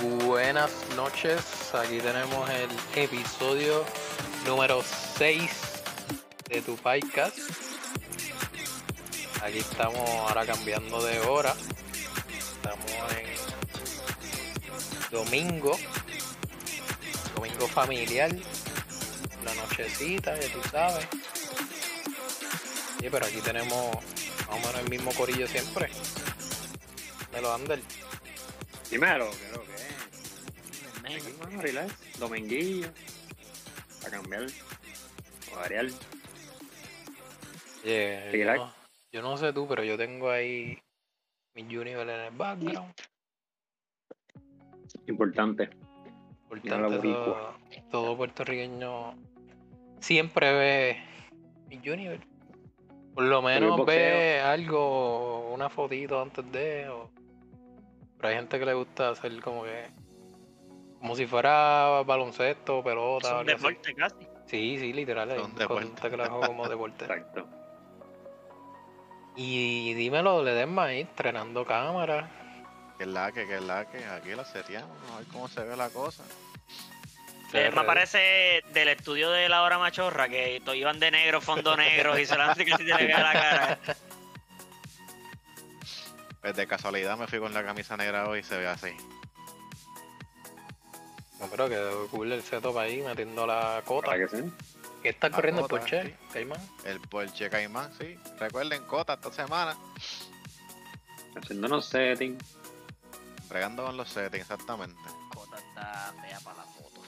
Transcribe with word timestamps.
Buenas 0.00 0.70
noches, 0.96 1.74
aquí 1.74 1.98
tenemos 1.98 2.48
el 2.48 2.70
episodio 2.94 3.84
número 4.46 4.82
6 5.18 5.50
de 6.48 6.62
tu 6.62 6.74
podcast. 6.76 7.36
Aquí 9.42 9.58
estamos 9.58 10.08
ahora 10.08 10.46
cambiando 10.46 11.04
de 11.04 11.20
hora. 11.20 11.54
Estamos 12.38 12.90
en 13.18 13.26
domingo, 15.10 15.78
domingo 17.34 17.68
familiar, 17.68 18.34
la 19.44 19.54
nochecita, 19.54 20.34
ya 20.40 20.50
tú 20.50 20.62
sabes. 20.70 21.06
Sí, 22.98 23.08
pero 23.10 23.26
aquí 23.26 23.42
tenemos 23.42 23.96
más 24.46 24.48
o 24.48 24.66
menos 24.66 24.80
el 24.80 24.88
mismo 24.88 25.12
corillo 25.12 25.46
siempre. 25.46 25.90
De 27.32 27.42
los 27.42 27.54
Ander. 27.54 27.82
Dímelo, 28.90 29.30
¿qué 29.30 29.46
es 29.46 29.52
lo 29.52 29.59
que 29.59 29.59
mano, 31.38 31.60
relax. 31.62 32.18
Dominguillo. 32.18 32.88
Para 34.02 34.16
cambiar. 34.20 34.46
O 35.52 35.56
variar. 35.56 35.86
Yeah, 37.84 38.30
yo, 38.30 38.54
no, 38.56 38.72
yo 39.12 39.22
no 39.22 39.36
sé 39.38 39.52
tú, 39.52 39.66
pero 39.66 39.82
yo 39.84 39.96
tengo 39.96 40.30
ahí 40.30 40.78
mi 41.54 41.62
Junior 41.64 42.08
en 42.08 42.10
el 42.10 42.30
background. 42.32 42.92
Importante. 45.06 45.70
Tanto, 46.68 47.00
todo, 47.00 47.54
todo 47.90 48.16
puertorriqueño 48.16 49.14
siempre 50.00 50.52
ve 50.52 51.02
mi 51.68 51.78
Junior. 51.78 52.18
Por 53.14 53.24
lo 53.24 53.40
menos 53.40 53.86
ve 53.86 54.40
algo, 54.40 55.50
una 55.52 55.70
fotito 55.70 56.20
antes 56.20 56.50
de. 56.52 56.88
o- 56.88 57.10
Pero 58.16 58.28
hay 58.28 58.34
gente 58.34 58.58
que 58.58 58.66
le 58.66 58.74
gusta 58.74 59.10
hacer 59.10 59.40
como 59.40 59.62
que. 59.64 59.86
Como 61.00 61.16
si 61.16 61.26
fuera 61.26 62.02
baloncesto, 62.04 62.84
pelota. 62.84 63.28
Es 63.28 63.40
un 63.40 63.46
deporte 63.46 63.94
casi. 63.94 64.28
Sí, 64.46 64.78
sí, 64.78 64.92
literal. 64.92 65.30
Son 65.34 65.52
un 65.52 65.54
deporte. 65.54 66.10
como 66.28 66.68
deporte. 66.68 67.04
Exacto. 67.06 67.48
Y 69.36 69.94
dímelo, 69.94 70.42
le 70.42 70.52
den 70.52 70.78
ahí, 70.78 71.00
entrenando 71.00 71.64
cámara. 71.64 72.28
Que 72.98 73.04
es 73.04 73.10
la 73.10 73.32
que, 73.32 73.46
que 73.46 73.56
es 73.56 73.62
la 73.62 73.88
que, 73.88 74.04
aquí 74.04 74.34
la 74.34 74.44
seteamos, 74.44 74.96
a 75.12 75.18
ver 75.18 75.26
cómo 75.32 75.48
se 75.48 75.64
ve 75.64 75.76
la 75.76 75.88
cosa. 75.88 76.22
Eh, 77.52 77.70
me 77.74 77.82
parece 77.84 78.62
del 78.72 78.88
estudio 78.88 79.30
de 79.30 79.48
la 79.48 79.62
hora 79.62 79.78
machorra 79.78 80.28
que 80.28 80.62
iban 80.74 81.00
de 81.00 81.10
negro, 81.10 81.40
fondo 81.40 81.76
negro 81.76 82.18
y 82.18 82.26
solamente 82.26 82.64
que 82.64 82.72
se 82.72 82.84
tiene 82.84 82.98
que 82.98 83.06
ver 83.06 83.18
la 83.18 83.32
cara. 83.32 83.78
Pues 86.40 86.56
de 86.56 86.66
casualidad 86.66 87.18
me 87.18 87.26
fui 87.26 87.38
con 87.38 87.52
la 87.52 87.64
camisa 87.64 87.96
negra 87.96 88.28
hoy 88.28 88.40
y 88.40 88.42
se 88.42 88.56
ve 88.56 88.66
así. 88.66 88.94
No, 91.40 91.46
pero 91.48 91.68
que 91.68 92.06
cool 92.10 92.32
el 92.32 92.42
setup 92.42 92.76
ahí 92.78 93.00
metiendo 93.02 93.46
la 93.46 93.82
cota. 93.84 94.08
¿Para 94.08 94.28
que 94.28 94.36
sí? 94.36 94.44
¿Qué 95.02 95.08
está 95.08 95.30
La 95.30 95.36
corriendo 95.36 95.62
el 95.62 95.68
Porsche? 95.68 96.02
sí. 96.04 96.14
Caimán? 96.32 96.60
El 96.84 97.00
Porsche 97.00 97.48
Caimán, 97.48 97.90
sí. 97.98 98.18
Recuerden, 98.38 98.84
Cota 98.84 99.14
esta 99.14 99.32
semana. 99.32 99.76
Haciéndonos 101.34 101.86
setting. 101.86 102.36
Bregando 103.48 103.84
con 103.86 103.96
los 103.96 104.08
settings, 104.08 104.42
exactamente. 104.42 105.00
Cota 105.34 105.56
está 105.58 106.12
fea 106.22 106.38
para 106.40 106.56
la 106.58 106.62
foto. 106.64 107.00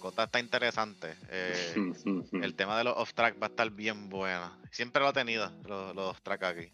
Cota 0.00 0.24
está 0.24 0.38
interesante. 0.40 1.16
eh, 1.30 1.94
el 2.32 2.54
tema 2.54 2.76
de 2.76 2.84
los 2.84 2.96
off-track 2.98 3.40
va 3.42 3.46
a 3.46 3.50
estar 3.50 3.70
bien 3.70 4.10
bueno. 4.10 4.52
Siempre 4.70 5.00
lo 5.00 5.08
ha 5.08 5.12
tenido, 5.14 5.50
los, 5.66 5.94
los 5.94 6.10
off-track 6.10 6.42
aquí. 6.42 6.70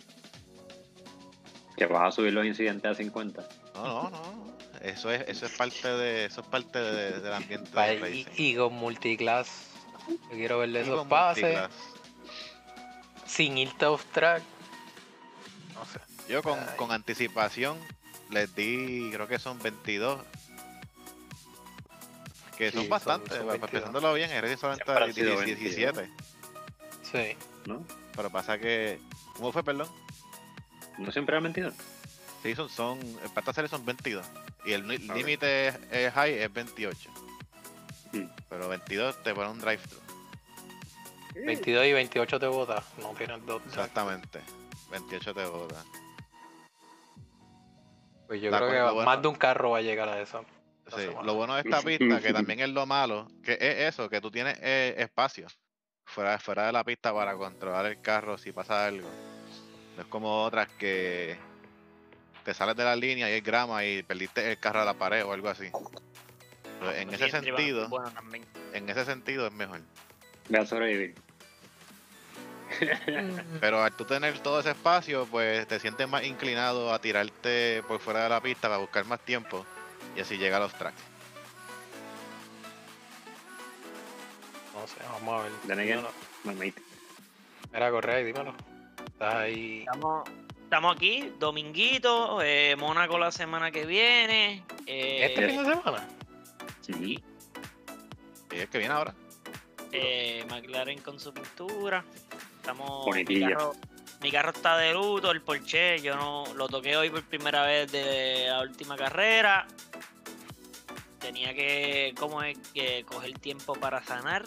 Que 1.77 1.87
vas 1.87 2.09
a 2.09 2.12
subir 2.12 2.33
los 2.33 2.45
incidentes 2.45 2.91
a 2.91 2.94
50. 2.94 3.49
No, 3.75 4.11
no, 4.11 4.11
no. 4.11 4.59
Eso 4.84 5.11
es, 5.11 5.25
eso 5.28 5.47
es 5.47 5.53
parte 5.53 5.89
de, 5.89 6.27
eso 6.27 6.43
es 6.43 6.47
parte 6.47 6.78
de- 6.78 7.21
del 7.21 7.33
ambiente 7.33 7.71
Pa- 7.71 7.87
del 7.87 7.99
y, 8.15 8.25
racing. 8.25 8.25
y 8.37 8.55
con 8.56 8.75
multiclass. 8.75 9.49
Yo 10.09 10.28
quiero 10.31 10.59
verle 10.59 10.81
Y 10.81 10.83
esos 10.83 11.06
pases 11.06 11.43
multiclass. 11.43 11.71
sin 13.27 13.56
irte 13.59 13.87
off 13.87 14.05
track. 14.12 14.43
No 15.75 15.84
sé. 15.87 16.00
Yo 16.31 16.43
con, 16.43 16.59
con 16.77 16.93
anticipación 16.93 17.78
les 18.31 18.55
di, 18.55 19.11
creo 19.12 19.27
que 19.27 19.39
son 19.39 19.59
22. 19.59 20.21
Que 22.59 22.67
Sí, 22.71 22.73
son 22.77 22.83
son- 22.83 22.91
bastantes, 22.91 23.37
son 23.37 23.47
pues, 23.47 23.61
22. 23.61 23.71
pensándolo 23.71 24.15
bien, 24.15 24.31
Heredia 24.31 24.56
solamente 24.56 24.84
Siempre 24.84 25.05
han 25.05 25.15
sido 25.15 25.41
17. 25.41 26.11
Sí. 27.11 27.37
¿No? 27.67 27.84
Pero 28.15 28.31
pasa 28.31 28.59
que. 28.59 29.00
¿Cómo 29.37 29.50
fue, 29.50 29.65
perdón? 29.65 29.89
¿No 30.99 31.11
siempre 31.11 31.37
han 31.37 31.43
mentido? 31.43 31.73
Sí, 32.44 32.55
son, 32.55 32.69
son. 32.69 33.00
Para 33.28 33.41
esta 33.41 33.55
serie 33.55 33.71
son 33.71 33.87
22. 33.87 34.22
Y 34.66 34.72
el 34.75 34.87
límite 34.87 35.69
eh, 35.91 36.10
high 36.15 36.34
es 36.34 36.53
28. 36.53 37.10
Mm. 38.12 38.25
Pero 38.50 38.69
22 38.69 39.22
te 39.22 39.34
pone 39.34 39.49
un 39.49 39.59
drive-thru. 39.59 39.99
22 41.47 41.87
y 41.87 41.93
28 41.94 42.38
te 42.38 42.47
botas. 42.47 42.84
No 42.99 43.15
tienes 43.15 43.47
dos. 43.47 43.62
Exactamente. 43.65 44.43
28 44.91 45.32
te 45.32 45.47
bota. 45.47 45.82
Pues 48.27 48.43
yo 48.43 48.50
La 48.50 48.59
creo 48.59 48.94
que 48.94 49.05
más 49.06 49.22
de 49.22 49.28
un 49.28 49.37
carro 49.37 49.71
va 49.71 49.78
a 49.78 49.82
llegar 49.82 50.11
a 50.11 50.21
eso. 50.21 50.44
Sí, 50.94 51.09
lo 51.22 51.32
bueno 51.32 51.55
de 51.55 51.62
esta 51.62 51.81
pista, 51.82 52.21
que 52.21 52.34
también 52.34 52.61
es 52.61 52.69
lo 52.69 52.84
malo, 52.84 53.26
que 53.43 53.53
es 53.55 53.94
eso, 53.94 54.11
que 54.11 54.21
tú 54.21 54.31
tienes 54.31 54.59
eh, 54.61 54.94
espacio 54.99 55.47
fuera, 56.05 56.38
fuera 56.38 56.66
de 56.66 56.72
la 56.72 56.84
pista 56.84 57.15
para 57.15 57.34
controlar 57.38 57.87
el 57.87 58.03
carro 58.03 58.37
si 58.37 58.53
pasa 58.53 58.84
algo. 58.84 59.09
No 59.97 60.03
es 60.03 60.09
como 60.09 60.44
otras 60.44 60.69
que 60.78 61.38
te 62.44 62.55
sales 62.55 62.77
de 62.77 62.84
la 62.84 62.94
línea 62.94 63.28
y 63.31 63.34
hay 63.34 63.41
grama 63.41 63.84
y 63.84 64.03
perdiste 64.03 64.50
el 64.53 64.59
carro 64.59 64.82
a 64.82 64.84
la 64.84 64.94
pared 64.94 65.25
o 65.25 65.32
algo 65.32 65.49
así. 65.49 65.71
Pero 66.78 66.93
en 66.93 67.12
ese 67.12 67.31
sentido, 67.31 67.88
en 68.72 68.88
ese 68.88 69.05
sentido 69.05 69.47
es 69.47 69.53
mejor. 69.53 69.81
Ve 70.49 70.59
a 70.59 70.66
sobrevivir. 70.66 71.15
Pero 73.60 73.82
al 73.82 73.93
tú 73.93 74.05
tener 74.05 74.38
todo 74.41 74.60
ese 74.60 74.71
espacio, 74.71 75.27
pues 75.31 75.66
te 75.66 75.78
sientes 75.78 76.09
más 76.09 76.25
inclinado 76.25 76.93
a 76.93 77.00
tirarte 77.00 77.82
por 77.87 78.00
fuera 78.00 78.25
de 78.25 78.28
la 78.28 78.41
pista 78.41 78.69
para 78.69 78.78
buscar 78.78 79.05
más 79.06 79.21
tiempo 79.21 79.65
y 80.16 80.21
así 80.21 80.37
llega 80.37 80.56
a 80.56 80.61
los 80.61 80.75
tracks. 80.75 81.00
No 84.75 84.87
sé, 84.87 84.97
vamos 85.09 85.41
a 85.41 85.44
ver. 85.44 86.75
Mira, 87.72 87.91
Correa, 87.91 88.19
dímelo. 88.19 88.55
Estás 89.06 89.34
ahí. 89.34 89.81
Estamos, 89.81 90.28
estamos 90.64 90.97
aquí, 90.97 91.32
dominguito, 91.38 92.41
eh, 92.42 92.75
Mónaco 92.76 93.19
la 93.19 93.30
semana 93.30 93.70
que 93.70 93.86
viene. 93.86 94.64
eh, 94.86 95.26
¿Este 95.26 95.48
fin 95.48 95.62
de 95.64 95.75
semana? 95.75 96.08
sí, 96.80 97.22
es 98.50 98.69
que 98.69 98.78
viene 98.78 98.94
ahora. 98.94 99.14
eh, 99.92 100.44
McLaren 100.50 101.00
con 101.00 101.19
su 101.20 101.32
pintura. 101.32 102.04
Estamos. 102.56 103.06
Mi 103.14 103.41
carro, 103.41 103.72
mi 104.20 104.30
carro 104.30 104.50
está 104.50 104.76
de 104.78 104.92
luto, 104.94 105.30
el 105.30 105.42
Porsche, 105.42 106.00
yo 106.00 106.16
no 106.16 106.44
lo 106.54 106.69
toqué 106.69 106.96
hoy 106.96 107.10
por 107.10 107.22
primera 107.25 107.64
vez 107.64 107.92
de 107.92 108.46
la 108.48 108.62
última 108.62 108.96
carrera. 108.96 109.66
Tenía 111.20 111.54
que, 111.54 112.14
como 112.19 112.42
es, 112.42 112.58
que 112.75 113.04
coger 113.04 113.38
tiempo 113.38 113.75
para 113.75 114.02
sanar 114.04 114.46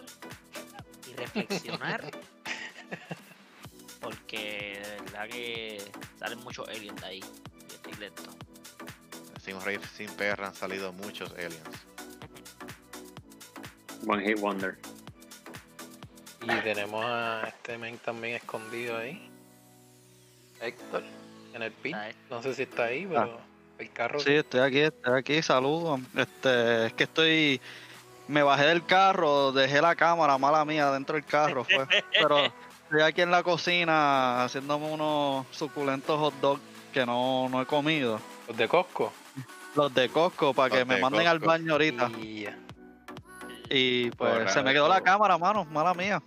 y 1.09 1.13
reflexionar. 1.15 2.11
Porque 4.07 4.79
de 4.81 5.01
verdad 5.03 5.27
que 5.27 5.81
salen 6.17 6.39
muchos 6.39 6.65
aliens 6.69 6.95
de 7.01 7.07
ahí. 7.07 7.19
y 7.19 7.73
estoy 7.73 7.93
lento. 7.95 8.23
Sin 9.43 9.59
Rey, 9.59 9.79
sin 9.97 10.09
PR 10.11 10.45
han 10.45 10.55
salido 10.55 10.93
muchos 10.93 11.29
aliens. 11.33 11.61
One 14.07 14.23
Hit 14.23 14.39
Wonder. 14.39 14.77
Y 16.41 16.55
tenemos 16.61 17.03
a 17.03 17.47
este 17.49 17.77
men 17.77 17.97
también 17.97 18.35
escondido 18.35 18.97
ahí. 18.97 19.29
Héctor, 20.61 21.03
en 21.53 21.63
el 21.63 21.73
pit. 21.73 21.91
¿sabes? 21.91 22.15
No 22.29 22.41
sé 22.41 22.53
si 22.53 22.61
está 22.61 22.85
ahí, 22.85 23.05
pero 23.05 23.41
el 23.77 23.91
carro. 23.91 24.21
Sí, 24.21 24.35
estoy 24.35 24.61
aquí, 24.61 24.79
estoy 24.79 25.19
aquí, 25.19 25.41
saludos. 25.41 25.99
Este, 26.15 26.85
es 26.85 26.93
que 26.93 27.03
estoy, 27.03 27.59
me 28.29 28.41
bajé 28.41 28.67
del 28.67 28.85
carro, 28.85 29.51
dejé 29.51 29.81
la 29.81 29.97
cámara, 29.97 30.37
mala 30.37 30.63
mía, 30.63 30.91
dentro 30.91 31.15
del 31.15 31.25
carro 31.25 31.65
fue. 31.65 31.85
Pero 32.13 32.53
estoy 32.87 33.01
aquí 33.01 33.21
en 33.21 33.31
la 33.31 33.43
cocina 33.43 34.45
haciéndome 34.45 34.89
unos 34.89 35.45
suculentos 35.51 36.17
hot 36.17 36.33
dogs 36.39 36.61
que 36.93 37.05
no, 37.05 37.49
no 37.49 37.61
he 37.61 37.65
comido. 37.65 38.21
Los 38.47 38.55
de 38.55 38.69
Costco. 38.69 39.11
Los 39.75 39.93
de 39.93 40.07
Costco, 40.07 40.53
para 40.53 40.73
que 40.73 40.85
me 40.85 40.95
de 40.95 41.01
manden 41.01 41.27
al 41.27 41.39
baño 41.39 41.73
ahorita. 41.73 42.09
Y 42.17 42.47
Y 43.69 44.11
pues 44.11 44.53
se 44.53 44.63
me 44.63 44.71
quedó 44.71 44.87
la 44.87 45.01
cámara, 45.01 45.37
mano, 45.37 45.65
mala 45.65 45.93
mía. 45.93 46.23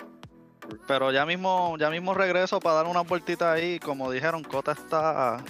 Pero 0.87 1.11
ya 1.11 1.25
mismo, 1.25 1.77
ya 1.79 1.89
mismo 1.89 2.13
regreso 2.13 2.61
para 2.61 2.77
dar 2.77 2.87
una 2.87 3.01
vueltita 3.01 3.53
ahí. 3.53 3.79
Como 3.81 4.11
dijeron, 4.11 4.45
Cota 4.45 4.73
está. 4.73 5.43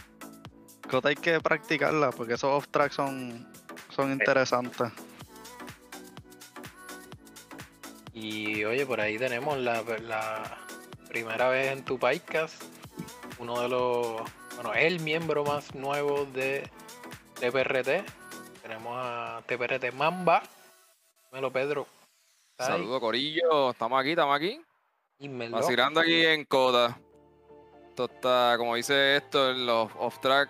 Cota 0.89 1.09
hay 1.09 1.17
que 1.17 1.41
practicarla 1.41 2.11
porque 2.13 2.35
esos 2.35 2.51
off 2.51 2.69
tracks 2.69 2.95
son, 2.95 3.49
son 3.91 4.13
interesantes. 4.13 4.93
Y 8.15 8.65
oye, 8.65 8.87
por 8.87 9.01
ahí 9.01 9.19
tenemos 9.19 9.59
la, 9.59 9.83
la 9.83 10.60
primera 11.11 11.49
vez 11.49 11.73
en 11.73 11.85
tu 11.85 11.99
podcast, 11.99 12.63
uno 13.41 13.61
de 13.61 13.69
los, 13.69 14.23
bueno, 14.55 14.73
el 14.75 15.01
miembro 15.01 15.45
más 15.45 15.75
nuevo 15.75 16.25
de, 16.27 16.71
de 17.41 17.51
PRT. 17.51 18.05
tenemos 18.63 18.95
a 18.97 19.43
TPRT 19.45 19.93
Mamba. 19.93 20.41
Melo 21.33 21.51
Pedro. 21.51 21.89
Saludos, 22.57 23.01
Corillo. 23.01 23.71
Estamos 23.71 24.01
aquí, 24.01 24.11
estamos 24.11 24.37
aquí. 24.37 24.61
Vacilando 25.51 25.99
aquí 25.99 26.27
en 26.27 26.45
Coda. 26.45 26.97
Esto 27.89 28.05
está, 28.05 28.55
como 28.57 28.77
dice 28.77 29.17
esto, 29.17 29.51
en 29.51 29.67
los 29.67 29.91
off-track 29.99 30.49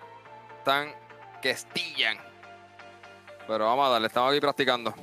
están 0.58 0.92
que 1.40 1.50
estillan. 1.50 2.18
Pero 3.46 3.64
vamos 3.64 3.86
a 3.86 3.92
darle, 3.92 4.08
estamos 4.08 4.30
aquí 4.30 4.40
practicando. 4.40 4.94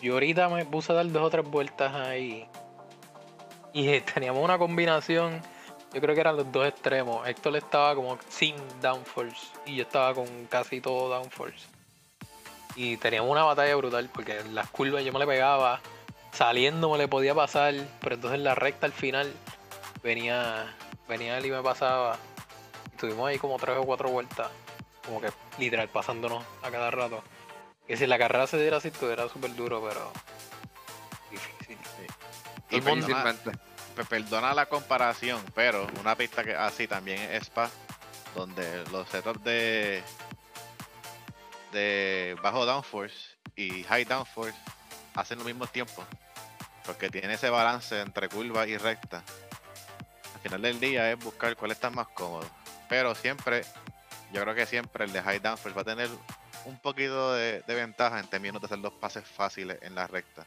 Yo 0.00 0.14
ahorita 0.14 0.48
me 0.48 0.64
puse 0.64 0.90
a 0.90 0.96
dar 0.96 1.08
dos 1.08 1.22
o 1.22 1.30
tres 1.30 1.48
vueltas 1.48 1.94
ahí. 1.94 2.48
Y 3.74 3.88
eh, 3.88 4.02
teníamos 4.02 4.44
una 4.44 4.58
combinación. 4.58 5.40
Yo 5.94 6.00
creo 6.00 6.14
que 6.14 6.20
eran 6.20 6.36
los 6.36 6.50
dos 6.52 6.66
extremos. 6.66 7.26
Héctor 7.26 7.56
estaba 7.56 7.94
como 7.94 8.18
sin 8.28 8.54
downforce. 8.80 9.48
Y 9.66 9.76
yo 9.76 9.82
estaba 9.82 10.14
con 10.14 10.26
casi 10.46 10.80
todo 10.80 11.08
downforce. 11.08 11.66
Y 12.76 12.96
teníamos 12.98 13.30
una 13.30 13.44
batalla 13.44 13.74
brutal. 13.76 14.10
Porque 14.12 14.40
en 14.40 14.54
las 14.54 14.68
curvas 14.70 15.04
yo 15.04 15.12
me 15.12 15.18
le 15.18 15.26
pegaba. 15.26 15.80
Saliendo 16.32 16.90
me 16.90 16.98
le 16.98 17.08
podía 17.08 17.34
pasar. 17.34 17.74
Pero 18.00 18.14
entonces 18.14 18.38
en 18.38 18.44
la 18.44 18.54
recta 18.54 18.86
al 18.86 18.92
final 18.92 19.32
venía. 20.02 20.74
Venía 21.08 21.38
él 21.38 21.46
y 21.46 21.50
me 21.50 21.62
pasaba. 21.62 22.18
Y 22.92 22.96
tuvimos 22.96 23.28
ahí 23.28 23.38
como 23.38 23.58
tres 23.58 23.76
o 23.78 23.84
cuatro 23.84 24.10
vueltas. 24.10 24.50
Como 25.04 25.20
que 25.20 25.30
literal 25.58 25.88
pasándonos 25.88 26.44
a 26.62 26.70
cada 26.70 26.90
rato. 26.90 27.22
Que 27.86 27.96
si 27.96 28.06
la 28.06 28.18
carrera 28.18 28.46
se 28.46 28.58
diera 28.58 28.76
así, 28.76 28.88
estuviera 28.88 29.28
súper 29.28 29.54
duro, 29.54 29.82
pero. 29.86 30.12
Y 32.72 32.80
perdona, 32.80 33.34
perdona 34.08 34.54
la 34.54 34.66
comparación, 34.66 35.42
pero 35.54 35.86
una 36.00 36.16
pista 36.16 36.42
que 36.42 36.54
así 36.54 36.88
también 36.88 37.20
es 37.30 37.42
Spa, 37.44 37.70
donde 38.34 38.84
los 38.90 39.08
setups 39.08 39.42
de 39.44 40.02
de 41.72 42.36
bajo 42.42 42.64
downforce 42.66 43.16
y 43.56 43.82
high 43.84 44.04
downforce 44.04 44.56
hacen 45.14 45.38
lo 45.38 45.44
mismo 45.44 45.66
tiempo, 45.66 46.04
porque 46.84 47.08
tiene 47.08 47.34
ese 47.34 47.50
balance 47.50 48.00
entre 48.00 48.28
curva 48.28 48.66
y 48.66 48.76
recta. 48.76 49.22
Al 50.34 50.40
final 50.40 50.62
del 50.62 50.80
día 50.80 51.10
es 51.10 51.18
buscar 51.18 51.56
cuál 51.56 51.70
está 51.70 51.90
más 51.90 52.08
cómodo, 52.08 52.48
pero 52.88 53.14
siempre, 53.14 53.64
yo 54.32 54.42
creo 54.42 54.54
que 54.54 54.66
siempre 54.66 55.04
el 55.04 55.12
de 55.12 55.22
high 55.22 55.40
downforce 55.40 55.74
va 55.74 55.82
a 55.82 55.84
tener 55.84 56.10
un 56.64 56.78
poquito 56.78 57.34
de, 57.34 57.62
de 57.62 57.74
ventaja 57.74 58.20
en 58.20 58.28
términos 58.28 58.60
de 58.60 58.66
hacer 58.66 58.78
los 58.78 58.92
pases 58.92 59.26
fáciles 59.26 59.78
en 59.82 59.94
la 59.94 60.06
recta. 60.06 60.46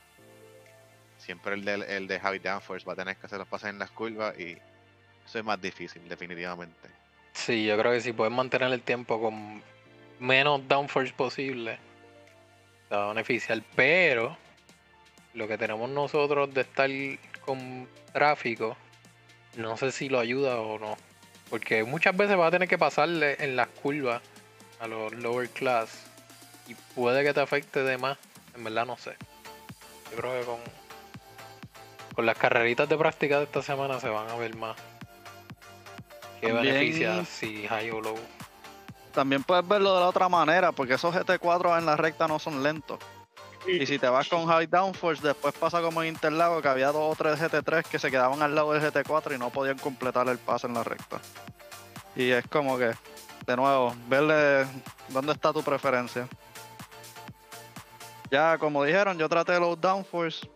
Siempre 1.25 1.55
el 1.55 1.65
de, 1.65 1.73
el 1.97 2.07
de 2.07 2.19
high 2.19 2.37
downforce 2.37 2.85
va 2.85 2.93
a 2.93 2.95
tener 2.95 3.17
que 3.17 3.25
hacer 3.25 3.39
los 3.39 3.47
pases 3.47 3.69
en 3.69 3.79
las 3.79 3.89
curvas 3.89 4.37
y 4.39 4.57
eso 5.25 5.39
es 5.39 5.43
más 5.43 5.59
difícil, 5.59 6.07
definitivamente. 6.07 6.87
Sí, 7.33 7.65
yo 7.65 7.75
creo 7.79 7.91
que 7.93 8.01
si 8.01 8.13
puedes 8.13 8.31
mantener 8.31 8.71
el 8.71 8.81
tiempo 8.81 9.19
con 9.19 9.63
menos 10.19 10.67
downforce 10.67 11.13
posible, 11.13 11.79
te 12.89 12.95
va 12.95 13.11
a. 13.11 13.23
Pero 13.75 14.37
lo 15.33 15.47
que 15.47 15.57
tenemos 15.57 15.89
nosotros 15.89 16.53
de 16.53 16.61
estar 16.61 16.89
con 17.43 17.87
tráfico, 18.13 18.77
no 19.57 19.77
sé 19.77 19.91
si 19.91 20.09
lo 20.09 20.19
ayuda 20.19 20.59
o 20.59 20.77
no. 20.77 20.95
Porque 21.49 21.83
muchas 21.83 22.15
veces 22.15 22.37
vas 22.37 22.49
a 22.49 22.51
tener 22.51 22.67
que 22.67 22.77
pasarle 22.77 23.35
en 23.39 23.55
las 23.55 23.67
curvas 23.67 24.21
a 24.79 24.87
los 24.87 25.11
lower 25.13 25.49
class 25.49 26.05
y 26.67 26.75
puede 26.93 27.23
que 27.23 27.33
te 27.33 27.41
afecte 27.41 27.81
de 27.83 27.97
más. 27.97 28.19
En 28.55 28.63
verdad 28.63 28.85
no 28.85 28.97
sé. 28.97 29.15
Yo 30.11 30.17
creo 30.17 30.39
que 30.39 30.45
con, 30.45 30.84
con 32.15 32.25
las 32.25 32.37
carreritas 32.37 32.87
de 32.87 32.97
práctica 32.97 33.37
de 33.39 33.43
esta 33.43 33.61
semana 33.61 33.99
se 33.99 34.09
van 34.09 34.29
a 34.29 34.35
ver 34.35 34.55
más. 34.55 34.75
¿Qué 36.41 36.47
También- 36.51 36.73
beneficia 36.75 37.25
si 37.25 37.67
high 37.67 37.91
o 37.91 38.01
low? 38.01 38.17
También 39.13 39.43
puedes 39.43 39.67
verlo 39.67 39.93
de 39.95 40.01
la 40.01 40.09
otra 40.09 40.27
manera, 40.29 40.71
porque 40.71 40.95
esos 40.95 41.13
GT4 41.15 41.77
en 41.77 41.85
la 41.85 41.95
recta 41.95 42.27
no 42.27 42.39
son 42.39 42.61
lentos. 42.63 42.99
Y 43.67 43.85
si 43.87 43.97
te 43.97 44.07
vas 44.07 44.27
con 44.29 44.45
High 44.45 44.67
Downforce, 44.67 45.25
después 45.25 45.53
pasa 45.55 45.81
como 45.81 46.03
en 46.03 46.09
Interlago, 46.09 46.61
que 46.61 46.67
había 46.67 46.91
dos 46.91 47.13
o 47.13 47.15
tres 47.15 47.39
GT3 47.39 47.83
que 47.87 47.97
se 47.97 48.11
quedaban 48.11 48.41
al 48.43 48.53
lado 48.53 48.73
del 48.73 48.81
GT4 48.81 49.33
y 49.33 49.39
no 49.39 49.49
podían 49.49 49.79
completar 49.79 50.27
el 50.27 50.37
pase 50.37 50.67
en 50.67 50.75
la 50.75 50.83
recta. 50.83 51.19
Y 52.15 52.29
es 52.29 52.45
como 52.47 52.77
que, 52.77 52.91
de 53.47 53.55
nuevo, 53.55 53.95
verle 54.07 54.67
dónde 55.09 55.31
está 55.31 55.51
tu 55.51 55.63
preferencia. 55.63 56.27
Ya, 58.29 58.57
como 58.59 58.83
dijeron, 58.83 59.17
yo 59.17 59.27
traté 59.29 59.59
los 59.59 59.79
Downforce, 59.81 60.47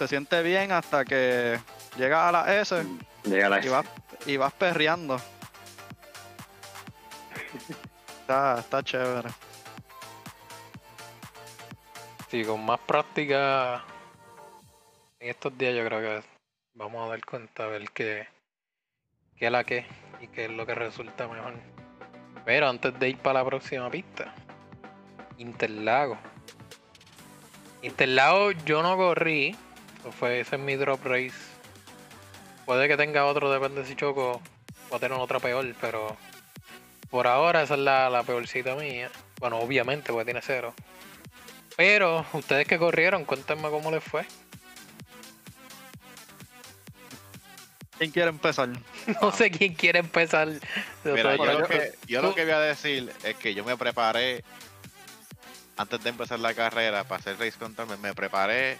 se 0.00 0.08
siente 0.08 0.42
bien 0.42 0.72
hasta 0.72 1.04
que 1.04 1.60
llegas 1.98 2.20
a 2.26 2.32
la 2.32 2.58
S 2.58 2.86
Llega 3.24 3.50
la 3.50 3.62
y 3.62 3.68
vas, 3.68 3.86
y 4.24 4.36
vas 4.38 4.52
perreando. 4.54 5.20
Está, 8.22 8.60
está 8.60 8.82
chévere. 8.82 9.28
Sí, 12.30 12.44
con 12.44 12.64
más 12.64 12.80
práctica 12.80 13.84
en 15.18 15.28
estos 15.28 15.58
días 15.58 15.74
yo 15.74 15.84
creo 15.84 16.00
que 16.00 16.26
vamos 16.72 17.04
a 17.04 17.10
dar 17.10 17.22
cuenta 17.26 17.64
a 17.64 17.66
ver 17.66 17.90
qué, 17.90 18.26
qué 19.36 19.46
es 19.46 19.52
la 19.52 19.64
que 19.64 19.84
y 20.22 20.28
qué 20.28 20.46
es 20.46 20.50
lo 20.50 20.64
que 20.64 20.74
resulta 20.74 21.28
mejor. 21.28 21.52
Pero 22.46 22.70
antes 22.70 22.98
de 22.98 23.10
ir 23.10 23.18
para 23.18 23.40
la 23.40 23.44
próxima 23.44 23.90
pista, 23.90 24.34
Interlago. 25.36 26.16
Interlago 27.82 28.52
yo 28.64 28.82
no 28.82 28.96
corrí, 28.96 29.54
fue, 30.18 30.40
ese 30.40 30.56
es 30.56 30.62
mi 30.62 30.76
drop 30.76 31.04
race. 31.04 31.32
Puede 32.66 32.88
que 32.88 32.96
tenga 32.96 33.26
otro, 33.26 33.50
depende 33.50 33.84
si 33.84 33.96
choco, 33.96 34.40
o 34.90 34.96
a 34.96 34.98
tener 34.98 35.18
otra 35.18 35.40
peor, 35.40 35.74
pero 35.80 36.16
por 37.10 37.26
ahora 37.26 37.62
esa 37.62 37.74
es 37.74 37.80
la, 37.80 38.08
la 38.10 38.22
peorcita 38.22 38.74
mía. 38.76 39.10
Bueno, 39.40 39.58
obviamente, 39.58 40.12
porque 40.12 40.26
tiene 40.26 40.40
cero. 40.42 40.74
Pero, 41.76 42.24
ustedes 42.32 42.66
que 42.66 42.78
corrieron, 42.78 43.24
cuéntenme 43.24 43.70
cómo 43.70 43.90
les 43.90 44.04
fue. 44.04 44.24
¿Quién 47.98 48.10
quiere 48.12 48.30
empezar? 48.30 48.68
No 49.22 49.32
sé 49.32 49.50
quién 49.50 49.74
quiere 49.74 49.98
empezar. 49.98 50.48
Mira, 51.04 51.36
yo, 51.36 51.44
lo 51.44 51.66
que, 51.66 51.92
yo 52.06 52.20
tú- 52.20 52.26
lo 52.28 52.34
que 52.34 52.44
voy 52.44 52.52
a 52.52 52.60
decir 52.60 53.12
es 53.24 53.34
que 53.36 53.54
yo 53.54 53.64
me 53.64 53.76
preparé 53.76 54.44
antes 55.76 56.02
de 56.02 56.10
empezar 56.10 56.38
la 56.38 56.52
carrera 56.54 57.04
para 57.04 57.18
hacer 57.20 57.38
race 57.38 57.58
control, 57.58 57.98
me 57.98 58.14
preparé 58.14 58.78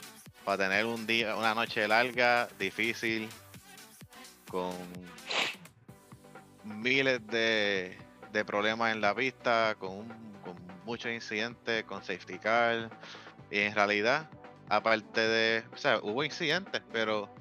para 0.51 0.69
tener 0.69 0.85
un 0.85 1.07
día, 1.07 1.37
una 1.37 1.55
noche 1.55 1.87
larga, 1.87 2.49
difícil, 2.59 3.29
con 4.49 4.73
miles 6.65 7.25
de, 7.29 7.97
de 8.33 8.45
problemas 8.45 8.93
en 8.93 9.01
la 9.01 9.15
pista, 9.15 9.77
con, 9.79 9.91
un- 9.93 10.33
con 10.43 10.57
muchos 10.85 11.13
incidentes, 11.13 11.85
con 11.85 12.03
safety 12.03 12.41
car, 12.41 12.91
y 13.49 13.61
en 13.61 13.77
realidad, 13.77 14.29
aparte 14.69 15.21
de, 15.21 15.65
o 15.73 15.77
sea, 15.77 16.01
hubo 16.03 16.25
incidentes, 16.25 16.83
pero 16.91 17.33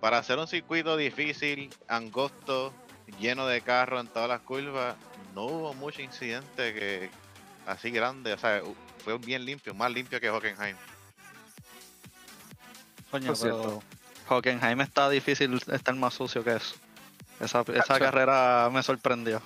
para 0.00 0.18
hacer 0.18 0.38
un 0.38 0.48
circuito 0.48 0.98
difícil, 0.98 1.70
angosto, 1.88 2.74
lleno 3.18 3.46
de 3.46 3.62
carros 3.62 4.02
en 4.02 4.08
todas 4.08 4.28
las 4.28 4.40
curvas, 4.42 4.96
no 5.34 5.44
hubo 5.44 5.72
mucho 5.72 6.02
incidente 6.02 6.74
que 6.74 7.10
así 7.66 7.90
grande, 7.90 8.34
o 8.34 8.38
sea, 8.38 8.60
fue 9.02 9.16
bien 9.16 9.46
limpio, 9.46 9.72
más 9.72 9.90
limpio 9.90 10.20
que 10.20 10.28
Hockenheim. 10.28 10.76
Coño, 13.10 13.32
pero 13.40 13.82
Hockenheim 14.28 14.80
está 14.80 15.08
difícil 15.10 15.60
estar 15.72 15.94
más 15.94 16.14
sucio 16.14 16.44
que 16.44 16.56
eso. 16.56 16.74
Esa, 17.40 17.64
esa 17.74 17.98
carrera 17.98 18.68
me 18.72 18.82
sorprendió. 18.82 19.42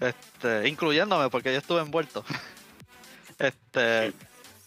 Este, 0.00 0.68
incluyéndome, 0.68 1.30
porque 1.30 1.52
yo 1.52 1.58
estuve 1.58 1.80
envuelto. 1.80 2.24
Este, 3.36 4.12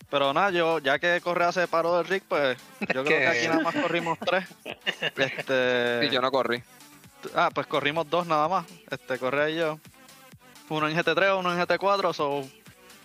pero 0.10 0.34
nada, 0.34 0.52
yo, 0.52 0.80
ya 0.80 1.00
que 1.00 1.22
Correa 1.22 1.54
se 1.54 1.70
paró 1.70 1.96
del 1.98 2.06
Rick, 2.06 2.26
pues 2.28 2.58
yo 2.82 2.86
creo 2.88 3.04
que 3.06 3.10
que- 3.10 3.28
aquí 3.28 3.48
nada 3.48 3.62
más 3.62 3.74
corrimos 3.76 4.20
tres. 4.20 4.46
Este, 5.16 6.02
Y 6.06 6.10
yo 6.10 6.20
no 6.20 6.30
corrí. 6.32 6.62
Ah, 7.34 7.50
pues 7.54 7.66
corrimos 7.66 8.10
dos 8.10 8.28
nada 8.28 8.50
más. 8.50 8.66
Este, 8.92 9.18
Correa 9.20 9.50
y 9.50 9.56
yo. 9.56 9.80
Uno 10.68 10.90
en 10.90 10.98
GT3, 10.98 11.40
uno 11.40 11.54
en 11.54 11.60
GT4. 11.66 12.14
So, 12.14 12.46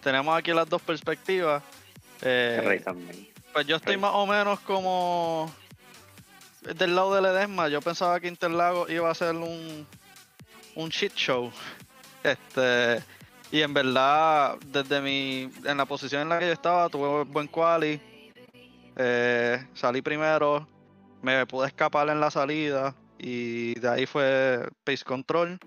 tenemos 0.02 0.37
aquí 0.37 0.52
las 0.52 0.68
dos 0.68 0.82
perspectivas. 0.82 1.62
Eh, 2.22 2.61
Rey 2.64 2.80
también. 2.80 3.28
Pues 3.52 3.66
yo 3.66 3.76
estoy 3.76 3.97
más 3.97 4.12
o 4.14 4.26
menos 4.26 4.61
como 4.61 5.52
del 6.62 6.94
lado 6.94 7.14
del 7.14 7.26
Edesma. 7.26 7.68
Yo 7.68 7.80
pensaba 7.80 8.21
que 8.21 8.28
Interlagos 8.28 8.90
iba 8.90 9.11
a 9.11 9.14
ser 9.14 9.35
un, 9.35 9.87
un 10.75 10.88
shit 10.88 11.14
show. 11.14 11.50
Este, 12.23 13.02
y 13.50 13.61
en 13.61 13.75
verdad, 13.75 14.56
desde 14.66 15.00
mi, 15.00 15.50
en 15.64 15.76
la 15.76 15.85
posición 15.85 16.23
en 16.23 16.28
la 16.28 16.38
que 16.38 16.47
yo 16.47 16.52
estaba, 16.52 16.88
tuve 16.88 17.25
buen 17.25 17.49
quali. 17.49 18.00
Eh, 18.97 19.66
salí 19.75 20.02
primero, 20.02 20.66
me 21.23 21.47
pude 21.47 21.66
escapar 21.66 22.09
en 22.09 22.21
la 22.21 22.30
salida 22.30 22.94
y 23.18 23.75
de 23.78 23.88
ahí 23.88 24.06
fue 24.06 24.68
pace 24.85 25.04
control. 25.04 25.59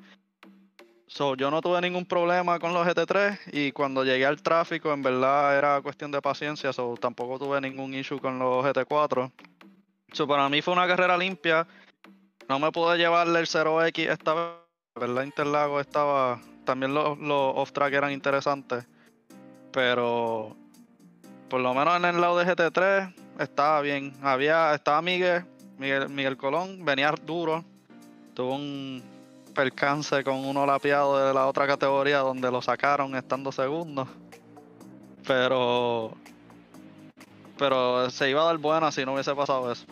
So, 1.16 1.34
yo 1.38 1.50
no 1.50 1.62
tuve 1.62 1.80
ningún 1.80 2.06
problema 2.06 2.60
con 2.60 2.74
los 2.74 2.86
GT3 2.86 3.54
y 3.54 3.72
cuando 3.72 4.04
llegué 4.04 4.26
al 4.26 4.42
tráfico 4.42 4.92
en 4.92 5.02
verdad 5.02 5.58
era 5.58 5.82
cuestión 5.82 6.12
de 6.12 6.22
paciencia, 6.22 6.74
so, 6.74 6.98
tampoco 7.00 7.40
tuve 7.40 7.62
ningún 7.62 7.94
issue 7.94 8.20
con 8.20 8.38
los 8.38 8.66
GT4. 8.66 9.32
So, 10.12 10.28
para 10.28 10.50
mí 10.50 10.62
fue 10.62 10.74
una 10.74 10.86
carrera 10.86 11.18
limpia. 11.18 11.66
No 12.50 12.60
me 12.60 12.70
pude 12.74 12.98
llevarle 12.98 13.40
el 13.40 13.46
0X 13.46 14.12
esta 14.12 14.34
vez. 14.34 14.52
Verdad 15.00 15.24
Interlago 15.24 15.80
estaba, 15.80 16.42
también 16.66 16.94
los, 16.94 17.18
los 17.18 17.54
off-track 17.56 17.94
eran 17.94 18.12
interesantes. 18.12 18.86
Pero 19.72 20.58
por 21.48 21.62
lo 21.62 21.74
menos 21.74 21.96
en 21.96 22.04
el 22.04 22.20
lado 22.20 22.38
de 22.38 22.46
GT3 22.46 23.16
estaba 23.40 23.80
bien. 23.80 24.12
Había, 24.22 24.74
estaba 24.74 25.02
Miguel, 25.02 25.46
Miguel, 25.78 26.10
Miguel 26.10 26.36
Colón, 26.36 26.84
venía 26.84 27.14
duro. 27.26 27.64
Tuvo 28.34 28.56
un 28.56 29.15
percance 29.56 30.24
con 30.24 30.46
uno 30.46 30.66
lapiado 30.68 31.28
de 31.28 31.34
la 31.34 31.48
otra 31.48 31.66
categoría 31.66 32.20
donde 32.20 32.52
lo 32.52 32.62
sacaron 32.62 33.16
estando 33.16 33.52
segundo. 33.52 34.08
Pero 35.26 36.16
pero 37.58 38.10
se 38.10 38.30
iba 38.30 38.42
a 38.42 38.46
dar 38.46 38.58
buena 38.58 38.92
si 38.92 39.06
no 39.06 39.14
hubiese 39.14 39.34
pasado 39.34 39.72
eso. 39.72 39.86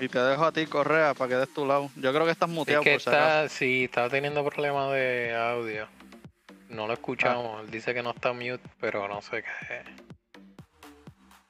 Y 0.00 0.08
te 0.08 0.18
dejo 0.18 0.44
a 0.44 0.52
ti, 0.52 0.66
Correa, 0.66 1.14
para 1.14 1.28
que 1.28 1.36
des 1.36 1.52
tu 1.54 1.66
lado. 1.66 1.90
Yo 1.96 2.12
creo 2.12 2.24
que 2.26 2.30
estás 2.30 2.48
muteado 2.48 2.82
Es 2.82 2.84
que 2.84 2.92
por 2.92 3.00
si 3.00 3.10
acaso. 3.10 3.44
está, 3.44 3.48
sí, 3.48 3.84
está 3.84 4.08
teniendo 4.10 4.44
problemas 4.44 4.92
de 4.92 5.34
audio. 5.34 5.88
No 6.68 6.86
lo 6.86 6.92
escuchamos. 6.92 7.64
Él 7.64 7.70
dice 7.70 7.94
que 7.94 8.02
no 8.02 8.10
está 8.10 8.32
mute, 8.32 8.60
pero 8.78 9.08
no 9.08 9.22
sé 9.22 9.42
qué. 9.42 10.05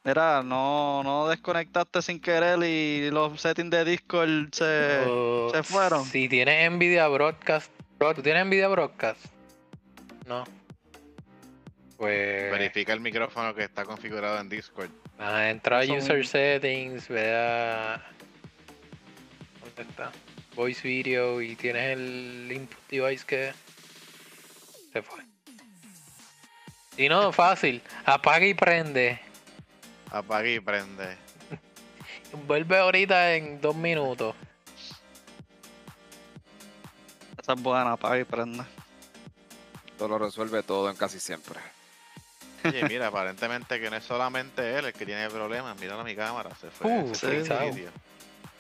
Mira, 0.07 0.41
no, 0.45 1.03
no 1.03 1.27
desconectaste 1.27 2.01
sin 2.01 2.21
querer 2.21 2.63
y 2.63 3.11
los 3.11 3.41
settings 3.41 3.71
de 3.71 3.85
Discord 3.85 4.53
se... 4.53 5.03
Oh, 5.05 5.51
se 5.53 5.65
fueron. 5.65 6.05
Si 6.05 6.29
tienes 6.29 6.71
Nvidia 6.71 7.09
Broadcast. 7.09 7.73
¿Tú 7.99 8.23
tienes 8.23 8.47
Nvidia 8.47 8.69
Broadcast? 8.69 9.19
No. 10.25 10.45
Pues. 11.97 12.53
Verifica 12.53 12.93
el 12.93 13.01
micrófono 13.01 13.53
que 13.53 13.65
está 13.65 13.85
configurado 13.85 14.39
en 14.39 14.49
Discord. 14.49 14.91
Ah, 15.19 15.51
entra 15.51 15.81
a 15.81 15.85
User 15.85 16.25
Settings, 16.25 17.09
vea. 17.09 18.01
¿Dónde 19.61 19.91
está? 19.91 20.13
Voice 20.55 20.87
Video 20.87 21.43
y 21.43 21.57
tienes 21.57 21.99
el 21.99 22.53
input 22.55 22.79
device 22.89 23.27
que. 23.27 23.53
Se 24.93 25.03
fue. 25.03 25.19
Si 26.95 27.09
no, 27.09 27.33
fácil. 27.33 27.83
Apaga 28.05 28.47
y 28.47 28.55
prende. 28.55 29.26
Apague 30.11 30.55
y 30.55 30.61
prende. 30.61 31.17
Vuelve 32.47 32.79
ahorita 32.79 33.35
en 33.35 33.61
dos 33.61 33.75
minutos. 33.75 34.35
Esa 37.41 37.53
es 37.53 37.63
buena, 37.63 37.93
apaga 37.93 38.19
y 38.19 38.25
prende. 38.25 38.65
Esto 39.87 40.09
lo 40.09 40.19
resuelve 40.19 40.63
todo 40.63 40.91
en 40.91 40.97
casi 40.97 41.21
siempre. 41.21 41.61
Oye, 42.65 42.83
mira, 42.89 43.07
aparentemente 43.07 43.81
que 43.81 43.89
no 43.89 43.97
es 43.97 44.05
solamente 44.05 44.79
él 44.79 44.87
el 44.87 44.93
que 44.93 45.07
tiene 45.07 45.29
problemas. 45.31 45.79
Mira 45.79 46.03
mi 46.03 46.17
cámara, 46.17 46.51
se 46.61 46.71
fue. 46.71 46.91
Uh, 46.91 47.15
se 47.15 47.21
fue 47.21 47.37
el 47.37 47.45
frisado. 47.45 47.73
vídeo. 47.73 47.91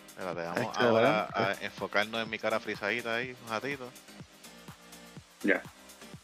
Espérate, 0.08 0.40
vamos 0.40 0.78
ahora 0.78 1.28
a 1.34 1.52
enfocarnos 1.60 2.22
en 2.22 2.30
mi 2.30 2.38
cara 2.38 2.60
frisadita 2.60 3.16
ahí 3.16 3.36
un 3.44 3.50
ratito. 3.50 3.90
Ya. 5.42 5.62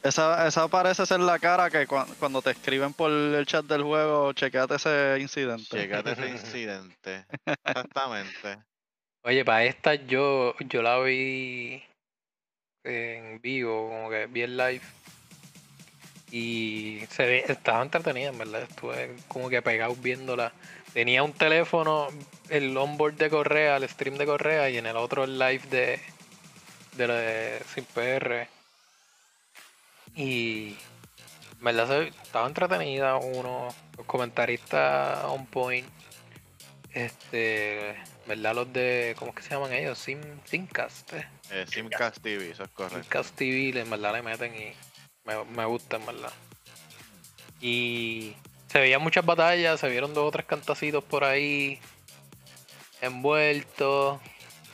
Esa, 0.03 0.47
esa 0.49 0.67
parece 0.67 1.07
ser 1.07 1.21
la 1.21 1.39
cara 1.39 1.71
que 1.71 1.87
cua- 1.87 2.07
cuando 2.19 2.43
te 2.43 2.51
escriben 2.51 2.93
por 2.93 3.11
el 3.11 3.47
chat 3.47 3.65
del 3.67 3.83
juego, 3.83 4.33
chequeate 4.33 4.75
ese 4.75 5.19
incidente. 5.21 5.65
Checate 5.71 6.13
ese 6.13 6.29
incidente. 6.31 7.25
Exactamente. 7.65 8.59
Oye, 9.25 9.45
para 9.45 9.65
esta 9.65 9.95
yo, 9.95 10.55
yo 10.59 10.83
la 10.83 10.99
vi 10.99 11.83
en 12.83 13.41
vivo, 13.41 13.89
como 13.91 14.11
que 14.11 14.27
vi 14.27 14.43
el 14.43 14.57
live. 14.57 14.83
Y 16.33 17.05
se 17.11 17.25
ve, 17.27 17.45
estaba 17.47 17.83
entretenida, 17.83 18.31
en 18.31 18.39
verdad. 18.39 18.63
Estuve 18.63 19.15
como 19.29 19.49
que 19.49 19.63
pegado 19.63 19.95
viéndola. 19.95 20.53
Tenía 20.93 21.23
un 21.23 21.33
teléfono, 21.33 22.09
el 22.49 22.77
onboard 22.77 23.15
de 23.15 23.31
Correa, 23.31 23.77
el 23.77 23.89
stream 23.89 24.17
de 24.17 24.27
Correa, 24.27 24.69
y 24.71 24.79
en 24.79 24.87
el 24.87 24.97
otro 24.97 25.23
el 25.25 25.39
live 25.39 25.63
de, 25.71 26.01
de 26.97 27.07
la 27.07 27.15
de 27.15 27.63
Sin 27.73 27.85
PR. 27.85 28.49
Y 30.15 30.77
en 31.59 31.65
verdad 31.65 31.89
se- 31.89 32.09
estaba 32.23 32.47
entretenida 32.47 33.17
uno, 33.17 33.69
los 33.97 34.07
comentaristas 34.07 35.25
on 35.25 35.47
point. 35.47 35.87
Este, 36.93 37.95
¿verdad? 38.27 38.55
Los 38.55 38.73
de, 38.73 39.15
¿cómo 39.19 39.31
es 39.31 39.37
que 39.37 39.43
se 39.43 39.51
llaman 39.51 39.73
ellos? 39.73 39.99
Sim, 39.99 40.21
Simcast, 40.45 41.13
eh. 41.15 41.27
Eh, 41.51 41.65
Simcast 41.67 42.19
TV, 42.23 42.51
eso 42.51 42.65
es 42.65 42.71
correcto. 42.71 42.99
Simcast 43.03 43.35
TV, 43.35 43.81
en 43.81 43.89
verdad 43.91 44.13
le 44.13 44.23
meten 44.23 44.55
y 44.55 44.73
me, 45.25 45.43
me 45.45 45.65
gusta, 45.65 45.97
en 45.97 46.05
verdad. 46.07 46.33
Y 47.61 48.35
se 48.69 48.81
veían 48.81 49.01
muchas 49.03 49.25
batallas, 49.25 49.81
se 49.81 49.89
vieron 49.89 50.13
dos 50.13 50.29
o 50.29 50.31
tres 50.31 50.45
cantacitos 50.45 51.03
por 51.05 51.25
ahí 51.25 51.79
envueltos, 53.01 54.21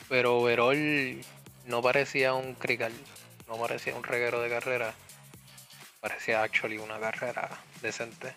pero 0.09 0.37
overall 0.39 1.21
no 1.65 1.81
parecía 1.81 2.33
un 2.33 2.53
crical, 2.55 2.91
no 3.47 3.55
parecía 3.57 3.95
un 3.95 4.03
reguero 4.03 4.41
de 4.41 4.49
carrera, 4.49 4.93
parecía 5.99 6.43
actually 6.43 6.77
una 6.77 6.99
carrera 6.99 7.49
decente. 7.81 8.33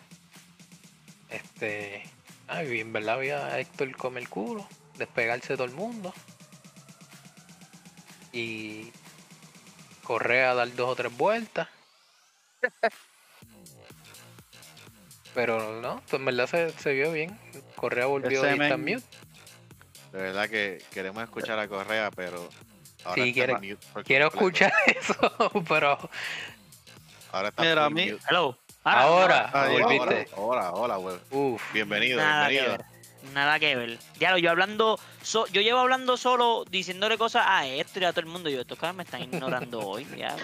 Este, 1.31 2.02
ay, 2.49 2.81
en 2.81 2.92
verdad 2.92 3.16
había 3.16 3.47
a 3.47 3.61
Héctor 3.61 3.97
come 3.97 4.21
el 4.21 4.28
culo, 4.28 4.66
despegarse 4.99 5.54
todo 5.57 5.64
el 5.66 5.73
mundo. 5.73 6.12
Y 8.33 8.90
Correa 10.02 10.50
a 10.52 10.54
dar 10.54 10.75
dos 10.75 10.90
o 10.90 10.97
tres 10.97 11.16
vueltas. 11.16 11.69
Pero 15.35 15.81
no, 15.81 16.02
pues 16.02 16.14
en 16.21 16.25
verdad 16.26 16.47
se, 16.47 16.71
se 16.73 16.92
vio 16.92 17.11
bien. 17.12 17.38
Correa 17.75 18.07
volvió 18.07 18.45
está 18.45 18.76
men- 18.76 18.97
mute. 18.97 19.07
De 20.12 20.19
verdad 20.21 20.49
que 20.50 20.83
queremos 20.92 21.23
escuchar 21.25 21.59
a 21.59 21.66
Correa, 21.69 22.11
pero. 22.11 22.50
Ahora 23.04 23.25
Sí, 23.25 23.33
en 23.35 23.50
mute 23.54 23.78
Quiero 24.04 24.28
escuchar 24.28 24.73
eso, 24.87 25.50
pero 25.66 25.99
Ahora 27.32 27.48
está 27.48 27.62
Mira, 27.62 27.84
a 27.86 27.90
mí- 27.90 28.10
mute. 28.12 28.22
Hello. 28.28 28.56
ahora 28.84 29.50
Ahí, 29.54 29.80
volviste. 29.80 30.28
Hola, 30.36 30.72
hola, 30.72 30.96
güey. 30.96 31.16
Uf, 31.30 31.62
Bienvenido, 31.72 32.18
Nada 32.20 32.46
que 32.48 32.52
bienvenido. 32.54 32.78
ver. 32.78 33.32
Nada 33.32 33.58
que 33.60 33.76
ver. 33.76 33.98
Ya 34.18 34.32
lo, 34.32 34.38
yo 34.38 34.50
hablando, 34.50 34.98
so- 35.22 35.46
yo 35.46 35.60
llevo 35.62 35.78
hablando 35.78 36.16
solo, 36.16 36.64
diciéndole 36.68 37.16
cosas 37.16 37.44
a 37.46 37.66
esto 37.66 38.00
y 38.00 38.04
a 38.04 38.10
todo 38.12 38.20
el 38.20 38.26
mundo. 38.26 38.50
Yo, 38.50 38.60
estos 38.60 38.78
cabros 38.78 38.96
me 38.96 39.04
están 39.04 39.22
ignorando 39.22 39.80
hoy. 39.88 40.06
Ya. 40.16 40.36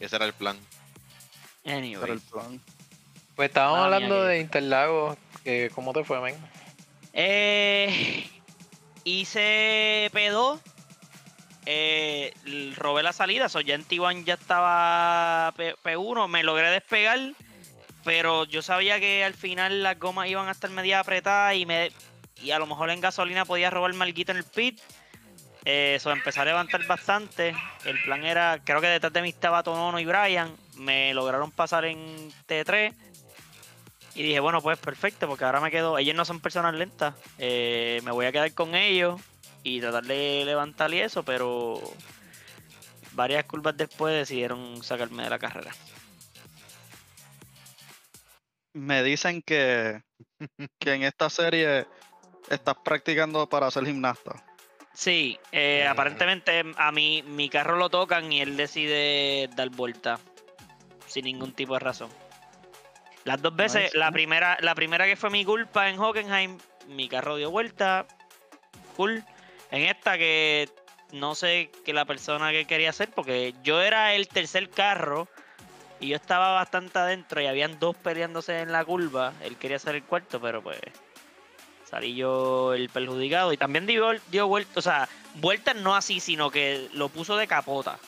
Ese 0.00 0.16
era 0.16 0.24
el 0.26 0.32
plan. 0.32 0.58
Anyway. 1.64 2.10
el 2.10 2.20
plan. 2.20 2.60
pues 3.36 3.48
estábamos 3.48 3.78
hablando 3.80 4.16
que- 4.22 4.28
de 4.28 4.40
Interlagos. 4.40 5.16
que 5.44 5.70
¿Cómo 5.74 5.92
te 5.92 6.04
fue, 6.04 6.20
men? 6.20 6.36
Eh, 7.12 8.28
hice 9.04 10.10
P2. 10.12 10.60
Eh, 11.66 12.32
robé 12.76 13.02
la 13.02 13.12
salida. 13.12 13.48
So 13.48 13.60
ya 13.60 13.74
en 13.74 13.84
T1 13.86 14.24
ya 14.24 14.34
estaba 14.34 15.52
P- 15.56 15.76
P1. 15.82 16.28
Me 16.28 16.42
logré 16.42 16.70
despegar. 16.70 17.18
Pero 18.04 18.44
yo 18.44 18.60
sabía 18.60 19.00
que 19.00 19.24
al 19.24 19.32
final 19.34 19.82
las 19.82 19.98
gomas 19.98 20.28
iban 20.28 20.48
a 20.48 20.50
estar 20.52 20.68
media 20.70 21.00
apretadas 21.00 21.54
y 21.56 21.64
me 21.64 21.90
y 22.42 22.50
a 22.50 22.58
lo 22.58 22.66
mejor 22.66 22.90
en 22.90 23.00
gasolina 23.00 23.46
podía 23.46 23.70
robarme 23.70 24.04
algo 24.04 24.20
en 24.28 24.36
el 24.36 24.44
pit. 24.44 24.78
Eh, 25.64 25.96
so 26.00 26.10
empecé 26.10 26.40
a 26.40 26.44
levantar 26.44 26.84
bastante. 26.86 27.54
El 27.86 27.98
plan 28.02 28.22
era, 28.26 28.60
creo 28.62 28.82
que 28.82 28.88
detrás 28.88 29.12
de 29.14 29.22
mí 29.22 29.30
estaba 29.30 29.62
Tonono 29.62 29.98
y 29.98 30.04
Brian. 30.04 30.54
Me 30.76 31.14
lograron 31.14 31.50
pasar 31.50 31.86
en 31.86 32.30
T3. 32.46 32.92
Y 34.16 34.22
dije, 34.22 34.40
bueno, 34.40 34.60
pues 34.60 34.78
perfecto, 34.78 35.26
porque 35.26 35.44
ahora 35.44 35.60
me 35.60 35.70
quedo. 35.70 35.96
Ellos 35.96 36.14
no 36.14 36.26
son 36.26 36.40
personas 36.40 36.74
lentas. 36.74 37.14
eh, 37.38 38.00
me 38.04 38.10
voy 38.10 38.26
a 38.26 38.32
quedar 38.32 38.52
con 38.52 38.74
ellos 38.74 39.18
y 39.64 39.80
tratar 39.80 40.04
de 40.04 40.42
levantar 40.44 40.92
y 40.94 41.00
eso, 41.00 41.24
pero 41.24 41.80
varias 43.12 43.44
curvas 43.46 43.76
después 43.76 44.14
decidieron 44.14 44.82
sacarme 44.84 45.24
de 45.24 45.30
la 45.30 45.38
carrera. 45.38 45.72
Me 48.74 49.02
dicen 49.02 49.42
que, 49.42 50.02
que 50.78 50.92
en 50.94 51.02
esta 51.04 51.30
serie 51.30 51.86
estás 52.50 52.74
practicando 52.84 53.48
para 53.48 53.70
ser 53.70 53.86
gimnasta. 53.86 54.44
Sí, 54.92 55.38
eh, 55.50 55.84
Mm. 55.86 55.90
aparentemente 55.90 56.62
a 56.76 56.92
mí 56.92 57.22
mi 57.26 57.48
carro 57.48 57.76
lo 57.76 57.88
tocan 57.90 58.32
y 58.32 58.40
él 58.40 58.56
decide 58.56 59.48
dar 59.56 59.70
vuelta 59.70 60.20
sin 61.06 61.24
ningún 61.24 61.52
tipo 61.52 61.74
de 61.74 61.80
razón. 61.80 62.10
Las 63.24 63.40
dos 63.40 63.56
veces, 63.56 63.94
la 63.94 64.12
primera, 64.12 64.58
la 64.60 64.74
primera 64.74 65.06
que 65.06 65.16
fue 65.16 65.30
mi 65.30 65.44
culpa 65.44 65.88
en 65.88 65.98
Hockenheim, 65.98 66.58
mi 66.88 67.08
carro 67.08 67.36
dio 67.36 67.50
vuelta, 67.50 68.06
cool. 68.96 69.24
En 69.70 69.82
esta 69.82 70.18
que 70.18 70.68
no 71.12 71.34
sé 71.34 71.70
qué 71.84 71.92
la 71.92 72.04
persona 72.04 72.50
que 72.50 72.66
quería 72.66 72.90
hacer, 72.90 73.10
porque 73.10 73.54
yo 73.62 73.80
era 73.80 74.14
el 74.14 74.28
tercer 74.28 74.68
carro 74.68 75.28
y 76.00 76.08
yo 76.08 76.16
estaba 76.16 76.52
bastante 76.54 76.98
adentro 76.98 77.40
y 77.40 77.46
habían 77.46 77.78
dos 77.78 77.96
peleándose 77.96 78.60
en 78.60 78.72
la 78.72 78.84
curva. 78.84 79.32
Él 79.42 79.56
quería 79.56 79.78
ser 79.78 79.94
el 79.94 80.02
cuarto, 80.02 80.40
pero 80.40 80.62
pues 80.62 80.80
salí 81.88 82.14
yo 82.14 82.74
el 82.74 82.88
perjudicado 82.88 83.52
y 83.52 83.56
también 83.56 83.86
dio, 83.86 84.10
dio 84.30 84.48
vueltas, 84.48 84.76
o 84.76 84.82
sea, 84.82 85.08
vueltas 85.36 85.76
no 85.76 85.94
así, 85.94 86.20
sino 86.20 86.50
que 86.50 86.88
lo 86.92 87.08
puso 87.08 87.36
de 87.36 87.46
capota. 87.46 87.98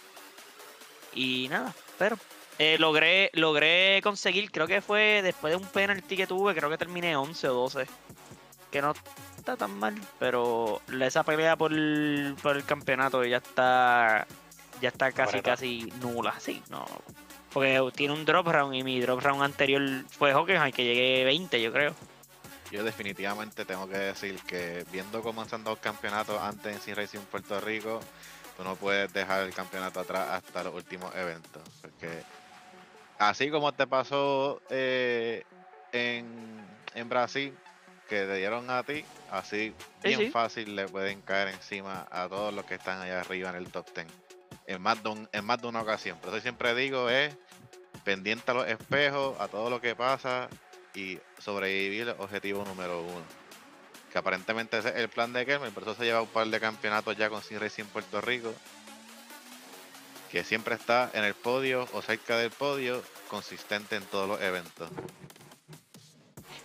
Y 1.14 1.48
nada, 1.48 1.72
pero 1.98 2.18
eh, 2.58 2.76
logré 2.78 3.30
logré 3.34 4.00
conseguir, 4.02 4.50
creo 4.50 4.66
que 4.66 4.80
fue 4.80 5.20
después 5.22 5.52
de 5.52 5.56
un 5.56 5.66
penalti 5.66 6.16
que 6.16 6.26
tuve, 6.26 6.54
creo 6.54 6.68
que 6.68 6.78
terminé 6.78 7.16
11 7.16 7.48
o 7.48 7.54
12. 7.54 7.86
Que 8.70 8.82
no 8.82 8.94
está 9.46 9.56
tan 9.56 9.78
mal, 9.78 9.94
pero 10.18 10.82
esa 11.00 11.22
pelea 11.22 11.54
por 11.54 11.72
el, 11.72 12.34
por 12.42 12.56
el 12.56 12.64
campeonato 12.64 13.24
ya 13.24 13.36
está 13.36 14.26
ya 14.80 14.88
está 14.88 15.12
casi 15.12 15.40
casi 15.40 15.92
nula, 16.00 16.34
sí, 16.40 16.60
no. 16.68 16.84
Porque 17.52 17.80
tiene 17.94 18.12
un 18.12 18.24
drop 18.24 18.48
round 18.48 18.74
y 18.74 18.82
mi 18.82 19.00
drop 19.00 19.20
round 19.20 19.44
anterior 19.44 19.80
fue 20.10 20.34
Hockenheim 20.34 20.72
que 20.72 20.84
llegué 20.84 21.24
20, 21.24 21.62
yo 21.62 21.72
creo. 21.72 21.94
Yo 22.72 22.82
definitivamente 22.82 23.64
tengo 23.64 23.88
que 23.88 23.96
decir 23.96 24.40
que 24.42 24.84
viendo 24.90 25.22
cómo 25.22 25.42
han 25.42 25.64
los 25.64 25.78
campeonatos 25.78 26.42
antes 26.42 26.74
en 26.74 26.80
Sin 26.80 26.96
Racing 26.96 27.20
Puerto 27.20 27.60
Rico, 27.60 28.00
tú 28.56 28.64
no 28.64 28.74
puedes 28.74 29.12
dejar 29.12 29.44
el 29.44 29.54
campeonato 29.54 30.00
atrás 30.00 30.28
hasta 30.28 30.64
los 30.64 30.74
últimos 30.74 31.14
eventos. 31.14 31.62
Porque 31.80 32.24
así 33.18 33.48
como 33.50 33.72
te 33.72 33.86
pasó 33.86 34.60
eh, 34.70 35.44
en, 35.92 36.26
en 36.96 37.08
Brasil, 37.08 37.54
que 38.08 38.24
te 38.24 38.34
dieron 38.36 38.70
a 38.70 38.82
ti, 38.82 39.04
así 39.30 39.74
Sí, 40.02 40.08
bien 40.08 40.20
sí. 40.20 40.30
fácil 40.30 40.74
le 40.76 40.86
pueden 40.88 41.20
caer 41.22 41.48
encima 41.48 42.06
a 42.10 42.28
todos 42.28 42.52
los 42.54 42.64
que 42.64 42.74
están 42.76 43.00
allá 43.00 43.20
arriba 43.20 43.50
en 43.50 43.56
el 43.56 43.70
top 43.70 43.86
10. 43.94 44.06
En 44.66 44.80
más 44.82 45.02
de, 45.02 45.08
un- 45.10 45.28
en 45.32 45.44
más 45.44 45.60
de 45.60 45.68
una 45.68 45.82
ocasión. 45.82 46.18
Por 46.18 46.30
eso 46.30 46.40
siempre 46.40 46.74
digo 46.74 47.08
es 47.10 47.34
pendiente 48.04 48.50
a 48.50 48.54
los 48.54 48.68
espejos, 48.68 49.38
a 49.40 49.48
todo 49.48 49.70
lo 49.70 49.80
que 49.80 49.94
pasa 49.96 50.48
y 50.94 51.18
sobrevivir 51.38 52.14
objetivo 52.18 52.64
número 52.64 53.02
uno. 53.02 53.24
Que 54.12 54.18
aparentemente 54.18 54.78
ese 54.78 54.88
es 54.90 54.96
el 54.96 55.08
plan 55.08 55.32
de 55.32 55.44
Kelmer, 55.44 55.70
por 55.72 55.82
eso 55.82 55.94
se 55.94 56.04
lleva 56.04 56.22
un 56.22 56.28
par 56.28 56.46
de 56.46 56.58
campeonatos 56.60 57.16
ya 57.16 57.28
con 57.28 57.42
Sin 57.42 57.60
Racing 57.60 57.84
Puerto 57.84 58.20
Rico. 58.20 58.54
Que 60.30 60.42
siempre 60.44 60.74
está 60.74 61.10
en 61.14 61.24
el 61.24 61.34
podio 61.34 61.86
o 61.92 62.02
cerca 62.02 62.36
del 62.38 62.50
podio, 62.50 63.02
consistente 63.28 63.96
en 63.96 64.02
todos 64.04 64.28
los 64.28 64.40
eventos. 64.40 64.90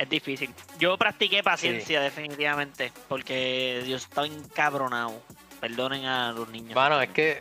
Es 0.02 0.10
difícil. 0.10 0.52
Yo 0.80 0.98
practiqué 0.98 1.44
paciencia 1.44 2.02
definitivamente, 2.02 2.92
porque 3.08 3.84
yo 3.88 3.98
estaba 3.98 4.26
encabronado. 4.26 5.22
Perdonen 5.60 6.06
a 6.06 6.32
los 6.32 6.50
niños. 6.50 6.74
Mano, 6.74 7.00
es 7.00 7.10
que 7.10 7.40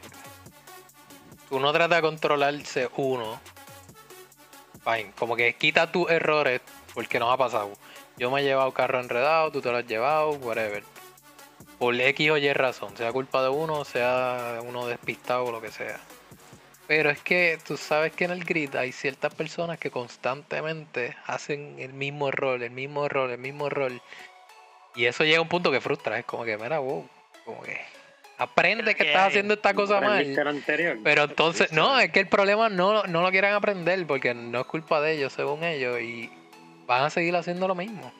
uno 1.48 1.72
trata 1.72 1.96
de 1.96 2.02
controlarse 2.02 2.90
uno. 2.96 3.40
Fine. 4.84 5.12
Como 5.18 5.36
que 5.36 5.54
quita 5.54 5.90
tus 5.90 6.10
errores 6.10 6.60
porque 6.92 7.18
nos 7.18 7.32
ha 7.32 7.38
pasado. 7.38 7.72
Yo 8.18 8.30
me 8.30 8.42
he 8.42 8.44
llevado 8.44 8.72
carro 8.72 9.00
enredado, 9.00 9.50
tú 9.50 9.62
te 9.62 9.70
lo 9.70 9.78
has 9.78 9.86
llevado, 9.86 10.32
whatever. 10.32 10.84
Por 11.78 11.98
X 11.98 12.30
o 12.30 12.36
Y 12.36 12.52
razón, 12.52 12.94
sea 12.94 13.10
culpa 13.10 13.42
de 13.42 13.48
uno, 13.48 13.86
sea 13.86 14.58
uno 14.62 14.86
despistado 14.86 15.46
o 15.46 15.50
lo 15.50 15.62
que 15.62 15.72
sea. 15.72 15.98
Pero 16.90 17.08
es 17.08 17.20
que 17.20 17.56
tú 17.64 17.76
sabes 17.76 18.10
que 18.14 18.24
en 18.24 18.32
el 18.32 18.42
grid 18.42 18.74
hay 18.74 18.90
ciertas 18.90 19.32
personas 19.32 19.78
que 19.78 19.92
constantemente 19.92 21.14
hacen 21.24 21.76
el 21.78 21.92
mismo 21.92 22.26
error, 22.30 22.60
el 22.64 22.72
mismo 22.72 23.06
error, 23.06 23.30
el 23.30 23.38
mismo 23.38 23.68
error. 23.68 23.92
Y 24.96 25.04
eso 25.04 25.22
llega 25.22 25.38
a 25.38 25.42
un 25.42 25.48
punto 25.48 25.70
que 25.70 25.80
frustra. 25.80 26.18
Es 26.18 26.24
como 26.24 26.42
que, 26.42 26.58
mira, 26.58 26.80
wow, 26.80 27.08
como 27.44 27.62
que 27.62 27.78
aprende 28.38 28.96
que 28.96 29.04
que 29.04 29.06
estás 29.06 29.28
haciendo 29.28 29.54
esta 29.54 29.72
cosa 29.72 30.00
mal. 30.00 30.36
Anterior. 30.48 30.98
Pero 31.04 31.22
entonces, 31.22 31.70
no, 31.70 31.96
es 32.00 32.10
que 32.10 32.18
el 32.18 32.26
problema 32.26 32.68
no, 32.68 33.04
no 33.04 33.22
lo 33.22 33.30
quieren 33.30 33.52
aprender 33.52 34.04
porque 34.04 34.34
no 34.34 34.62
es 34.62 34.66
culpa 34.66 35.00
de 35.00 35.12
ellos, 35.12 35.32
según 35.32 35.62
ellos, 35.62 36.00
y 36.00 36.28
van 36.88 37.04
a 37.04 37.10
seguir 37.10 37.36
haciendo 37.36 37.68
lo 37.68 37.76
mismo. 37.76 38.12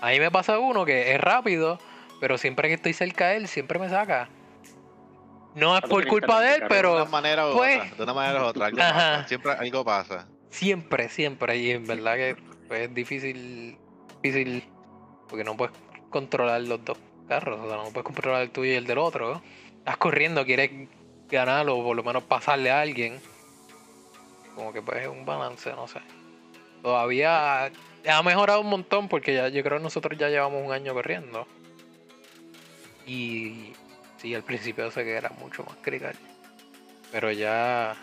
A 0.00 0.08
mí 0.08 0.18
me 0.18 0.32
pasa 0.32 0.58
uno 0.58 0.84
que 0.84 1.14
es 1.14 1.20
rápido, 1.20 1.78
pero 2.20 2.38
siempre 2.38 2.66
que 2.66 2.74
estoy 2.74 2.92
cerca 2.92 3.28
de 3.28 3.36
él, 3.36 3.46
siempre 3.46 3.78
me 3.78 3.88
saca. 3.88 4.28
No 5.56 5.76
es 5.76 5.82
por 5.82 6.06
culpa 6.06 6.40
de 6.40 6.54
él, 6.54 6.58
practicar, 6.60 6.82
de 6.84 6.90
una 6.92 7.04
pero 7.04 7.10
manera 7.10 7.48
u 7.48 7.52
pues- 7.54 7.78
otra, 7.80 7.96
de 7.96 8.02
una 8.04 8.14
manera 8.14 8.42
u 8.42 8.46
otra, 8.46 8.66
algo 8.66 8.80
Ajá. 8.80 8.92
pasa, 8.94 9.28
siempre 9.28 9.52
algo 9.52 9.84
pasa. 9.84 10.28
siempre, 10.50 11.08
siempre, 11.08 11.56
y 11.56 11.70
en 11.72 11.86
verdad 11.86 12.14
que 12.16 12.36
pues, 12.68 12.80
es 12.82 12.94
difícil, 12.94 13.76
difícil, 14.22 14.62
porque 15.28 15.42
no 15.44 15.56
puedes 15.56 15.74
controlar 16.10 16.60
los 16.60 16.84
dos 16.84 16.98
carros, 17.26 17.58
o 17.60 17.66
sea, 17.68 17.76
no 17.78 17.84
puedes 17.84 18.04
controlar 18.04 18.42
el 18.42 18.50
tuyo 18.50 18.72
y 18.72 18.74
el 18.76 18.86
del 18.86 18.98
otro. 18.98 19.34
¿no? 19.34 19.42
Estás 19.78 19.96
corriendo, 19.96 20.44
quieres 20.44 20.70
ganar 21.28 21.68
o 21.68 21.82
por 21.82 21.96
lo 21.96 22.04
menos 22.04 22.22
pasarle 22.24 22.70
a 22.70 22.80
alguien. 22.82 23.18
Como 24.54 24.72
que 24.72 24.80
pues 24.82 25.02
es 25.02 25.08
un 25.08 25.24
balance, 25.24 25.70
no 25.72 25.88
sé. 25.88 26.00
Todavía 26.82 27.66
ha 28.08 28.22
mejorado 28.22 28.60
un 28.60 28.68
montón 28.68 29.08
porque 29.08 29.34
ya 29.34 29.48
yo 29.48 29.62
creo 29.62 29.78
que 29.78 29.84
nosotros 29.84 30.18
ya 30.18 30.28
llevamos 30.28 30.64
un 30.64 30.72
año 30.72 30.92
corriendo. 30.94 31.46
Y 33.06 33.72
sí, 34.18 34.34
al 34.34 34.42
principio 34.42 34.90
sé 34.90 35.04
que 35.04 35.16
era 35.16 35.30
mucho 35.30 35.64
más 35.64 35.76
critical. 35.82 36.16
Pero 37.12 37.30
ya 37.32 37.96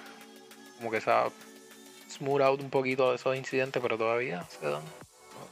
como 0.78 0.92
que 0.92 1.02
se 1.02 1.12
ha 1.12 1.30
smooth 2.10 2.42
out 2.42 2.62
un 2.62 2.70
poquito 2.70 3.10
de 3.10 3.16
esos 3.16 3.36
incidentes, 3.36 3.82
pero 3.82 3.98
todavía 3.98 4.44
se 4.44 4.70
dan. 4.70 4.84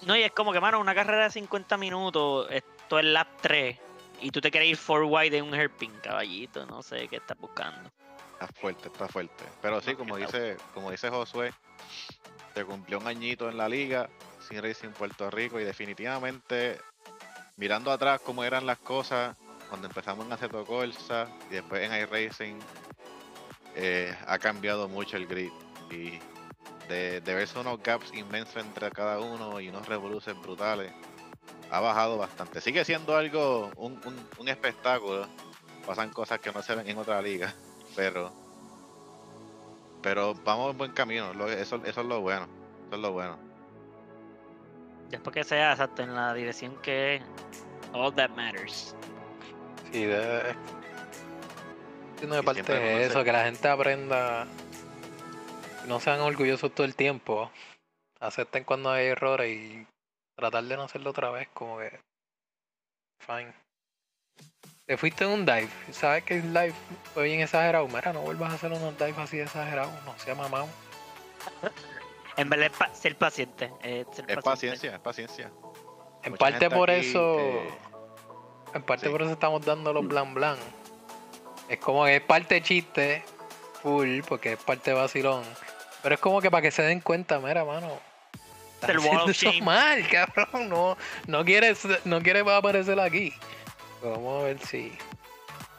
No, 0.06 0.16
y 0.16 0.24
es 0.24 0.32
como 0.32 0.52
que, 0.52 0.60
mano, 0.60 0.80
una 0.80 0.96
carrera 0.96 1.26
de 1.26 1.32
50 1.32 1.78
minutos, 1.78 2.48
esto 2.50 3.00
es 3.00 3.06
lap 3.06 3.28
3, 3.42 3.78
y 4.22 4.32
tú 4.32 4.42
te 4.42 4.50
quieres 4.52 4.70
ir 4.70 4.78
for 4.78 5.04
wide 5.04 5.30
de 5.30 5.42
un 5.42 5.54
hairpin, 5.54 5.92
caballito, 6.02 6.66
no 6.66 6.82
sé 6.82 7.08
qué 7.08 7.18
estás 7.18 7.38
buscando. 7.40 7.90
Está 8.34 8.48
fuerte, 8.48 8.88
está 8.88 9.08
fuerte. 9.08 9.44
Pero 9.62 9.82
sí, 9.82 9.96
como 9.96 10.18
dice, 10.18 10.58
como 10.74 10.90
dice 10.90 11.10
Josué, 11.10 11.54
se 12.56 12.66
cumplió 12.66 13.00
un 13.00 13.08
añito 13.08 13.50
en 13.50 13.58
la 13.58 13.70
liga, 13.70 14.10
sin 14.48 14.62
Racing 14.62 14.90
Puerto 14.90 15.30
Rico, 15.30 15.60
y 15.60 15.64
definitivamente, 15.64 16.80
mirando 17.58 17.92
atrás 17.92 18.22
cómo 18.24 18.44
eran 18.44 18.66
las 18.66 18.80
cosas, 18.80 19.38
cuando 19.72 19.88
empezamos 19.88 20.26
en 20.26 20.34
Aceto 20.34 20.66
Corsa 20.66 21.30
y 21.50 21.54
después 21.54 21.82
en 21.82 21.98
iRacing, 21.98 22.60
eh, 23.74 24.14
ha 24.28 24.38
cambiado 24.38 24.90
mucho 24.90 25.16
el 25.16 25.26
grid. 25.26 25.50
Y 25.90 26.20
de, 26.90 27.22
de 27.22 27.34
verse 27.34 27.58
unos 27.58 27.82
gaps 27.82 28.14
inmensos 28.14 28.58
entre 28.58 28.92
cada 28.92 29.22
uno 29.22 29.62
y 29.62 29.70
unos 29.70 29.88
revoluciones 29.88 30.44
brutales, 30.44 30.92
ha 31.72 31.80
bajado 31.80 32.18
bastante. 32.18 32.60
Sigue 32.60 32.84
siendo 32.84 33.16
algo, 33.16 33.72
un, 33.78 33.94
un, 34.06 34.28
un 34.40 34.50
espectáculo. 34.50 35.26
Pasan 35.86 36.10
cosas 36.10 36.40
que 36.40 36.52
no 36.52 36.62
se 36.62 36.76
ven 36.76 36.90
en 36.90 36.98
otra 36.98 37.22
liga 37.22 37.56
pero 37.96 38.32
pero 40.04 40.36
vamos 40.44 40.72
en 40.72 40.78
buen 40.78 40.92
camino 40.92 41.32
eso, 41.48 41.82
eso 41.84 42.02
es 42.02 42.08
lo 42.08 42.22
bueno 42.22 42.48
eso 42.86 42.96
es 42.96 43.02
lo 43.02 43.12
bueno 43.14 43.40
Después 45.10 45.34
que 45.34 45.44
sea 45.44 45.72
exacto 45.72 46.04
en 46.04 46.14
la 46.14 46.34
dirección 46.36 46.76
que 46.84 47.22
all 47.94 48.14
that 48.14 48.30
matters. 48.36 48.96
Sí, 49.92 50.06
de. 50.06 50.56
De 52.22 52.40
Y 52.40 52.44
parte 52.44 52.62
de 52.74 53.06
eso, 53.06 53.24
que 53.24 53.32
la 53.32 53.46
gente 53.46 53.68
aprenda. 53.68 54.46
No 55.88 56.00
sean 56.00 56.20
orgullosos 56.22 56.74
todo 56.74 56.86
el 56.86 56.96
tiempo. 56.96 57.52
Acepten 58.20 58.64
cuando 58.64 58.92
hay 58.92 59.08
errores 59.08 59.50
y 59.52 59.88
tratar 60.36 60.64
de 60.64 60.78
no 60.78 60.84
hacerlo 60.84 61.10
otra 61.10 61.32
vez, 61.32 61.48
como 61.54 61.80
que. 61.80 62.00
Fine. 63.26 63.54
Te 64.86 64.98
fuiste 64.98 65.24
en 65.24 65.30
un 65.32 65.46
dive, 65.46 65.70
sabes 65.92 66.24
que 66.24 66.36
el 66.36 66.54
dive 66.54 66.74
fue 67.14 67.24
bien 67.24 67.40
exagerado. 67.40 67.88
Mira, 67.88 68.12
no 68.14 68.22
vuelvas 68.22 68.52
a 68.52 68.56
hacer 68.56 68.72
unos 68.72 68.98
dives 68.98 69.18
así 69.18 69.40
exagerados, 69.40 69.92
no 70.06 70.18
sea 70.20 70.36
mamado. 70.36 70.68
En 72.38 72.50
verdad 72.50 72.68
es 72.72 72.78
pa- 72.78 72.94
ser 72.94 73.16
paciente. 73.16 73.72
Es, 73.82 74.06
ser 74.16 74.26
es 74.30 74.38
paciente. 74.38 74.42
paciencia 74.42 74.94
es 74.96 75.00
paciencia 75.00 75.52
En 76.24 76.32
Mucha 76.32 76.40
parte 76.40 76.70
por 76.70 76.90
aquí, 76.92 77.10
eso. 77.10 77.40
eh, 77.40 77.70
En 78.74 78.84
parte 78.84 79.06
sí. 79.06 79.12
por 79.12 79.22
eso 79.22 79.32
estamos 79.32 79.66
dando 79.66 79.94
los 79.94 80.08
blan 80.08 80.34
blan. 80.34 80.58
Es 81.68 81.80
como 81.80 82.06
que 82.06 82.18
es 82.18 82.22
parte 82.22 82.62
chiste, 82.62 83.24
full, 83.82 84.22
porque 84.28 84.54
es 84.54 84.60
parte 84.60 84.94
vacilón. 84.94 85.44
Pero 86.04 86.16
es 86.16 86.22
como 86.22 86.42
que 86.42 86.50
para 86.50 86.62
que 86.62 86.72
se 86.72 86.82
den 86.82 87.00
cuenta, 87.00 87.40
mira, 87.40 87.64
mano. 87.64 88.00
estás 88.76 88.96
haciendo 88.96 89.32
eso 89.32 89.52
mal, 89.64 90.08
cabrón. 90.12 90.70
No, 90.70 90.98
no 91.28 91.46
quieres, 91.46 91.88
no 92.06 92.22
quieres 92.22 92.48
aparecer 92.48 93.00
aquí. 93.00 93.34
Vamos 94.04 94.42
a 94.42 94.46
ver 94.46 94.60
si. 94.60 94.98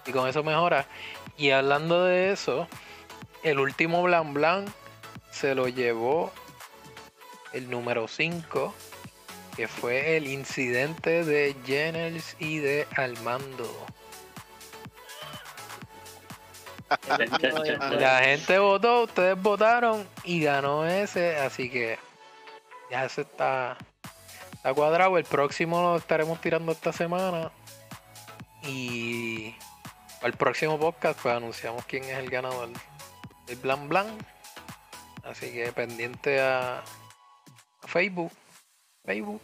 Y 0.07 0.13
con 0.13 0.29
eso 0.29 0.43
mejora. 0.43 0.87
Y 1.37 1.51
hablando 1.51 2.05
de 2.05 2.33
eso, 2.33 2.69
el 3.43 3.59
último 3.59 4.03
blan 4.03 4.35
blan 4.35 4.65
se 5.31 5.55
lo 5.55 5.69
llevó 5.69 6.31
el 7.53 7.71
número 7.71 8.09
5 8.09 8.75
que 9.57 9.69
fue 9.69 10.17
el 10.17 10.27
incidente 10.27 11.25
de 11.25 11.55
Jenners 11.65 12.37
y 12.39 12.59
de 12.59 12.87
Armando. 12.97 13.69
La 17.99 18.21
gente 18.21 18.59
votó, 18.59 19.05
ustedes 19.05 19.41
votaron 19.41 20.07
y 20.25 20.43
ganó 20.43 20.87
ese, 20.87 21.37
así 21.37 21.71
que 21.71 21.99
ya 22.91 23.09
se 23.09 23.23
está, 23.23 23.77
está 24.53 24.75
cuadrado. 24.75 25.17
El 25.19 25.25
próximo 25.25 25.83
lo 25.83 25.97
estaremos 25.97 26.41
tirando 26.41 26.73
esta 26.73 26.93
semana 26.93 27.51
y 28.63 29.55
al 30.23 30.35
próximo 30.35 30.79
podcast 30.79 31.19
pues 31.21 31.35
anunciamos 31.35 31.85
quién 31.87 32.05
es 32.05 32.19
el 32.19 32.31
ganador 32.31 32.69
del 33.47 33.57
Blan 33.57 33.89
Blan. 33.89 34.07
Así 35.25 35.53
que 35.53 35.73
pendiente 35.73 36.41
a 36.41 36.83
Facebook, 37.87 38.33
Facebook, 39.05 39.41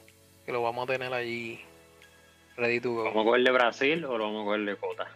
que 0.47 0.53
lo 0.53 0.63
vamos 0.63 0.89
a 0.89 0.93
tener 0.93 1.13
allí 1.13 1.61
ready 2.57 2.81
to 2.81 2.93
go. 2.93 3.05
¿Vamos 3.05 3.23
a 3.23 3.25
coger 3.25 3.43
de 3.45 3.51
Brasil 3.51 4.05
o 4.05 4.19
lo 4.19 4.25
vamos 4.25 4.43
a 4.43 4.45
coger 4.47 4.61
de 4.65 4.77
Cota? 4.77 5.07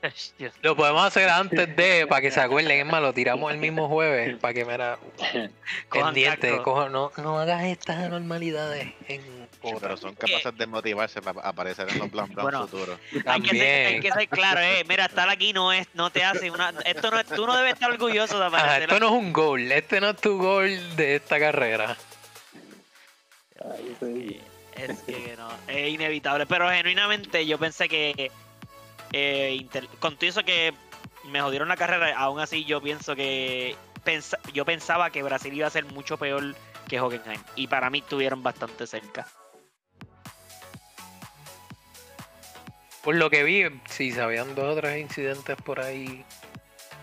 Lo 0.62 0.76
podemos 0.76 1.04
hacer 1.04 1.28
antes 1.28 1.74
de, 1.74 2.06
para 2.06 2.20
que 2.20 2.30
se 2.30 2.40
acuerden, 2.40 2.78
es 2.78 2.86
más, 2.86 3.02
lo 3.02 3.12
tiramos 3.12 3.50
el 3.50 3.58
mismo 3.58 3.88
jueves, 3.88 4.36
para 4.40 4.54
que 4.54 4.64
me 4.64 4.76
Cojan 5.88 6.14
pendiente, 6.14 6.56
cojo- 6.62 6.88
no, 6.88 7.10
no 7.16 7.38
hagas 7.40 7.64
estas 7.64 8.04
anormalidades 8.04 8.92
en 9.08 9.48
Sí, 9.60 9.70
pero 9.80 9.96
son 9.96 10.14
capaces 10.14 10.56
de 10.56 10.66
motivarse 10.68 11.20
para 11.20 11.40
aparecer 11.40 11.88
en 11.88 11.98
los 11.98 12.08
Blan 12.12 12.28
Blan 12.32 12.44
Bueno, 12.44 12.68
futuros. 12.68 13.00
Hay 13.26 13.42
que, 13.42 13.58
ser, 13.58 13.86
hay 13.88 14.00
que 14.00 14.12
ser 14.12 14.28
claro, 14.28 14.60
eh. 14.60 14.84
Mira, 14.88 15.06
estar 15.06 15.28
aquí 15.28 15.52
no 15.52 15.72
es, 15.72 15.88
no 15.94 16.10
te 16.10 16.22
hace 16.22 16.48
una. 16.48 16.72
Esto 16.84 17.10
no 17.10 17.18
es, 17.18 17.26
tú 17.26 17.44
no 17.44 17.56
debes 17.56 17.72
estar 17.72 17.90
orgulloso 17.90 18.38
de 18.38 18.46
Ajá, 18.46 18.56
aparecer. 18.56 18.82
esto 18.84 19.00
no 19.00 19.06
es 19.06 19.12
un 19.12 19.32
gol, 19.32 19.72
este 19.72 20.00
no 20.00 20.10
es 20.10 20.16
tu 20.18 20.38
gol 20.38 20.70
de 20.94 21.16
esta 21.16 21.40
carrera. 21.40 21.96
Sí. 24.00 24.40
Es 24.76 24.98
que 25.00 25.34
no, 25.36 25.48
es 25.66 25.88
inevitable. 25.90 26.46
Pero 26.46 26.68
genuinamente 26.70 27.44
yo 27.46 27.58
pensé 27.58 27.88
que 27.88 28.30
eh, 29.12 29.56
Inter- 29.58 29.88
con 29.98 30.16
todo 30.16 30.28
eso 30.30 30.44
que 30.44 30.72
me 31.24 31.40
jodieron 31.40 31.68
la 31.68 31.76
carrera, 31.76 32.16
aún 32.16 32.38
así 32.40 32.64
yo 32.64 32.80
pienso 32.80 33.16
que 33.16 33.74
pensa- 34.04 34.38
yo 34.52 34.64
pensaba 34.64 35.10
que 35.10 35.22
Brasil 35.22 35.52
iba 35.52 35.66
a 35.66 35.70
ser 35.70 35.84
mucho 35.86 36.16
peor 36.16 36.54
que 36.88 37.00
Hockenheim. 37.00 37.40
Y 37.56 37.66
para 37.66 37.90
mí 37.90 37.98
estuvieron 37.98 38.42
bastante 38.42 38.86
cerca. 38.86 39.26
Por 43.02 43.14
lo 43.14 43.30
que 43.30 43.42
vi, 43.42 43.64
sí, 43.88 44.12
se 44.12 44.20
habían 44.20 44.54
dos 44.54 44.76
o 44.76 44.80
tres 44.80 45.00
incidentes 45.00 45.56
por 45.56 45.80
ahí 45.80 46.24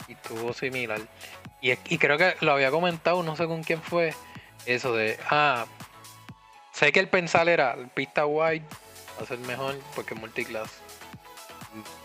y 0.08 0.12
estuvo 0.13 0.54
similar. 0.54 1.01
Y, 1.62 1.71
y 1.71 1.97
creo 1.97 2.17
que 2.17 2.36
lo 2.41 2.51
había 2.54 2.69
comentado, 2.69 3.23
no 3.23 3.36
sé 3.36 3.47
con 3.47 3.63
quién 3.63 3.82
fue, 3.82 4.13
eso 4.65 4.93
de, 4.93 5.17
ah, 5.30 5.65
sé 6.76 6.92
que 6.92 7.00
el 7.00 7.08
pensar 7.08 7.48
era, 7.50 7.76
pista 7.94 8.26
wide 8.26 8.64
va 9.18 9.24
a 9.24 9.26
ser 9.26 9.40
mejor 9.40 9.80
porque 9.96 10.14
multiclass. 10.14 10.70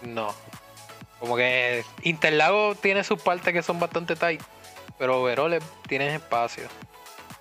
No. 0.02 0.34
Como 1.18 1.36
que 1.36 1.84
Interlago 2.02 2.74
tiene 2.76 3.04
sus 3.04 3.20
partes 3.20 3.52
que 3.52 3.62
son 3.62 3.78
bastante 3.78 4.16
tight, 4.16 4.40
pero 4.98 5.20
overall 5.20 5.52
es- 5.52 5.64
tienes 5.86 6.14
espacio. 6.14 6.68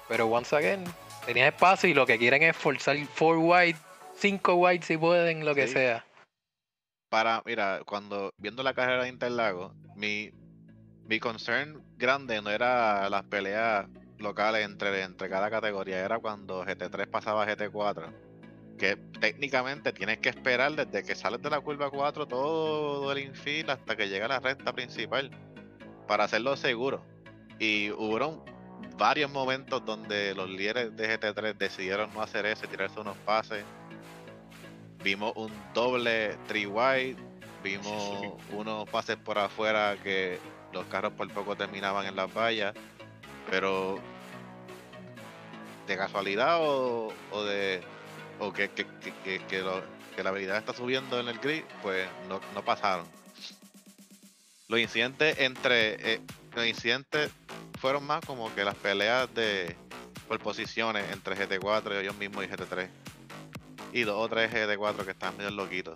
Pero 0.07 0.27
once 0.27 0.55
again, 0.55 0.83
tenías 1.25 1.47
espacio 1.53 1.89
y 1.89 1.93
lo 1.93 2.05
que 2.05 2.17
quieren 2.17 2.43
es 2.43 2.55
forzar 2.57 2.97
4 3.17 3.39
wide, 3.39 3.77
5 4.15 4.55
wide 4.55 4.83
si 4.83 4.97
pueden, 4.97 5.45
lo 5.45 5.55
que 5.55 5.67
Sí. 5.67 5.73
sea. 5.73 6.05
Para, 7.09 7.41
mira, 7.45 7.79
cuando 7.85 8.31
viendo 8.37 8.61
la 8.63 8.73
carrera 8.73 9.03
de 9.03 9.09
Interlagos, 9.09 9.73
mi, 9.95 10.31
mi 11.05 11.19
concern 11.19 11.81
grande 11.97 12.41
no 12.41 12.49
era 12.51 13.09
las 13.09 13.23
peleas 13.23 13.87
locales 14.19 14.65
entre, 14.65 15.03
entre 15.03 15.29
cada 15.29 15.49
categoría, 15.49 15.99
era 15.99 16.19
cuando 16.19 16.65
GT3 16.65 17.07
pasaba 17.07 17.43
a 17.43 17.47
GT4. 17.47 18.11
Que 18.77 18.95
técnicamente 19.19 19.91
tienes 19.91 20.19
que 20.19 20.29
esperar 20.29 20.73
desde 20.73 21.03
que 21.03 21.15
sales 21.15 21.41
de 21.41 21.49
la 21.49 21.59
curva 21.59 21.89
4 21.89 22.27
todo 22.27 23.11
el 23.11 23.19
infield 23.19 23.71
hasta 23.71 23.95
que 23.95 24.07
llega 24.07 24.25
a 24.25 24.29
la 24.29 24.39
recta 24.39 24.73
principal 24.73 25.31
para 26.07 26.25
hacerlo 26.25 26.55
seguro. 26.55 27.03
Y 27.59 27.91
hubo 27.91 28.45
varios 28.97 29.31
momentos 29.31 29.83
donde 29.85 30.33
los 30.35 30.49
líderes 30.49 30.95
de 30.95 31.19
GT3 31.19 31.57
decidieron 31.57 32.13
no 32.13 32.21
hacer 32.21 32.45
eso 32.45 32.67
tirarse 32.67 32.99
unos 32.99 33.17
pases. 33.17 33.63
Vimos 35.03 35.33
un 35.35 35.51
doble 35.73 36.35
three 36.47 36.65
wide, 36.65 37.15
vimos 37.63 38.33
unos 38.51 38.89
pases 38.89 39.17
por 39.17 39.37
afuera 39.37 39.95
que 40.03 40.39
los 40.73 40.85
carros 40.85 41.13
por 41.13 41.31
poco 41.33 41.55
terminaban 41.55 42.05
en 42.05 42.15
las 42.15 42.33
vallas, 42.33 42.73
pero 43.49 43.99
de 45.87 45.97
casualidad 45.97 46.57
o, 46.61 47.11
o 47.31 47.43
de 47.43 47.81
o 48.39 48.53
que, 48.53 48.69
que, 48.69 48.85
que, 48.85 49.13
que- 49.23 49.39
que 49.47 49.59
lo- 49.61 49.83
que 50.15 50.23
la 50.23 50.29
habilidad 50.29 50.57
está 50.57 50.73
subiendo 50.73 51.19
en 51.19 51.27
el 51.29 51.39
grid, 51.39 51.63
pues 51.81 52.07
no, 52.27 52.39
no 52.53 52.63
pasaron. 52.63 53.05
Los 54.67 54.79
incidentes 54.79 55.39
entre 55.39 56.13
eh, 56.15 56.21
los 56.55 56.65
incidentes 56.65 57.31
fueron 57.79 58.05
más 58.05 58.23
como 58.25 58.53
que 58.53 58.63
las 58.63 58.75
peleas 58.75 59.33
de 59.33 59.75
por 60.27 60.39
posiciones 60.39 61.05
entre 61.11 61.35
GT4 61.35 61.95
y 61.95 61.97
ellos 62.01 62.15
mismos 62.17 62.43
y 62.45 62.47
GT3. 62.47 62.87
Y 63.93 64.03
dos 64.03 64.17
o 64.17 64.29
tres 64.29 64.51
GT4 64.53 65.03
que 65.05 65.11
estaban 65.11 65.37
medio 65.37 65.51
loquitos. 65.51 65.95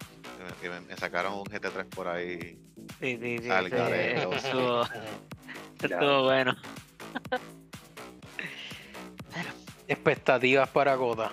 que 0.62 0.70
me- 0.70 0.98
sacaron 0.98 1.34
un 1.34 1.44
GT3 1.46 1.86
por 1.94 2.08
ahí. 2.08 2.58
Sí, 3.00 3.18
sí, 3.22 3.40
sí. 3.44 3.50
Al 3.50 3.68
estuvo, 3.68 4.84
Ya. 4.86 5.88
estuvo 5.88 6.24
bueno. 6.24 6.56
Expectativas 9.88 10.70
para 10.70 10.96
Coda. 10.98 11.32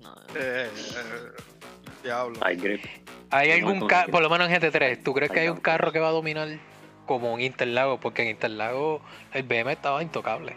No, 0.00 0.14
Eh, 0.34 0.70
eh, 0.70 1.32
diablo. 2.02 2.38
Hay 2.42 2.56
grip. 2.56 2.84
¿Hay 3.30 3.48
Muy 3.62 3.72
algún 3.72 3.88
carro, 3.88 4.12
por 4.12 4.22
lo 4.22 4.30
menos 4.30 4.48
en 4.48 4.54
GT3, 4.60 5.02
tú 5.02 5.12
crees 5.12 5.30
que 5.32 5.40
hay 5.40 5.48
un 5.48 5.56
carro 5.60 5.90
que 5.90 5.98
va 5.98 6.08
a 6.08 6.12
dominar 6.12 6.48
como 7.06 7.32
un 7.34 7.40
Interlago? 7.40 7.98
Porque 7.98 8.22
en 8.22 8.28
Interlago 8.28 9.02
el 9.32 9.42
BM 9.42 9.72
estaba 9.72 10.02
intocable. 10.02 10.54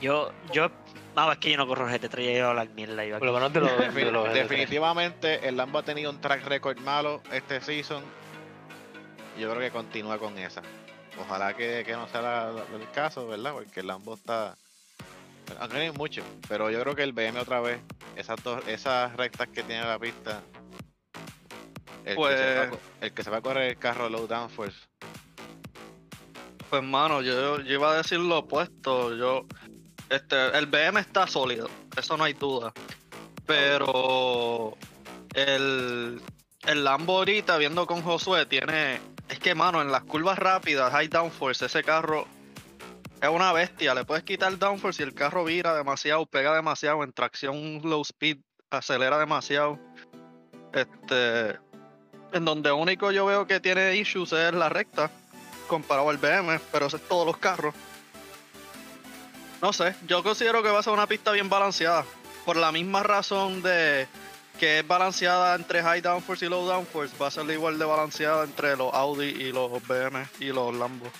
Yo, 0.00 0.32
yo, 0.52 0.70
no, 1.16 1.32
es 1.32 1.38
que 1.38 1.50
yo 1.50 1.56
no 1.56 1.66
corro 1.66 1.88
GT3, 1.88 2.24
ya 2.24 2.30
iba 2.32 2.46
a 2.46 2.50
hablar 2.50 2.68
mierda. 2.70 3.04
Yo 3.04 3.18
Por 3.18 3.26
lo 3.26 3.32
menos 3.32 3.52
de 3.52 3.60
los, 3.60 3.76
de 3.78 3.90
Defin- 3.90 4.10
los 4.12 4.28
GT3. 4.28 4.32
definitivamente 4.34 5.48
el 5.48 5.56
Lambo 5.56 5.78
ha 5.78 5.82
tenido 5.82 6.10
un 6.10 6.20
track 6.20 6.46
record 6.46 6.78
malo 6.78 7.20
este 7.32 7.60
season. 7.60 8.04
Yo 9.38 9.48
creo 9.50 9.60
que 9.60 9.70
continúa 9.70 10.18
con 10.18 10.38
esa. 10.38 10.62
Ojalá 11.20 11.54
que, 11.54 11.82
que 11.86 11.92
no 11.92 12.08
sea 12.08 12.22
la- 12.22 12.52
la- 12.52 12.64
el 12.76 12.90
caso, 12.92 13.26
¿verdad? 13.26 13.52
Porque 13.52 13.80
el 13.80 13.86
Lambo 13.86 14.14
está. 14.14 14.56
Aunque 15.60 15.76
no 15.76 15.82
hay 15.82 15.90
mucho, 15.92 16.22
pero 16.48 16.70
yo 16.70 16.80
creo 16.80 16.94
que 16.96 17.02
el 17.02 17.12
BM 17.12 17.38
otra 17.38 17.60
vez, 17.60 17.78
esas 18.16 18.42
dos, 18.42 18.66
esas 18.66 19.14
rectas 19.16 19.48
que 19.48 19.62
tiene 19.62 19.84
la 19.84 19.98
pista. 19.98 20.42
El, 22.04 22.16
que 22.16 22.22
se 22.36 22.54
va, 22.54 22.62
a 22.62 22.68
Pues- 22.68 22.70
co- 22.70 22.80
el 23.00 23.12
que 23.12 23.22
se 23.24 23.30
va 23.30 23.36
a 23.38 23.40
correr 23.42 23.70
el 23.70 23.78
carro 23.78 24.08
low 24.08 24.26
downforce. 24.26 24.76
Pues 26.70 26.82
mano, 26.82 27.22
yo, 27.22 27.60
yo 27.60 27.74
iba 27.74 27.92
a 27.92 27.96
decir 27.98 28.18
lo 28.18 28.38
opuesto. 28.38 29.14
Yo, 29.16 29.46
este, 30.10 30.56
el 30.58 30.66
BM 30.66 30.98
está 31.00 31.26
sólido, 31.26 31.68
eso 31.96 32.16
no 32.16 32.24
hay 32.24 32.32
duda. 32.32 32.72
Pero 33.46 34.76
el, 35.34 36.20
el 36.66 36.84
Lambo 36.84 37.18
ahorita, 37.18 37.56
viendo 37.58 37.86
con 37.86 38.02
Josué, 38.02 38.46
tiene. 38.46 39.00
Es 39.28 39.38
que 39.38 39.54
mano, 39.54 39.80
en 39.80 39.90
las 39.90 40.04
curvas 40.04 40.38
rápidas, 40.38 40.92
high 40.92 41.08
downforce, 41.08 41.66
ese 41.66 41.82
carro 41.82 42.26
es 43.20 43.28
una 43.28 43.52
bestia. 43.52 43.94
Le 43.94 44.04
puedes 44.04 44.24
quitar 44.24 44.58
downforce 44.58 45.02
y 45.02 45.06
el 45.06 45.14
carro 45.14 45.44
vira 45.44 45.74
demasiado, 45.74 46.26
pega 46.26 46.54
demasiado. 46.54 47.02
En 47.02 47.12
tracción 47.12 47.80
low 47.82 48.02
speed, 48.02 48.38
acelera 48.70 49.18
demasiado. 49.18 49.78
Este. 50.72 51.58
En 52.32 52.44
donde 52.44 52.72
único 52.72 53.12
yo 53.12 53.26
veo 53.26 53.46
que 53.46 53.60
tiene 53.60 53.96
issues 53.96 54.32
es 54.32 54.52
la 54.52 54.68
recta 54.68 55.10
comparado 55.68 56.10
al 56.10 56.18
BM, 56.18 56.60
pero 56.72 56.86
eso 56.86 56.96
es 56.96 57.08
todos 57.08 57.26
los 57.26 57.36
carros. 57.38 57.74
No 59.62 59.72
sé, 59.72 59.94
yo 60.06 60.22
considero 60.22 60.62
que 60.62 60.68
va 60.68 60.80
a 60.80 60.82
ser 60.82 60.92
una 60.92 61.06
pista 61.06 61.32
bien 61.32 61.48
balanceada. 61.48 62.04
Por 62.44 62.56
la 62.56 62.72
misma 62.72 63.02
razón 63.02 63.62
de 63.62 64.06
que 64.58 64.78
es 64.80 64.86
balanceada 64.86 65.54
entre 65.56 65.82
high 65.82 66.00
downforce 66.00 66.46
y 66.46 66.48
low 66.48 66.66
downforce, 66.66 67.14
va 67.20 67.26
a 67.28 67.30
ser 67.30 67.48
igual 67.50 67.78
de 67.78 67.84
balanceada 67.84 68.44
entre 68.44 68.76
los 68.76 68.92
Audi 68.94 69.26
y 69.28 69.52
los 69.52 69.70
BM 69.86 70.26
y 70.40 70.46
los 70.46 70.74
Lambo. 70.74 71.10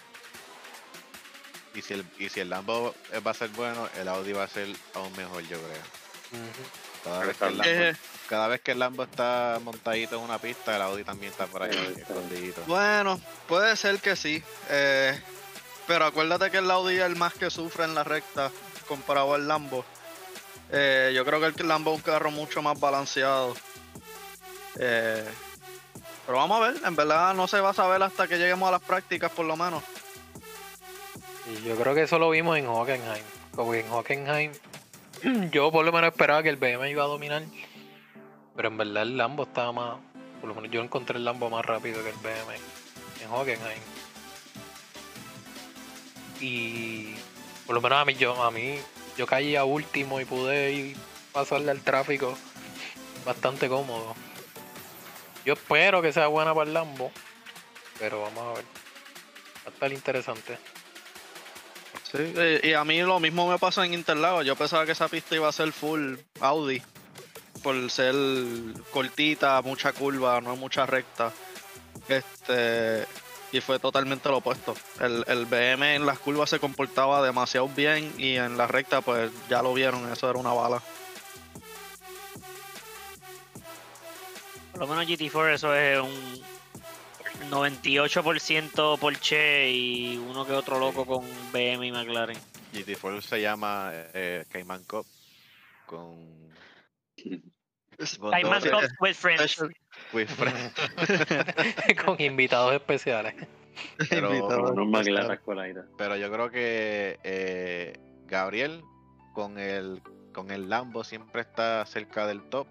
Y 1.75 1.83
si 1.83 1.95
el, 1.95 2.07
y 2.19 2.29
si 2.29 2.41
el 2.41 2.51
Lambo 2.51 2.95
eh, 3.13 3.19
va 3.19 3.33
a 3.33 3.35
ser 3.35 3.49
bueno, 3.51 3.89
el 3.99 4.07
Audi 4.09 4.33
va 4.33 4.45
a 4.45 4.49
ser 4.49 4.69
aún 4.95 5.15
mejor, 5.17 5.43
yo 5.43 5.59
creo. 5.59 6.41
Cada 7.03 7.25
vez 7.25 7.37
que 7.37 7.45
el 7.47 7.59
Lambo, 7.59 7.71
Eh, 7.71 7.97
cada 8.29 8.49
vez 8.49 8.61
que 8.61 8.71
el 8.73 8.79
Lambo 8.79 9.03
está 9.03 9.59
montadito 9.63 10.17
en 10.17 10.23
una 10.23 10.39
pista, 10.39 10.77
el 10.77 10.83
Audi 10.83 11.03
también 11.05 11.33
está 11.33 11.47
por 11.47 11.63
ahí 11.65 11.95
escondidito. 11.99 12.63
bueno, 12.67 13.21
puede 13.49 13.77
ser 13.77 13.99
que 13.99 14.15
sí. 14.17 14.43
eh, 14.71 15.21
pero 15.87 16.07
acuérdate 16.07 16.51
que 16.51 16.59
el 16.59 16.71
Audi 16.71 16.95
es 16.97 17.03
el 17.03 17.17
más 17.17 17.35
que 17.35 17.51
sufre 17.51 17.85
en 17.85 17.95
la 17.95 18.05
recta 18.05 18.51
comparado 18.89 19.35
al 19.35 19.47
Lambo. 19.49 19.85
Eh, 20.77 21.13
yo 21.15 21.25
creo 21.25 21.39
que 21.41 21.63
el 21.63 21.69
Lambo 21.69 21.93
es 21.93 21.99
un 21.99 22.03
carro 22.03 22.33
mucho 22.33 22.61
más 22.61 22.79
balanceado. 22.81 23.55
Eh, 24.77 25.25
pero 26.27 26.39
vamos 26.39 26.61
a 26.61 26.69
ver, 26.69 26.83
en 26.85 26.97
verdad 26.97 27.33
no 27.33 27.47
se 27.47 27.61
va 27.61 27.71
a 27.71 27.75
saber 27.75 28.03
hasta 28.03 28.27
que 28.27 28.39
lleguemos 28.39 28.69
a 28.69 28.73
las 28.73 28.83
prácticas 28.83 29.31
por 29.31 29.47
lo 29.47 29.57
menos. 29.57 29.85
Y 31.47 31.63
yo 31.65 31.77
creo 31.77 31.95
que 31.95 32.03
eso 32.03 32.19
lo 32.19 32.29
vimos 32.31 32.59
en 32.59 32.67
Hockenheim. 32.67 33.23
Como 33.55 33.73
en 33.75 33.89
Hockenheim, 33.89 34.51
yo 35.53 35.71
por 35.71 35.85
lo 35.85 35.93
menos 35.93 36.11
esperaba 36.11 36.43
que 36.43 36.49
el 36.49 36.57
BM 36.57 36.91
iba 36.91 37.05
a 37.05 37.07
dominar. 37.07 37.45
Pero 38.57 38.69
en 38.69 38.77
verdad 38.77 39.05
el 39.05 39.17
Lambo 39.17 39.45
estaba 39.45 39.71
más. 39.71 39.97
Por 40.41 40.49
lo 40.49 40.57
menos 40.57 40.73
yo 40.73 40.83
encontré 40.83 41.19
el 41.19 41.25
Lambo 41.25 41.51
más 41.51 41.65
rápido 41.65 42.03
que 42.03 42.11
el 42.11 42.17
BM 42.17 42.53
en 43.23 43.31
Hockenheim. 43.31 43.83
Y 46.41 47.15
por 47.65 47.77
lo 47.77 47.81
menos 47.81 47.99
a 47.99 48.05
mí, 48.05 48.15
yo, 48.15 48.43
a 48.43 48.51
mí, 48.51 48.77
yo 49.17 49.27
caí 49.27 49.57
a 49.57 49.65
último 49.65 50.21
y 50.21 50.25
pude 50.25 50.73
ir 50.73 50.97
pasarle 51.33 51.73
al 51.73 51.81
tráfico 51.81 52.37
bastante 53.25 53.69
cómodo. 53.69 54.15
Yo 55.45 55.55
espero 55.55 56.01
que 56.01 56.13
sea 56.13 56.29
buena 56.29 56.55
para 56.55 56.69
el 56.69 56.75
Lambo. 56.75 57.11
Pero 57.99 58.23
vamos 58.23 58.43
a 58.43 58.53
ver. 58.55 58.65
Va 58.65 59.67
a 59.67 59.71
estar 59.71 59.93
interesante. 59.93 60.59
Sí, 62.11 62.33
eh, 62.37 62.61
y 62.63 62.73
a 62.73 62.85
mí 62.85 63.01
lo 63.03 63.21
mismo 63.21 63.49
me 63.51 63.59
pasó 63.59 63.83
en 63.83 63.95
Interlagos. 63.95 64.47
Yo 64.47 64.57
pensaba 64.57 64.87
que 64.87 64.93
esa 64.93 65.09
pista 65.09 65.35
iba 65.35 65.49
a 65.49 65.53
ser 65.53 65.73
full 65.73 66.17
Audi. 66.41 66.83
por 67.63 67.91
ser 67.91 68.15
cortita, 68.91 69.61
mucha 69.63 69.93
curva, 69.93 70.41
no 70.41 70.55
mucha 70.55 70.87
recta. 70.87 71.33
Este, 72.09 73.07
y 73.55 73.61
fue 73.61 73.79
totalmente 73.79 74.29
lo 74.29 74.39
opuesto. 74.39 74.75
El, 75.01 75.25
el 75.29 75.47
BM 75.47 75.95
en 75.95 76.07
las 76.07 76.19
curvas 76.19 76.51
se 76.51 76.59
comportaba 76.59 77.25
demasiado 77.25 77.69
bien 77.69 78.13
y 78.19 78.35
en 78.35 78.59
la 78.59 78.67
recta, 78.67 79.01
pues 79.01 79.31
ya 79.49 79.63
lo 79.63 79.73
vieron, 79.73 80.11
eso 80.13 80.29
era 80.29 80.41
una 80.41 80.53
bala. 80.53 80.83
Por 84.73 84.81
lo 84.81 84.89
menos 84.89 85.07
GT4 85.07 85.55
eso 85.55 85.73
es 85.73 86.01
un 86.01 86.43
98% 87.49 88.99
Porsche 88.99 89.71
y 89.71 90.17
uno 90.17 90.45
que 90.45 90.53
otro 90.53 90.81
loco 90.81 91.07
con 91.07 91.25
BM 91.53 91.87
y 91.87 91.93
McLaren. 91.93 92.39
GT4 92.73 93.21
se 93.21 93.41
llama 93.41 93.91
eh, 93.93 94.45
Cayman 94.51 94.83
Cup 94.83 95.07
con... 95.87 96.35
con 98.21 98.31
dos- 98.43 98.65
Cup 98.65 98.83
with 99.01 99.15
friends. 99.15 99.63
with 100.13 100.27
friends. 100.29 100.73
con 102.05 102.21
invitados 102.21 102.73
especiales. 102.75 103.35
Pero- 104.11 104.35
Invitado 104.35 104.63
Con 104.65 104.79
unos 104.81 105.01
especial. 105.01 105.23
McLaren 105.23 105.45
coladita. 105.45 105.85
Pero 105.99 106.17
yo 106.17 106.31
creo 106.33 106.51
que 106.51 107.19
eh, 107.25 107.99
Gabriel 108.27 108.83
con 109.33 109.59
el 109.59 110.01
con 110.33 110.51
el 110.51 110.69
Lambo 110.69 111.05
siempre 111.05 111.43
está 111.43 111.85
cerca 111.87 112.27
del 112.27 112.43
top. 112.51 112.67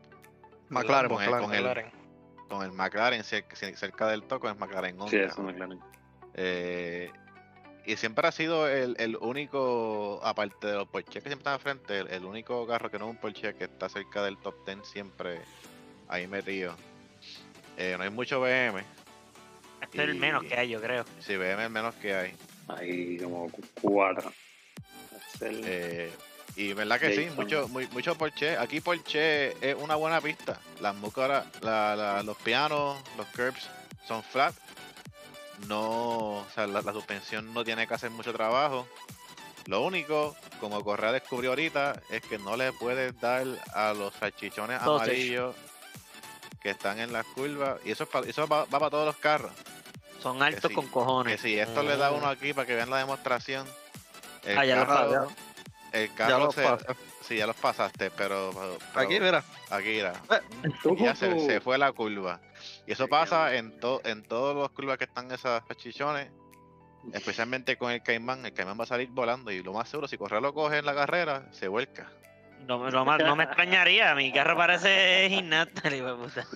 McLaren, 0.69 1.09
con 1.12 1.21
el- 1.23 1.29
McLaren. 1.29 1.45
con 1.45 1.53
el- 1.55 1.63
McLaren. 1.63 1.91
Con 2.49 2.63
el 2.63 2.71
McLaren 2.71 3.23
cerca, 3.23 3.55
cerca 3.55 4.07
del 4.07 4.23
top, 4.23 4.41
con 4.41 4.51
el 4.51 4.57
McLaren 4.57 4.99
Honda. 4.99 5.09
Sí, 5.09 5.17
eso 5.17 5.41
McLaren. 5.41 5.79
Eh, 6.36 7.12
y 7.86 7.98
siempre 7.98 8.28
ha 8.28 8.32
sido 8.32 8.67
el, 8.67 8.96
el 9.00 9.17
único, 9.17 10.19
aparte 10.24 10.67
de 10.67 10.74
los 10.74 10.88
Porsche 10.88 11.22
que 11.22 11.30
siempre 11.30 11.38
están 11.39 11.54
al 11.54 11.60
frente, 11.60 12.00
el, 12.00 12.08
el 12.08 12.26
único 12.26 12.65
carro 12.67 12.89
que 12.89 12.98
no 13.00 13.06
es 13.06 13.12
un 13.12 13.17
Porsche 13.17 13.56
que 13.56 13.65
está 13.65 13.89
cerca 13.89 14.24
del 14.24 14.38
top 14.38 14.56
10 14.65 14.80
siempre 14.88 15.41
ahí 16.08 16.28
metido. 16.28 16.76
Eh, 17.78 17.96
no 17.98 18.04
hay 18.04 18.10
mucho 18.10 18.39
BM, 18.39 18.84
Este 19.82 20.04
es 20.04 20.10
el 20.10 20.15
menos 20.15 20.43
que 20.43 20.56
hay, 20.56 20.69
yo 20.69 20.80
creo. 20.82 21.06
si 21.19 21.36
BM 21.36 21.54
es 21.62 21.65
el 21.67 21.69
menos 21.72 21.96
que 21.96 22.13
hay. 22.15 22.34
Hay 22.67 23.17
como 23.17 23.50
cu- 23.50 23.62
cuatro. 23.82 24.32
Eh, 25.41 26.12
y 26.56 26.72
verdad 26.74 27.00
que 27.00 27.15
sí, 27.15 27.28
mucho, 27.36 27.67
muy, 27.67 27.88
mucho 27.88 28.15
Porsche. 28.15 28.58
Aquí 28.58 28.80
Porsche 28.80 29.50
es 29.67 29.76
una 29.76 29.96
buena 29.96 30.22
pista. 30.22 30.60
Las 30.80 30.96
múcaras, 30.96 31.46
la, 31.62 31.96
la- 31.96 32.24
los 32.24 32.38
pianos, 32.38 33.02
los 33.17 33.26
curbs 33.28 33.69
son 34.08 34.24
flat. 34.24 34.54
No, 35.68 36.39
o 36.39 36.46
sea, 36.54 36.68
la, 36.68 36.82
la 36.82 36.94
suspensión 36.94 37.54
no 37.54 37.63
tiene 37.63 37.88
que 37.88 37.94
hacer 37.94 38.10
mucho 38.12 38.34
trabajo. 38.34 38.88
Lo 39.66 39.82
único, 39.82 40.36
como 40.60 40.84
Correa 40.84 41.12
descubrió 41.13 41.52
ahorita, 41.52 42.02
es 42.10 42.22
que 42.24 42.38
no 42.38 42.58
le 42.58 42.74
puedes 42.74 43.18
dar 43.22 43.46
a 43.74 43.94
los 43.94 44.13
salchichones 44.16 44.80
Sausage. 44.82 45.12
amarillos 45.12 45.56
que 46.62 46.72
están 46.72 47.00
en 47.00 47.13
las 47.13 47.26
curvas. 47.28 47.80
Y 47.86 47.92
eso, 47.92 48.04
es 48.04 48.10
pa- 48.10 48.20
eso 48.22 48.48
va, 48.48 48.66
va 48.66 48.80
para 48.80 48.89
todos 48.89 49.06
los 49.06 49.16
carros. 49.18 49.52
Son 50.22 50.42
altos 50.42 50.70
sí, 50.70 50.76
con 50.76 50.86
Que 50.86 50.92
cojones. 50.92 51.42
si 51.42 51.58
esto 51.58 51.82
le 51.84 51.96
da 51.98 52.12
uno 52.12 52.28
aquí 52.28 52.54
para 52.54 52.66
que 52.68 52.76
vean 52.76 52.89
la 52.89 52.98
demostración. 52.98 53.66
El 54.44 54.58
Ah, 54.58 54.66
ya 54.66 54.76
lo 54.78 54.88
carro- 54.88 55.13
sabía. 55.13 55.36
el 55.94 56.08
Ya 56.10 56.16
carro 56.16 56.39
lo 56.46 56.52
se. 56.52 56.68
Sí, 57.26 57.38
ya 57.38 57.48
los 57.48 57.56
pasaste, 57.56 58.12
pero. 58.12 58.52
pero- 58.54 58.78
Aquí, 59.06 59.18
mira. 59.20 59.44
Aquí, 59.70 59.88
mira. 59.89 60.13
Tú, 60.82 60.96
Ya 60.98 61.16
se, 61.16 61.39
se 61.46 61.62
fue 61.62 61.78
la 61.78 61.92
curva. 61.94 62.39
Y 62.88 62.91
eso 62.93 63.08
pasa 63.08 63.56
en, 63.56 63.80
to, 63.80 64.02
en 64.06 64.23
todas 64.23 64.56
las 64.56 64.69
curvas 64.69 64.97
que 64.97 65.06
están 65.06 65.32
esas 65.32 65.63
chichones. 65.78 66.30
Especialmente 67.13 67.78
con 67.78 67.91
el 67.91 68.02
Caimán. 68.02 68.45
El 68.45 68.54
Caimán 68.54 68.80
va 68.80 68.84
a 68.84 68.88
salir 68.88 69.10
volando. 69.10 69.52
Y 69.52 69.62
lo 69.62 69.73
más 69.73 69.89
seguro, 69.89 70.08
si 70.08 70.17
Correa 70.17 70.39
lo 70.39 70.54
coge 70.54 70.78
en 70.78 70.86
la 70.86 70.95
carrera, 70.95 71.47
se 71.52 71.67
vuelca. 71.67 72.10
No, 72.65 72.80
me- 72.80 72.91
lo 72.91 73.04
más- 73.04 73.19
no 73.19 73.36
me 73.36 73.43
extrañaría, 73.43 74.15
mi 74.15 74.32
carro 74.32 74.56
parece 74.56 75.28
puta. 76.15 76.47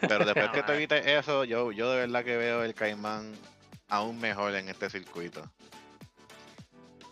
Pero 0.00 0.24
después 0.24 0.50
que 0.50 0.62
te 0.64 0.74
evites 0.74 1.06
eso, 1.06 1.44
yo, 1.44 1.70
yo 1.70 1.90
de 1.92 2.00
verdad 2.00 2.24
que 2.24 2.36
veo 2.36 2.64
el 2.64 2.74
Caimán 2.74 3.32
aún 3.88 4.18
mejor 4.20 4.54
en 4.56 4.68
este 4.68 4.90
circuito. 4.90 5.42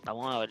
Vamos 0.05 0.35
a 0.35 0.38
ver. 0.40 0.51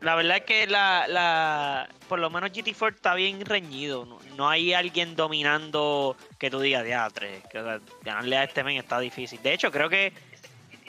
La 0.00 0.14
verdad 0.14 0.38
es 0.38 0.44
que 0.44 0.66
la, 0.66 1.06
la 1.08 1.88
por 2.08 2.18
lo 2.18 2.28
menos 2.30 2.50
GT4 2.50 2.94
está 2.96 3.14
bien 3.14 3.44
reñido. 3.44 4.04
No, 4.04 4.18
no 4.36 4.48
hay 4.48 4.72
alguien 4.74 5.16
dominando 5.16 6.16
que 6.38 6.50
tú 6.50 6.60
digas, 6.60 6.84
diatre, 6.84 7.42
que 7.50 7.58
o 7.58 7.64
sea, 7.64 7.80
ganarle 8.02 8.36
a 8.36 8.44
este 8.44 8.62
men 8.64 8.76
está 8.76 8.98
difícil. 9.00 9.40
De 9.42 9.52
hecho, 9.54 9.70
creo 9.70 9.88
que 9.88 10.12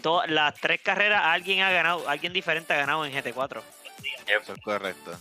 todas 0.01 0.29
las 0.29 0.55
tres 0.55 0.81
carreras 0.81 1.21
alguien 1.25 1.61
ha 1.61 1.71
ganado, 1.71 2.07
alguien 2.09 2.33
diferente 2.33 2.73
ha 2.73 2.77
ganado 2.77 3.05
en 3.05 3.13
GT4. 3.13 3.61
Eso 4.27 4.53
es 4.53 4.61
correcto. 4.61 5.11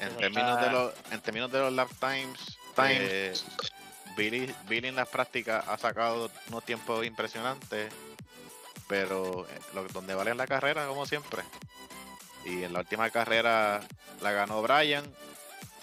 En 0.00 0.08
Eso 0.08 0.18
términos, 0.18 0.50
está- 0.54 0.64
de 0.66 0.70
los, 0.72 0.92
en 1.10 1.20
términos 1.20 1.50
de 1.52 1.58
los 1.60 1.72
lap 1.72 1.88
times, 2.00 2.58
Times. 2.74 2.98
eh, 3.00 3.32
Billy, 4.16 4.54
Billy 4.68 4.88
en 4.88 4.96
las 4.96 5.08
prácticas 5.08 5.66
ha 5.68 5.78
sacado 5.78 6.30
unos 6.48 6.64
tiempos 6.64 7.04
impresionantes, 7.06 7.92
pero 8.88 9.46
eh, 9.48 9.58
lo, 9.74 9.84
donde 9.88 10.14
vale 10.14 10.30
es 10.32 10.36
la 10.36 10.46
carrera, 10.46 10.86
como 10.86 11.06
siempre. 11.06 11.42
Y 12.46 12.62
en 12.64 12.72
la 12.72 12.78
última 12.80 13.10
carrera 13.10 13.80
la 14.22 14.32
ganó 14.32 14.62
Brian 14.62 15.04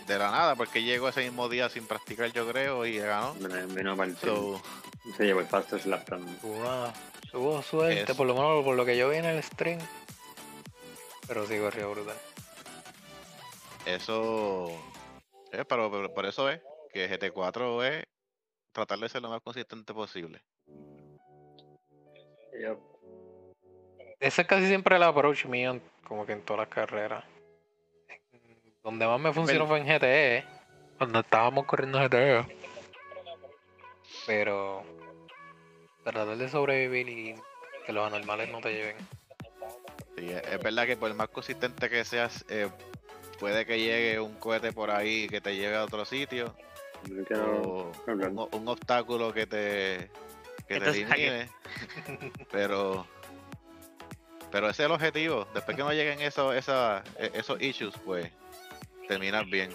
de 0.08 0.18
la 0.18 0.32
nada, 0.32 0.56
porque 0.56 0.82
llegó 0.84 1.10
ese 1.10 1.22
mismo 1.24 1.48
día 1.50 1.70
sin 1.70 1.86
practicar, 1.88 2.32
yo 2.32 2.48
creo, 2.50 2.86
y 2.86 2.98
ganó. 2.98 3.34
Vino- 3.36 3.96
So, 4.22 4.62
Se 5.18 5.26
llevó 5.26 5.42
el 5.42 5.48
fastest 5.48 5.86
lap 5.86 6.06
time. 6.08 6.26
Tuvo, 6.42 6.94
tuvo 7.32 7.62
suerte, 7.62 8.12
Es- 8.12 8.18
por 8.18 8.26
lo 8.28 8.34
menos 8.34 8.64
por 8.64 8.76
lo 8.76 8.86
que 8.86 8.98
yo 8.98 9.10
vi 9.10 9.18
en 9.18 9.26
el 9.26 9.44
stream. 9.44 9.80
Pero 11.28 11.46
sí 11.48 11.58
corrió 11.60 11.92
brutal. 11.92 12.18
eso. 13.86 14.70
eh, 15.52 15.66
pero, 15.68 15.92
pero 15.92 16.14
por 16.14 16.26
eso 16.26 16.50
es 16.50 16.62
que 16.94 17.08
GT4 17.10 17.84
es 17.84 18.06
tratar 18.72 18.98
de 19.00 19.10
ser 19.10 19.22
lo 19.22 19.30
más 19.30 19.42
consistente 19.42 19.94
posible. 19.94 20.42
Yep. 22.60 22.80
Ese 24.24 24.44
es 24.44 24.48
casi 24.48 24.68
siempre 24.68 24.96
el 24.96 25.04
approach 25.04 25.46
mío, 25.48 25.82
como 26.08 26.26
que 26.26 26.32
en 26.32 26.42
todas 26.44 26.62
las 26.62 26.70
carreras. 26.70 27.26
Donde 28.82 29.06
más 29.06 29.20
me 29.20 29.34
funcionó 29.34 29.68
fue 29.68 29.80
en 29.80 29.86
GTE, 29.86 30.46
cuando 30.98 31.20
estábamos 31.20 31.66
corriendo 31.66 32.00
GTE. 32.00 32.46
Pero 34.26 34.84
tratar 36.06 36.38
de 36.38 36.48
sobrevivir 36.48 37.10
y 37.10 37.36
que 37.86 37.92
los 37.92 38.08
anormales 38.08 38.50
no 38.50 38.62
te 38.62 38.72
lleven. 38.72 38.96
Sí, 40.18 40.30
es 40.30 40.64
verdad 40.64 40.86
que 40.86 40.96
por 40.96 41.14
más 41.16 41.28
consistente 41.28 41.90
que 41.90 42.06
seas, 42.06 42.46
eh, 42.48 42.70
puede 43.42 43.66
que 43.66 43.78
llegue 43.78 44.22
un 44.22 44.36
cohete 44.36 44.72
por 44.72 44.90
ahí 44.90 45.28
que 45.28 45.42
te 45.42 45.58
lleve 45.58 45.76
a 45.76 45.84
otro 45.84 46.06
sitio 46.06 46.56
o 47.36 47.92
un, 48.08 48.48
un 48.54 48.68
obstáculo 48.70 49.34
que 49.34 49.48
te, 49.48 50.10
que 50.66 50.80
te 50.80 50.90
elimine. 50.92 51.50
pero 52.52 53.06
pero 54.54 54.70
ese 54.70 54.84
es 54.84 54.86
el 54.86 54.92
objetivo. 54.94 55.48
Después 55.54 55.76
que 55.76 55.84
no 55.84 55.92
lleguen 55.92 56.22
esos, 56.22 56.56
esa- 56.56 57.04
e- 57.18 57.32
esos 57.34 57.60
issues, 57.60 57.96
pues 58.06 58.32
terminas 59.08 59.46
bien. 59.50 59.72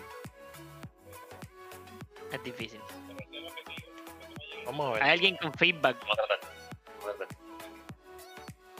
Es 2.32 2.42
difícil. 2.44 2.80
Vamos 4.64 4.86
a 4.86 4.94
Hay 4.94 5.00
ver. 5.02 5.10
alguien 5.10 5.36
con 5.36 5.52
feedback. 5.54 5.96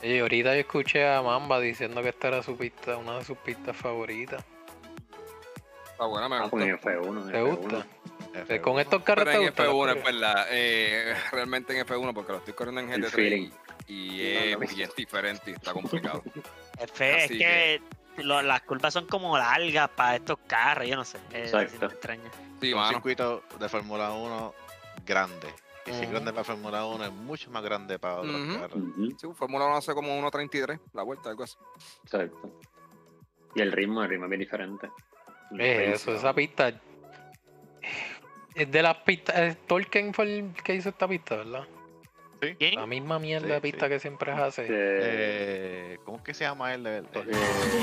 Oye, 0.01 0.21
ahorita 0.21 0.55
yo 0.55 0.61
escuché 0.61 1.09
a 1.09 1.21
Mamba 1.23 1.59
diciendo 1.59 2.01
que 2.03 2.11
esta 2.11 2.29
era 2.29 2.43
su 2.45 2.57
pista, 2.57 2.97
una 2.97 3.19
de 3.19 3.25
sus 3.25 3.37
pistas 3.39 3.77
favoritas. 3.77 4.45
Está 5.91 6.05
buena, 6.07 6.29
me 6.29 6.37
Ah, 6.37 6.47
pues 6.49 6.73
gusta. 6.73 6.93
en 6.93 7.01
F1. 7.03 7.23
en 7.23 7.33
¿Te 7.33 7.39
F1. 7.39 7.57
gusta? 7.57 7.77
F1. 8.35 8.55
Eh, 8.55 8.61
Con 8.61 8.79
estos 8.79 9.03
carros 9.03 9.25
Pero 9.25 9.39
te 9.39 9.45
en 9.45 9.49
gustan 9.49 9.67
las 9.67 9.75
F1 9.75 9.89
es 9.89 9.97
carreras? 10.05 10.21
verdad. 10.21 10.47
eh, 10.51 11.15
realmente 11.33 11.73
en 11.77 11.85
F1 11.85 12.15
porque 12.15 12.31
lo 12.33 12.39
estoy 12.39 12.55
corriendo 12.55 12.81
en 12.83 12.93
El 12.93 13.03
GT3 13.03 13.11
feeling. 13.11 13.51
Y, 13.89 14.21
es 14.23 14.75
bien 14.77 14.91
diferente 14.97 15.51
y 15.51 15.55
está 15.55 15.73
complicado. 15.73 16.23
Es, 16.79 16.93
fe- 16.93 17.25
es 17.25 17.31
que 17.31 17.83
lo- 18.19 18.43
las 18.43 18.63
curvas 18.63 18.93
son 18.93 19.07
como 19.07 19.37
largas 19.39 19.89
para 19.91 20.17
estos 20.17 20.39
carros, 20.47 20.87
yo 20.87 20.97
no 20.97 21.05
sé. 21.05 21.19
Es, 21.33 21.53
Exacto. 21.53 21.87
es 21.87 21.93
extraño. 21.93 22.31
Sí, 22.61 22.73
un 22.73 22.79
mano. 22.81 22.91
circuito 22.93 23.43
de 23.59 23.69
Fórmula 23.69 24.11
1 24.13 24.55
grande. 25.07 25.49
Y 25.87 25.93
si 25.93 26.03
Ujú. 26.03 26.11
grande 26.11 26.33
para 26.33 26.45
Fórmula 26.45 26.85
1 26.85 27.05
es 27.07 27.13
mucho 27.13 27.51
más 27.51 27.63
grande 27.63 27.99
para 27.99 28.17
otros 28.17 28.57
carros. 28.59 28.75
Ujú, 28.83 29.11
Sí, 29.19 29.27
Fórmula 29.35 29.67
1 29.67 29.77
hace 29.77 29.95
como 29.95 30.21
1.33 30.21 30.79
la 30.93 31.03
vuelta, 31.03 31.31
algo 31.31 31.45
así. 31.45 31.57
Exacto. 32.05 32.61
Y 33.55 33.63
el 33.63 33.73
ritmo, 33.73 34.03
el 34.03 34.11
ritmo 34.11 34.25
es 34.27 34.29
bien 34.31 34.41
diferente. 34.41 34.91
Eh, 35.59 35.93
eso, 35.95 36.13
esa 36.15 36.35
pista. 36.35 36.73
Es 38.55 38.71
de 38.71 38.83
las 38.83 38.97
pistas. 38.99 39.35
eh, 39.39 39.57
Tolkien 39.67 40.13
fue 40.13 40.25
el 40.39 40.53
que 40.63 40.75
hizo 40.75 40.91
esta 40.91 41.09
pista, 41.09 41.37
¿verdad? 41.37 41.67
¿Quién? 42.59 42.75
La 42.77 42.87
misma 42.87 43.19
mierda 43.19 43.47
Sí, 43.47 43.53
de 43.53 43.61
pista 43.61 43.87
sí. 43.87 43.91
que 43.93 44.01
siempre 44.01 44.33
hace. 44.33 44.63
Eh, 44.63 44.69
Eh, 44.71 45.99
¿Cómo 46.05 46.19
es 46.19 46.23
que 46.25 46.35
se 46.35 46.45
llama 46.45 46.73
él? 46.75 46.87
El- 46.87 47.07
el- 47.13 47.27
De 47.27 47.33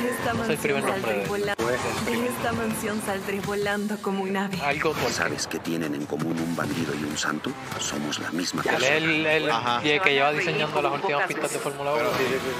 esta 0.09 0.33
No 0.33 0.45
el 0.45 0.57
primer 0.57 0.81
mansión 0.81 0.81
nombre 0.81 0.91
saldré 0.91 1.19
de- 1.21 1.27
volando. 1.27 1.67
De 1.67 2.27
esta 2.27 2.51
mansión 2.53 3.01
saldré 3.05 3.39
volando 3.41 3.97
como 4.01 4.23
un 4.23 4.37
ave. 4.37 4.57
Algo. 4.63 4.93
¿Sabes 5.11 5.47
que 5.47 5.59
tienen 5.59 5.93
en 5.95 6.05
común 6.05 6.39
un 6.39 6.55
bandido 6.55 6.93
y 6.95 7.03
un 7.03 7.17
santo? 7.17 7.51
Somos 7.79 8.19
la 8.19 8.31
misma 8.31 8.61
Él 8.63 8.69
es 8.69 9.43
persona. 9.43 9.81
el, 9.83 10.01
que 10.01 10.13
lleva 10.13 10.31
diseñando 10.31 10.81
las 10.81 10.93
últimas 10.93 11.27
pistas 11.27 11.53
de 11.53 11.59
Fórmula 11.59 11.93
1. 11.93 12.03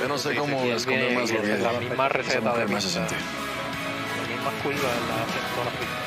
Yo 0.01 0.08
no 0.08 0.17
sé 0.17 0.31
Sí, 0.31 0.38
cómo 0.38 0.62
sí, 0.63 0.69
esconder 0.71 1.08
Bien, 1.08 1.15
más 1.21 1.31
la 1.73 1.79
misma 1.79 2.10
receta 2.10 2.58
de 2.58 2.65
pista. 2.65 2.99
mismas 3.01 4.53
curvas 4.62 4.81
las 4.84 5.21
hacen 5.21 5.43
todas 5.55 5.65
las 5.65 5.75
pistas. 5.79 6.01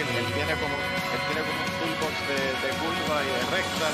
él 0.00 0.26
tiene 0.34 0.54
como, 0.60 0.74
él 0.74 1.20
tiene 1.26 1.40
como 1.46 1.60
un 1.60 1.72
toolbox 1.80 2.14
de, 2.28 2.40
de 2.66 2.70
curva 2.80 3.16
y 3.22 3.26
de 3.26 3.40
recta 3.56 3.88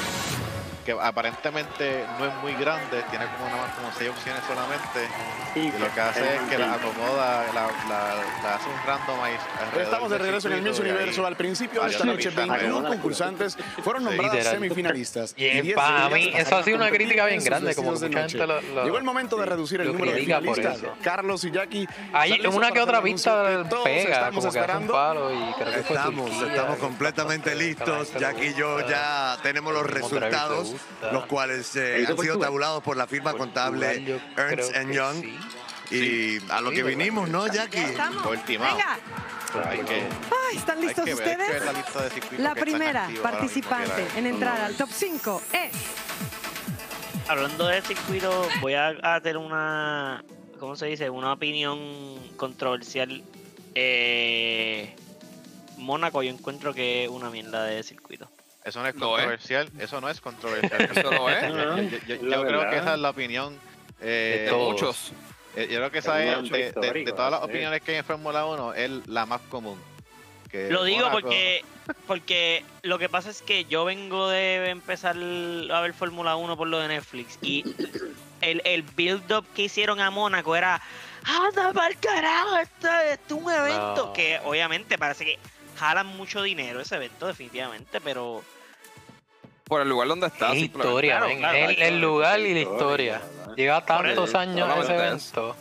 que 0.87 0.93
aparentemente 0.93 2.07
no 2.19 2.27
es 2.27 2.35
muy 2.37 2.55
grande, 2.55 3.03
tiene 3.11 3.27
como 3.37 3.47
nada 3.51 3.67
más 3.67 3.75
como 3.75 3.91
seis 3.99 4.09
opciones 4.11 4.41
solamente. 4.47 5.09
Sí, 5.53 5.73
Y 5.75 5.79
lo 5.79 5.93
que 5.93 6.01
hace 6.01 6.37
es 6.37 6.41
que 6.43 6.59
la 6.59 6.75
acomoda, 6.75 7.45
la, 7.53 7.67
la, 7.89 8.15
la 8.43 8.55
hace 8.55 8.69
un 8.71 8.77
randomize. 8.87 9.41
alrededor 9.61 9.83
Estamos 9.83 10.11
de 10.11 10.17
del 10.17 10.27
regreso 10.27 10.49
en 10.49 10.55
el 10.55 10.63
Miss 10.63 10.79
Universo. 10.79 11.27
Al 11.27 11.37
principio 11.37 11.83
de 11.83 11.91
esta 11.91 12.05
noche, 12.05 12.29
pistas 12.29 12.37
21 12.37 12.55
alrededor. 12.55 12.89
concursantes 12.89 13.57
fueron 13.83 14.03
Sí, 14.03 14.09
nombradas 14.11 14.35
literal. 14.37 14.55
semifinalistas. 14.55 15.35
Y 15.37 15.45
y 15.47 15.61
10 15.63 15.75
para 15.77 16.09
mí, 16.11 16.31
eso 16.35 16.57
ha 16.57 16.63
sido 16.63 16.77
una 16.77 16.91
crítica 16.91 17.27
bien 17.27 17.43
grande, 17.43 17.75
como 17.75 17.93
de 17.97 18.09
mucha 18.09 18.21
gente 18.29 18.47
lo- 18.47 18.61
lo- 18.61 18.85
Llegó 18.85 18.99
el 18.99 19.05
momento 19.05 19.37
de 19.37 19.47
reducir 19.47 19.81
el 19.81 19.89
número 19.93 20.13
de 20.13 20.19
finalistas. 20.21 20.79
Carlos 21.03 21.43
y 21.45 21.51
Jackie. 21.51 21.89
Hay 22.13 22.31
¿están 22.31 22.43
listos 22.43 22.55
una 22.55 22.71
que 22.71 22.81
otra 22.81 23.03
pista 23.03 23.45
que 23.65 23.69
todos 23.69 23.85
pega, 23.85 24.01
estamos 24.29 24.45
como 24.45 24.53
que 24.53 24.59
hace 24.59 24.59
un 24.59 24.63
esperando? 24.85 24.93
palo 24.93 25.33
y 25.33 25.53
creo 25.55 25.73
que 25.73 25.81
Estamos, 25.81 26.31
estamos 26.31 26.75
que 26.77 26.81
completamente 26.81 27.55
listos. 27.57 28.09
que 28.11 28.21
Jack 28.21 28.39
y 28.41 28.55
yo 28.55 28.87
ya 28.89 29.37
tenemos 29.43 29.73
los 29.75 29.85
resultados, 29.87 30.76
gusta. 30.79 31.13
los 31.13 31.27
cuales 31.27 31.75
eh, 31.77 32.01
¿Hizo 32.03 32.13
han 32.13 32.19
sido 32.19 32.39
tabulados 32.39 32.83
por 32.83 32.97
la 32.97 33.07
firma 33.07 33.33
contable 33.35 34.21
Portugal, 34.35 34.61
Ernst 34.61 34.93
Young. 34.93 35.21
sí. 35.21 35.39
Y 35.89 36.39
a 36.51 36.61
lo 36.61 36.71
Sí, 36.71 36.77
que 36.77 36.83
vinimos, 36.83 37.29
¿no, 37.29 37.47
Jackie? 37.47 37.79
Venga. 37.79 38.99
Ay, 39.71 40.57
¿están 40.57 40.79
hay 40.79 40.87
listos 40.87 41.05
que 41.05 41.15
ver, 41.15 41.29
hay 41.29 41.37
que 41.37 41.37
ver 41.37 41.47
ustedes? 41.47 41.65
la 41.65 41.73
lista 41.73 42.03
de 42.03 42.11
circuitos 42.11 42.41
La 42.41 42.55
primera 42.55 43.09
mismo, 43.09 43.23
participante 43.23 44.07
en 44.17 44.27
entrar 44.27 44.61
al 44.61 44.75
top 44.75 44.89
5 44.93 45.43
es 45.53 45.73
Hablando 47.29 47.67
de 47.67 47.83
circuito, 47.83 48.49
voy 48.61 48.75
a, 48.75 49.21
tener 49.21 49.37
una, 49.37 50.25
¿cómo 50.61 50.77
se 50.77 50.87
dice? 50.87 51.11
Una 51.11 51.33
opinión 51.33 51.81
controversial. 52.37 53.25
Eh, 53.75 54.95
Mónaco 55.77 56.23
yo 56.23 56.31
encuentro 56.31 56.73
que 56.73 57.05
es 57.05 57.11
una 57.11 57.29
mierda 57.31 57.65
de 57.65 57.83
circuito. 57.83 58.29
Eso 58.67 58.83
no 58.83 58.89
es 58.89 58.95
Lo 58.97 59.07
es. 59.19 59.25
controversial, 59.25 59.71
eso 59.79 60.01
no 60.01 60.09
es 60.11 60.21
controversial. 60.21 60.83
Eso 60.97 61.11
lo 61.11 61.31
es. 61.31 61.43
Yo, 61.49 61.99
yo- 62.07 62.17
yo- 62.17 62.23
La 62.29 62.37
yo 62.37 62.47
creo 62.47 62.69
que 62.71 62.77
esa 62.79 62.95
es 62.95 63.01
la 63.01 63.11
opinión 63.11 63.57
eh, 64.01 64.43
De 64.45 64.51
todos. 64.51 64.73
muchos. 64.73 65.13
eh, 65.55 65.69
Yo 65.71 65.77
creo 65.79 65.91
que 65.91 65.99
Es 65.99 66.05
esa 66.05 66.23
es, 66.23 66.43
de, 66.43 66.49
de- 66.51 66.63
de 66.63 66.69
histórico, 66.69 67.15
todas 67.15 67.31
las 67.31 67.41
sí. 67.41 67.47
opiniones 67.47 67.81
que 67.83 67.93
hay 67.93 67.97
en 67.99 68.05
Fórmula 68.05 68.45
1, 68.45 68.75
es 68.75 68.91
la 69.07 69.25
más 69.25 69.41
común. 69.43 69.81
Que 70.51 70.69
Lo 70.71 70.85
digo 70.85 71.11
porque 71.13 71.65
porque 72.07 72.65
lo 72.83 72.99
que 72.99 73.09
pasa 73.09 73.31
es 73.31 73.43
que 73.43 73.65
yo 73.67 73.85
vengo 73.85 74.29
de 74.29 74.69
empezar 74.71 75.17
a 75.17 75.81
ver 75.81 75.93
Fórmula 75.95 76.35
1 76.37 76.57
por 76.57 76.67
lo 76.67 76.79
de 76.81 76.89
Netflix 76.89 77.39
y 77.43 77.65
el, 78.41 78.61
el 78.65 78.83
build-up 78.83 79.45
que 79.55 79.63
hicieron 79.63 80.01
a 80.01 80.11
Mónaco 80.11 80.57
era 80.57 80.81
¡Anda 81.25 81.73
para 81.73 81.89
el 81.89 81.99
carajo! 81.99 82.57
Esto, 82.59 82.89
esto 83.13 83.37
es 83.37 83.43
un 83.43 83.51
evento 83.53 84.07
No. 84.07 84.13
que 84.13 84.41
obviamente 84.45 84.99
parece 84.99 85.25
que 85.25 85.39
jalan 85.79 86.07
mucho 86.09 86.43
dinero 86.43 86.81
ese 86.81 86.97
evento 86.97 87.27
definitivamente, 87.27 88.01
pero 88.01 88.43
Por 89.67 89.81
el 89.83 89.89
lugar 89.89 90.09
donde 90.09 90.29
está. 90.29 90.55
Historia, 90.55 91.17
Claro, 91.17 91.27
men, 91.29 91.39
claro, 91.39 91.59
el, 91.59 91.83
el 91.83 92.01
lugar 92.01 92.41
y 92.41 92.55
la 92.55 92.61
Historia. 92.61 93.23
Lleva 93.57 93.85
tantos 93.85 94.35
años 94.35 94.69
ese 94.85 94.95
evento. 94.95 95.57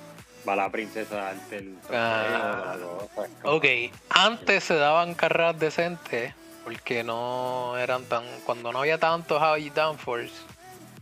Va 0.48 0.56
la 0.56 0.70
princesa 0.70 1.30
ante 1.30 1.58
el 1.58 1.76
Ah. 1.92 2.76
cosa. 3.16 3.30
Ok, 3.44 3.66
antes 4.10 4.64
se 4.64 4.76
daban 4.76 5.16
carreras 5.16 5.58
decentes 5.60 6.34
porque 6.64 7.04
no 7.04 7.76
eran 7.78 8.04
tan. 8.06 8.24
Cuando 8.46 8.72
no 8.72 8.80
había 8.80 9.00
tantos 9.00 9.40
high 9.42 9.72
downforce, 9.72 10.34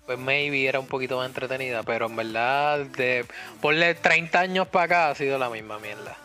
pues 0.06 0.18
maybe 0.18 0.66
era 0.68 0.80
un 0.80 0.88
poquito 0.88 1.18
más 1.18 1.28
entretenida. 1.28 1.84
Pero 1.84 2.06
en 2.06 2.16
verdad, 2.16 2.80
de 2.86 3.26
ponle 3.60 3.96
30 3.96 4.40
años 4.40 4.68
para 4.70 4.86
acá 4.86 5.10
ha 5.10 5.16
sido 5.16 5.38
la 5.38 5.50
misma 5.50 5.78
mierda. 5.80 6.16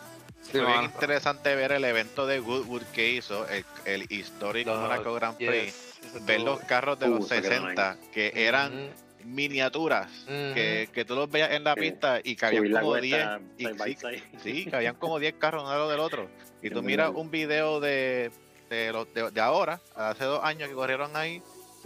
Sí, 0.43 0.51
Fue 0.53 0.65
bien 0.65 0.83
interesante 0.83 1.53
ver 1.55 1.73
el 1.73 1.83
evento 1.83 2.25
de 2.25 2.39
Goodwood 2.39 2.83
que 2.93 3.09
hizo, 3.09 3.45
el, 3.49 3.65
el 3.85 4.05
Historic 4.09 4.65
Los- 4.65 4.79
Monaco 4.79 5.13
Grand 5.13 5.35
Prix. 5.37 5.65
yes, 5.65 5.88
Ver 6.25 6.41
los 6.41 6.59
carros 6.61 6.99
de 6.99 7.07
Uh, 7.09 7.15
los 7.15 7.27
se 7.27 7.41
quedaron 7.41 7.69
60 7.75 7.97
que 8.11 8.31
eran 8.35 8.89
miniaturas, 9.25 10.09
que, 10.27 10.89
que 10.93 11.05
tú 11.05 11.15
los 11.15 11.29
veías 11.29 11.51
en 11.51 11.63
la 11.63 11.75
pista 11.75 12.19
y 12.23 12.35
cabían 12.35 12.71
como 12.71 12.95
10 12.95 13.25
cuesta 13.25 13.39
y 13.57 13.65
side 13.65 13.73
by 13.77 13.95
sí. 13.95 14.23
Sí, 14.43 14.65
que 14.65 14.75
habían 14.75 14.95
como 14.95 15.19
10 15.19 15.35
carros 15.35 15.63
uno 15.63 15.71
lado 15.71 15.89
del 15.89 15.99
otro. 15.99 16.29
Y 16.61 16.69
tú 16.71 16.83
miras 16.83 17.11
un 17.15 17.31
video 17.31 17.79
de, 17.79 18.31
de, 18.69 18.91
los- 18.91 19.13
de, 19.13 19.31
de 19.31 19.39
ahora, 19.41 19.79
hace 19.95 20.25
dos 20.25 20.43
años 20.43 20.67
que 20.67 20.75
corrieron 20.75 21.15
ahí, 21.15 21.41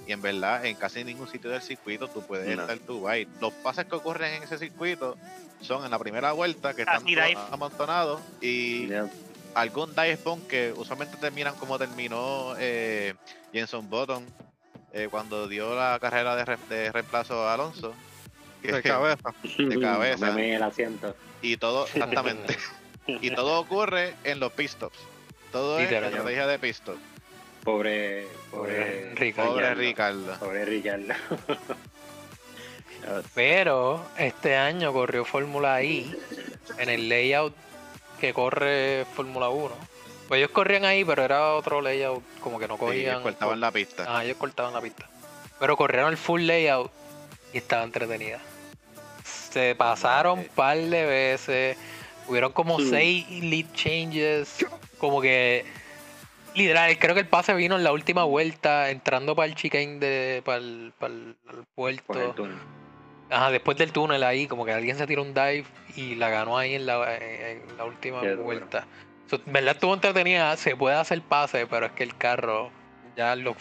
y 0.08 0.12
en 0.12 0.20
verdad 0.24 0.66
en 0.66 0.76
casi 0.78 1.04
ningún 1.04 1.28
sitio 1.28 1.52
del 1.52 1.62
circuito 1.62 2.08
tú 2.08 2.26
puedes 2.26 2.56
No. 2.56 2.64
estar 2.64 2.80
tú 2.80 3.08
ahí. 3.08 3.28
Los 3.40 3.54
pases 3.54 3.86
que 3.86 3.96
ocurren 3.96 4.34
en 4.34 4.42
ese 4.44 4.58
circuito 4.58 5.16
son 5.62 5.86
en 5.86 5.92
la 5.92 6.00
primera 6.00 6.32
vuelta, 6.32 6.74
que 6.74 6.82
están 6.82 6.96
todos 7.04 7.06
dive. 7.06 7.38
amontonados, 7.52 8.20
y 8.42 8.88
algún 9.56 9.90
dive 9.96 10.18
bomb 10.24 10.46
que 10.48 10.74
usualmente 10.76 11.18
terminan 11.18 11.56
como 11.56 11.78
terminó 11.80 12.56
eh, 12.58 13.14
Jenson 13.52 13.90
Button 13.90 14.26
eh, 14.94 15.08
cuando 15.10 15.48
dio 15.48 15.76
la 15.76 15.98
carrera 16.00 16.36
de, 16.36 16.46
re- 16.46 16.58
de 16.70 16.92
reemplazo 16.92 17.48
a 17.48 17.54
Alonso. 17.54 17.94
De 18.62 18.82
cabeza. 18.82 19.34
De 19.58 19.80
cabeza. 19.80 20.28
Dame 20.28 20.56
el 20.56 20.64
asiento. 20.64 21.16
Y 21.42 21.58
todo, 21.58 21.86
exactamente. 21.88 22.56
y 23.08 23.30
todo 23.32 23.60
ocurre 23.60 24.16
en 24.24 24.40
los 24.40 24.52
pit 24.54 24.70
stops. 24.70 24.98
Todo 25.52 25.78
es 25.80 25.84
Literal. 25.90 26.10
estrategia 26.12 26.48
de 26.48 26.60
pit 26.60 26.72
stop. 26.72 26.98
Pobre, 27.64 28.28
Pobre 28.52 28.74
pobre, 29.12 29.16
Ricardo. 29.16 29.52
Pobre 29.52 29.76
Ricardo. 29.76 30.40
Pobre 30.40 30.66
Ricardo. 30.66 31.14
Pero 33.34 34.06
este 34.18 34.56
año 34.56 34.94
corrió 34.94 35.26
Fórmula 35.26 35.84
I 35.84 36.14
en 36.78 36.90
el 36.90 37.10
layout 37.10 37.54
que 38.24 38.34
corre 38.34 39.06
Fórmula 39.16 39.50
1. 39.50 39.76
Pues 40.30 40.38
ellos 40.40 40.52
corrían 40.52 40.86
ahí, 40.86 41.04
pero 41.04 41.24
era 41.24 41.56
otro 41.56 41.82
layout, 41.82 42.24
como 42.40 42.58
que 42.58 42.70
no 42.70 42.76
Sí, 42.76 42.80
cogían. 42.80 43.22
cortaban 43.22 43.60
la 43.60 43.70
pista. 43.72 44.06
Ah, 44.08 44.24
ellos 44.24 44.38
cortaban 44.38 44.74
la 44.74 44.80
pista. 44.80 45.10
Pero 45.60 45.76
corrieron 45.76 46.10
el 46.12 46.18
full 46.18 46.44
layout 46.44 46.90
y 47.52 47.58
estaba 47.58 47.84
entretenida. 47.84 48.40
Se 49.26 49.76
pasaron 49.76 50.40
un 50.40 50.46
par 50.46 50.78
de 50.78 51.06
veces. 51.06 51.78
Hubieron 52.30 52.54
como 52.54 52.80
Sí. 52.80 52.90
seis 52.90 53.30
lead 53.44 53.66
changes. 53.74 54.66
Como 55.00 55.20
que. 55.20 55.66
Literal, 56.56 56.98
creo 57.00 57.16
que 57.16 57.22
el 57.22 57.28
pase 57.28 57.54
vino 57.54 57.76
en 57.76 57.84
la 57.84 57.92
última 57.92 58.24
vuelta, 58.24 58.90
entrando 58.90 59.36
para 59.36 59.48
el 59.48 59.56
chicane 59.56 60.00
de. 60.00 60.42
para 60.46 60.60
el, 60.60 60.94
para 60.98 61.14
el 61.14 61.36
Por 61.76 61.90
el 61.90 62.02
puerto. 62.02 62.48
Ajá, 63.34 63.50
después 63.50 63.78
del 63.78 63.92
túnel 63.92 64.24
ahí, 64.24 64.48
como 64.48 64.64
que 64.64 64.72
alguien 64.74 64.96
se 64.96 65.08
tiró 65.08 65.24
un 65.24 65.34
dive 65.34 65.66
y 65.96 66.16
la 66.16 66.30
ganó 66.30 66.58
ahí 66.58 66.76
en 66.76 66.86
la, 66.86 67.18
en 67.18 67.64
la 67.78 67.86
última 67.86 68.22
Qué 68.22 68.36
vuelta. 68.36 68.86
So, 69.30 69.38
en 69.46 69.54
verdad 69.54 69.74
estuvo 69.74 69.94
entretenida, 69.94 70.56
se 70.58 70.76
puede 70.76 70.96
hacer 70.96 71.22
pase, 71.22 71.66
pero 71.66 71.88
es 71.88 71.92
que 71.94 72.04
el 72.04 72.16
carro, 72.16 72.70
ya 73.18 73.36
los, 73.36 73.56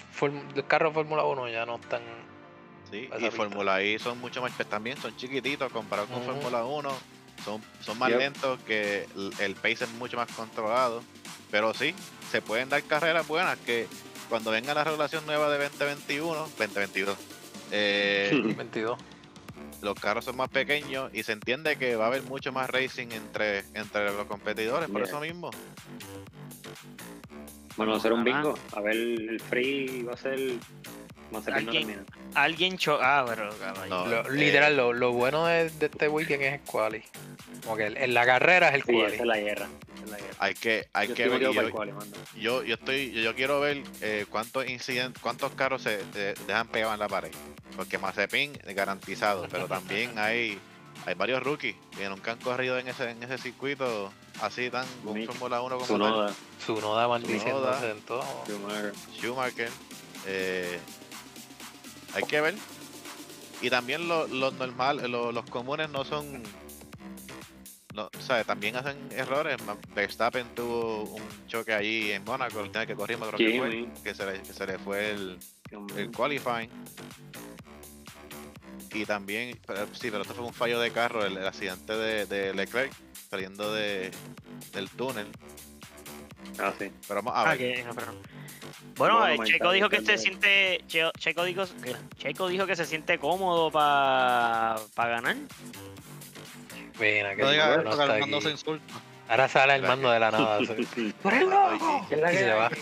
los 0.55 0.65
carros 0.67 0.91
de 0.93 0.95
Fórmula 0.95 1.25
1 1.25 1.49
ya 1.49 1.65
no 1.65 1.77
están. 1.77 2.03
Sí, 2.91 3.09
y. 3.19 3.31
Fórmula 3.31 3.83
I 3.83 3.99
son 3.99 4.19
mucho 4.19 4.43
más, 4.43 4.53
pues, 4.55 4.69
también 4.69 4.99
son 4.99 5.17
chiquititos 5.17 5.73
comparados 5.73 6.11
con. 6.11 6.23
Fórmula 6.23 6.65
1. 6.65 6.91
Son, 7.43 7.63
son 7.81 7.99
más 7.99 8.11
Yep. 8.11 8.19
lentos, 8.19 8.61
que 8.67 9.07
el, 9.17 9.33
el 9.39 9.55
pace 9.55 9.85
es 9.85 9.91
mucho 9.93 10.17
más 10.17 10.31
controlado. 10.33 11.03
Pero 11.51 11.73
sí, 11.73 11.95
se 12.31 12.43
pueden 12.43 12.69
dar 12.69 12.83
carreras 12.83 13.27
buenas 13.27 13.59
que 13.59 13.87
cuando 14.29 14.51
venga 14.51 14.75
la 14.75 14.85
regulación 14.85 15.25
nueva 15.27 15.51
de 15.51 15.59
2021, 15.59 16.35
2022, 16.59 17.17
eh, 17.71 18.31
22. 18.57 18.99
Los 19.83 19.95
carros 19.99 20.25
son 20.25 20.37
más 20.37 20.49
pequeños 20.49 21.11
y 21.13 21.23
se 21.25 21.33
entiende 21.33 21.77
que 21.77 21.97
va 21.97 22.05
a 22.05 22.07
haber 22.09 22.23
mucho 22.23 22.53
más 22.53 22.71
racing 22.71 23.09
entre, 23.13 23.61
entre 23.75 24.07
los 24.13 24.27
competidores, 24.27 24.89
por 24.89 25.03
Yeah. 25.03 25.09
eso 25.11 25.21
mismo. 25.21 25.51
Bueno, 27.77 27.93
va 27.93 27.99
a 27.99 28.01
ser 28.01 28.13
un 28.13 28.23
bingo. 28.25 28.55
A 28.75 28.81
ver, 28.81 28.95
el 28.97 29.41
free 29.41 30.03
va 30.03 30.15
a 30.15 30.17
ser. 30.17 30.39
Alguien- 31.47 31.87
termina. 31.87 32.05
alguien 32.35 32.77
ah, 33.01 33.25
pero. 33.27 33.51
No, 33.89 34.07
Lo- 34.07 34.21
eh, 34.29 34.33
literal, 34.33 34.77
lo, 34.77 34.93
lo 34.93 35.13
bueno 35.13 35.47
de, 35.47 35.71
de 35.71 35.87
este 35.87 36.07
weekend 36.09 36.43
es 36.43 36.53
el 36.55 36.61
quali. 36.61 37.03
Como 37.65 37.77
que 37.77 37.87
en 37.87 38.13
la 38.15 38.27
carrera 38.27 38.69
es 38.69 38.75
el 38.75 38.83
Sí, 38.83 38.93
quali. 38.93 39.15
esa 39.15 39.23
es 39.23 39.27
la 39.27 39.39
guerra. 39.39 39.69
Hay 40.39 40.55
que, 40.55 40.89
hay 40.93 41.09
Yo 41.09 41.15
que 41.15 41.29
ver. 41.29 41.41
Yo, 41.43 41.53
yo, 42.37 42.63
yo 42.65 42.75
estoy, 42.75 43.13
yo, 43.13 43.21
yo 43.21 43.35
quiero 43.35 43.61
ver 43.61 43.83
eh, 44.01 44.27
cuántos 44.29 44.69
incidentes, 44.69 45.23
cuántos 45.23 45.53
carros 45.53 45.83
se 45.83 46.03
dejan 46.47 46.69
pegados 46.69 46.95
en 46.95 47.01
la 47.01 47.09
pared. 47.09 47.31
Porque 47.77 47.99
Mazepin 47.99 48.53
garantizado, 48.75 49.47
pero 49.51 49.67
también 49.67 50.13
hay, 50.19 50.59
hay 51.07 51.15
varios 51.15 51.43
rookies 51.43 51.77
que 51.97 52.09
nunca 52.09 52.33
han 52.33 52.39
corrido 52.39 52.79
en 52.79 52.89
ese, 52.89 53.11
en 53.11 53.23
ese 53.23 53.39
circuito 53.39 54.13
así 54.41 54.71
tan 54.71 54.87
con 55.05 55.25
Fórmula 55.27 55.61
1 55.63 55.79
como 55.79 55.87
tal. 55.87 55.87
Tsunoda, 55.87 56.35
Su 56.67 56.81
noda 56.81 57.09
maldiciéndose 57.09 57.51
Tsunoda. 57.79 57.91
en 57.91 58.01
todo. 58.03 58.45
Schumacher. 58.47 58.93
Schumacher. 59.19 59.71
eh, 60.27 60.79
hay 62.15 62.23
que 62.25 62.41
ver. 62.41 62.55
Y 63.61 63.71
también 63.71 64.09
lo- 64.09 64.27
los 64.27 64.55
normal, 64.55 65.11
lo- 65.11 65.31
los 65.33 65.45
comunes 65.49 65.89
no 65.91 66.05
son. 66.05 66.43
No, 67.93 68.09
o 68.17 68.21
sea, 68.21 68.43
también 68.45 68.77
hacen 68.77 68.97
errores. 69.13 69.57
Verstappen 69.95 70.47
tuvo 70.55 71.03
un 71.05 71.23
choque 71.47 71.75
allí 71.75 72.13
en 72.13 72.25
Mónaco, 72.25 72.61
el 72.61 72.71
que 72.71 72.95
corrimos, 72.95 73.29
creo 73.29 73.39
que 73.39 73.59
fue, 73.59 74.03
que 74.03 74.15
se 74.15 74.25
le, 74.27 74.43
que 74.43 74.53
se 74.53 74.67
le 74.67 74.79
fue 74.79 75.11
el, 75.11 75.39
el 75.97 76.11
qualifying. 76.11 76.71
Y 78.95 79.05
también, 79.07 79.59
pero- 79.67 79.87
sí, 79.95 80.11
pero 80.11 80.23
esto 80.23 80.35
fue 80.35 80.45
un 80.45 80.53
fallo 80.55 80.79
de 80.81 80.91
carro, 80.91 81.25
el, 81.25 81.37
el 81.37 81.47
accidente 81.47 81.95
de, 81.97 82.27
de 82.27 82.55
Leclerc 82.55 82.93
saliendo 83.31 83.73
de, 83.73 84.11
del 84.73 84.89
túnel. 84.91 85.27
Ah, 86.59 86.73
sí. 86.79 86.91
Pero 87.09 87.23
vamos 87.23 87.35
a 87.35 87.43
Ah, 87.51 87.55
ver. 87.55 87.59
que- 87.77 87.85
no, 87.85 87.95
pero 87.95 88.07
no. 88.13 88.19
Bueno, 88.97 89.19
No, 89.21 89.29
eh, 89.29 89.39
Checo 89.45 89.73
dijo 89.73 89.89
que 89.89 90.01
se 90.03 90.19
siente. 90.19 90.83
Che- 90.87 91.11
Checo 91.19 91.45
dijo, 91.45 91.65
Checo 92.19 92.49
dijo 92.49 92.67
que 92.67 92.77
se 92.77 92.85
siente 92.87 93.19
cómodo 93.19 93.71
para 93.71 94.77
ganar. 94.97 95.37
Ven, 96.99 97.37
que 97.37 97.43
No 97.43 97.51
digas 97.51 97.69
no 97.69 97.75
eso, 97.75 97.83
que 97.85 97.91
está 97.91 98.03
Armando 98.15 98.37
aquí. 98.39 98.47
se 98.47 98.53
insulta. 98.53 98.95
Ahora 99.29 99.49
sale 99.49 99.75
el 99.77 99.83
mando 99.83 100.11
de 100.11 100.21
la 100.21 100.31
nada. 100.31 100.59
¡Tú 100.59 101.29
eres 101.29 101.43
loco! 101.43 102.07
Y 102.11 102.15
se 102.37 102.51
va. 102.53 102.71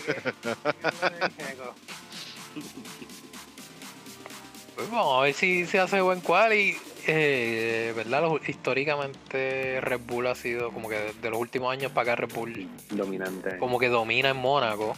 Pues 4.75 4.89
vamos 4.89 5.19
a 5.19 5.23
ver 5.23 5.33
si 5.33 5.65
se 5.65 5.79
hace 5.79 6.01
buen 6.01 6.21
quali. 6.21 6.75
Eh, 7.07 7.93
¿Verdad? 7.95 8.21
Los- 8.21 8.47
históricamente 8.47 9.81
Red 9.81 10.01
Bull 10.05 10.27
ha 10.27 10.35
sido 10.35 10.71
como 10.71 10.87
que 10.89 11.13
de 11.21 11.29
los 11.29 11.39
últimos 11.39 11.71
años 11.71 11.91
para 11.91 12.13
acá 12.13 12.21
Red 12.27 12.33
Bull 12.33 12.69
Dominante. 12.89 13.57
como 13.57 13.79
que 13.79 13.89
domina 13.89 14.29
en 14.29 14.37
Mónaco. 14.37 14.95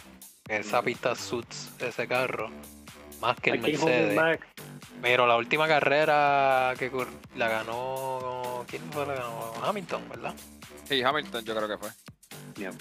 Esa 0.48 0.82
pista 0.82 1.14
suits 1.14 1.70
ese 1.80 2.06
carro. 2.06 2.50
Más 3.20 3.38
que 3.40 3.50
el 3.50 3.60
Mercedes. 3.60 4.38
Pero 5.04 5.26
la 5.26 5.36
última 5.36 5.68
carrera 5.68 6.72
que 6.78 6.90
la 7.36 7.48
ganó. 7.48 8.64
¿Quién 8.66 8.82
fue 8.90 9.04
la 9.06 9.12
ganó? 9.12 9.52
Hamilton, 9.62 10.08
¿verdad? 10.08 10.34
Sí, 10.88 11.02
Hamilton 11.02 11.44
yo 11.44 11.54
creo 11.54 11.68
que 11.68 11.76
fue. 11.76 11.90
Yeah. 12.56 12.72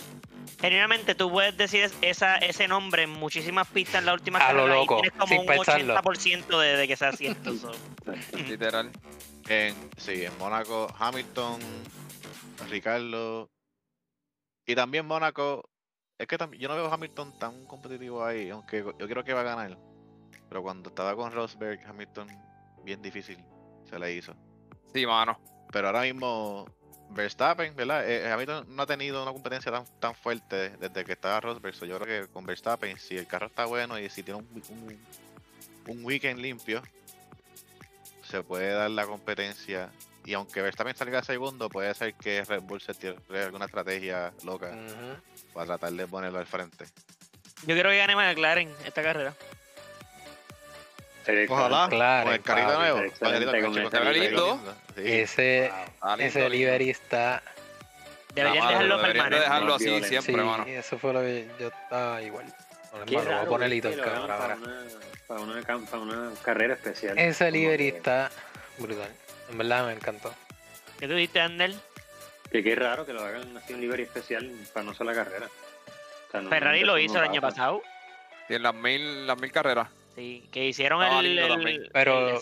Genuinamente, 0.61 1.15
tú 1.15 1.29
puedes 1.29 1.57
decir 1.57 1.83
es- 1.83 1.93
esa, 2.01 2.37
ese 2.37 2.69
nombre 2.69 3.03
en 3.03 3.09
muchísimas 3.09 3.67
pistas 3.67 3.99
en 3.99 4.05
la 4.05 4.13
última 4.13 4.39
A 4.39 4.53
lo 4.53 4.59
carrera 4.59 4.75
loco, 4.75 4.97
y 4.99 5.01
tienes 5.01 5.19
como 5.19 5.27
sin 5.27 5.39
un 5.41 5.45
pensarlo. 5.47 5.95
80% 5.95 6.59
de, 6.61 6.77
de 6.77 6.87
que 6.87 6.95
sea 6.95 7.11
cierto. 7.11 7.57
so. 7.57 7.71
Literal. 8.47 8.89
En, 9.49 9.75
sí, 9.97 10.23
en 10.23 10.37
Mónaco, 10.37 10.87
Hamilton, 10.97 11.59
Ricardo. 12.69 13.49
Y 14.65 14.75
también 14.75 15.05
Mónaco. 15.05 15.69
Es 16.17 16.27
que 16.27 16.37
yo 16.57 16.69
no 16.69 16.75
veo 16.75 16.85
a 16.87 16.93
Hamilton 16.93 17.37
tan 17.37 17.65
competitivo 17.65 18.23
ahí, 18.23 18.49
aunque 18.49 18.77
yo 18.97 19.07
creo 19.09 19.25
que 19.25 19.33
va 19.33 19.41
a 19.41 19.43
ganar. 19.43 19.77
Pero 20.53 20.61
cuando 20.61 20.89
estaba 20.89 21.15
con 21.15 21.31
Rosberg, 21.31 21.83
Hamilton, 21.83 22.27
bien 22.83 23.01
difícil 23.01 23.43
se 23.89 23.97
le 23.97 24.13
hizo. 24.13 24.35
Sí, 24.93 25.03
mano. 25.03 25.39
Pero 25.71 25.87
ahora 25.87 26.01
mismo, 26.01 26.67
Verstappen, 27.09 27.75
¿verdad? 27.75 28.07
Eh, 28.07 28.31
Hamilton 28.31 28.67
no 28.75 28.83
ha 28.83 28.85
tenido 28.85 29.23
una 29.23 29.33
competencia 29.33 29.71
tan, 29.71 29.83
tan 29.99 30.13
fuerte 30.13 30.77
desde 30.77 31.03
que 31.03 31.13
estaba 31.13 31.39
Rosberg. 31.39 31.73
so 31.73 31.87
yo 31.87 31.99
creo 31.99 32.27
que 32.27 32.31
con 32.31 32.45
Verstappen, 32.45 32.99
si 32.99 33.17
el 33.17 33.25
carro 33.25 33.47
está 33.47 33.65
bueno 33.65 33.97
y 33.97 34.07
si 34.11 34.21
tiene 34.21 34.41
un, 34.41 34.63
un, 34.69 34.99
un 35.87 36.05
weekend 36.05 36.39
limpio, 36.39 36.83
se 38.21 38.43
puede 38.43 38.73
dar 38.73 38.91
la 38.91 39.07
competencia. 39.07 39.89
Y 40.23 40.35
aunque 40.35 40.61
Verstappen 40.61 40.95
salga 40.95 41.23
segundo, 41.23 41.67
puede 41.67 41.91
ser 41.95 42.13
que 42.13 42.45
Red 42.45 42.61
Bull 42.61 42.79
se 42.79 42.93
tire 42.93 43.17
alguna 43.43 43.65
estrategia 43.65 44.31
loca 44.43 44.71
para 45.51 45.65
tratar 45.65 45.93
de 45.93 46.05
ponerlo 46.05 46.37
al 46.37 46.45
frente. 46.45 46.85
Yo 47.65 47.75
creo 47.75 47.89
que 47.89 47.97
gane 47.97 48.15
McLaren 48.15 48.69
esta 48.85 49.01
carrera. 49.01 49.33
Ojalá, 51.49 51.87
Claro, 51.89 52.25
con 52.25 52.33
el 52.33 52.41
carrito 52.41 52.67
papi, 52.67 52.79
nuevo. 52.79 52.99
excelente 52.99 53.45
con 53.45 53.55
el 53.55 53.63
con 53.63 53.77
este 53.77 54.13
lindo. 54.13 54.75
sí. 54.95 55.01
Ese, 55.05 55.71
Ah, 56.01 56.15
lindo, 56.17 56.23
ese 56.29 56.39
lindo. 56.41 56.55
livery 56.55 56.89
está. 56.89 57.43
Deberían 58.33 58.67
dejarlo 58.67 59.01
permanente. 59.01 59.39
dejarlo 59.39 59.75
así 59.75 60.03
siempre, 60.03 60.33
sí, 60.33 60.39
mano. 60.41 60.65
eso 60.65 60.97
fue 60.97 61.13
lo 61.13 61.21
que 61.21 61.47
yo 61.59 61.67
estaba 61.67 62.21
igual. 62.21 62.45
Qué 63.05 63.15
hermano, 63.15 63.37
voy 63.37 63.45
a 63.45 63.49
poner 63.49 63.73
hito 63.73 63.89
para 63.91 64.27
para, 65.27 65.41
una, 65.41 65.61
para 65.85 66.01
una 66.01 66.31
carrera 66.43 66.73
especial. 66.73 67.17
Ese 67.17 67.45
Como 67.45 67.57
livery 67.57 67.91
que- 67.91 67.97
está 67.97 68.31
brutal. 68.79 69.09
En 69.49 69.57
verdad 69.57 69.85
me 69.87 69.93
encantó. 69.93 70.33
¿Qué 70.99 71.07
tú 71.07 71.13
dijiste, 71.15 71.41
Ander? 71.41 71.73
Que 72.51 72.63
qué 72.63 72.75
raro 72.75 73.05
que 73.05 73.13
lo 73.13 73.23
hagan 73.23 73.55
así 73.57 73.73
un 73.73 73.81
livery 73.81 74.03
especial 74.03 74.51
para 74.73 74.83
no 74.85 74.93
sola 74.93 75.13
carrera. 75.13 75.47
O 76.27 76.31
sea, 76.31 76.41
no- 76.41 76.49
Ferrari 76.49 76.81
lo 76.81 76.97
hizo 76.99 77.17
el 77.17 77.23
año 77.23 77.41
pasa. 77.41 77.55
pasado. 77.55 77.81
Y 78.49 78.55
en 78.55 78.63
las 78.63 78.73
mil, 78.75 79.25
las 79.27 79.39
mil 79.39 79.51
carreras. 79.51 79.87
Sí, 80.15 80.47
que 80.51 80.67
hicieron 80.67 81.01
el, 81.03 81.39
el-. 81.39 81.89
Pero- 81.91 82.29
el- 82.37 82.41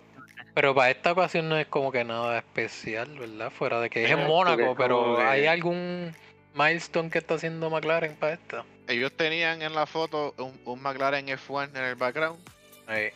Pero 0.54 0.76
para 0.76 0.92
esta 0.92 1.14
ocasión 1.14 1.48
no 1.48 1.58
es 1.58 1.66
como 1.68 1.92
que 1.94 2.04
nada 2.04 2.38
especial, 2.40 3.08
¿verdad? 3.18 3.50
Fuera 3.52 3.80
de 3.80 3.90
que 3.90 4.04
es 4.04 4.12
en 4.12 4.28
Mónaco, 4.28 4.76
pero 4.78 5.16
que- 5.16 5.24
¿hay 5.24 5.46
algún 5.46 6.14
milestone 6.54 7.10
que 7.10 7.20
está 7.20 7.36
haciendo 7.36 7.70
McLaren 7.70 8.16
para 8.18 8.34
esta? 8.34 8.66
Ellos 8.88 9.14
tenían 9.14 9.62
en 9.62 9.74
la 9.74 9.86
foto 9.86 10.34
un, 10.38 10.60
un 10.66 10.82
McLaren 10.82 11.26
F1 11.30 11.70
en 11.78 11.84
el 11.86 11.96
background, 11.96 12.38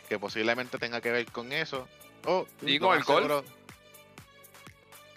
que 0.08 0.18
posiblemente 0.18 0.78
tenga 0.78 1.02
que 1.02 1.12
ver 1.12 1.26
con 1.26 1.52
eso. 1.52 1.90
O, 2.26 2.48
Sí, 2.64 2.80
lo 2.80 2.88
con 2.88 2.98
el 2.98 3.04
seguro, 3.04 3.44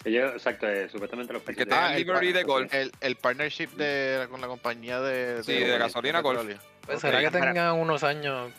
Ellos, 0.05 0.33
exacto, 0.33 0.67
eh, 0.67 0.89
supuestamente 0.89 1.33
los 1.33 1.41
que 1.43 1.53
de- 1.53 1.63
el 1.63 1.95
livery 1.97 2.31
de 2.33 2.43
golf. 2.43 2.73
El, 2.73 2.91
el 3.01 3.15
partnership 3.15 3.67
de, 3.77 4.27
con 4.29 4.39
la 4.41 4.47
compañía 4.47 4.99
de, 5.01 5.41
Sí, 5.43 5.53
de 5.53 5.77
gasolina 5.77 6.21
Golf. 6.21 6.41
pues 6.85 6.99
será 7.01 7.19
que 7.21 7.31
tengan 7.31 7.75
unos 7.75 8.03
años, 8.03 8.51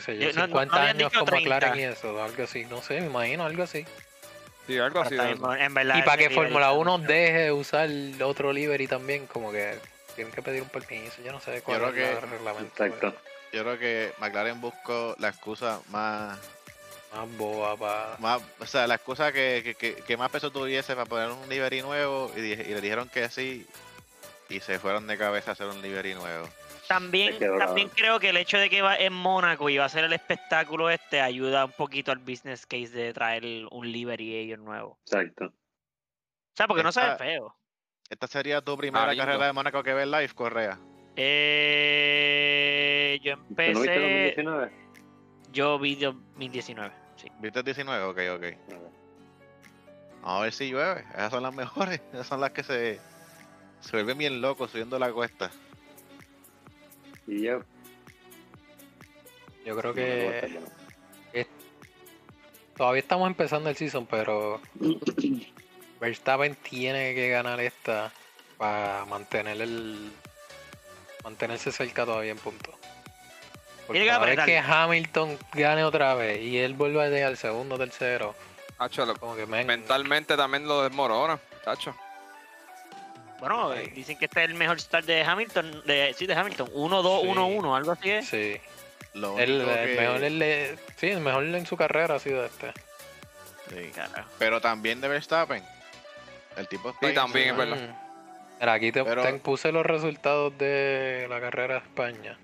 qué 0.00 0.12
sé 0.12 0.18
yo, 0.18 0.30
Yo- 0.30 0.32
no- 0.34 0.40
no 0.40 0.46
50 0.46 0.76
habían 0.76 0.96
años 0.96 1.12
McLaren 1.14 1.72
30. 1.72 1.76
y 1.78 1.82
eso, 1.92 2.22
algo 2.22 2.42
así, 2.42 2.64
no 2.66 2.82
sé, 2.82 3.00
me 3.00 3.06
imagino 3.06 3.44
algo 3.44 3.62
así. 3.62 3.84
Sí, 4.66 4.78
algo 4.78 5.00
así. 5.00 5.14
Está 5.14 5.24
de 5.26 5.34
bien, 5.34 5.44
eso. 5.44 5.54
En 5.56 5.74
verdad, 5.74 5.96
Y 5.98 6.02
para 6.02 6.16
que 6.18 6.30
Fórmula 6.30 6.68
livery 6.70 6.80
1 6.82 6.96
está- 6.96 7.12
deje 7.12 7.52
usar 7.52 7.88
otro 8.22 8.52
livery 8.52 8.86
también, 8.86 9.26
como 9.26 9.50
que 9.52 9.78
tienen 10.14 10.32
que 10.32 10.42
pedir 10.42 10.62
un 10.62 10.68
permiso, 10.68 11.22
yo 11.22 11.32
no 11.32 11.40
sé 11.40 11.62
cuál 11.62 11.78
creo 11.78 11.88
es 11.90 11.94
que- 11.94 12.12
el 12.24 12.30
reglamento. 12.30 12.84
Exacto. 12.84 13.14
Yo 13.52 13.62
creo 13.64 13.78
que 13.78 14.12
McLaren 14.18 14.60
buscó 14.60 15.16
la 15.18 15.28
excusa 15.28 15.80
más, 15.88 16.38
Más 17.12 17.36
boba 17.36 17.76
para... 17.76 18.16
más 18.20 18.40
o 18.60 18.66
sea, 18.66 18.86
la 18.86 18.94
excusa 18.94 19.32
que, 19.32 19.62
que, 19.64 19.74
que, 19.74 19.94
que 19.96 20.16
más 20.16 20.30
peso 20.30 20.52
tuviese 20.52 20.94
para 20.94 21.06
poner 21.06 21.30
un 21.30 21.48
livery 21.48 21.82
nuevo 21.82 22.30
y, 22.36 22.40
y 22.40 22.54
le 22.54 22.80
dijeron 22.80 23.08
que 23.08 23.28
sí 23.28 23.66
y 24.48 24.60
se 24.60 24.78
fueron 24.78 25.08
de 25.08 25.18
cabeza 25.18 25.50
a 25.50 25.54
hacer 25.54 25.66
un 25.66 25.82
livery 25.82 26.14
nuevo. 26.14 26.48
También, 26.90 27.38
también 27.38 27.88
creo 27.90 28.18
que 28.18 28.30
el 28.30 28.36
hecho 28.36 28.58
de 28.58 28.68
que 28.68 28.82
va 28.82 28.96
en 28.96 29.12
Mónaco 29.12 29.70
y 29.70 29.78
va 29.78 29.84
a 29.84 29.88
ser 29.88 30.02
el 30.02 30.12
espectáculo 30.12 30.90
este 30.90 31.20
ayuda 31.20 31.64
un 31.64 31.70
poquito 31.70 32.10
al 32.10 32.18
business 32.18 32.66
case 32.66 32.88
de 32.88 33.12
traer 33.12 33.44
un 33.70 33.92
livery 33.92 34.34
ellos 34.34 34.58
nuevo. 34.58 34.98
Exacto. 35.06 35.44
O 35.44 35.52
sea, 36.56 36.66
porque 36.66 36.82
no 36.82 36.90
se 36.90 37.00
ve 37.00 37.16
feo. 37.16 37.54
Esta 38.08 38.26
sería 38.26 38.60
tu 38.60 38.76
primera 38.76 39.14
carrera 39.14 39.46
de 39.46 39.52
Mónaco 39.52 39.84
que 39.84 39.94
ves 39.94 40.08
live, 40.08 40.30
Correa. 40.34 40.80
Eh, 41.14 42.40
yo 43.22 43.36
¿Tú 43.36 43.40
no 43.42 43.54
viste 43.56 43.68
empecé. 43.68 44.42
2019? 44.42 44.72
Yo 45.52 45.78
vi 45.78 45.94
2019. 45.94 46.92
Sí. 47.14 47.28
¿Viste 47.38 47.60
el 47.60 47.64
19? 47.66 48.02
Ok, 48.02 48.18
ok. 48.34 48.44
A 50.24 50.40
ver 50.40 50.52
si 50.52 50.68
llueve. 50.68 51.04
Esas 51.12 51.30
son 51.30 51.44
las 51.44 51.54
mejores. 51.54 52.00
Esas 52.12 52.26
son 52.26 52.40
las 52.40 52.50
que 52.50 52.64
se, 52.64 52.98
se 53.78 53.92
vuelven 53.92 54.18
bien 54.18 54.40
locos 54.40 54.72
subiendo 54.72 54.98
la 54.98 55.12
cuesta. 55.12 55.52
Y 57.30 57.42
yo. 57.42 57.60
Yo 59.64 59.76
creo 59.76 59.94
que 59.94 60.60
todavía 62.76 63.00
estamos 63.00 63.28
empezando 63.28 63.68
el 63.70 63.76
season, 63.76 64.06
pero 64.06 64.60
Verstappen 66.00 66.56
tiene 66.56 67.14
que 67.14 67.28
ganar 67.28 67.60
esta 67.60 68.10
para 68.58 69.04
mantener 69.04 69.60
el 69.60 70.10
mantenerse 71.22 71.70
cerca 71.72 72.04
todavía 72.04 72.32
en 72.32 72.38
punto. 72.38 72.72
Porque 73.86 74.06
cada 74.06 74.24
vez 74.26 74.40
que 74.44 74.58
Hamilton 74.58 75.38
gane 75.52 75.84
otra 75.84 76.14
vez 76.14 76.40
y 76.42 76.58
él 76.58 76.74
vuelva 76.74 77.04
a 77.04 77.08
llegar 77.08 77.36
segundo, 77.36 77.76
tercero, 77.78 78.34
Hacho, 78.78 79.04
lo- 79.04 79.14
como 79.16 79.36
que 79.36 79.44
men, 79.46 79.66
mentalmente 79.66 80.36
también 80.36 80.66
lo 80.66 80.82
desmorona, 80.82 81.38
chacho. 81.64 81.94
Bueno, 83.40 83.70
Ay. 83.72 83.88
dicen 83.88 84.18
que 84.18 84.26
este 84.26 84.44
es 84.44 84.50
el 84.50 84.54
mejor 84.54 84.80
start 84.80 85.06
de 85.06 85.22
Hamilton. 85.22 85.82
De, 85.86 86.14
sí, 86.16 86.26
de 86.26 86.34
Hamilton. 86.34 86.68
1-2, 86.74 87.20
Sí. 87.22 87.26
1-1, 87.28 87.74
algo 87.76 87.92
así 87.92 88.10
es. 88.10 88.28
sí, 88.28 88.56
Lo 89.14 89.38
el, 89.38 89.52
único 89.52 89.70
el 89.70 89.86
que- 89.88 90.00
mejor 90.00 90.22
el- 90.24 90.78
sí, 90.96 91.06
el 91.08 91.20
mejor 91.20 91.44
en 91.44 91.66
su 91.66 91.76
carrera 91.76 92.14
ha 92.16 92.18
sido 92.18 92.44
este. 92.44 92.72
sí. 93.70 93.90
Carajo. 93.94 94.28
Pero 94.38 94.60
también 94.60 95.00
de 95.00 95.08
Verstappen. 95.08 95.62
El 96.56 96.68
tipo 96.68 96.90
está 96.90 97.08
Sí, 97.08 97.14
también 97.14 97.48
es 97.50 97.56
verdad. 97.56 97.76
Mm. 97.76 97.94
Mira, 98.60 98.72
aquí 98.74 98.92
te, 98.92 99.02
Pero- 99.04 99.22
te 99.22 99.32
puse 99.34 99.72
los 99.72 99.86
resultados 99.86 100.56
de 100.58 101.26
la 101.30 101.40
carrera 101.40 101.74
de 101.74 101.80
España. 101.80 102.38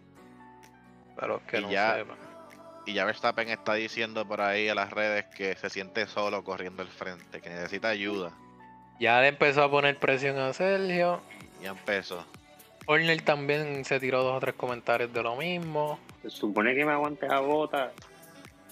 Para 1.15 1.29
los 1.29 1.43
que 1.43 1.59
Y 1.59 1.63
no 1.63 1.71
ya- 1.71 1.95
sepan. 1.97 2.17
Y 2.87 2.93
ya 2.95 3.05
Verstappen 3.05 3.49
está 3.49 3.75
diciendo 3.75 4.27
por 4.29 4.41
ahí 4.41 4.69
a 4.69 4.75
las 4.75 4.91
redes 4.93 5.27
que 5.27 5.57
se 5.57 5.69
siente 5.71 6.07
solo 6.07 6.45
corriendo 6.45 6.83
al 6.83 6.89
frente, 6.89 7.41
que 7.41 7.49
necesita 7.51 7.89
ayuda. 7.89 8.31
Ya 8.99 9.21
le 9.21 9.29
empezó 9.29 9.63
a 9.63 9.71
poner 9.71 9.97
presión 9.99 10.39
a 10.39 10.53
Sergio. 10.53 11.21
Ya 11.63 11.71
empezó. 11.71 12.25
Horner 12.87 13.21
también 13.23 13.85
se 13.85 13.99
tiró 14.01 14.23
dos 14.23 14.37
o 14.37 14.41
tres 14.41 14.55
comentarios 14.55 15.13
de 15.13 15.23
lo 15.23 15.37
mismo. 15.37 15.99
Se 16.23 16.31
supone 16.31 16.75
que 16.75 16.85
me 16.85 16.93
aguante 16.93 17.27
la 17.29 17.41
bota. 17.41 17.93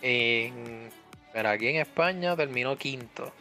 En, 0.03 0.91
pero 1.33 1.49
aquí 1.51 1.68
en 1.68 1.77
España 1.77 2.37
terminó 2.37 2.77
quinto. 2.77 3.33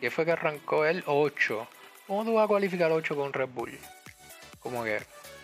¿Qué 0.00 0.10
fue 0.10 0.24
que 0.24 0.32
arrancó 0.32 0.84
él? 0.84 1.02
8. 1.06 1.66
¿Cómo 2.06 2.24
tú 2.24 2.34
vas 2.34 2.44
a 2.44 2.48
cualificar 2.48 2.92
8 2.92 3.16
con 3.16 3.32
Red 3.32 3.48
Bull? 3.48 3.78
Como 4.60 4.84
que 4.84 4.96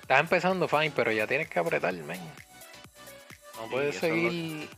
estás 0.03 0.21
empezando 0.21 0.69
fine, 0.69 0.93
pero 0.95 1.11
ya 1.13 1.27
tienes 1.27 1.49
que 1.49 1.59
apretar, 1.59 1.95
men. 1.95 2.21
No 3.57 3.65
Sí, 3.65 3.69
puedes 3.71 3.95
lo- 3.95 4.01
seguir. 4.01 4.69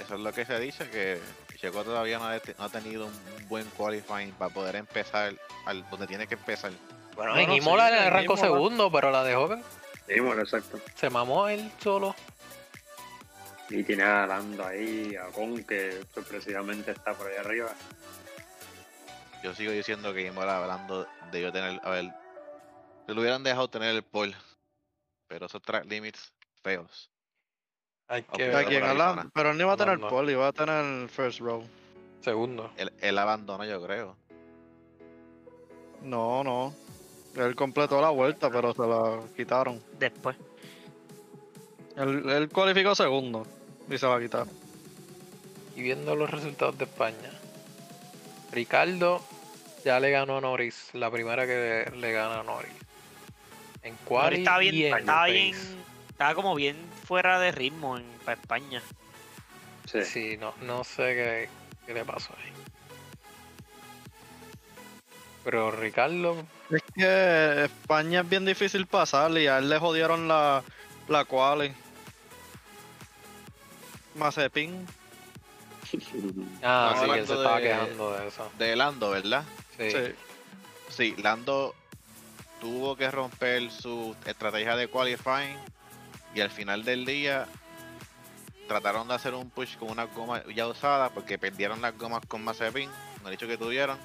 Eso 0.00 0.14
es 0.14 0.20
lo 0.20 0.32
que 0.32 0.44
se 0.46 0.58
dice, 0.60 0.88
que 0.90 1.18
Checo 1.64 1.82
todavía 1.84 2.18
no 2.18 2.26
ha, 2.26 2.38
te- 2.40 2.54
no 2.58 2.64
ha 2.64 2.68
tenido 2.68 3.06
un 3.06 3.48
buen 3.48 3.64
qualifying 3.70 4.32
para 4.32 4.52
poder 4.52 4.76
empezar 4.76 5.34
al 5.64 5.88
donde 5.88 6.06
tiene 6.06 6.26
que 6.26 6.34
empezar. 6.34 6.72
Bueno, 7.16 7.34
No, 7.34 7.40
en 7.40 7.48
no, 7.48 7.56
Imola 7.56 7.86
sí, 7.88 7.92
le 7.94 7.98
en 8.00 8.06
arrancó 8.08 8.34
Imola. 8.34 8.42
segundo, 8.50 8.92
pero 8.92 9.10
la 9.10 9.24
dejó 9.24 9.48
bueno, 10.20 10.42
exacto. 10.42 10.78
se 10.94 11.08
mamó 11.08 11.48
él 11.48 11.70
solo. 11.78 12.14
Y 13.70 13.82
tiene 13.82 14.02
a 14.02 14.26
Lando 14.26 14.66
ahí, 14.66 15.16
a 15.16 15.30
Con, 15.32 15.64
que 15.64 16.04
sorpresivamente 16.12 16.90
está 16.90 17.14
por 17.14 17.28
ahí 17.28 17.36
arriba. 17.38 17.72
Yo 19.42 19.54
sigo 19.54 19.72
diciendo 19.72 20.12
que 20.12 20.26
Imola 20.26 20.58
hablando 20.58 21.06
de 21.32 21.40
yo 21.40 21.50
tener. 21.50 21.80
A 21.82 21.90
ver. 21.90 22.12
Se 23.06 23.14
lo 23.14 23.20
hubieran 23.22 23.42
dejado 23.42 23.68
tener 23.68 23.94
el 23.94 24.02
pole. 24.02 24.36
Pero 25.28 25.46
esos 25.46 25.62
track 25.62 25.86
limits 25.86 26.32
feos. 26.62 27.10
Hay 28.08 28.22
que 28.22 28.28
Pero 28.36 28.58
¿A 28.58 28.64
quién? 28.64 28.80
por 28.80 28.90
ahí 28.90 28.96
Alan- 28.96 29.14
suena. 29.14 29.30
Pero 29.34 29.50
él 29.50 29.56
no 29.56 29.62
iba 29.64 29.72
a 29.72 29.76
tener 29.76 29.98
pole, 30.00 30.32
iba 30.32 30.48
a 30.48 30.52
tener 30.52 31.08
first 31.08 31.40
row. 31.40 31.62
segundo. 32.20 32.70
Él, 32.76 32.92
él 33.00 33.18
abandonó, 33.18 33.64
yo 33.64 33.82
creo. 33.84 34.16
No, 36.02 36.42
no. 36.44 36.74
Él 37.36 37.54
completó 37.56 38.00
la 38.00 38.10
vuelta, 38.10 38.50
pero 38.50 38.72
se 38.74 38.82
la 38.86 39.20
quitaron. 39.36 39.82
Después. 39.98 40.36
Él, 41.96 42.28
él 42.28 42.48
cualificó 42.48 42.94
segundo 42.94 43.46
y 43.90 43.98
se 43.98 44.06
va 44.06 44.16
a 44.16 44.20
quitar. 44.20 44.46
Y 45.76 45.82
viendo 45.82 46.14
los 46.14 46.30
resultados 46.30 46.78
de 46.78 46.84
España. 46.84 47.30
Ricardo 48.52 49.20
ya 49.84 49.98
le 50.00 50.10
ganó 50.10 50.38
a 50.38 50.40
Norris, 50.40 50.90
la 50.92 51.10
primera 51.10 51.46
que 51.46 51.86
le, 51.90 51.96
le 51.96 52.12
gana 52.12 52.40
a 52.40 52.42
Norris. 52.42 52.72
En 53.82 53.94
Pero 53.96 54.08
quali 54.08 54.36
estaba 54.38 54.58
bien, 54.58 54.74
y 54.74 54.84
en 54.86 54.98
estaba 54.98 55.20
pace. 55.22 55.32
bien, 55.32 55.56
estaba 56.08 56.34
como 56.34 56.54
bien 56.54 56.76
fuera 57.04 57.38
de 57.38 57.52
ritmo 57.52 57.96
en, 57.96 58.04
para 58.24 58.40
España. 58.40 58.82
Sí. 59.90 60.02
Sí, 60.04 60.36
no, 60.38 60.54
no 60.62 60.82
sé 60.84 61.02
qué, 61.14 61.48
qué 61.86 61.94
le 61.94 62.04
pasó 62.04 62.34
ahí. 62.42 62.52
Pero 65.44 65.70
Ricardo, 65.70 66.46
Es 66.70 66.82
que 66.94 67.64
España 67.64 68.20
es 68.20 68.28
bien 68.28 68.46
difícil 68.46 68.86
pasar 68.86 69.30
y 69.36 69.46
a 69.46 69.58
él 69.58 69.68
le 69.68 69.78
jodieron 69.78 70.26
la, 70.26 70.62
la 71.08 71.24
quali. 71.26 71.72
Mazepin. 74.14 74.86
ah, 76.62 76.94
sí, 77.04 77.10
él 77.10 77.26
se 77.26 77.34
estaba 77.34 77.56
de- 77.60 77.62
quejando 77.68 78.12
de 78.12 78.28
eso. 78.28 78.50
De 78.58 78.76
Lando, 78.76 79.10
¿verdad? 79.10 79.44
Sí. 79.76 79.90
Sí. 79.90 80.14
Sí, 80.88 81.14
Lando 81.22 81.74
tuvo 82.60 82.96
que 82.96 83.10
romper 83.10 83.70
su 83.70 84.16
estrategia 84.24 84.76
de 84.76 84.88
qualifying 84.88 85.58
y 86.34 86.40
al 86.40 86.50
final 86.50 86.84
del 86.84 87.04
día 87.04 87.46
trataron 88.68 89.06
de 89.08 89.14
hacer 89.14 89.34
un 89.34 89.50
push 89.50 89.76
con 89.76 89.90
una 89.90 90.04
goma 90.04 90.42
ya 90.54 90.66
usada 90.66 91.10
porque 91.10 91.38
perdieron 91.38 91.80
las 91.82 91.96
gomas 91.98 92.24
con 92.26 92.42
Mazepin, 92.42 92.88
con 93.18 93.28
el 93.28 93.34
hecho 93.34 93.46
que 93.46 93.56
tuvieron 93.58 93.98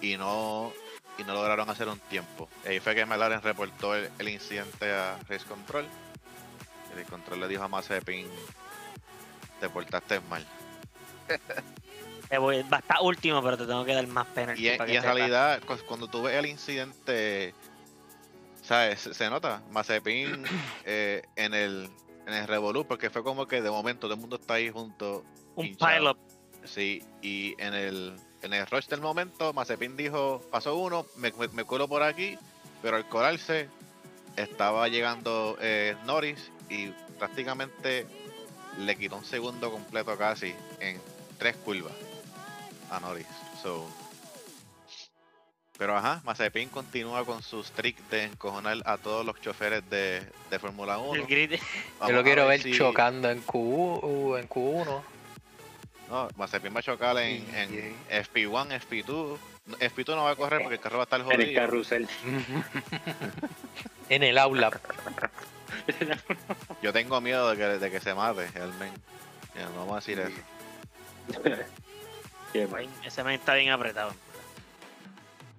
y 0.00 0.16
no 0.16 0.72
y 1.18 1.24
no 1.24 1.34
lograron 1.34 1.68
hacer 1.68 1.88
un 1.88 1.98
tiempo. 1.98 2.48
Ahí 2.64 2.78
fue 2.78 2.94
que 2.94 3.04
McLaren 3.04 3.42
reportó 3.42 3.96
el, 3.96 4.08
el 4.20 4.28
incidente 4.28 4.92
a 4.92 5.18
Race 5.28 5.44
Control. 5.46 5.84
Race 6.94 7.10
Control 7.10 7.40
le 7.40 7.48
dijo 7.48 7.64
a 7.64 7.68
Mazepin, 7.68 8.28
te 9.60 9.68
portaste 9.68 10.20
mal. 10.20 10.46
Te 12.28 12.36
voy, 12.36 12.62
va 12.62 12.76
a 12.76 12.80
estar 12.80 12.98
último, 13.00 13.42
pero 13.42 13.56
te 13.56 13.64
tengo 13.66 13.86
que 13.86 13.94
dar 13.94 14.06
más 14.06 14.26
pena. 14.26 14.54
Y, 14.54 14.68
en- 14.68 14.86
y 14.90 14.96
en 14.96 15.02
realidad, 15.02 15.62
cu- 15.66 15.78
cuando 15.86 16.08
tú 16.08 16.20
ves 16.22 16.34
el 16.36 16.44
incidente, 16.44 17.54
¿sabes? 18.68 19.00
Se, 19.00 19.14
se 19.14 19.30
nota. 19.30 19.62
Mazepin 19.70 20.44
eh, 20.84 21.22
en 21.36 21.54
el 21.54 21.90
en 22.26 22.34
el 22.34 22.46
Revolut, 22.46 22.86
porque 22.86 23.08
fue 23.08 23.24
como 23.24 23.48
que 23.48 23.62
de 23.62 23.70
momento 23.70 24.02
todo 24.02 24.14
el 24.14 24.20
mundo 24.20 24.36
está 24.36 24.54
ahí 24.54 24.70
junto. 24.70 25.24
Un 25.56 25.66
hinchado. 25.66 25.96
pilot. 25.96 26.18
Sí, 26.64 27.02
y 27.22 27.54
en 27.58 27.72
el, 27.72 28.16
en 28.42 28.52
el 28.52 28.66
rush 28.66 28.86
del 28.86 29.00
momento, 29.00 29.54
Mazepin 29.54 29.96
dijo: 29.96 30.42
pasó 30.50 30.76
uno, 30.76 31.06
me, 31.16 31.32
me, 31.32 31.48
me 31.48 31.64
cuelo 31.64 31.88
por 31.88 32.02
aquí, 32.02 32.36
pero 32.82 32.98
al 32.98 33.08
colarse, 33.08 33.70
estaba 34.36 34.86
llegando 34.88 35.56
eh, 35.60 35.96
Norris 36.04 36.50
y 36.68 36.88
prácticamente 37.18 38.06
le 38.78 38.96
quitó 38.96 39.16
un 39.16 39.24
segundo 39.24 39.72
completo 39.72 40.16
casi 40.18 40.54
en 40.80 41.00
tres 41.38 41.56
curvas 41.56 41.94
a 42.90 43.00
Norris. 43.00 43.26
So, 43.62 43.88
pero 45.78 45.96
ajá, 45.96 46.20
Mazepin 46.24 46.68
continúa 46.70 47.24
con 47.24 47.40
su 47.42 47.62
streak 47.62 47.96
de 48.10 48.24
encojonar 48.24 48.78
a 48.84 48.98
todos 48.98 49.24
los 49.24 49.40
choferes 49.40 49.88
de, 49.88 50.22
de 50.50 50.58
Fórmula 50.58 50.98
1. 50.98 51.22
El 51.22 51.26
grid. 51.26 51.60
Yo 52.00 52.12
lo 52.12 52.24
quiero 52.24 52.46
ver 52.48 52.60
si- 52.60 52.72
chocando 52.76 53.30
en, 53.30 53.40
Q, 53.42 54.36
en 54.36 54.48
Q1. 54.48 55.02
No, 56.10 56.28
Mazepin 56.36 56.74
va 56.74 56.80
a 56.80 56.82
chocar 56.82 57.16
en, 57.18 57.46
en 57.54 57.94
FP1, 58.10 58.80
FP2. 58.80 59.38
No, 59.66 59.76
FP2 59.76 60.16
no 60.16 60.24
va 60.24 60.30
a 60.30 60.36
correr 60.36 60.62
porque 60.62 60.76
el 60.76 60.80
carro 60.80 60.96
va 60.96 61.02
a 61.02 61.04
estar 61.04 61.20
En 61.20 61.26
el 61.30 61.36
jodido. 61.36 61.60
carrusel. 61.60 62.08
en 64.08 64.22
el 64.24 64.38
aula. 64.38 64.80
Yo 66.82 66.92
tengo 66.92 67.20
miedo 67.20 67.50
de 67.50 67.56
que, 67.56 67.64
de 67.78 67.90
que 67.90 68.00
se 68.00 68.14
mate 68.14 68.46
el 68.56 68.72
men. 68.74 68.92
Ya, 69.54 69.66
no 69.66 69.86
vamos 69.86 69.92
a 69.92 69.96
decir 69.96 70.18
eso. 70.18 70.32
Ese 73.04 73.22
men 73.22 73.34
está 73.34 73.54
bien 73.54 73.70
apretado. 73.70 74.12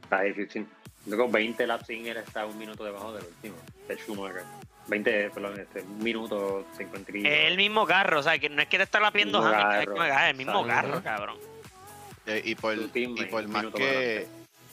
Está 0.09 0.23
difícil. 0.23 0.67
Luego 1.05 1.29
20 1.29 1.67
laps 1.67 1.85
sin 1.85 2.07
él 2.07 2.17
está 2.17 2.47
un 2.47 2.57
minuto 2.57 2.83
debajo 2.83 3.13
del 3.13 3.25
último. 3.25 3.55
De 3.87 3.95
Schumacher. 3.95 4.43
20, 4.87 5.29
perdón, 5.29 5.59
este, 5.59 5.81
un 5.81 6.03
minuto 6.03 6.65
50 6.75 7.11
y 7.15 7.27
Es 7.27 7.45
el 7.45 7.57
mismo 7.57 7.85
carro, 7.85 8.19
o 8.19 8.23
sea, 8.23 8.39
que 8.39 8.49
no 8.49 8.59
es 8.59 8.67
que 8.67 8.77
te 8.77 8.83
está 8.83 8.99
lapiendo 8.99 9.37
Hamilton, 9.37 10.01
es 10.03 10.11
es 10.11 10.29
el 10.31 10.35
mismo 10.35 10.65
carro, 10.65 11.03
cabrón. 11.03 11.37
Eh, 12.25 12.41
Y 12.43 12.55
por, 12.55 12.75
y 12.75 13.25
por 13.25 13.47
más 13.47 13.67
que 13.67 14.25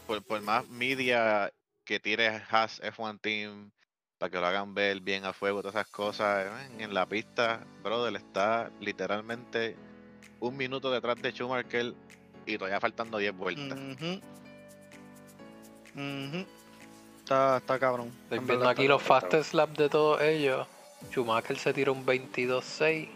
por, 0.07 0.23
por 0.23 0.41
más 0.41 0.67
media 0.71 1.53
que 1.85 2.01
tire 2.01 2.29
Haas 2.51 2.81
F1 2.81 3.21
Team 3.21 3.71
para 4.17 4.31
que 4.31 4.39
lo 4.39 4.47
hagan 4.47 4.73
ver 4.73 5.01
bien 5.01 5.27
a 5.27 5.35
fuego, 5.35 5.61
todas 5.61 5.75
esas 5.75 5.89
cosas, 5.89 6.47
eh, 6.47 6.83
en 6.85 6.95
la 6.95 7.07
pista, 7.07 7.67
brother, 7.83 8.17
está 8.17 8.71
literalmente 8.81 9.77
un 10.41 10.57
minuto 10.57 10.91
detrás 10.91 11.21
de 11.21 11.33
Schumacher 11.33 11.93
y 12.47 12.57
todavía 12.57 12.81
faltando 12.81 13.19
10 13.19 13.37
vueltas. 13.37 13.79
Ujú. 15.97 16.37
Ujú. 16.39 16.47
Está, 17.23 17.57
está 17.57 17.79
cabrón. 17.79 18.13
Estoy 18.25 18.39
En 18.39 18.47
viendo 18.47 18.59
verdad 18.61 18.71
aquí 18.73 18.83
está 18.83 18.93
los 18.95 19.03
cabrón. 19.03 19.21
fastest 19.23 19.55
lap 19.55 19.71
de 19.77 19.89
todos 19.89 20.21
ellos. 20.23 20.67
Schumacher 21.11 21.59
se 21.59 21.73
tiró 21.73 21.93
un 21.93 22.05
22.6 22.07 23.09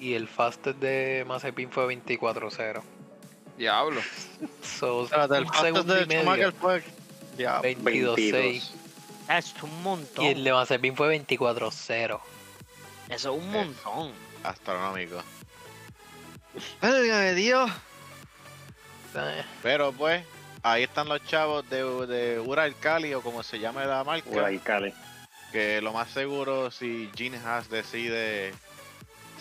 y 0.00 0.14
el 0.14 0.26
fastest 0.28 0.78
de 0.78 1.24
Mazepin 1.26 1.70
fue 1.70 1.86
24.0. 1.96 2.82
Diablo. 3.56 4.00
So, 4.62 5.04
Espérate, 5.04 5.36
el 5.38 5.44
fastest 5.46 5.64
segundo 5.64 5.94
de 5.94 6.06
medio. 6.06 6.20
Schumacher 6.22 6.52
fue. 6.52 6.82
Ya, 7.36 7.60
22.6 7.62 8.70
Ah, 9.30 9.38
Eso 9.38 9.56
es 9.56 9.62
un 9.62 9.82
montón. 9.82 10.24
y 10.24 10.28
el 10.28 10.42
de 10.44 10.52
Mazepin 10.52 10.96
fue 10.96 11.18
24.0. 11.26 12.20
Eso 13.10 13.34
es 13.34 13.40
un 13.42 13.50
montón. 13.52 14.12
Astronómico. 14.42 15.22
¡Válgame 16.80 17.34
Dios! 17.34 17.70
Eh, 19.14 19.42
Pero 19.62 19.92
pues, 19.92 20.24
ahí 20.62 20.82
están 20.84 21.08
los 21.08 21.24
chavos 21.26 21.68
de, 21.70 21.82
de 22.06 22.40
Ural 22.40 22.74
Cali 22.78 23.14
o 23.14 23.20
como 23.22 23.42
se 23.42 23.58
llame 23.58 23.84
la 23.86 24.04
marca. 24.04 24.28
Uray 24.30 24.58
Cali. 24.58 24.92
que 25.52 25.80
lo 25.80 25.92
más 25.92 26.10
seguro 26.10 26.70
si 26.70 27.10
Gene 27.16 27.38
Haas 27.38 27.68
decide 27.70 28.52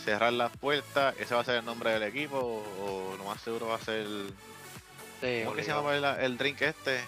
cerrar 0.03 0.31
las 0.33 0.55
puertas, 0.57 1.15
ese 1.19 1.35
va 1.35 1.41
a 1.41 1.43
ser 1.43 1.55
el 1.57 1.65
nombre 1.65 1.91
del 1.91 2.03
equipo 2.03 2.37
o, 2.37 3.13
o 3.13 3.17
lo 3.17 3.23
más 3.25 3.41
seguro 3.41 3.67
va 3.67 3.75
a 3.75 3.79
ser 3.79 4.05
sí, 5.21 5.41
¿cómo 5.43 5.55
que 5.55 5.63
se 5.63 5.69
llama 5.71 5.95
el, 5.95 6.03
el 6.05 6.37
drink 6.37 6.61
este? 6.61 7.01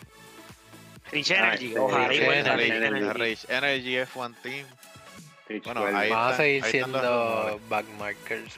Rich 1.12 1.32
Ah, 1.32 1.36
Energy, 1.38 1.68
este, 1.68 1.80
ojalá 1.80 2.08
Rich 2.08 2.22
Energy. 2.22 3.38
Energy 3.50 3.96
F1 3.96 4.36
Team. 4.44 4.68
Rich 5.48 5.64
Bueno, 5.64 5.82
Wells. 5.84 5.96
ahí 5.98 6.10
Van 6.10 6.20
a 6.20 6.32
están- 6.32 6.38
seguir 6.38 6.64
ahí 6.64 6.72
están 6.76 6.92
los 6.92 7.02
siendo 7.02 7.60
backmarkers 7.70 8.58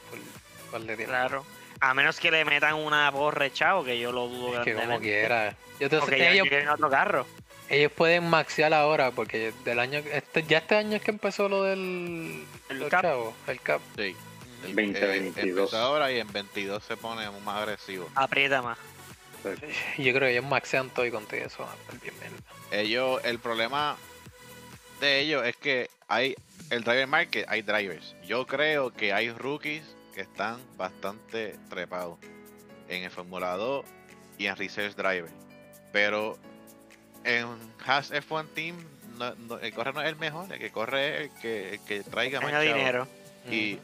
por 0.71 0.81
tiempo. 0.81 1.03
Claro. 1.05 1.45
A 1.81 1.93
menos 1.93 2.19
que 2.19 2.29
le 2.31 2.45
metan 2.45 2.75
una 2.75 3.11
porre, 3.11 3.51
chavo, 3.51 3.83
que 3.83 3.99
yo 3.99 4.11
lo 4.11 4.27
dudo 4.27 4.59
Es 4.59 4.65
que 4.65 4.73
como 4.75 4.99
quiera. 4.99 5.55
Yo 5.79 5.89
te 5.89 5.97
Porque 5.97 6.31
ellos, 6.31 6.47
tienen 6.47 6.69
otro 6.69 6.89
carro. 6.89 7.25
ellos 7.69 7.91
pueden 7.91 8.29
maxear 8.29 8.71
ahora 8.73 9.09
porque 9.11 9.51
del 9.65 9.79
año 9.79 9.99
este, 10.11 10.43
ya 10.43 10.59
este 10.59 10.75
año 10.75 10.97
es 10.97 11.01
que 11.01 11.09
empezó 11.11 11.49
lo 11.49 11.63
del 11.63 12.45
El 12.69 12.87
cap. 12.89 13.01
chavos, 13.01 13.33
el 13.47 13.59
cap. 13.61 13.81
Sí. 13.95 14.15
El- 14.63 14.75
2022. 14.75 15.37
eh, 15.37 15.41
empezó 15.41 15.77
ahora 15.77 16.11
y 16.11 16.19
en 16.19 16.31
22 16.31 16.83
se 16.83 16.95
pone 16.97 17.27
más 17.43 17.57
agresivo. 17.63 18.07
Aprieta 18.13 18.61
más. 18.61 18.77
Yo 19.97 20.13
creo 20.13 20.19
que 20.19 20.31
ellos 20.33 20.45
maxean 20.45 20.91
todo 20.91 21.03
y 21.07 21.09
con 21.11 21.25
todo 21.25 21.37
eso 21.39 21.67
bien. 22.03 22.13
Ellos, 22.69 23.19
el 23.25 23.39
problema 23.39 23.97
de 24.99 25.19
ellos 25.19 25.43
es 25.47 25.55
que 25.57 25.89
hay 26.07 26.35
el 26.69 26.83
driver 26.83 27.07
market, 27.07 27.45
hay 27.49 27.63
drivers. 27.63 28.15
Yo 28.23 28.45
creo 28.45 28.93
que 28.93 29.13
hay 29.13 29.31
rookies 29.31 29.83
que 30.13 30.21
están 30.21 30.59
bastante 30.77 31.57
trepados 31.69 32.17
en 32.87 33.03
el 33.03 33.11
Fórmula 33.11 33.55
2 33.55 33.85
y 34.37 34.45
en 34.47 34.55
Research 34.55 34.95
Driver. 34.95 35.29
Pero 35.91 36.37
en 37.23 37.47
Haas 37.85 38.11
F1 38.11 38.47
Team, 38.53 38.75
no, 39.17 39.35
no- 39.35 39.59
el 39.59 39.73
corre 39.73 39.93
no 39.93 40.01
es 40.01 40.07
el 40.09 40.15
mejor, 40.15 40.51
el 40.51 40.59
que 40.59 40.71
corre 40.71 41.25
es 41.25 41.31
el 41.31 41.39
que, 41.39 41.73
el 41.75 41.79
que 41.81 42.03
traiga 42.03 42.41
más 42.41 42.61
dinero. 42.61 43.07
Y 43.49 43.79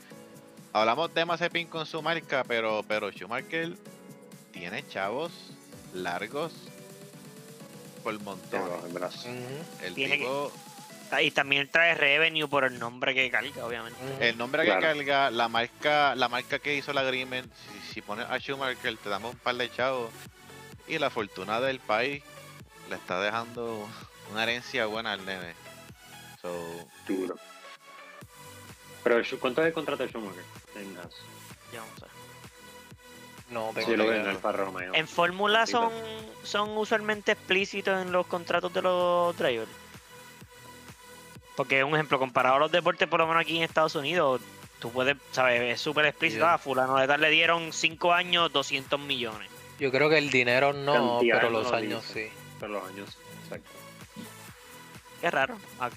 hablamos 0.73 1.13
de 1.13 1.25
Mazepin 1.25 1.67
con 1.67 1.85
su 1.85 2.01
marca, 2.01 2.43
pero, 2.47 2.83
pero 2.87 3.09
Schumacher 3.11 3.75
tiene 4.51 4.87
chavos 4.87 5.31
largos 5.93 6.53
por 8.03 8.19
montón. 8.21 8.61
el 8.85 8.93
brazo. 8.93 9.29
Ujú, 9.29 9.85
El 9.85 9.93
Tiene 9.95 10.13
que- 10.17 10.23
tipo, 10.23 10.51
Y 11.21 11.31
también 11.31 11.69
trae 11.69 11.95
revenue 11.95 12.47
por 12.47 12.63
el 12.65 12.77
nombre 12.79 13.13
que 13.13 13.29
carga, 13.31 13.65
obviamente. 13.65 13.97
el 14.29 14.37
nombre 14.37 14.63
Claro. 14.63 14.81
que 14.81 14.87
carga, 14.87 15.31
la 15.31 15.47
marca, 15.47 16.15
la 16.15 16.27
marca 16.27 16.59
que 16.59 16.75
hizo 16.75 16.91
el 16.91 16.97
agreement, 16.97 17.51
si, 17.53 17.93
si 17.93 18.01
pones 18.01 18.25
a 18.29 18.37
Schumacher 18.39 18.97
te 18.97 19.09
damos 19.09 19.33
un 19.33 19.39
par 19.39 19.55
de 19.55 19.71
chavos 19.71 20.11
y 20.87 20.99
la 20.99 21.09
fortuna 21.09 21.59
del 21.61 21.79
país 21.79 22.23
le 22.89 22.95
está 22.95 23.21
dejando 23.21 23.87
una 24.31 24.43
herencia 24.43 24.85
buena 24.85 25.13
al 25.13 25.25
nene. 25.25 25.53
So, 26.41 26.87
Duro. 27.07 27.35
Pero, 29.03 29.21
¿cuánto 29.39 29.61
es 29.61 29.67
el 29.67 29.73
contrato 29.73 30.03
de 30.03 30.09
Schumacher? 30.09 30.43
En 30.75 30.97
Haas. 30.97 31.13
Yo 31.73 31.81
no 33.49 33.71
tengo 33.73 33.87
Sí, 33.87 33.95
lo 33.95 34.11
en 34.11 34.27
Alfa 34.27 34.51
Romeo. 34.51 34.93
En 34.93 35.07
Fórmula 35.07 35.65
son, 35.65 35.91
son 36.43 36.77
usualmente 36.77 37.31
explícitos 37.31 38.01
en 38.01 38.11
los 38.11 38.27
contratos 38.27 38.73
de 38.73 38.81
los 38.81 39.37
drivers. 39.37 39.71
Porque 41.57 41.83
un 41.83 41.95
ejemplo, 41.95 42.19
comparado 42.19 42.57
a 42.57 42.59
los 42.59 42.71
deportes, 42.71 43.07
por 43.07 43.19
lo 43.19 43.25
menos 43.27 43.41
aquí 43.41 43.57
en 43.57 43.63
Estados 43.63 43.95
Unidos, 43.95 44.41
tú 44.79 44.91
puedes, 44.91 45.17
¿sabes? 45.31 45.73
Es 45.73 45.81
súper 45.81 46.05
explícito. 46.05 46.43
Yeah. 46.45 46.53
Ah, 46.53 46.57
fulano 46.59 46.95
de 46.97 47.07
tal 47.07 47.19
le 47.19 47.31
dieron 47.31 47.73
5 47.73 48.13
años, 48.13 48.53
200 48.53 48.99
millones. 48.99 49.49
Yo 49.79 49.91
creo 49.91 50.07
que 50.07 50.19
el 50.19 50.29
dinero 50.29 50.71
no, 50.71 50.93
Cantidad 51.17 51.39
pero 51.39 51.49
no 51.51 51.59
los 51.59 51.71
lo 51.71 51.77
años 51.77 52.05
sí. 52.05 52.27
Pero 52.59 52.73
los 52.73 52.87
años, 52.87 53.17
exacto. 53.43 53.71
Qué 55.19 55.31
raro. 55.31 55.57
Ah, 55.79 55.89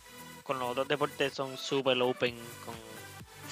Con 0.44 0.58
los 0.58 0.70
otros 0.70 0.88
deportes 0.88 1.34
son 1.34 1.58
súper 1.58 2.00
open 2.00 2.34
con... 2.64 2.74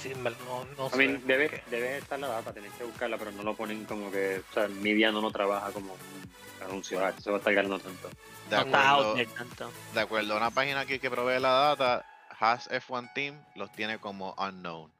Sí, 0.02 0.12
no, 0.14 0.66
no 0.78 0.86
A 0.86 0.90
sé. 0.90 0.96
mí, 0.96 1.20
debe, 1.26 1.62
debe 1.70 1.98
estar 1.98 2.18
la 2.18 2.28
data, 2.28 2.54
tenés 2.54 2.72
que 2.72 2.84
buscarla, 2.84 3.18
pero 3.18 3.32
no 3.32 3.42
lo 3.42 3.54
ponen 3.54 3.84
como 3.84 4.10
que, 4.10 4.40
o 4.50 4.54
sea, 4.54 4.66
Media 4.68 5.12
no 5.12 5.20
lo 5.20 5.30
trabaja 5.30 5.72
como 5.72 5.92
un 5.92 6.66
anuncio, 6.66 7.04
ah, 7.04 7.12
se 7.20 7.30
va 7.30 7.36
a 7.36 7.38
estar 7.40 7.52
ganando 7.52 7.78
tanto. 7.78 8.08
De 8.48 8.56
No 8.56 8.62
está 8.62 8.88
out 8.90 9.06
acuerdo, 9.18 9.34
tanto. 9.34 9.72
de 9.94 10.00
acuerdo 10.00 10.34
a 10.34 10.36
una 10.36 10.50
página 10.50 10.80
aquí 10.80 10.98
que 10.98 11.10
provee 11.10 11.40
la 11.40 11.50
data, 11.50 12.06
Haas 12.38 12.70
F1 12.70 13.12
Team 13.14 13.34
los 13.54 13.70
tiene 13.72 13.98
como 13.98 14.34
unknown. 14.38 14.92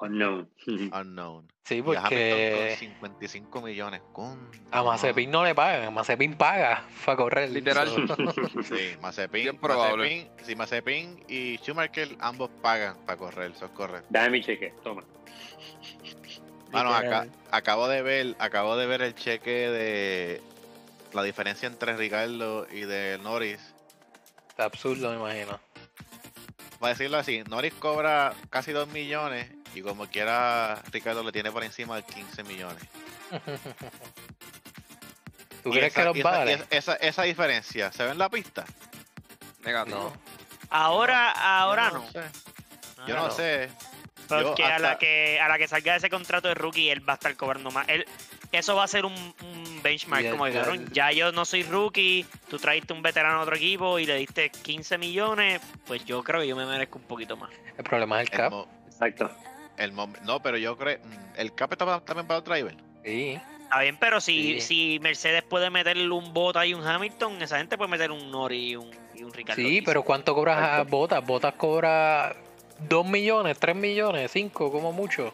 Unknown. 0.00 0.48
Unknown. 0.66 1.52
Sí, 1.64 1.82
porque 1.82 2.78
con 2.78 2.78
55 2.78 3.60
millones. 3.60 4.00
Con... 4.12 4.50
a 4.70 4.82
Mazepin 4.82 5.30
no 5.30 5.44
le 5.44 5.54
pagan, 5.54 5.84
a 5.84 5.90
Mazepin 5.90 6.34
paga 6.36 6.84
para 7.04 7.16
correr. 7.16 7.50
Literal. 7.50 7.88
Sí, 8.64 8.96
Mazepin, 9.00 9.42
Bien 9.42 9.58
probable. 9.58 10.24
Mazepin, 10.24 10.46
sí, 10.46 10.56
Mazepin 10.56 11.24
y 11.28 11.58
Schumacher 11.58 12.16
ambos 12.20 12.50
pagan 12.62 12.96
para 13.04 13.18
correr, 13.18 13.50
eso 13.52 13.66
es 13.66 13.70
correcto. 13.72 14.06
Dame 14.10 14.30
mi 14.30 14.42
cheque, 14.42 14.74
toma. 14.82 15.04
Mano, 16.72 16.94
acá, 16.94 17.26
acabo 17.50 17.88
de 17.88 18.00
ver, 18.02 18.36
acabo 18.38 18.76
de 18.76 18.86
ver 18.86 19.02
el 19.02 19.14
cheque 19.14 19.50
de 19.50 20.42
la 21.12 21.22
diferencia 21.22 21.66
entre 21.66 21.96
Ricardo 21.96 22.66
y 22.70 22.80
de 22.82 23.18
Norris. 23.22 23.60
Está 24.48 24.64
absurdo, 24.64 25.10
me 25.10 25.16
imagino. 25.16 25.58
Para 26.78 26.92
decirlo 26.94 27.18
así, 27.18 27.42
Norris 27.48 27.74
cobra 27.74 28.32
casi 28.48 28.72
2 28.72 28.88
millones 28.88 29.50
y 29.74 29.82
como 29.82 30.06
quiera 30.06 30.80
Ricardo 30.90 31.22
le 31.22 31.30
tiene 31.32 31.50
por 31.52 31.62
encima 31.62 31.96
de 31.96 32.02
15 32.04 32.42
millones. 32.44 32.82
¿Tú 35.62 35.68
Y 35.68 35.72
crees 35.72 35.92
esa- 35.92 36.00
que 36.00 36.04
los 36.06 36.22
vale? 36.22 36.54
esa, 36.54 36.64
esa, 36.70 36.94
esa 36.94 37.22
diferencia 37.24 37.92
se 37.92 38.04
ve 38.04 38.10
en 38.12 38.18
la 38.18 38.30
pista? 38.30 38.64
Negativo. 39.62 39.98
No. 39.98 40.12
Ahora, 40.70 41.30
ahora 41.32 41.90
Yo 41.90 41.98
no. 41.98 42.10
sé. 42.10 42.18
Ahora 42.18 43.06
Yo 43.08 43.14
no 43.16 43.26
no. 43.26 43.30
sé. 43.30 43.70
Porque 44.28 44.64
a 44.64 44.78
la 44.78 44.96
que 44.96 45.40
a 45.40 45.48
la 45.48 45.58
que 45.58 45.66
salga 45.66 45.96
ese 45.96 46.08
contrato 46.08 46.46
de 46.48 46.54
rookie, 46.54 46.88
él 46.88 47.06
va 47.06 47.14
a 47.14 47.16
estar 47.16 47.36
cobrando 47.36 47.70
más. 47.72 47.86
Él, 47.88 48.06
eso 48.52 48.76
va 48.76 48.84
a 48.84 48.88
ser 48.88 49.04
un, 49.04 49.12
un 49.42 49.69
benchmark, 49.90 50.30
como 50.30 50.46
dijeron, 50.46 50.86
ya 50.92 51.10
yo 51.12 51.32
no 51.32 51.44
soy 51.44 51.62
rookie, 51.64 52.24
tú 52.48 52.58
traiste 52.58 52.92
un 52.92 53.02
veterano 53.02 53.38
a 53.40 53.42
otro 53.42 53.56
equipo 53.56 53.98
y 53.98 54.06
le 54.06 54.16
diste 54.16 54.50
15 54.50 54.98
millones, 54.98 55.60
pues 55.86 56.04
yo 56.04 56.22
creo 56.22 56.40
que 56.40 56.48
yo 56.48 56.56
me 56.56 56.66
merezco 56.66 56.98
un 56.98 57.04
poquito 57.04 57.36
más. 57.36 57.50
El 57.76 57.84
problema 57.84 58.22
es 58.22 58.30
el 58.30 58.36
cap. 58.36 58.52
Exacto. 58.86 59.30
el 59.76 59.94
no, 59.94 60.40
pero 60.42 60.56
yo 60.58 60.76
creo. 60.76 60.98
mm, 60.98 61.38
El 61.40 61.54
cap 61.54 61.72
está 61.72 62.00
también 62.00 62.26
para 62.26 62.40
los 62.40 62.44
drivers. 62.48 62.76
Sí. 63.04 63.38
Está 63.62 63.80
bien, 63.80 63.96
pero 63.98 64.20
si, 64.20 64.60
Sí. 64.60 64.60
si 64.60 64.98
Mercedes 65.00 65.42
puede 65.42 65.70
meterle 65.70 66.10
un 66.10 66.32
Bota 66.34 66.66
y 66.66 66.74
un 66.74 66.84
Hamilton, 66.86 67.40
esa 67.40 67.58
gente 67.58 67.78
puede 67.78 67.90
meter 67.90 68.10
un 68.10 68.30
Nori 68.30 68.70
y 68.70 68.76
un, 68.76 68.90
y 69.14 69.22
un 69.22 69.32
Ricardo. 69.32 69.62
Sí, 69.62 69.80
pero 69.80 70.02
¿cuánto 70.02 70.34
cobras 70.34 70.58
a. 70.80 70.82
Botas? 70.82 71.24
Botas 71.24 71.54
cobra 71.54 72.34
2 72.88 73.06
millones, 73.06 73.58
3 73.58 73.76
millones, 73.76 74.30
5 74.32 74.70
como 74.72 74.92
mucho. 74.92 75.32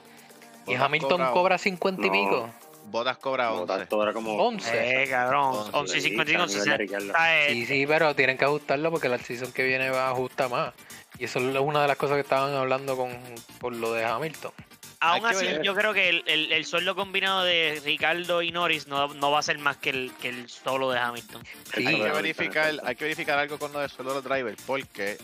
Y 0.67 0.75
Hamilton 0.75 1.11
cobra- 1.19 1.33
cobra 1.33 1.59
50 1.59 2.07
y 2.07 2.11
No. 2.11 2.13
pico. 2.13 2.51
Botas 2.87 3.19
cobra 3.19 3.49
Como 3.49 3.63
11. 3.63 3.87
todo 3.87 4.03
era 4.03 4.13
como 4.13 4.33
11. 4.35 5.03
Eh, 5.03 5.09
cabrón, 5.09 5.55
Once, 5.57 5.71
11 5.73 5.99
y 5.99 6.01
55, 6.03 6.49
Sí, 6.49 6.55
a 6.59 6.63
nivel 6.63 6.79
de 6.79 6.87
60. 6.89 6.99
Ricardo. 7.09 7.25
eh, 7.29 7.47
Sí, 7.51 7.67
sí, 7.67 7.87
pero 7.87 8.15
tienen 8.15 8.39
que 8.39 8.45
ajustarlo 8.45 8.91
porque 8.91 9.09
la 9.09 9.19
season 9.19 9.53
que 9.53 9.63
viene 9.65 9.91
va 9.91 10.09
a 10.09 10.11
ajustar 10.13 10.49
más. 10.51 10.73
Y 11.19 11.25
eso 11.25 11.39
es 11.39 11.57
una 11.59 11.83
de 11.83 11.89
las 11.89 11.97
cosas 11.97 12.15
que 12.17 12.21
estaban 12.23 12.55
hablando 12.55 12.97
con 12.97 13.11
por 13.59 13.75
lo 13.75 13.93
de 13.93 14.05
Hamilton. 14.05 14.53
Aún 15.01 15.27
así, 15.27 15.45
ver. 15.45 15.63
yo 15.63 15.75
creo 15.75 15.93
que 15.93 16.09
el, 16.09 16.25
el- 16.27 16.53
el 16.53 16.65
sueldo 16.65 16.95
combinado 16.95 17.45
de 17.45 17.81
Ricardo 17.85 18.41
y 18.41 18.51
Norris 18.51 18.87
no, 18.87 19.09
no 19.15 19.31
va 19.31 19.41
a 19.41 19.43
ser 19.43 19.59
más 19.59 19.77
que 19.77 19.91
el, 19.91 20.13
que 20.21 20.31
el 20.31 20.49
solo 20.49 20.91
de 20.91 20.99
Hamilton. 20.99 21.43
Sí. 21.75 21.87
Hay 21.87 21.97
que 22.01 22.11
verificar, 22.11 22.73
hay 22.83 22.97
que 22.97 23.05
verificar 23.05 23.39
algo 23.39 23.59
con 23.59 23.73
lo 23.75 23.81
de 23.81 23.89
sueldo 23.91 24.15
de 24.15 24.21
los 24.23 24.25
drivers, 24.25 24.63
porque 24.67 25.19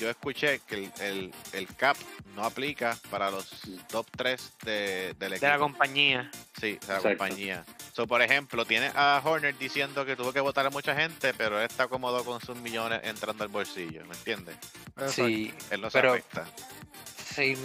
yo 0.00 0.08
escuché 0.10 0.60
que 0.66 0.74
el, 0.76 0.92
el, 1.00 1.34
el 1.52 1.66
cap 1.76 1.96
no 2.34 2.44
aplica 2.44 2.96
para 3.10 3.30
los 3.30 3.48
top 3.88 4.06
3 4.16 4.52
de, 4.64 4.72
del 5.18 5.18
De 5.18 5.26
equipo. 5.36 5.46
la 5.46 5.58
compañía. 5.58 6.30
Sí, 6.58 6.72
de 6.72 6.78
la 6.88 6.94
Exacto. 6.96 7.08
compañía. 7.08 7.64
So, 7.92 8.06
por 8.06 8.22
ejemplo, 8.22 8.64
tiene 8.64 8.90
a 8.94 9.20
Horner 9.22 9.56
diciendo 9.58 10.04
que 10.06 10.16
tuvo 10.16 10.32
que 10.32 10.40
votar 10.40 10.66
a 10.66 10.70
mucha 10.70 10.94
gente, 10.96 11.34
pero 11.34 11.58
él 11.60 11.66
está 11.70 11.86
cómodo 11.88 12.24
con 12.24 12.40
sus 12.40 12.56
millones 12.56 13.00
entrando 13.04 13.44
al 13.44 13.50
bolsillo, 13.50 14.04
¿me 14.06 14.14
entiendes? 14.14 14.56
Sí, 15.08 15.52
Él 15.70 15.80
no 15.82 15.90
se 15.90 15.98
Pero- 15.98 16.12
afecta. 16.12 16.46
si, 17.34 17.56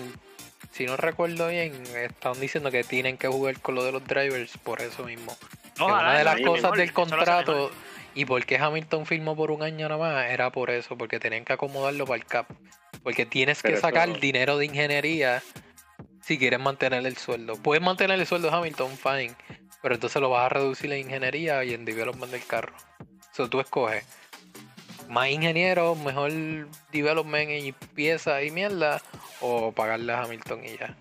si 0.74 0.86
no 0.86 0.98
recuerdo 0.98 1.48
bien, 1.48 1.74
estaban 1.96 2.40
diciendo 2.40 2.70
que 2.72 2.84
tienen 2.84 3.18
que 3.18 3.28
jugar 3.28 3.60
con 3.62 3.76
lo 3.76 3.84
de 3.84 3.92
los 3.94 4.04
drivers 4.06 4.58
por 4.58 4.82
eso 4.82 5.04
mismo. 5.06 5.36
Ojalá, 5.80 6.00
una 6.10 6.18
de 6.18 6.24
las 6.24 6.42
cosas 6.42 6.62
mejor, 6.64 6.78
del 6.78 6.94
contrato. 6.94 7.72
Y 8.16 8.26
por 8.26 8.44
qué 8.46 8.58
Hamilton 8.58 9.06
firmó 9.06 9.36
por 9.36 9.52
un 9.52 9.62
año 9.62 9.88
nada 9.88 10.00
más 10.00 10.32
era 10.32 10.50
por 10.52 10.70
eso, 10.72 10.98
porque 10.98 11.20
tenían 11.20 11.46
que 11.46 11.54
acomodarlo 11.54 12.06
para 12.06 12.18
el 12.18 12.26
cap. 12.26 12.48
Porque 13.04 13.26
tienes 13.28 13.62
que 13.62 13.70
Pero 13.70 13.82
sacar 13.82 14.10
eso- 14.10 14.20
dinero 14.20 14.58
de 14.58 14.66
ingeniería 14.66 15.44
si 16.22 16.40
quieres 16.40 16.60
mantener 16.60 17.06
el 17.06 17.18
sueldo. 17.18 17.56
Puedes 17.62 17.84
mantener 17.84 18.20
el 18.20 18.26
sueldo 18.26 18.50
de 18.50 18.56
Hamilton, 18.58 18.98
fine, 18.98 19.36
pero 19.84 19.94
entonces 19.96 20.20
lo 20.22 20.30
vas 20.32 20.46
a 20.48 20.50
reducir 20.50 20.92
en 20.92 21.02
ingeniería 21.02 21.64
y 21.64 21.74
en 21.76 21.86
development 21.86 22.32
del 22.32 22.44
carro. 22.48 22.74
So 23.32 23.48
tú 23.50 23.60
escoges 23.60 24.04
más 25.10 25.30
ingenieros, 25.30 25.98
mejor 26.00 26.32
development 26.92 27.52
y 27.52 27.72
piezas 27.74 28.44
y 28.44 28.50
mierda, 28.50 29.02
o 29.42 29.72
pagarle 29.72 30.14
a 30.14 30.24
Hamilton 30.24 30.66
y 30.66 30.78
ya. 30.78 30.96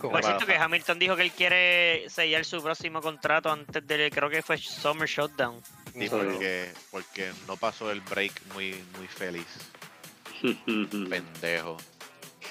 Como 0.00 0.12
Por 0.12 0.20
para- 0.22 0.26
cierto 0.36 0.46
que 0.46 0.56
Hamilton 0.58 0.98
dijo 0.98 1.14
que 1.16 1.22
él 1.22 1.30
quiere 1.32 2.10
sellar 2.10 2.44
su 2.44 2.60
próximo 2.62 3.00
contrato 3.00 3.50
antes 3.52 3.86
del, 3.86 4.10
creo 4.10 4.28
que 4.28 4.42
fue 4.42 4.58
Summer 4.58 5.08
Shutdown. 5.08 5.62
Porque, 6.10 6.72
porque 6.90 7.32
no 7.46 7.56
pasó 7.56 7.90
el 7.90 8.00
break 8.02 8.32
muy, 8.54 8.74
muy 8.96 9.06
feliz. 9.08 9.46
Pendejo. 11.10 11.76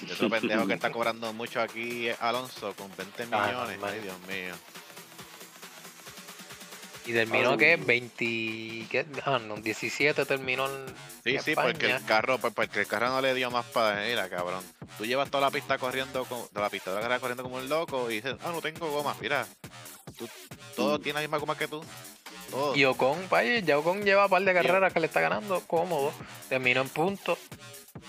Y 0.02 0.12
otro 0.12 0.30
pendejo 0.30 0.68
que 0.68 0.74
está 0.74 0.92
cobrando 0.92 1.32
mucho 1.34 1.62
aquí 1.62 2.08
es 2.08 2.22
Alonso 2.22 2.74
con 2.76 2.92
20 2.98 3.28
Ah, 3.32 3.48
millones. 3.48 3.80
Ay, 3.84 4.00
Dios 4.02 4.20
mío. 4.28 4.56
Y 7.06 7.14
terminó 7.14 7.58
que 7.58 7.78
sí. 7.78 7.84
20, 7.86 8.88
¿qué? 8.90 9.06
Ah, 9.26 9.40
no, 9.40 9.58
17 9.58 10.26
terminó 10.26 10.66
en 10.66 10.86
Sí, 11.24 11.38
sí, 11.44 11.56
porque 11.56 11.92
el 11.92 12.06
carro, 12.06 12.38
pues, 12.38 12.54
porque 12.54 12.82
el 12.82 12.88
carro 12.88 13.10
no 13.10 13.22
le 13.22 13.34
dio 13.34 13.50
más 13.50 13.66
para 13.66 14.06
mira, 14.06 14.30
cabrón. 14.30 14.64
Tú 14.98 15.06
llevas 15.06 15.30
toda 15.30 15.42
la 15.42 15.52
pista 15.52 15.78
corriendo, 15.78 16.26
con, 16.26 16.48
toda 16.50 16.62
la 16.62 16.70
pista 16.70 16.92
de 16.92 16.98
la 16.98 17.02
carrera 17.02 17.20
corriendo 17.20 17.44
como 17.44 17.56
un 17.56 17.68
loco 17.68 18.10
y 18.12 18.16
dices, 18.16 18.36
ah, 18.44 18.52
no 18.52 18.62
tengo 18.62 18.90
goma, 18.92 19.16
mira. 19.20 19.48
Tú, 20.18 20.30
todo 20.76 21.00
tiene 21.00 21.16
la 21.16 21.22
misma 21.22 21.38
goma 21.38 21.58
que 21.58 21.68
tú. 21.68 21.84
Todo. 22.52 22.76
Y 22.76 22.86
Ocon, 22.86 23.28
vaya, 23.30 23.60
ya 23.60 23.80
Ocon 23.80 24.04
lleva 24.04 24.26
un 24.26 24.30
par 24.30 24.44
de 24.44 24.54
carreras 24.54 24.94
que 24.94 25.00
le 25.00 25.08
está 25.08 25.20
ganando 25.20 25.62
cómodo. 25.62 26.14
Terminó 26.48 26.82
en 26.82 26.90
punto. 26.90 27.38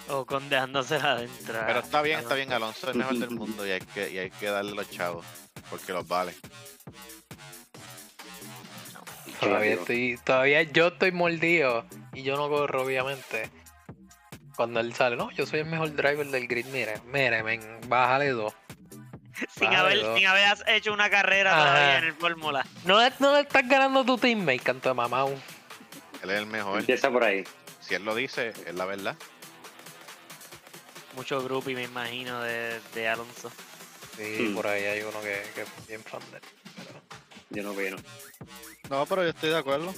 O 0.08 0.26
con 0.26 0.48
dejándosela 0.48 1.12
adentro. 1.12 1.58
Pero 1.66 1.80
está 1.80 2.02
bien, 2.02 2.20
está 2.20 2.34
bien, 2.34 2.52
Alonso 2.52 2.86
es 2.86 2.92
el 2.92 2.98
mejor 2.98 3.18
del 3.18 3.30
mundo 3.30 3.66
y 3.66 3.70
hay 3.70 3.80
que, 3.80 4.10
y 4.10 4.18
hay 4.18 4.30
que 4.30 4.46
darle 4.46 4.72
los 4.72 4.90
chavos, 4.90 5.24
porque 5.70 5.92
los 5.92 6.06
vale. 6.06 6.34
Todavía 9.40 9.74
estoy, 9.74 10.18
todavía 10.24 10.62
yo 10.62 10.88
estoy 10.88 11.12
mordido 11.12 11.84
y 12.14 12.22
yo 12.22 12.36
no 12.36 12.48
corro, 12.48 12.82
obviamente. 12.82 13.50
Cuando 14.56 14.80
él 14.80 14.94
sale, 14.94 15.16
no, 15.16 15.30
yo 15.32 15.44
soy 15.46 15.60
el 15.60 15.66
mejor 15.66 15.94
driver 15.94 16.26
del 16.28 16.48
grid. 16.48 16.66
Mire, 16.66 17.00
mire, 17.12 17.42
men, 17.42 17.60
bájale 17.88 18.30
dos. 18.30 18.54
sin, 19.58 19.66
Vale, 19.68 19.76
haber, 19.76 20.16
sin 20.16 20.26
haber 20.26 20.56
hecho 20.68 20.92
una 20.94 21.10
carrera 21.10 21.52
Ajá. 21.52 21.64
todavía 21.66 21.98
en 21.98 22.04
el 22.04 22.14
Fórmula. 22.14 22.66
No, 22.86 22.98
le- 22.98 23.12
no 23.18 23.36
estás 23.36 23.68
ganando 23.68 24.02
tu 24.04 24.16
teammate, 24.16 24.60
canto 24.60 24.88
de 24.88 24.94
mamá. 24.94 25.26
Él 26.22 26.30
es 26.30 26.38
el 26.38 26.46
mejor. 26.46 26.80
Empieza 26.80 27.10
por 27.10 27.22
ahí. 27.22 27.44
Si 27.80 27.94
él 27.94 28.04
lo 28.04 28.14
dice, 28.14 28.48
es 28.66 28.74
la 28.74 28.86
verdad. 28.86 29.14
Mucho 31.14 31.42
grupo 31.42 31.68
y 31.70 31.74
me 31.74 31.82
imagino 31.84 32.40
de, 32.42 32.80
de 32.94 33.08
Alonso. 33.08 33.50
Sí, 34.16 34.38
Hmm. 34.48 34.54
por 34.54 34.66
ahí 34.66 34.84
hay 34.84 35.02
uno 35.02 35.20
que, 35.20 35.42
que 35.54 35.62
es 35.62 35.86
bien 35.86 36.02
fan 36.02 36.20
de 36.30 36.38
él. 36.38 36.42
Yo 37.50 37.62
no 37.62 37.72
opino. 37.72 37.96
No, 38.90 39.06
pero 39.06 39.22
yo 39.22 39.30
estoy 39.30 39.50
de 39.50 39.58
acuerdo. 39.58 39.94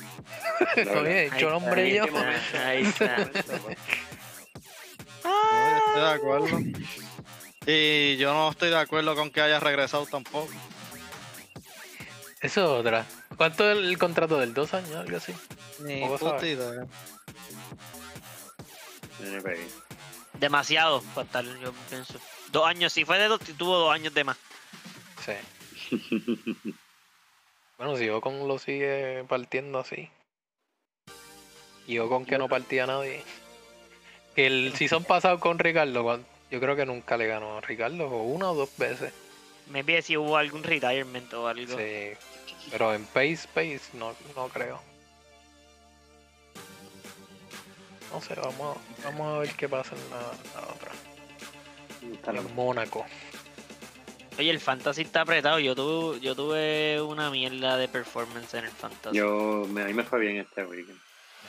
Oye, 1.01 1.27
el 1.27 1.45
hombre 1.47 1.95
yo. 1.95 2.05
Ahí 2.65 2.85
está. 2.85 3.31
No, 5.25 5.71
yo 5.71 5.77
estoy 5.77 6.01
de 6.01 6.11
acuerdo. 6.11 6.59
Y 7.67 8.17
yo 8.17 8.33
no 8.33 8.51
estoy 8.51 8.71
de 8.71 8.79
acuerdo 8.79 9.15
con 9.15 9.31
que 9.31 9.43
haya 9.43 9.61
regresado 9.61 10.07
tampoco. 10.07 10.49
Eso 12.41 12.63
es 12.63 12.81
otra. 12.81 13.05
¿Cuánto 13.37 13.71
es 13.71 13.77
el 13.77 13.99
contrato 13.99 14.39
del 14.39 14.55
dos 14.55 14.73
años? 14.73 14.95
Algo 14.95 15.17
así. 15.17 15.35
Ni. 15.81 16.03
Demasiado 20.39 21.03
para 21.15 21.27
estar, 21.27 21.45
yo 21.45 21.73
pienso. 21.91 22.19
Dos 22.53 22.67
años, 22.67 22.93
si 22.93 23.05
fue 23.05 23.19
de 23.19 23.29
dos, 23.29 23.41
tuvo 23.41 23.77
dos 23.77 23.93
años 23.93 24.15
de 24.15 24.25
más. 24.25 24.37
Sí. 25.27 26.75
Bueno, 27.79 27.97
si 27.97 28.09
Ocon 28.09 28.47
lo 28.49 28.59
sigue 28.59 29.25
partiendo 29.29 29.79
así. 29.79 30.11
Y 31.87 31.99
Ocon 31.99 32.27
que 32.27 32.37
no 32.39 32.49
partía 32.49 32.85
a 32.85 32.89
nadie. 32.89 33.23
Que 34.35 34.47
el 34.47 34.75
season 34.77 35.05
pasado 35.05 35.39
con 35.41 35.59
Ricardo, 35.59 36.21
yo 36.51 36.61
creo 36.61 36.77
que 36.77 36.85
nunca 36.87 37.17
le 37.17 37.27
ganó 37.27 37.57
a 37.59 37.61
Ricardo, 37.61 38.09
o 38.09 38.23
una 38.25 38.51
o 38.51 38.55
dos 38.55 38.77
veces. 38.77 39.13
Maybe 39.71 40.01
si 40.03 40.17
hubo 40.17 40.37
algún 40.37 40.63
retirement 40.65 41.33
o 41.35 41.47
algo. 41.47 41.77
Sí. 41.79 42.11
Pero 42.71 42.95
en 42.95 43.05
pace, 43.07 43.47
pace, 43.55 43.81
no, 43.95 44.15
no 44.35 44.49
creo. 44.49 44.81
No 48.13 48.21
sé, 48.21 48.35
vamos, 48.35 48.77
a- 48.77 49.05
vamos 49.05 49.37
a 49.37 49.39
ver 49.41 49.51
qué 49.55 49.69
pasa 49.69 49.95
en 49.95 50.11
la, 50.11 50.61
la 50.61 50.67
otra. 50.75 50.93
En 52.41 52.55
Mónaco. 52.55 53.05
Oye, 54.39 54.51
el 54.51 54.61
fantasy 54.61 55.03
está 55.03 55.23
apretado. 55.23 55.59
Yo 55.59 55.75
tuve, 55.75 56.21
yo 56.21 56.37
tuve 56.37 57.03
una 57.03 57.29
mierda 57.29 57.77
de 57.77 57.89
performance 57.89 58.55
en 58.55 58.67
el 58.67 58.71
fantasy. 58.71 59.17
Yo, 59.17 59.67
me, 59.69 59.83
a 59.83 59.85
mí 59.87 59.95
me 59.95 60.05
fue 60.05 60.21
bien 60.21 60.37
este 60.37 60.65
weekend. 60.65 60.99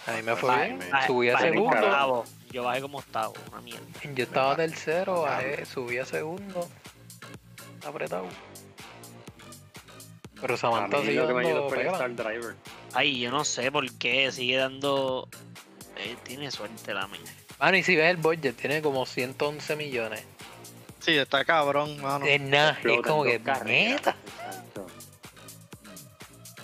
A 0.08 0.14
mí 0.14 0.24
me 0.24 0.36
fue 0.36 0.56
bien. 0.56 0.80
Subí 1.06 1.30
a 1.30 1.34
bajé 1.34 1.50
segundo. 1.52 1.76
octavo. 1.76 2.26
Yo 2.52 2.64
bajé 2.64 2.82
como 2.82 2.98
octavo, 2.98 3.34
una 3.52 3.62
mierda. 3.62 3.86
Yo 4.16 4.24
estaba 4.24 4.56
tercero, 4.56 5.22
bajé, 5.22 5.66
subí 5.66 6.00
a 6.00 6.06
segundo. 6.06 6.68
Apretado. 7.86 8.28
Pero 10.42 10.58
Samantha 10.58 11.02
sigue 11.02 11.14
lo 11.14 11.28
que 11.28 11.34
me 11.34 11.48
ayudó 11.48 11.70
fue 11.70 11.82
el. 11.82 11.88
Star 11.88 12.16
Driver. 12.16 12.56
Ay, 12.94 13.20
yo 13.20 13.30
no 13.30 13.46
sé 13.46 13.72
por 13.72 13.92
qué 13.98 14.32
sigue 14.32 14.58
dando. 14.58 15.28
Eh, 15.98 16.16
tiene 16.24 16.50
suerte 16.50 16.94
la 16.94 17.08
mía. 17.08 17.20
Mano, 17.60 17.78
y 17.78 17.84
si 17.84 17.96
ves 17.96 18.10
el 18.10 18.18
budget, 18.18 18.56
tiene 18.56 18.82
como 18.82 19.06
111 19.06 19.76
millones. 19.76 20.24
Sí, 21.10 21.18
está 21.18 21.43
cabrón, 21.43 21.99
mano. 22.01 22.26
Es 22.26 22.39
nada, 22.39 22.78
es 22.84 23.01
como 23.01 23.24
que 23.24 23.39
neta. 23.39 24.16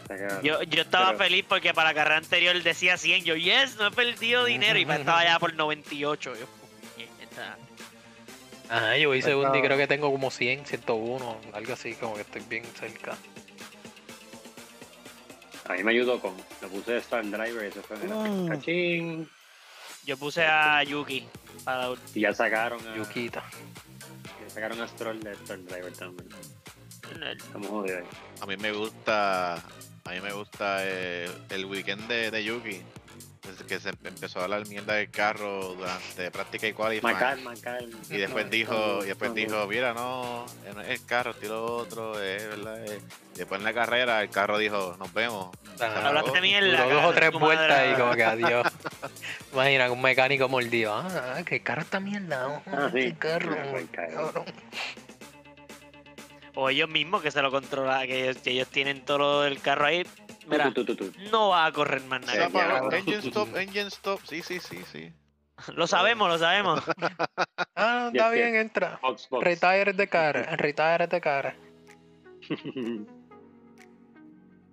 Cabrón. 0.08 0.44
Yo, 0.44 0.62
yo 0.62 0.82
estaba 0.84 1.08
Pero- 1.08 1.18
feliz 1.18 1.46
porque 1.50 1.74
para 1.74 1.90
la 1.90 1.96
carrera 1.96 2.18
anterior 2.18 2.62
decía 2.62 2.96
100. 2.96 3.24
Yo, 3.24 3.36
yes, 3.36 3.76
no 3.78 3.88
he 3.88 3.92
perdido 3.92 4.46
dinero. 4.46 4.78
Y 4.78 4.84
estaba 4.84 5.24
ya 5.24 5.40
por 5.40 5.56
98. 5.56 6.36
Yo, 6.36 6.46
puñeta. 6.94 7.58
Ajá, 8.70 8.98
yo 8.98 9.10
voy 9.10 9.18
Está- 9.20 9.32
segundo 9.32 9.58
y 9.58 9.62
creo 9.64 9.78
que 9.78 9.88
tengo 9.88 10.12
como 10.12 10.30
100, 10.30 10.66
101, 10.66 11.40
algo 11.54 11.74
así, 11.74 11.96
como 11.96 12.16
que 12.16 12.22
estoy 12.22 12.44
bien 12.48 12.66
cerca. 12.80 13.18
A 15.68 15.74
mí 15.74 15.84
me 15.84 15.92
ayudó 15.92 16.20
con. 16.20 16.36
Me 16.62 16.68
puse 16.68 16.98
Star 16.98 17.26
Driver 17.26 17.66
y 17.66 17.68
eso 17.70 17.82
fue. 17.82 17.98
Mm. 17.98 18.48
cachín. 18.50 19.30
Yo 20.06 20.18
puse 20.18 20.46
a 20.46 20.84
Yuki 20.84 21.28
para 21.64 21.90
Y 22.14 22.22
ya 22.22 22.34
sacaron 22.34 22.80
a. 22.88 22.96
Yuquita. 22.96 23.44
Sacaron 24.56 24.82
a 24.82 24.88
Stroll 24.88 25.20
de 25.20 25.34
Star 25.34 25.62
Driver 25.66 25.92
también. 25.92 26.30
Estamos 27.38 27.68
jodidos 27.68 28.00
ahí. 28.00 28.08
A 28.40 28.46
mí 28.46 28.56
me 28.56 28.72
gusta, 28.72 29.56
a 29.56 30.12
mí 30.12 30.22
me 30.22 30.32
gusta 30.32 30.78
eh, 30.82 31.30
el 31.50 31.66
weekend 31.66 32.08
de, 32.08 32.32
de 32.32 32.44
Yuki. 32.44 32.82
Que 33.68 33.80
se 33.80 33.90
empezó 33.90 34.40
a 34.40 34.44
hablar 34.44 34.68
mierda 34.68 34.94
del 34.94 35.10
carro 35.10 35.74
durante 35.74 36.30
práctica 36.32 36.68
y 36.68 36.74
qualifying. 36.74 37.14
Macal, 37.14 37.42
Macal. 37.42 37.90
Y 38.10 38.18
después 38.18 38.50
dijo, 38.50 39.04
y 39.04 39.08
después 39.08 39.34
dijo, 39.34 39.66
mira, 39.68 39.94
no, 39.94 40.46
no 40.74 40.82
es 40.82 40.90
el 40.90 41.06
carro, 41.06 41.34
lo 41.42 41.66
otro, 41.78 42.22
es 42.22 42.48
verdad. 42.48 42.86
eh". 42.86 43.00
Después 43.36 43.60
en 43.60 43.66
la 43.66 43.74
carrera 43.74 44.22
el 44.22 44.30
carro 44.30 44.58
dijo, 44.58 44.96
nos 45.00 45.14
vemos. 45.14 45.50
Ah, 45.80 46.08
Hablaste 46.08 46.42
mierda. 46.42 46.86
Dos 46.86 47.06
o 47.06 47.14
tres 47.14 47.32
vueltas 47.32 47.70
madre. 47.70 47.92
y 47.92 47.96
como 47.96 48.14
que 48.14 48.24
adiós. 48.24 48.68
Imagina 49.54 49.92
un 49.92 50.02
mecánico 50.02 50.48
mordido. 50.48 50.94
Ah, 50.96 51.42
que 51.46 51.56
el 51.56 51.64
carro 51.64 51.82
está 51.82 52.00
mierda. 52.00 52.64
Ah, 52.68 52.90
sí. 52.94 53.00
Qué 53.02 53.16
carro. 53.16 53.56
Ah, 53.60 53.80
carro. 53.92 54.32
cabrón. 54.32 54.46
O 56.56 56.70
ellos 56.70 56.88
mismos 56.90 57.22
que 57.22 57.32
se 57.32 57.42
lo 57.42 57.52
controlan, 57.52 58.08
que 58.08 58.24
ellos, 58.30 58.38
que 58.42 58.52
ellos 58.52 58.68
tienen 58.70 59.04
todo 59.04 59.46
el 59.46 59.60
carro 59.60 59.86
ahí. 59.86 60.06
Mira, 60.48 60.72
no 61.32 61.50
va 61.50 61.66
a 61.66 61.72
correr 61.72 62.02
más 62.04 62.22
cabrón. 62.26 62.94
engine 62.94 63.18
stop, 63.20 63.56
engine 63.56 63.88
stop, 63.88 64.20
sí, 64.28 64.42
sí, 64.42 64.60
sí, 64.60 64.80
sí. 64.92 65.14
Lo 65.76 65.88
sabemos, 65.88 66.28
lo 66.30 66.38
sabemos. 66.38 66.84
Ah, 67.78 68.10
Yes, 68.14 68.22
está 68.22 68.34
yes. 68.34 68.42
bien, 68.44 68.56
entra. 68.56 69.00
Box, 69.02 69.28
box. 69.30 69.44
Retire 69.44 69.92
de 69.94 70.08
cara. 70.08 70.44
Retire 70.58 71.08
de 71.08 71.20
cara. 71.22 71.56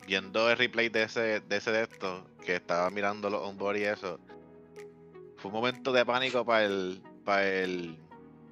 Viendo 0.07 0.51
el 0.51 0.57
replay 0.57 0.89
de 0.89 1.05
ese, 1.05 1.41
de 1.41 1.57
ese 1.57 1.71
de 1.73 1.83
esto, 1.83 2.25
que 2.45 2.57
estaba 2.57 2.91
mirando 2.91 3.31
los 3.31 3.43
onboard 3.43 3.77
y 3.79 3.85
eso, 3.85 4.21
fue 5.37 5.51
un 5.51 5.57
momento 5.57 5.93
de 5.93 6.05
pánico 6.05 6.45
para 6.45 6.65
el, 6.65 7.01
para 7.25 7.45
el, 7.49 7.97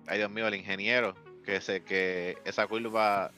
ay 0.07 0.19
Dios 0.19 0.31
mío, 0.31 0.47
el 0.49 0.55
ingeniero, 0.55 1.15
que 1.45 1.61
se, 1.61 1.83
que 1.83 2.39
esa 2.45 2.67
curva 2.67 3.31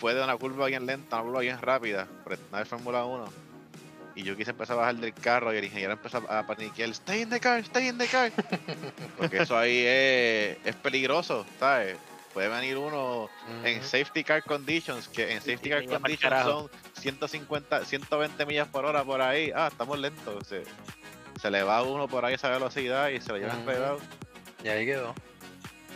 fue 0.00 0.14
de 0.14 0.22
una 0.22 0.36
curva 0.36 0.66
bien 0.66 0.86
lenta 0.86 1.16
a 1.16 1.20
una 1.20 1.28
curva 1.28 1.40
bien 1.40 1.60
rápida, 1.60 2.06
por 2.24 2.38
una 2.50 2.58
de 2.58 2.64
Fórmula 2.64 3.04
1. 3.04 3.32
Y 4.14 4.22
Yuki 4.22 4.44
se 4.44 4.52
empezó 4.52 4.72
a 4.72 4.76
bajar 4.76 4.96
del 4.96 5.12
carro 5.12 5.52
y 5.52 5.58
el 5.58 5.64
ingeniero 5.64 5.92
empezó 5.92 6.18
a 6.30 6.46
paniquear, 6.46 6.88
stay 6.90 7.22
in 7.22 7.30
the 7.30 7.38
car, 7.38 7.60
stay 7.60 7.88
in 7.88 7.98
the 7.98 8.06
car. 8.06 8.32
Porque 9.18 9.38
eso 9.42 9.58
ahí 9.58 9.84
es, 9.86 10.56
es 10.64 10.76
peligroso, 10.76 11.44
¿sabes? 11.58 11.98
Puede 12.32 12.48
venir 12.48 12.76
uno 12.76 13.28
en 13.64 13.82
safety 13.82 14.22
car 14.22 14.42
conditions, 14.42 15.08
que 15.08 15.32
en 15.32 15.40
safety 15.40 15.70
car 15.70 15.86
conditions 15.86 16.42
son 16.42 16.70
150, 17.00 17.84
120 17.84 18.46
millas 18.46 18.68
por 18.68 18.84
hora 18.84 19.04
por 19.04 19.22
ahí. 19.22 19.52
Ah, 19.54 19.68
estamos 19.70 19.98
lentos. 19.98 20.46
Se, 20.46 20.62
se 21.40 21.50
le 21.50 21.62
va 21.62 21.82
uno 21.82 22.08
por 22.08 22.24
ahí 22.24 22.32
a 22.32 22.36
esa 22.36 22.50
velocidad 22.50 23.08
y 23.08 23.20
se 23.20 23.32
lo 23.32 23.38
lleva 23.38 23.52
Ujú. 23.52 23.62
enredado. 23.62 23.98
Y 24.62 24.68
ahí 24.68 24.84
quedó. 24.84 25.14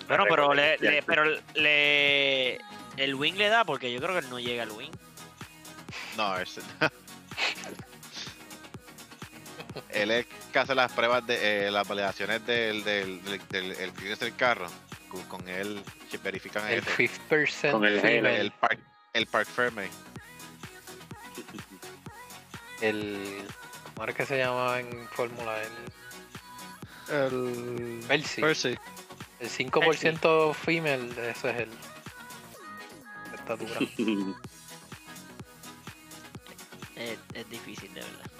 Bueno, 0.08 0.24
pero 0.28 0.54
le, 0.54 0.78
pero 1.06 1.24
le 1.54 2.58
el 2.96 3.14
wing 3.14 3.34
le 3.34 3.48
da 3.48 3.64
porque 3.64 3.92
yo 3.92 4.00
creo 4.00 4.12
que 4.12 4.18
él 4.20 4.30
no 4.30 4.38
llega 4.40 4.62
al 4.64 4.70
wing. 4.72 4.90
No, 6.16 6.36
ese- 6.38 6.60
Él 9.90 10.10
es 10.10 10.26
que 10.52 10.58
hace 10.58 10.74
las 10.74 10.90
pruebas 10.92 11.26
de 11.26 11.66
eh, 11.66 11.70
las 11.70 11.86
validaciones 11.86 12.44
del, 12.46 12.82
del, 12.84 13.22
del, 13.24 13.40
del- 13.48 13.72
el 13.72 13.92
que 13.92 14.12
es 14.12 14.22
el 14.22 14.34
carro. 14.34 14.66
Con, 15.08 15.22
con 15.24 15.48
él 15.48 15.82
que 16.10 16.18
verifican 16.18 16.68
El 16.68 16.78
eso. 16.80 16.90
5% 16.96 17.70
Con 17.72 17.84
el 17.84 17.94
El, 17.94 18.00
female. 18.00 18.40
el 18.40 18.52
park, 18.52 18.78
el 19.12 19.26
park 19.26 19.48
Ferme. 19.48 19.88
El. 22.80 23.44
¿Cómo 23.94 24.04
era 24.04 24.12
que 24.14 24.24
se 24.26 24.38
llama 24.38 24.78
en 24.80 25.08
Fórmula? 25.08 25.56
El. 27.08 27.14
El. 27.14 28.04
Percy. 28.06 28.40
Percy. 28.40 28.78
El 29.40 29.48
5% 29.50 30.54
female, 30.54 31.30
eso 31.30 31.48
es 31.48 31.56
el. 31.60 31.68
Es, 36.96 37.18
es 37.34 37.48
difícil, 37.48 37.92
de 37.94 38.00
verdad. 38.00 38.30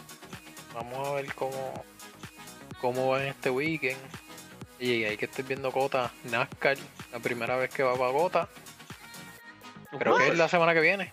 Vamos 0.74 1.08
a 1.08 1.12
ver 1.12 1.34
cómo. 1.34 1.84
cómo 2.80 3.08
va 3.08 3.22
en 3.22 3.28
este 3.28 3.48
weekend. 3.50 3.98
Y 4.78 5.04
ahí 5.04 5.16
que 5.16 5.24
estoy 5.26 5.44
viendo 5.44 5.70
Cota, 5.72 6.10
NASCAR, 6.24 6.76
la 7.12 7.18
primera 7.20 7.56
vez 7.56 7.70
que 7.72 7.82
va 7.82 7.96
para 7.96 8.12
Cota. 8.12 8.48
Creo 9.98 10.16
que 10.16 10.28
es 10.28 10.38
la 10.38 10.48
semana 10.48 10.72
que 10.74 10.80
viene. 10.80 11.12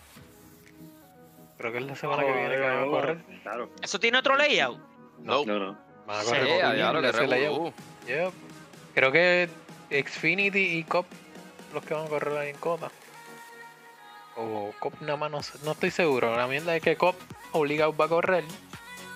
Creo 1.58 1.72
que 1.72 1.78
es 1.78 1.84
la 1.84 1.96
semana 1.96 2.22
que 2.24 2.32
viene 2.32 2.50
que 2.50 2.60
van 2.60 2.82
a 2.82 2.86
correr. 2.86 3.18
Claro. 3.42 3.70
¿Eso 3.82 3.98
tiene 3.98 4.18
otro 4.18 4.36
layout? 4.36 4.78
No, 5.20 5.44
No, 5.44 5.58
no. 5.58 5.78
Van 6.06 6.16
a 6.20 6.22
Sí, 6.22 6.28
correr 6.28 6.60
por 6.64 6.76
ya 6.76 6.92
lo 6.92 7.00
que 7.02 7.08
ese 7.08 7.26
layout. 7.26 7.54
revolú. 7.56 7.74
Yep. 8.06 8.32
Creo 8.94 9.12
que 9.12 9.48
Xfinity 9.90 10.78
y 10.78 10.84
Cop 10.84 11.06
los 11.74 11.84
que 11.84 11.94
van 11.94 12.06
a 12.06 12.08
correr 12.08 12.36
ahí 12.38 12.50
en 12.50 12.56
Cota. 12.58 12.90
O 14.38 14.72
Cop 14.78 14.94
nada 15.00 15.16
más, 15.16 15.30
no, 15.30 15.42
sé, 15.42 15.58
no 15.64 15.72
estoy 15.72 15.90
seguro. 15.90 16.36
La 16.36 16.46
mierda 16.46 16.74
es 16.76 16.82
que 16.82 16.96
Cop 16.96 17.16
obligado 17.52 17.96
va 17.96 18.04
a 18.04 18.08
correr. 18.08 18.44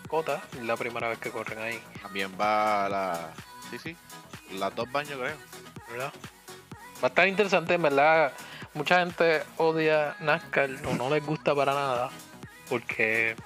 Cota 0.09 0.43
es 0.53 0.65
la 0.65 0.77
primera 0.77 1.09
vez 1.09 1.19
que 1.19 1.31
corren 1.31 1.59
ahí, 1.59 1.81
también 2.03 2.31
va 2.39 2.89
la. 2.89 3.31
Sí, 3.71 3.79
sí. 3.79 3.97
Las 4.59 4.75
dos 4.75 4.91
baños, 4.93 5.19
creo. 5.19 5.37
¿verdad? 5.91 6.13
Va 7.03 7.05
a 7.05 7.07
estar 7.07 7.27
interesante, 7.29 7.75
en 7.75 7.83
verdad. 7.83 8.33
Mucha 8.75 9.01
gente 9.01 9.43
odia 9.57 10.17
NASCAR 10.21 10.71
o 10.87 10.95
no 10.95 11.09
les 11.09 11.25
gusta 11.25 11.55
para 11.55 11.73
nada. 11.73 12.11
Porque. 12.69 13.37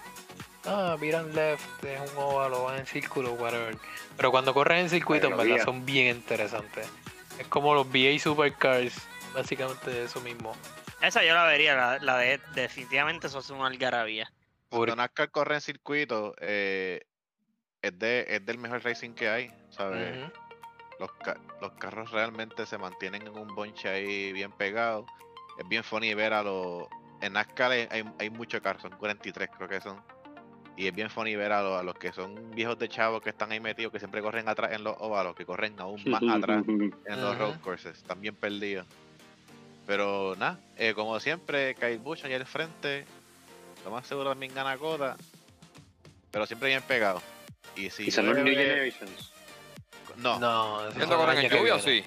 Ah, 0.64 0.96
miran 1.00 1.32
left, 1.34 1.84
es 1.84 2.10
un 2.10 2.18
óvalo, 2.18 2.64
van 2.64 2.80
en 2.80 2.86
círculo, 2.86 3.34
whatever. 3.34 3.76
Pero 4.16 4.30
cuando 4.32 4.52
corren 4.52 4.80
en 4.80 4.90
circuito, 4.90 5.28
en 5.28 5.36
verdad, 5.36 5.64
son 5.64 5.86
bien 5.86 6.16
interesantes. 6.16 6.88
Es 7.38 7.46
como 7.46 7.74
los 7.74 7.86
VA 7.86 8.18
Supercars, 8.18 8.94
básicamente 9.34 10.02
eso 10.02 10.20
mismo. 10.20 10.56
Esa 11.06 11.22
yo 11.24 11.34
la 11.34 11.44
vería, 11.44 11.76
la, 11.76 11.98
la 12.00 12.18
de 12.18 12.40
definitivamente 12.54 13.28
eso 13.28 13.38
es 13.38 13.50
una 13.50 13.66
algarabía. 13.68 14.30
Por- 14.68 14.88
Cuando 14.88 14.96
NASCAR 14.96 15.30
corre 15.30 15.54
en 15.54 15.60
circuito, 15.60 16.34
eh, 16.40 17.00
es, 17.80 17.96
de, 17.98 18.26
es 18.28 18.44
del 18.44 18.58
mejor 18.58 18.82
racing 18.82 19.12
que 19.14 19.28
hay, 19.28 19.52
¿sabes? 19.70 20.18
Los, 20.98 21.12
ca- 21.12 21.38
los 21.60 21.72
carros 21.74 22.10
realmente 22.10 22.66
se 22.66 22.76
mantienen 22.78 23.22
en 23.22 23.36
un 23.38 23.54
bonche 23.54 23.88
ahí 23.88 24.32
bien 24.32 24.50
pegado. 24.50 25.06
Es 25.58 25.68
bien 25.68 25.84
funny 25.84 26.12
ver 26.14 26.32
a 26.32 26.42
los... 26.42 26.88
En 27.20 27.34
NASCAR 27.34 27.70
hay, 27.70 27.86
hay, 27.90 28.04
hay 28.18 28.30
muchos 28.30 28.60
carros, 28.60 28.82
son 28.82 28.92
43 28.98 29.48
creo 29.56 29.68
que 29.68 29.80
son. 29.80 30.02
Y 30.76 30.88
es 30.88 30.94
bien 30.94 31.08
funny 31.08 31.36
ver 31.36 31.52
a, 31.52 31.62
los- 31.62 31.78
a 31.78 31.82
los 31.84 31.94
que 31.94 32.12
son 32.12 32.50
viejos 32.50 32.78
de 32.78 32.88
chavos 32.88 33.22
que 33.22 33.30
están 33.30 33.52
ahí 33.52 33.60
metidos, 33.60 33.92
que 33.92 33.98
siempre 34.00 34.20
corren 34.22 34.48
atrás 34.48 34.72
en 34.72 34.82
los 34.82 34.96
óvalos, 34.98 35.36
que 35.36 35.46
corren 35.46 35.78
aún 35.80 36.02
más 36.06 36.22
atrás 36.28 36.64
en 37.06 37.20
los 37.20 37.38
road 37.38 37.52
Ajá. 37.52 37.60
courses, 37.60 37.96
están 37.96 38.20
bien 38.20 38.34
perdidos. 38.34 38.86
Pero 39.86 40.34
nada, 40.36 40.58
eh, 40.76 40.94
como 40.94 41.18
siempre, 41.20 41.74
Kyle 41.76 41.98
Busch 41.98 42.24
ahí 42.24 42.34
al 42.34 42.46
frente, 42.46 43.04
lo 43.84 43.90
más 43.90 44.06
seguro 44.06 44.30
también 44.30 44.52
gana 44.54 44.76
Coda, 44.76 45.16
pero 46.30 46.44
siempre 46.46 46.68
bien 46.68 46.82
pegado. 46.82 47.22
Y 47.76 47.90
si 47.90 48.08
Y 48.08 48.10
son 48.10 48.26
los 48.26 48.36
New 48.36 48.46
Generations. 48.54 49.30
no, 50.16 50.38
No, 50.40 50.80
esos 50.88 50.96
¿Esto 51.02 51.08
son 51.08 51.18
corren 51.18 51.38
el 51.38 51.44
en 51.44 51.50
lluvia 51.50 51.74
o 51.76 51.78
sí? 51.78 52.02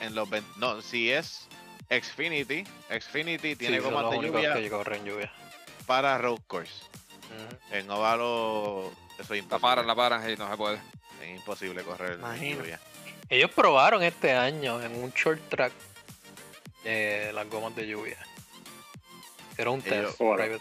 en 0.00 0.14
los 0.14 0.28
20 0.28 0.48
no, 0.58 0.82
si 0.82 1.10
es 1.10 1.48
Xfinity, 1.88 2.64
Xfinity 2.90 3.56
tiene 3.56 3.76
Sí, 3.78 3.82
gomas 3.82 4.10
de 4.10 4.16
lluvia 4.26 4.54
que 4.54 4.68
lluvia. 5.04 5.32
para 5.86 6.18
road 6.18 6.40
course. 6.46 6.72
Ujú. 7.30 7.76
En 7.76 7.90
ovalo 7.90 8.92
eso 9.14 9.22
es 9.22 9.30
La 9.30 9.36
imposible. 9.36 9.60
paran, 9.60 9.86
la 9.86 9.94
paran 9.94 10.28
y 10.30 10.36
no 10.36 10.50
se 10.50 10.56
puede. 10.56 10.78
Es 11.22 11.28
imposible 11.36 11.82
correr 11.84 12.12
en 12.14 12.18
Imagino. 12.20 12.58
lluvia. 12.60 12.80
Ellos 13.28 13.50
probaron 13.52 14.02
este 14.02 14.32
año 14.32 14.82
en 14.82 14.94
un 15.02 15.10
short 15.12 15.40
track 15.48 15.72
eh, 16.84 17.30
las 17.34 17.48
gomas 17.48 17.74
de 17.76 17.86
lluvia. 17.86 18.18
Era 19.56 19.70
un 19.70 19.80
Ellos- 19.84 20.16
test 20.16 20.18
private. 20.18 20.60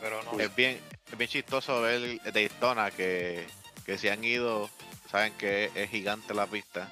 Pero 0.00 0.22
no. 0.24 0.38
Es 0.38 0.54
bien, 0.54 0.80
es 1.10 1.18
bien 1.18 1.30
chistoso 1.30 1.80
ver 1.80 2.20
Daytona 2.32 2.90
que, 2.90 3.46
que 3.84 3.96
se 3.98 4.10
han 4.10 4.22
ido, 4.24 4.68
saben 5.10 5.32
que 5.34 5.70
es 5.74 5.90
gigante 5.90 6.34
la 6.34 6.46
pista. 6.46 6.90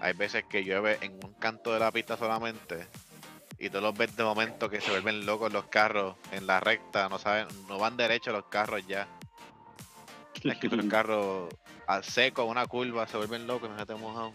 Hay 0.00 0.12
veces 0.12 0.44
que 0.44 0.62
llueve 0.64 0.98
en 1.00 1.12
un 1.24 1.32
canto 1.34 1.72
de 1.72 1.78
la 1.80 1.90
pista 1.92 2.16
solamente 2.16 2.86
y 3.58 3.70
tú 3.70 3.80
los 3.80 3.96
ves 3.96 4.14
de 4.16 4.24
momento 4.24 4.68
que 4.68 4.80
se 4.82 4.90
vuelven 4.90 5.24
locos 5.24 5.50
los 5.52 5.66
carros 5.66 6.16
en 6.32 6.46
la 6.46 6.60
recta, 6.60 7.08
no 7.08 7.18
saben, 7.18 7.46
no 7.68 7.78
van 7.78 7.96
derechos 7.96 8.34
los 8.34 8.44
carros 8.46 8.86
ya. 8.86 9.08
Es 10.44 10.58
que 10.58 10.68
los 10.68 10.84
carros 10.90 11.48
al 11.86 12.04
seco, 12.04 12.44
una 12.44 12.66
curva, 12.66 13.06
se 13.06 13.16
vuelven 13.16 13.46
locos 13.46 13.68
y 13.70 13.72
no 13.72 13.78
se 13.78 13.86
te 13.86 13.94
mojan. 13.94 14.32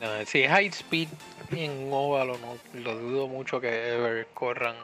No, 0.00 0.24
si 0.26 0.42
es 0.42 0.50
high 0.50 0.66
speed 0.68 1.08
en 1.50 1.90
óvalo, 1.92 2.36
no 2.38 2.56
lo 2.80 2.94
dudo 2.96 3.26
mucho 3.28 3.60
que 3.60 3.94
ever 3.94 4.26
corran 4.34 4.76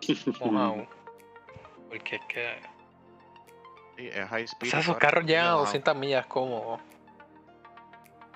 mojado. 0.40 0.86
Porque 1.88 2.16
es 2.16 2.22
que. 2.28 2.54
Sí, 3.96 4.08
es 4.08 4.28
high 4.28 4.42
O 4.42 4.46
speed. 4.46 4.70
sea, 4.70 4.80
esos 4.80 4.96
carros 4.96 5.24
llegan 5.24 5.46
a 5.46 5.50
mojado. 5.50 5.64
200 5.66 5.96
millas 5.96 6.26
como. 6.26 6.80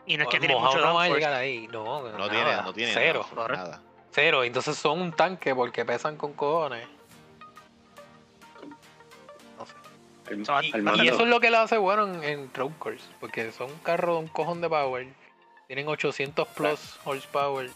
Y 0.06 0.16
no 0.16 0.22
es 0.24 0.28
que 0.30 0.38
tiene 0.40 0.56
mucho 0.56 0.78
no 0.78 0.94
va 0.94 1.04
a 1.04 1.08
llegar 1.08 1.34
ahí. 1.34 1.68
No, 1.68 2.02
No 2.02 2.18
nada, 2.18 2.30
tiene, 2.30 2.56
no 2.62 2.72
tiene 2.72 2.92
Cero. 2.94 3.26
nada, 3.36 3.48
nada. 3.48 3.82
Cero. 4.10 4.42
Entonces 4.42 4.76
son 4.76 5.00
un 5.02 5.12
tanque 5.12 5.54
porque 5.54 5.84
pesan 5.84 6.16
con 6.16 6.32
cojones. 6.32 6.88
El 10.30 10.40
y- 11.02 11.08
eso 11.08 11.22
es 11.22 11.28
lo 11.28 11.40
que 11.40 11.50
le 11.50 11.56
hace 11.56 11.78
bueno 11.78 12.04
en, 12.06 12.22
en 12.24 12.54
road 12.54 12.72
course. 12.78 13.04
Porque 13.20 13.50
son 13.52 13.70
carros 13.82 14.16
de 14.16 14.22
un 14.24 14.28
cojón 14.28 14.60
de 14.60 14.68
power. 14.68 15.06
Tienen 15.68 15.86
800 15.86 16.48
plus 16.48 16.98
horsepower. 17.04 17.70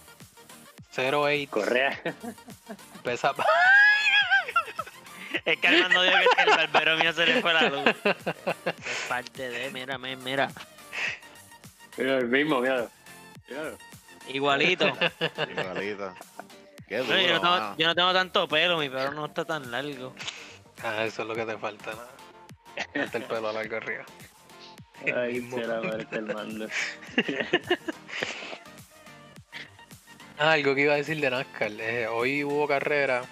0.8. 0.96 1.48
Correa. 1.48 2.00
Pesa. 3.04 3.34
Es 5.44 5.58
que 5.58 5.66
Armando 5.66 6.02
dijo 6.02 6.16
que 6.36 6.42
el 6.42 6.50
barbero 6.50 6.96
mío 6.98 7.12
se 7.12 7.26
le 7.26 7.40
fue 7.40 7.52
la 7.52 7.62
luz. 7.68 7.84
Es 8.66 9.06
parte 9.08 9.48
de, 9.50 9.70
mira, 9.70 9.98
mira, 9.98 10.16
mira. 10.16 10.48
El 11.96 12.28
mismo, 12.28 12.60
míralo. 12.60 12.90
Míralo. 13.48 13.78
Igualito. 14.28 14.86
Igualito. 14.86 16.14
Qué 16.86 16.98
No, 16.98 17.04
yo, 17.04 17.32
no 17.34 17.40
tengo, 17.40 17.42
mano. 17.42 17.74
yo 17.76 17.86
no 17.88 17.94
tengo 17.94 18.12
tanto 18.12 18.46
pelo, 18.48 18.78
mi 18.78 18.88
pelo 18.88 19.10
no 19.12 19.24
está 19.26 19.44
tan 19.44 19.70
largo. 19.70 20.14
ah, 20.84 21.04
eso 21.04 21.22
es 21.22 21.28
lo 21.28 21.34
que 21.34 21.44
te 21.44 21.58
falta. 21.58 21.90
¿no? 21.90 21.98
Falta 23.00 23.18
el 23.18 23.24
pelo 23.24 23.52
largo 23.52 23.76
arriba. 23.76 24.04
Ay, 25.16 25.34
mismo. 25.40 25.56
será 25.58 25.80
verte 25.80 26.16
el 26.16 26.26
mando. 26.34 26.66
Ah, 30.38 30.52
algo 30.52 30.74
que 30.74 30.80
iba 30.82 30.94
a 30.94 30.96
decir 30.96 31.20
de 31.20 31.30
NASCAR. 31.30 31.70
eh, 31.78 32.08
hoy 32.08 32.42
hubo 32.42 32.66
carreras 32.66 33.26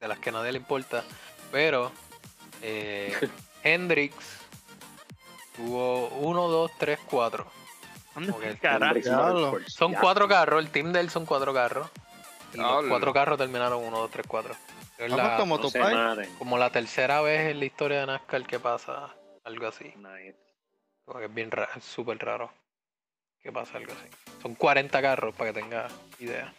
de 0.00 0.08
las 0.08 0.18
que 0.18 0.28
a 0.28 0.32
nadie 0.32 0.52
le 0.52 0.58
importa, 0.58 1.02
pero 1.50 1.92
eh, 2.62 3.16
Hendrix 3.64 4.14
tuvo 5.56 6.08
1, 6.08 6.48
2, 6.48 6.70
3, 6.78 6.98
4. 7.06 7.46
¿Dónde 8.14 8.32
Ok, 8.32 8.60
carajo? 8.60 8.84
Hendrix 8.86 9.06
Diablo. 9.06 9.34
Motorsports. 9.34 9.72
Son 9.72 9.92
Ya. 9.92 10.00
cuatro 10.00 10.28
carros, 10.28 10.62
el 10.62 10.70
team 10.70 10.92
de 10.92 11.00
él 11.00 11.08
son 11.10 11.24
cuatro 11.24 11.54
carros. 11.54 11.88
Y 12.52 12.58
los 12.58 12.84
cuatro 12.86 13.12
carros 13.12 13.38
terminaron 13.38 13.82
1, 13.82 13.98
2, 13.98 14.10
3, 14.10 14.26
4. 14.28 14.54
Es 14.98 15.12
Ah, 15.12 15.16
la- 15.16 15.22
pues 15.22 15.38
como 15.38 15.58
No 15.58 16.16
como 16.38 16.58
la 16.58 16.70
tercera 16.70 17.20
vez 17.22 17.50
en 17.52 17.60
la 17.60 17.64
historia 17.64 18.00
de 18.00 18.06
NASCAR 18.06 18.44
que 18.46 18.58
pasa 18.58 19.08
algo 19.48 19.66
así. 19.66 19.92
Nice. 19.96 20.36
Porque 21.04 21.26
es 21.26 21.34
bien 21.34 21.50
raro, 21.50 21.70
es 21.76 21.84
súper 21.84 22.18
raro 22.18 22.52
que 23.40 23.50
pasa 23.50 23.78
algo 23.78 23.92
así. 23.92 24.08
Son 24.42 24.54
40 24.54 25.00
carros 25.02 25.34
para 25.34 25.52
que 25.52 25.60
tengas 25.60 25.92
idea. 26.18 26.52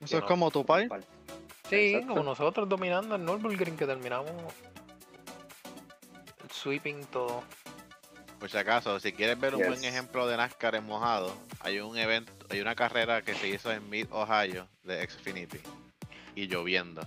Eso 0.00 0.16
es 0.18 0.22
no- 0.22 0.28
como 0.28 0.50
tu 0.50 0.64
pai. 0.64 0.88
Sí, 1.68 1.94
Exacto. 1.94 2.08
como 2.08 2.22
nosotros 2.22 2.68
dominando 2.68 3.16
el 3.16 3.24
Nürburgring 3.24 3.76
que 3.76 3.86
terminamos 3.86 4.30
el 6.42 6.50
sweeping 6.50 7.04
todo. 7.06 7.42
Por 8.38 8.50
si 8.50 8.56
acaso, 8.58 9.00
si 9.00 9.12
quieres 9.12 9.40
ver 9.40 9.54
un 9.54 9.66
buen 9.66 9.82
ejemplo 9.82 10.26
de 10.28 10.36
NASCAR 10.36 10.74
en 10.76 10.84
mojado, 10.84 11.34
hay 11.60 11.80
un 11.80 11.96
evento, 11.96 12.32
hay 12.50 12.60
una 12.60 12.74
carrera 12.76 13.22
que 13.22 13.34
se 13.34 13.48
hizo 13.48 13.72
en 13.72 13.88
Mid 13.90 14.06
Ohio 14.12 14.68
de 14.84 15.04
Xfinity 15.08 15.58
y 16.36 16.46
lloviendo. 16.46 17.00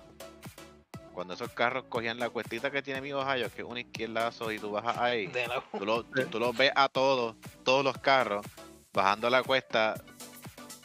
Cuando 1.20 1.34
esos 1.34 1.50
carros 1.50 1.84
cogían 1.90 2.18
la 2.18 2.30
cuestita 2.30 2.72
que 2.72 2.82
tiene 2.82 3.02
Mid 3.02 3.14
Ohio, 3.18 3.52
que 3.54 3.62
es 3.62 3.68
un 3.68 3.78
izquierdazo 3.78 4.54
y 4.54 4.58
tú 4.58 4.72
bajas 4.72 4.98
ahí, 5.00 5.28
De 5.28 5.48
la- 5.50 5.62
tú, 5.78 5.86
lo- 5.86 6.06
tú- 6.06 6.40
los 6.40 6.56
ves 6.56 6.72
a 6.76 6.88
todos, 6.88 7.36
todos 7.66 7.84
los 7.84 7.98
carros 7.98 8.46
bajando 8.94 9.30
la 9.30 9.44
cuesta 9.44 9.96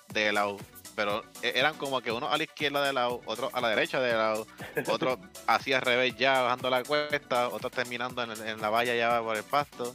de 0.09 0.33
lado, 0.33 0.57
pero 0.97 1.23
e- 1.41 1.53
eran 1.55 1.75
como 1.77 2.01
que 2.01 2.11
uno 2.11 2.29
a 2.29 2.37
la 2.37 2.43
izquierda 2.43 2.83
de 2.85 2.93
lado, 2.93 3.21
otro 3.27 3.49
a 3.53 3.61
la 3.61 3.69
derecha 3.69 4.01
de 4.01 4.13
lado, 4.13 4.45
otro 4.89 5.21
hacia 5.47 5.77
al 5.77 5.83
revés 5.83 6.17
ya 6.17 6.41
bajando 6.43 6.69
la 6.69 6.83
cuesta, 6.83 7.47
otros 7.51 7.71
terminando 7.71 8.21
en, 8.25 8.33
en 8.33 8.61
la 8.61 8.71
valla 8.71 8.93
ya 8.97 9.21
por 9.23 9.37
el 9.37 9.45
pasto. 9.45 9.95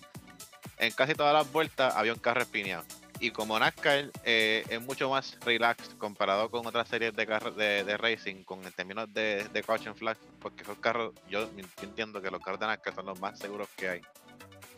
En 0.77 0.93
casi 0.93 1.15
todas 1.15 1.33
las 1.33 1.51
vueltas 1.51 1.93
había 1.97 2.13
un 2.13 2.19
carro 2.19 2.41
espineado. 2.43 2.85
Y 3.21 3.31
como 3.31 3.59
NASCAR 3.59 4.11
eh, 4.23 4.63
es 4.69 4.81
mucho 4.81 5.09
más 5.09 5.37
relax 5.41 5.93
comparado 5.95 6.49
con 6.49 6.65
otras 6.65 6.87
series 6.87 7.13
de, 7.13 7.25
de, 7.25 7.83
de 7.83 7.97
racing, 7.97 8.43
con 8.43 8.63
en 8.65 8.71
términos 8.71 9.13
de, 9.13 9.43
de 9.49 9.63
caution 9.63 9.93
flag, 9.95 10.17
porque 10.39 10.63
esos 10.63 10.77
carros, 10.77 11.13
yo, 11.29 11.49
entiendo 11.81 12.21
que 12.21 12.31
los 12.31 12.41
carros 12.41 12.61
de 12.61 12.67
NASCAR 12.67 12.95
son 12.95 13.07
los 13.07 13.19
más 13.19 13.37
seguros 13.37 13.67
que 13.75 13.89
hay. 13.89 14.01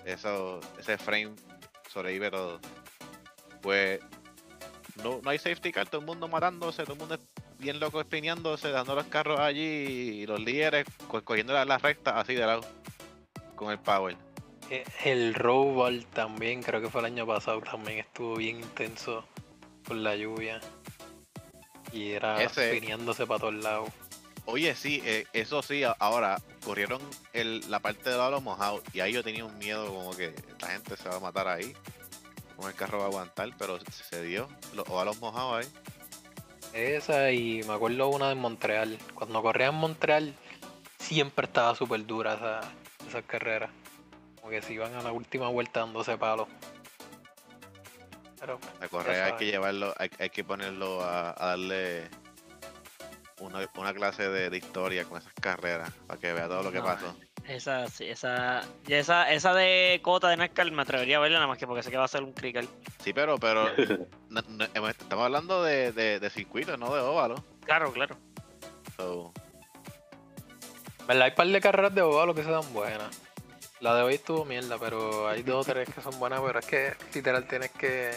Eso, 0.06 0.60
ese 0.80 0.98
frame 0.98 1.34
sobrevive 1.88 2.32
todo. 2.32 2.60
Pues 3.62 4.00
no, 5.04 5.22
hay 5.26 5.38
safety 5.38 5.72
car, 5.72 5.88
todo 5.88 6.02
el 6.02 6.08
mundo 6.08 6.28
matándose, 6.28 6.82
todo 6.84 6.94
el 6.94 7.00
mundo 7.00 7.20
bien 7.60 7.80
loco 7.80 8.02
espineándose, 8.02 8.72
dando 8.72 8.96
los 8.96 9.06
carros 9.06 9.39
allí 9.39 9.62
y 9.62 10.26
los 10.26 10.39
líderes 10.39 10.86
co- 11.08 11.24
cogiendo 11.24 11.54
las, 11.54 11.68
las 11.68 11.80
rectas 11.80 12.16
así 12.18 12.34
de 12.34 12.46
lado 12.46 12.62
con 13.56 13.72
el 13.72 13.78
power. 13.78 14.18
El 15.03 15.34
Roval 15.34 16.05
también, 16.07 16.63
creo 16.63 16.82
que 16.82 16.89
fue 16.89 17.01
el 17.01 17.05
año 17.07 17.28
pasado, 17.28 17.59
también 17.61 17.99
estuvo 17.99 18.36
bien 18.38 18.61
intenso 18.61 19.26
con 19.86 20.03
la 20.03 20.15
lluvia. 20.15 20.61
Y 21.91 22.11
era 22.11 22.41
Ese- 22.41 22.80
para 23.28 23.39
todos 23.39 23.53
lados. 23.55 23.89
Oye, 24.45 24.74
sí, 24.76 25.01
eh, 25.05 25.26
eso 25.34 25.61
sí, 25.61 25.84
ahora 25.99 26.41
corrieron 26.63 27.01
el, 27.34 27.69
la 27.69 27.80
parte 27.80 28.09
de 28.09 28.17
lado 28.17 28.39
mojado 28.41 28.82
y 28.93 29.01
ahí 29.01 29.13
yo 29.13 29.24
tenía 29.24 29.45
un 29.45 29.57
miedo 29.57 29.86
como 29.88 30.15
que 30.15 30.34
la 30.61 30.67
gente 30.69 30.95
se 30.97 31.09
va 31.09 31.17
a 31.17 31.19
matar 31.19 31.47
ahí. 31.47 31.74
Como 32.55 32.67
el 32.69 32.76
carro 32.76 32.99
va 32.99 33.05
a 33.05 33.07
aguantar, 33.07 33.49
pero 33.57 33.80
se 33.91 34.24
dio. 34.24 34.47
Los 34.74 34.88
ovalos 34.88 35.19
mojados 35.19 35.65
ahí. 35.65 35.72
Esa 36.74 37.32
y 37.32 37.61
me 37.63 37.74
acuerdo 37.74 38.07
una 38.07 38.32
en 38.32 38.38
Montreal. 38.39 38.97
Cuando 39.13 39.41
corría 39.41 39.67
en 39.67 39.76
Montreal 39.76 40.34
siempre 40.99 41.45
estaba 41.45 41.76
súper 41.76 42.05
dura 42.05 42.36
esa, 42.36 42.61
esas 43.07 43.24
carreras. 43.26 43.69
Como 44.42 44.50
que 44.52 44.62
se 44.62 44.74
iban 44.74 44.94
a 44.96 45.02
la 45.02 45.12
última 45.12 45.48
vuelta 45.50 45.82
dándose 45.82 46.18
palos. 46.18 46.48
Pero 48.39 48.60
La 48.80 48.88
correa 48.88 49.26
hay 49.28 49.34
que 49.34 49.46
llevarlo, 49.46 49.94
hay, 49.98 50.10
hay 50.20 50.30
que 50.32 50.44
ponerlo 50.44 51.04
a, 51.04 51.30
a 51.38 51.48
darle 51.50 52.10
una, 53.39 53.60
una 53.76 53.94
clase 53.94 54.28
de, 54.30 54.50
de 54.50 54.58
historia 54.58 55.06
con 55.06 55.20
esas 55.20 55.34
carreras 55.34 55.92
para 56.08 56.20
que 56.20 56.34
vea 56.34 56.48
todo 56.48 56.64
lo 56.64 56.72
que 56.72 56.80
No, 56.80 56.86
pasó. 56.86 57.16
Esa, 57.48 57.88
sí, 57.88 58.06
esa, 58.06 58.62
y 58.88 58.94
esa, 58.94 59.32
esa 59.32 59.54
de 59.54 60.00
cota 60.04 60.30
de 60.30 60.38
NASCAR 60.38 60.72
me 60.72 60.82
atrevería 60.84 61.18
a 61.18 61.20
verla 61.20 61.38
nada 61.38 61.48
más 61.48 61.58
que 61.58 61.66
porque 61.68 61.84
sé 61.84 61.89
que 61.92 61.98
va 61.98 62.06
a 62.06 62.08
ser 62.08 62.24
un 62.24 62.34
crical. 62.34 62.68
Sí, 63.04 63.14
pero, 63.14 63.38
pero 63.38 63.66
no- 64.30 64.42
no- 64.48 64.66
hemos- 64.74 64.92
estamos 64.92 65.26
hablando 65.26 65.64
de, 65.64 65.92
de, 65.92 66.20
de 66.20 66.30
circuitos, 66.32 66.80
no 66.80 66.94
de 66.96 67.02
óvalos. 67.02 67.42
Claro, 67.66 67.92
claro. 67.94 68.16
So, 68.98 69.32
¿Verdad? 71.08 71.24
Hay 71.26 71.32
par 71.32 71.48
de 71.48 71.62
carreras 71.62 71.94
de 71.94 72.02
abogado 72.02 72.34
que 72.34 72.44
se 72.44 72.50
dan 72.52 72.74
buenas. 72.74 73.20
La 73.82 73.95
de 73.95 74.03
hoy 74.03 74.13
estuvo 74.15 74.45
mierda, 74.45 74.77
pero 74.77 75.27
hay 75.27 75.41
dos 75.43 75.67
o 75.67 75.71
tres 75.73 75.89
que 75.93 76.01
son 76.01 76.17
buenas, 76.19 76.39
pero 76.41 76.59
es 76.59 76.65
que 76.65 76.93
literal 77.13 77.47
tienes 77.47 77.71
que. 77.71 78.11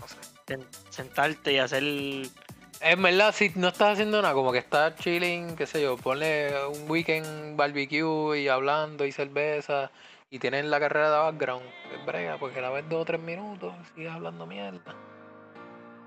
No 0.00 0.06
sé. 0.08 0.16
Sen- 0.46 0.66
Sentarte 0.90 1.52
y 1.52 1.58
hacer. 1.58 1.82
En 1.82 3.00
verdad, 3.02 3.32
si 3.32 3.50
no 3.54 3.68
estás 3.68 3.92
haciendo 3.94 4.20
nada, 4.20 4.34
como 4.34 4.52
que 4.52 4.58
estás 4.58 4.96
chilling, 4.96 5.56
qué 5.56 5.66
sé 5.66 5.80
yo, 5.80 5.96
ponle 5.96 6.52
un 6.66 6.90
weekend 6.90 7.56
barbecue 7.56 8.40
y 8.40 8.48
hablando 8.48 9.04
y 9.06 9.12
cerveza 9.12 9.90
y 10.30 10.38
tienes 10.40 10.64
la 10.64 10.80
carrera 10.80 11.10
de 11.10 11.18
background, 11.18 11.64
pues 11.88 12.04
brega, 12.06 12.38
porque 12.38 12.60
la 12.60 12.70
ves 12.70 12.88
dos 12.88 13.02
o 13.02 13.04
tres 13.04 13.20
minutos, 13.20 13.72
sigues 13.94 14.10
hablando 14.12 14.46
mierda. 14.46 14.94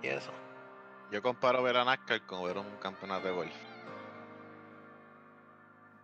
Y 0.03 0.07
eso. 0.07 0.31
yo 1.11 1.21
comparo 1.21 1.63
ver 1.63 1.77
a 1.77 1.85
NASCAR 1.85 2.25
con 2.25 2.43
ver 2.45 2.57
un 2.57 2.69
campeonato 2.81 3.25
de 3.27 3.33
golf. 3.33 3.53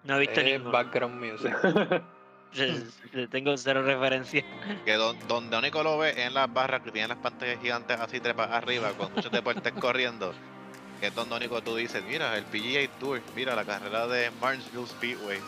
No 0.05 0.15
he 0.15 0.19
visto 0.21 0.39
Es 0.39 0.45
ninguno. 0.45 0.71
background 0.71 1.15
music. 1.21 1.53
Le 2.53 3.27
Tengo 3.27 3.55
cero 3.57 3.81
referencia. 3.83 4.43
Que 4.85 4.93
don- 4.93 5.17
donde 5.27 5.57
único 5.57 5.83
lo 5.83 5.97
ve 5.97 6.09
es 6.11 6.17
en 6.17 6.33
las 6.33 6.51
barras 6.51 6.81
que 6.81 6.91
tienen 6.91 7.09
las 7.09 7.17
pantallas 7.19 7.59
gigantes 7.61 7.99
así 7.99 8.19
trepas 8.19 8.51
arriba, 8.51 8.91
con 8.93 9.13
muchos 9.13 9.31
deportes 9.31 9.71
corriendo. 9.79 10.33
Que 10.99 11.07
es 11.07 11.15
donde 11.15 11.35
único 11.35 11.61
tú 11.61 11.75
dices, 11.75 12.03
mira, 12.03 12.37
el 12.37 12.43
PGA 12.45 12.87
Tour, 12.99 13.21
mira 13.35 13.55
la 13.55 13.65
carrera 13.65 14.05
de 14.07 14.29
Martinsville 14.41 14.87
Speedway. 14.87 15.39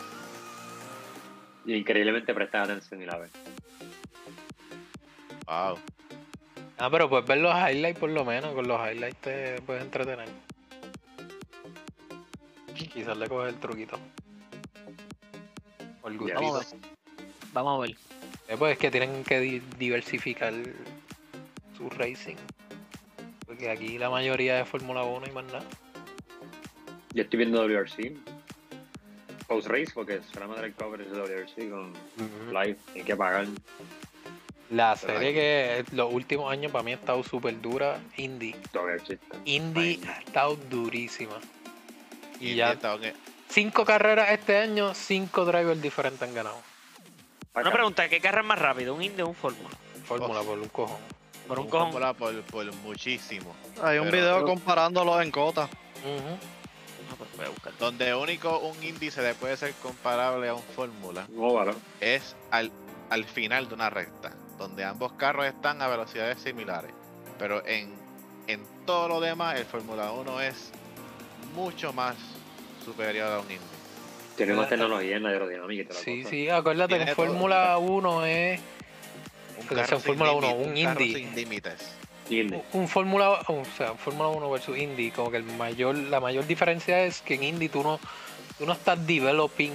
Y 1.66 1.74
increíblemente 1.74 2.34
prestas 2.34 2.68
atención 2.68 3.00
y 3.02 3.06
la 3.06 3.18
ves. 3.18 3.30
Wow. 5.46 5.78
Ah, 6.78 6.90
pero 6.90 7.08
puedes 7.08 7.26
ver 7.26 7.38
los 7.38 7.54
highlights 7.54 8.00
por 8.00 8.10
lo 8.10 8.24
menos, 8.24 8.52
con 8.54 8.66
los 8.66 8.80
highlights 8.80 9.20
te 9.20 9.60
puedes 9.62 9.82
entretener. 9.82 10.28
Quizás 12.92 13.16
le 13.16 13.28
coges 13.28 13.52
el 13.54 13.60
truquito. 13.60 13.98
Gustito. 16.02 16.93
Vamos 17.54 17.78
a 17.78 17.80
ver. 17.86 17.96
Eh, 18.48 18.56
pues 18.58 18.72
es 18.72 18.78
que 18.78 18.90
tienen 18.90 19.24
que 19.24 19.40
di- 19.40 19.62
diversificar 19.78 20.52
su 21.76 21.88
racing. 21.90 22.36
Porque 23.46 23.70
aquí 23.70 23.96
la 23.98 24.10
mayoría 24.10 24.60
es 24.60 24.68
Fórmula 24.68 25.04
1 25.04 25.26
y 25.28 25.30
más 25.30 25.44
nada. 25.46 25.64
Yo 27.14 27.22
estoy 27.22 27.38
viendo 27.38 27.62
WRC. 27.62 28.16
Post 29.46 29.68
race, 29.68 29.92
porque 29.94 30.20
solamente 30.32 30.64
el 30.66 30.72
coverage 30.74 31.10
de 31.10 31.16
WRC 31.20 31.70
con 31.70 31.92
live. 32.52 32.76
Hay 32.94 33.02
que 33.02 33.14
pagar. 33.16 33.46
La 34.70 34.96
serie 34.96 35.32
que 35.32 35.84
los 35.94 36.12
últimos 36.12 36.50
años 36.50 36.72
para 36.72 36.82
mí 36.82 36.92
ha 36.92 36.96
estado 36.96 37.22
súper 37.22 37.60
dura, 37.60 38.00
Indy. 38.16 38.54
WRC. 38.72 39.18
Indy 39.44 40.00
ha 40.08 40.18
estado 40.20 40.56
durísima. 40.68 41.38
Y, 42.40 42.50
Y 42.50 42.54
ya 42.56 42.72
está 42.72 42.98
cinco 43.48 43.84
carreras 43.84 44.30
este 44.32 44.56
año, 44.56 44.92
cinco 44.94 45.44
drivers 45.44 45.80
diferentes 45.80 46.20
han 46.22 46.34
ganado. 46.34 46.56
Una 47.54 47.70
pregunta, 47.72 48.08
¿qué 48.08 48.20
carro 48.20 48.40
es 48.40 48.46
más 48.46 48.58
rápido? 48.58 48.94
¿Un 48.94 49.02
Indy 49.02 49.22
o 49.22 49.28
un 49.28 49.34
Fórmula? 49.34 49.68
Fórmula 50.04 50.40
por 50.42 50.58
un 50.58 50.68
cojón. 50.68 50.98
Por 51.46 51.58
un 51.58 51.64
un 51.66 51.70
cojón. 51.70 51.86
Fórmula 51.92 52.12
por, 52.14 52.42
por 52.42 52.74
muchísimo. 52.76 53.54
Hay 53.82 53.98
un 53.98 54.10
Pero- 54.10 54.16
video 54.16 54.44
comparándolos 54.44 55.22
en 55.22 55.30
cota. 55.30 55.68
No, 56.04 57.16
pues. 57.16 57.78
Donde 57.78 58.14
único 58.14 58.58
un 58.58 58.82
índice 58.82 59.22
le 59.22 59.34
puede 59.34 59.56
ser 59.56 59.72
comparable 59.74 60.48
a 60.48 60.54
un 60.54 60.62
Fórmula 60.62 61.26
No, 61.30 61.52
vale. 61.52 61.74
es 62.00 62.34
al, 62.50 62.72
al 63.10 63.24
final 63.24 63.68
de 63.68 63.74
una 63.74 63.88
recta, 63.90 64.32
donde 64.58 64.84
ambos 64.84 65.12
carros 65.12 65.46
están 65.46 65.80
a 65.80 65.86
velocidades 65.88 66.40
similares. 66.42 66.90
Pero 67.38 67.64
en, 67.66 67.94
en 68.48 68.64
todo 68.84 69.08
lo 69.08 69.20
demás, 69.20 69.56
el 69.60 69.64
Fórmula 69.66 70.10
1 70.12 70.40
es 70.40 70.70
mucho 71.54 71.92
más 71.92 72.16
superior 72.84 73.30
a 73.32 73.38
un 73.40 73.50
Indy. 73.50 73.64
Más 74.56 74.68
tecnología 74.68 75.16
en 75.16 75.26
aerodinámica 75.26 75.82
y 75.82 75.84
toda 75.84 75.98
la 76.00 76.04
Sí, 76.04 76.18
cosa. 76.22 76.30
sí, 76.30 76.48
acuérdate 76.48 76.88
que 76.94 76.96
Tiene 77.04 77.10
en 77.10 77.16
todo. 77.16 77.26
Fórmula 77.26 77.78
1 77.78 78.26
es 78.26 78.60
Un 79.60 79.66
carro 79.76 79.98
Fórmula 80.00 80.32
1, 80.32 80.46
límite, 80.48 80.68
un 80.80 80.84
carro 80.86 81.00
Indy. 81.00 81.14
sin 81.14 81.34
límites. 81.36 81.96
Indy. 82.30 82.62
un 82.72 82.88
Fórmula, 82.88 83.30
o 83.46 83.62
sea, 83.76 83.92
un 83.92 83.98
Fórmula 83.98 84.28
1 84.30 84.50
versus 84.50 84.76
Indy, 84.78 85.10
como 85.10 85.30
que 85.30 85.36
el 85.36 85.44
mayor, 85.44 85.94
la 85.96 86.20
mayor 86.20 86.46
diferencia 86.46 87.04
es 87.04 87.20
que 87.20 87.34
en 87.34 87.44
Indy 87.44 87.68
tú 87.68 87.82
no, 87.82 88.00
tú 88.58 88.64
no 88.66 88.72
estás 88.72 89.06
developing 89.06 89.72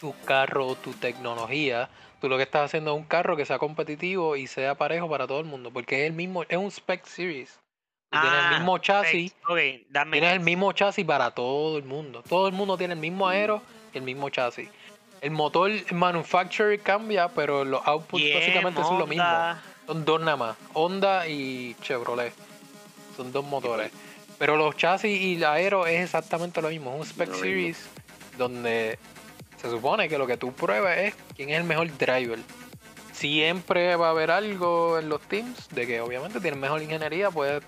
tu 0.00 0.14
carro 0.24 0.66
o 0.68 0.74
tu 0.76 0.92
tecnología, 0.92 1.88
tú 2.20 2.28
lo 2.28 2.36
que 2.36 2.44
estás 2.44 2.66
haciendo 2.66 2.92
es 2.92 2.96
un 2.96 3.04
carro 3.04 3.36
que 3.36 3.44
sea 3.44 3.58
competitivo 3.58 4.36
y 4.36 4.46
sea 4.46 4.74
parejo 4.76 5.08
para 5.10 5.26
todo 5.26 5.40
el 5.40 5.46
mundo, 5.46 5.70
porque 5.72 6.02
es 6.04 6.06
el 6.10 6.12
mismo, 6.14 6.44
es 6.48 6.56
un 6.56 6.70
spec 6.70 7.04
series. 7.06 7.58
Tú 8.10 8.18
tienes 8.20 8.38
el 8.40 8.44
Ah, 8.46 8.58
mismo 8.58 8.78
chasis, 8.78 9.34
dame. 9.90 10.12
tienes 10.12 10.32
el 10.32 10.40
mismo 10.40 10.72
chasis 10.72 11.04
para 11.04 11.30
todo 11.32 11.76
el 11.78 11.84
mundo. 11.84 12.22
Todo 12.28 12.48
el 12.48 12.52
mundo 12.54 12.76
tiene 12.78 12.94
el 12.94 13.00
mismo 13.00 13.28
aero 13.28 13.62
y 13.62 13.79
el 13.94 14.02
mismo 14.02 14.30
chasis. 14.30 14.68
El 15.20 15.32
motor 15.32 15.70
manufacturer 15.92 16.80
cambia, 16.80 17.28
pero 17.28 17.64
los 17.64 17.86
outputs 17.86 18.24
básicamente 18.34 18.82
son 18.82 18.98
lo 18.98 19.06
mismo. 19.06 19.24
Honda. 19.24 19.62
Son 19.86 20.04
dos 20.04 20.20
nada 20.20 20.36
más, 20.36 20.56
Honda 20.72 21.28
y 21.28 21.76
Chevrolet. 21.82 22.32
Son 23.16 23.32
dos 23.32 23.44
motores. 23.44 23.90
Pero 24.38 24.56
los 24.56 24.76
chasis 24.76 25.20
y 25.20 25.34
el 25.34 25.44
aero 25.44 25.86
es 25.86 26.02
exactamente 26.02 26.62
lo 26.62 26.70
mismo. 26.70 26.94
Es 26.94 27.00
un 27.00 27.06
spec 27.06 27.28
mismo. 27.28 27.42
series 27.42 27.88
donde 28.38 28.98
se 29.60 29.68
supone 29.68 30.08
que 30.08 30.16
lo 30.16 30.26
que 30.26 30.38
tú 30.38 30.52
pruebas 30.52 30.96
es 30.96 31.14
quién 31.36 31.50
es 31.50 31.58
el 31.58 31.64
mejor 31.64 31.88
driver. 31.98 32.38
Siempre 33.12 33.96
va 33.96 34.06
a 34.06 34.10
haber 34.10 34.30
algo 34.30 34.98
en 34.98 35.10
los 35.10 35.20
teams 35.22 35.68
de 35.70 35.86
que 35.86 36.00
obviamente 36.00 36.40
tienen 36.40 36.58
mejor 36.58 36.80
ingeniería, 36.80 37.30
puedes 37.30 37.62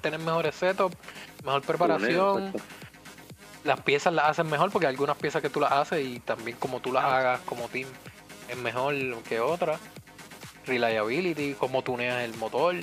tener 0.00 0.18
mejores 0.20 0.54
setups, 0.54 0.96
mejor 1.44 1.60
preparación. 1.60 2.54
Las 3.64 3.80
piezas 3.80 4.12
las 4.12 4.30
hacen 4.30 4.48
mejor 4.48 4.70
porque 4.70 4.86
hay 4.86 4.92
algunas 4.92 5.16
piezas 5.16 5.40
que 5.40 5.48
tú 5.48 5.60
las 5.60 5.72
haces 5.72 6.04
y 6.04 6.20
también 6.20 6.56
como 6.58 6.80
tú 6.80 6.92
las 6.92 7.04
hagas 7.04 7.40
como 7.40 7.68
team 7.68 7.88
es 8.48 8.56
mejor 8.56 8.94
que 9.22 9.40
otras. 9.40 9.80
Reliability, 10.66 11.54
cómo 11.54 11.82
tuneas 11.82 12.22
el 12.22 12.34
motor. 12.34 12.74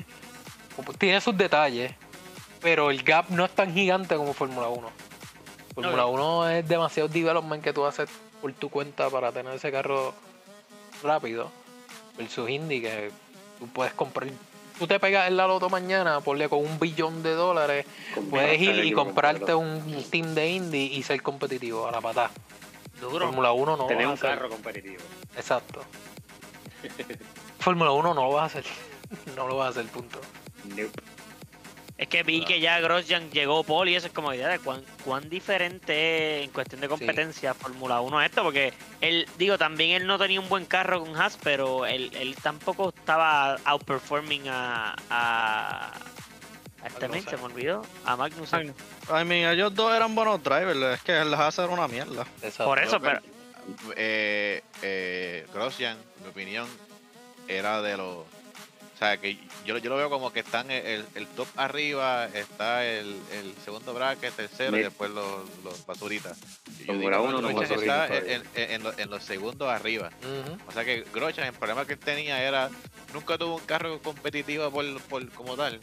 Tiene 0.97 1.19
sus 1.21 1.37
detalles, 1.37 1.93
pero 2.61 2.91
el 2.91 3.03
gap 3.03 3.29
no 3.29 3.45
es 3.45 3.51
tan 3.51 3.73
gigante 3.73 4.15
como 4.15 4.33
Fórmula 4.33 4.67
1. 4.69 4.89
Fórmula 5.75 6.05
Ok. 6.05 6.13
1 6.15 6.49
es 6.49 6.67
demasiado 6.67 7.09
development 7.09 7.63
que 7.63 7.73
tú 7.73 7.85
haces 7.85 8.09
por 8.41 8.51
tu 8.53 8.69
cuenta 8.69 9.09
para 9.09 9.31
tener 9.31 9.53
ese 9.53 9.71
carro 9.71 10.13
rápido. 11.03 11.51
Versus 12.17 12.49
Indy 12.49 12.81
que 12.81 13.11
tú 13.59 13.67
puedes 13.67 13.93
comprar. 13.93 14.29
Tú 14.79 14.87
te 14.87 14.97
pegas 14.99 15.27
el 15.27 15.35
la 15.35 15.45
loto 15.45 15.69
mañana, 15.69 16.21
ponle 16.21 16.47
con 16.47 16.59
un 16.59 16.79
billón 16.79 17.21
de 17.21 17.33
dólares, 17.33 17.85
Con 18.15 18.29
puedes 18.29 18.59
ir 18.61 18.85
y 18.85 18.93
comprarte 18.93 19.53
un 19.53 20.05
team 20.09 20.33
de 20.33 20.49
Indy 20.51 20.93
y 20.93 21.03
ser 21.03 21.21
competitivo 21.21 21.85
a 21.85 21.91
la 21.91 21.99
patada. 21.99 22.31
Duro. 23.01 23.27
Fórmula 23.27 23.51
1 23.51 23.77
no 23.77 23.85
Tener 23.87 24.03
lo 24.03 24.09
un 24.09 24.15
vas 24.15 24.23
a 24.23 24.27
hacer. 24.27 24.39
carro 24.39 24.49
competitivo. 24.49 25.01
Exacto. 25.35 25.81
Fórmula 27.59 27.91
1 27.91 28.13
no 28.13 28.23
lo 28.23 28.31
vas 28.31 28.43
a 28.55 28.59
hacer. 28.59 28.65
no 29.35 29.47
lo 29.47 29.57
vas 29.57 29.67
a 29.67 29.69
hacer, 29.79 29.91
punto. 29.91 30.19
Nope. 30.63 31.01
Es 31.99 32.07
que 32.07 32.23
vi 32.23 32.45
que 32.45 32.61
ya 32.61 32.79
Grosjean 32.79 33.29
llegó 33.29 33.61
Paul 33.65 33.89
y 33.89 33.95
eso 33.95 34.07
es 34.07 34.13
como 34.13 34.33
idea 34.33 34.47
de 34.47 34.59
cuán, 34.59 34.81
cuán 35.03 35.29
diferente 35.29 36.39
es 36.39 36.45
en 36.45 36.51
cuestión 36.51 36.79
de 36.79 36.87
competencia 36.87 37.53
Fórmula 37.53 37.99
1 37.99 38.21
esto, 38.21 38.41
porque 38.41 38.73
él, 39.01 39.27
digo, 39.37 39.57
también 39.57 39.91
él 40.01 40.07
no 40.07 40.17
tenía 40.17 40.39
un 40.39 40.47
buen 40.47 40.65
carro 40.65 41.01
con 41.01 41.13
Haas, 41.17 41.37
pero 41.43 41.85
él, 41.85 42.09
él 42.13 42.37
tampoco 42.41 42.93
estaba 42.95 43.57
outperforming 43.65 44.47
a, 44.47 44.95
a, 45.09 45.91
a 46.81 46.87
este 46.87 47.09
men, 47.09 47.21
se 47.25 47.35
me 47.35 47.43
olvidó, 47.43 47.85
a 48.05 48.15
Magnussen. 48.15 48.73
I 49.09 49.25
mean, 49.25 49.51
ellos 49.51 49.75
dos 49.75 49.93
eran 49.93 50.15
buenos 50.15 50.41
drivers, 50.41 50.79
es 50.99 51.01
que 51.01 51.25
les 51.25 51.39
hace 51.39 51.65
una 51.65 51.89
mierda. 51.89 52.25
Exacto. 52.41 52.63
Por 52.63 52.79
eso, 52.79 52.91
Yo 52.93 53.01
pero 53.01 53.19
eh, 53.97 54.63
eh, 54.83 55.45
Grosjean, 55.53 55.97
en 55.97 56.23
mi 56.23 56.29
opinión, 56.29 56.67
era 57.49 57.81
de 57.81 57.97
los. 57.97 58.25
O 58.99 59.05
sea, 59.05 59.15
que 59.15 59.39
yo, 59.65 59.77
yo 59.77 59.89
lo 59.89 59.95
veo 59.95 60.09
como 60.09 60.33
que 60.33 60.41
están 60.41 60.69
el, 60.71 60.85
el- 60.85 61.05
el 61.15 61.27
top 61.27 61.47
arriba, 61.55 62.25
está 62.33 62.85
el, 62.85 63.17
el 63.31 63.55
segundo 63.63 63.93
bracket, 63.93 64.33
tercero 64.35 64.75
y 64.77 64.83
después 64.83 65.09
los, 65.11 65.47
los 65.63 65.85
basuritas. 65.85 66.37
Yo 66.85 66.91
digo, 66.99 67.03
uno, 67.29 67.41
los 67.53 67.61
está 67.85 68.07
en, 68.35 68.43
en- 68.55 68.71
en 68.71 68.83
los, 68.83 68.99
en 68.99 69.09
los 69.09 69.23
segundos 69.23 69.69
arriba. 69.69 70.09
O 70.67 70.71
sea 70.73 70.83
que 70.83 71.05
Grosjean, 71.13 71.47
el 71.47 71.53
problema 71.53 71.85
que 71.85 71.93
él 71.93 71.99
tenía 71.99 72.43
era, 72.43 72.69
nunca 73.13 73.37
tuvo 73.37 73.55
un 73.55 73.65
carro 73.65 74.01
competitivo 74.01 74.69
por, 74.69 75.01
por- 75.03 75.29
como 75.29 75.55
tal. 75.55 75.79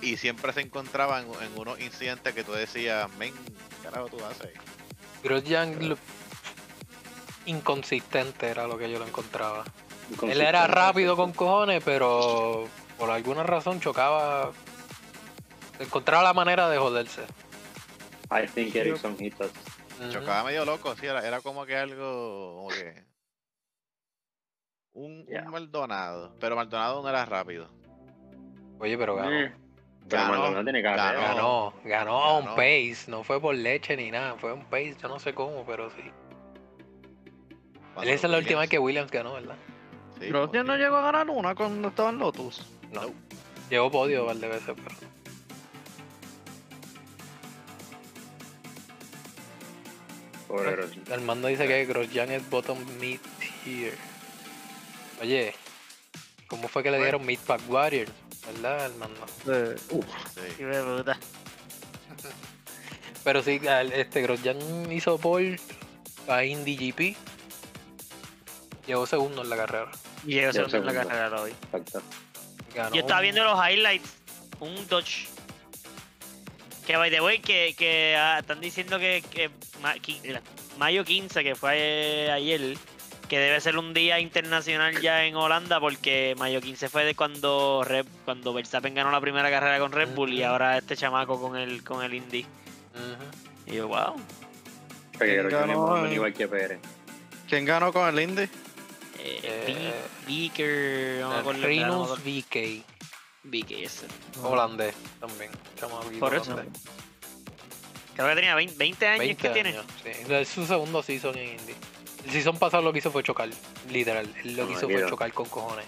Y 0.00 0.16
siempre 0.16 0.54
se 0.54 0.62
encontraba 0.62 1.20
en, 1.20 1.26
unos 1.56 1.78
incidentes 1.80 2.32
que 2.34 2.44
tú 2.44 2.52
decías, 2.52 3.10
men, 3.18 3.34
¿qué 3.34 3.82
carajo 3.90 4.08
tú 4.08 4.24
haces? 4.24 4.48
Grosjean 5.22 5.86
lo- 5.86 5.98
inconsistente 7.44 8.46
era 8.48 8.66
lo 8.66 8.78
que 8.78 8.90
yo 8.90 8.98
lo 8.98 9.06
encontraba. 9.06 9.64
Él 10.22 10.40
era 10.40 10.66
rápido 10.66 11.16
con 11.16 11.32
cojones, 11.32 11.82
pero 11.84 12.66
por 12.98 13.10
alguna 13.10 13.42
razón 13.42 13.80
chocaba. 13.80 14.50
Encontraba 15.78 16.22
la 16.22 16.34
manera 16.34 16.68
de 16.68 16.78
joderse. 16.78 17.22
I 18.30 18.46
think 18.46 18.74
Ericsson 18.74 19.16
hit 19.18 19.34
us. 19.40 19.50
Chocaba 20.12 20.44
medio 20.44 20.64
loco, 20.64 20.94
sí, 20.96 21.06
era, 21.06 21.26
era 21.26 21.40
como 21.40 21.66
que 21.66 21.76
algo, 21.76 22.56
como 22.56 22.68
que... 22.68 23.04
Un, 24.92 25.24
Yeah. 25.26 25.42
un 25.44 25.50
Maldonado, 25.52 26.34
pero 26.40 26.56
Maldonado 26.56 27.02
no 27.02 27.08
era 27.08 27.24
rápido. 27.24 27.68
Oye, 28.78 28.96
pero 28.98 29.14
ganó. 29.16 29.30
Eh, 29.30 29.52
Pero 30.08 30.22
Ganó, 30.22 30.32
Maldonado 30.32 30.64
tiene 30.64 30.82
carrera. 30.82 31.12
ganó. 31.12 31.24
Ganó, 31.24 31.74
ganó 31.84 32.22
a 32.24 32.38
un 32.38 32.44
Ganó. 32.46 32.56
pace, 32.56 33.04
no 33.08 33.22
fue 33.24 33.40
por 33.40 33.54
leche 33.54 33.96
ni 33.96 34.10
nada, 34.10 34.34
fue 34.36 34.52
un 34.52 34.64
pace, 34.64 34.96
yo 35.00 35.08
no 35.08 35.18
sé 35.18 35.34
cómo, 35.34 35.64
pero 35.66 35.90
sí. 35.90 36.02
Esa 38.02 38.26
es 38.26 38.30
la 38.30 38.38
última 38.38 38.60
vez 38.60 38.70
que 38.70 38.78
Williams 38.78 39.10
ganó, 39.10 39.34
¿verdad? 39.34 39.56
Sí, 40.20 40.28
Grosjean 40.28 40.66
no 40.66 40.74
sí. 40.74 40.80
llegó 40.80 40.96
a 40.96 41.02
ganar 41.02 41.30
una 41.30 41.54
cuando 41.54 41.88
estaba 41.88 42.10
en 42.10 42.18
Lotus. 42.18 42.66
No. 42.92 43.02
Llegó 43.70 43.90
podio 43.90 44.22
un 44.22 44.28
par 44.28 44.36
de 44.36 44.48
veces, 44.48 44.74
pero. 44.76 44.96
Pobre 50.48 50.72
Grosjean. 50.72 51.04
El 51.12 51.20
mando 51.20 51.48
dice 51.48 51.66
que 51.66 51.84
Grosjean 51.86 52.30
es 52.30 52.48
bottom 52.50 52.78
mid 52.98 53.20
tier. 53.64 53.94
Oye, 55.20 55.54
¿cómo 56.48 56.68
fue 56.68 56.82
que 56.82 56.90
le 56.90 56.98
dieron 56.98 57.24
mid 57.24 57.38
pack 57.46 57.60
warrior? 57.68 58.08
¿Verdad, 58.46 58.86
el 58.86 58.94
mando? 58.94 59.20
Sí. 59.44 59.52
Sí. 60.56 60.64
De 60.64 60.82
puta. 60.82 61.18
Pero 63.24 63.42
sí, 63.42 63.60
este 63.92 64.22
Grosjean 64.22 64.90
hizo 64.90 65.18
pole 65.18 65.60
a 66.26 66.44
Indy 66.44 66.76
GP. 66.76 67.16
Llegó 68.86 69.06
segundo 69.06 69.42
en 69.42 69.50
la 69.50 69.56
carrera. 69.56 69.90
Y 70.26 70.34
llegó 70.34 70.52
segundo 70.52 70.78
en 70.78 70.86
la 70.86 70.94
carrera 71.04 71.40
hoy. 71.42 71.50
Exacto. 71.72 72.02
Ganó 72.74 72.94
Yo 72.94 73.00
estaba 73.00 73.20
un- 73.20 73.22
viendo 73.24 73.44
los 73.44 73.58
highlights. 73.58 74.10
Un 74.60 74.88
Dodge. 74.88 75.26
Que 76.86 76.96
by 76.96 77.10
the 77.10 77.20
way, 77.20 77.38
que, 77.38 77.74
que 77.76 78.16
ah, 78.16 78.38
están 78.40 78.60
diciendo 78.60 78.98
que, 78.98 79.22
que 79.30 79.50
ma- 79.80 79.94
qui- 79.96 80.20
mira, 80.22 80.42
mayo 80.78 81.04
15, 81.04 81.42
que 81.44 81.54
fue 81.54 81.74
eh, 82.26 82.30
ayer, 82.32 82.76
que 83.28 83.38
debe 83.38 83.60
ser 83.60 83.78
un 83.78 83.94
día 83.94 84.18
internacional 84.18 85.00
ya 85.00 85.24
en 85.24 85.36
Holanda, 85.36 85.78
porque 85.78 86.34
mayo 86.38 86.60
15 86.60 86.88
fue 86.88 87.04
de 87.04 87.14
cuando 87.14 87.82
Red, 87.86 88.06
cuando 88.24 88.52
Verstappen 88.52 88.92
ganó 88.94 89.10
la 89.12 89.20
primera 89.20 89.48
carrera 89.50 89.78
con 89.78 89.92
Red 89.92 90.08
Bull 90.14 90.32
y 90.32 90.42
ahora 90.42 90.78
este 90.78 90.96
chamaco 90.96 91.40
con 91.40 91.56
el 91.56 91.84
con 91.84 92.02
el 92.02 92.12
Indy. 92.12 92.44
Y 93.66 93.74
yo, 93.76 93.86
wow. 93.86 94.16
Porque 95.12 95.34
¿Quién 95.34 95.46
es 95.46 95.52
ganó, 95.52 96.06
eh? 96.06 96.14
igual 96.14 96.34
que 96.34 96.48
Pérez. 96.48 96.80
¿Quién 97.48 97.64
ganó 97.66 97.92
con 97.92 98.08
el 98.08 98.20
Indy? 98.20 98.48
Eh, 99.22 101.20
no 101.20 101.42
me 101.42 101.52
Rinus. 101.52 102.18
VK, 102.24 102.84
Beaker, 103.42 103.84
ese. 103.84 104.06
holandés 104.42 104.94
también. 105.18 105.50
Por 106.18 106.34
eso. 106.34 106.52
holandés. 106.52 106.82
Creo 108.14 108.28
que 108.28 108.34
tenía 108.34 108.54
20, 108.54 108.76
20 108.76 109.06
años 109.06 109.18
20 109.20 109.42
que 109.42 109.48
tiene. 109.50 109.68
años, 109.70 109.86
sí. 110.02 110.10
Es 110.28 110.48
su 110.48 110.66
segundo 110.66 111.02
season 111.02 111.36
en 111.36 111.58
Indy. 111.58 111.74
El 112.24 112.30
season 112.30 112.58
pasado 112.58 112.82
lo 112.82 112.92
que 112.92 112.98
hizo 112.98 113.10
fue 113.10 113.22
chocar, 113.22 113.48
literal. 113.88 114.32
Él 114.44 114.56
lo 114.56 114.66
que 114.66 114.72
hizo 114.74 114.88
fue 114.88 115.08
chocar 115.08 115.32
con 115.32 115.48
cojones. 115.48 115.86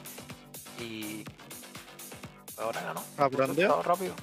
Y 0.80 1.24
ahora 2.56 2.80
ganó. 2.80 3.04
Aprendió. 3.18 3.64
Estaba 3.64 3.82
rápido. 3.82 4.14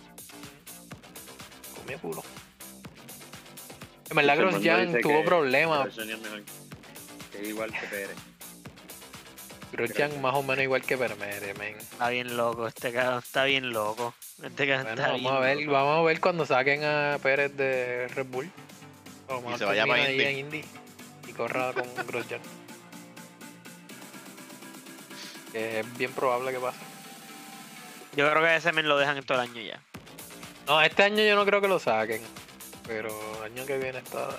Comió 1.76 2.00
culo. 2.00 2.24
En 4.10 4.16
verdad, 4.16 5.02
tuvo 5.02 5.24
problemas. 5.24 5.96
Grosjean 5.96 6.10
es 6.10 6.20
mejor. 6.22 6.44
Que 7.32 7.42
es 7.42 7.48
igual 7.48 7.72
que 7.72 7.88
Pérez. 7.88 8.29
Grosjean 9.72 10.20
más 10.22 10.34
o 10.36 10.42
menos 10.44 10.64
igual 10.64 10.82
que 10.82 10.98
Permere, 10.98 11.54
men. 11.54 11.76
Está 11.78 12.10
bien 12.10 12.36
loco, 12.36 12.68
este 12.68 12.92
cabrón 12.92 13.20
está 13.20 13.44
bien 13.44 13.72
loco. 13.72 14.14
Este 14.44 14.68
cabrón 14.68 14.86
Bueno, 14.96 15.02
está 15.02 15.08
vamos 15.12 15.22
bien 15.22 15.34
a 15.34 15.40
ver, 15.40 15.58
loco. 15.60 15.72
vamos 15.74 16.00
a 16.00 16.02
ver 16.04 16.20
cuando 16.20 16.46
saquen 16.46 16.84
a 16.84 17.18
Pérez 17.22 17.56
de 17.56 18.08
Red 18.10 18.26
Bull. 18.28 18.50
Vamos 19.28 19.52
Y 19.52 19.54
a 19.54 19.58
se 19.60 19.66
vaya 19.66 19.86
para 19.86 20.04
ahí 20.04 20.14
Indy. 20.14 20.24
en 20.26 20.38
Indy 20.40 20.66
y 21.28 21.34
corra 21.34 21.72
con 21.74 21.84
Grosjean. 22.08 22.42
Que 25.52 25.80
es 25.80 25.98
bien 25.98 26.12
probable 26.14 26.52
que 26.52 26.60
pase. 26.60 26.78
Yo 28.16 28.30
creo 28.30 28.44
que 28.44 28.56
ese 28.56 28.72
men 28.72 28.88
lo 28.88 28.98
dejan 28.98 29.18
en 29.18 29.24
todo 29.24 29.42
el 29.42 29.50
año 29.50 29.62
ya. 29.62 29.80
No, 30.68 30.82
este 30.82 31.04
año 31.04 31.24
yo 31.24 31.36
no 31.36 31.46
creo 31.46 31.62
que 31.62 31.68
lo 31.68 31.80
saquen. 31.80 32.22
Pero 32.88 33.10
el 33.46 33.52
año 33.52 33.66
que 33.66 33.78
viene 33.78 34.00
está. 34.00 34.30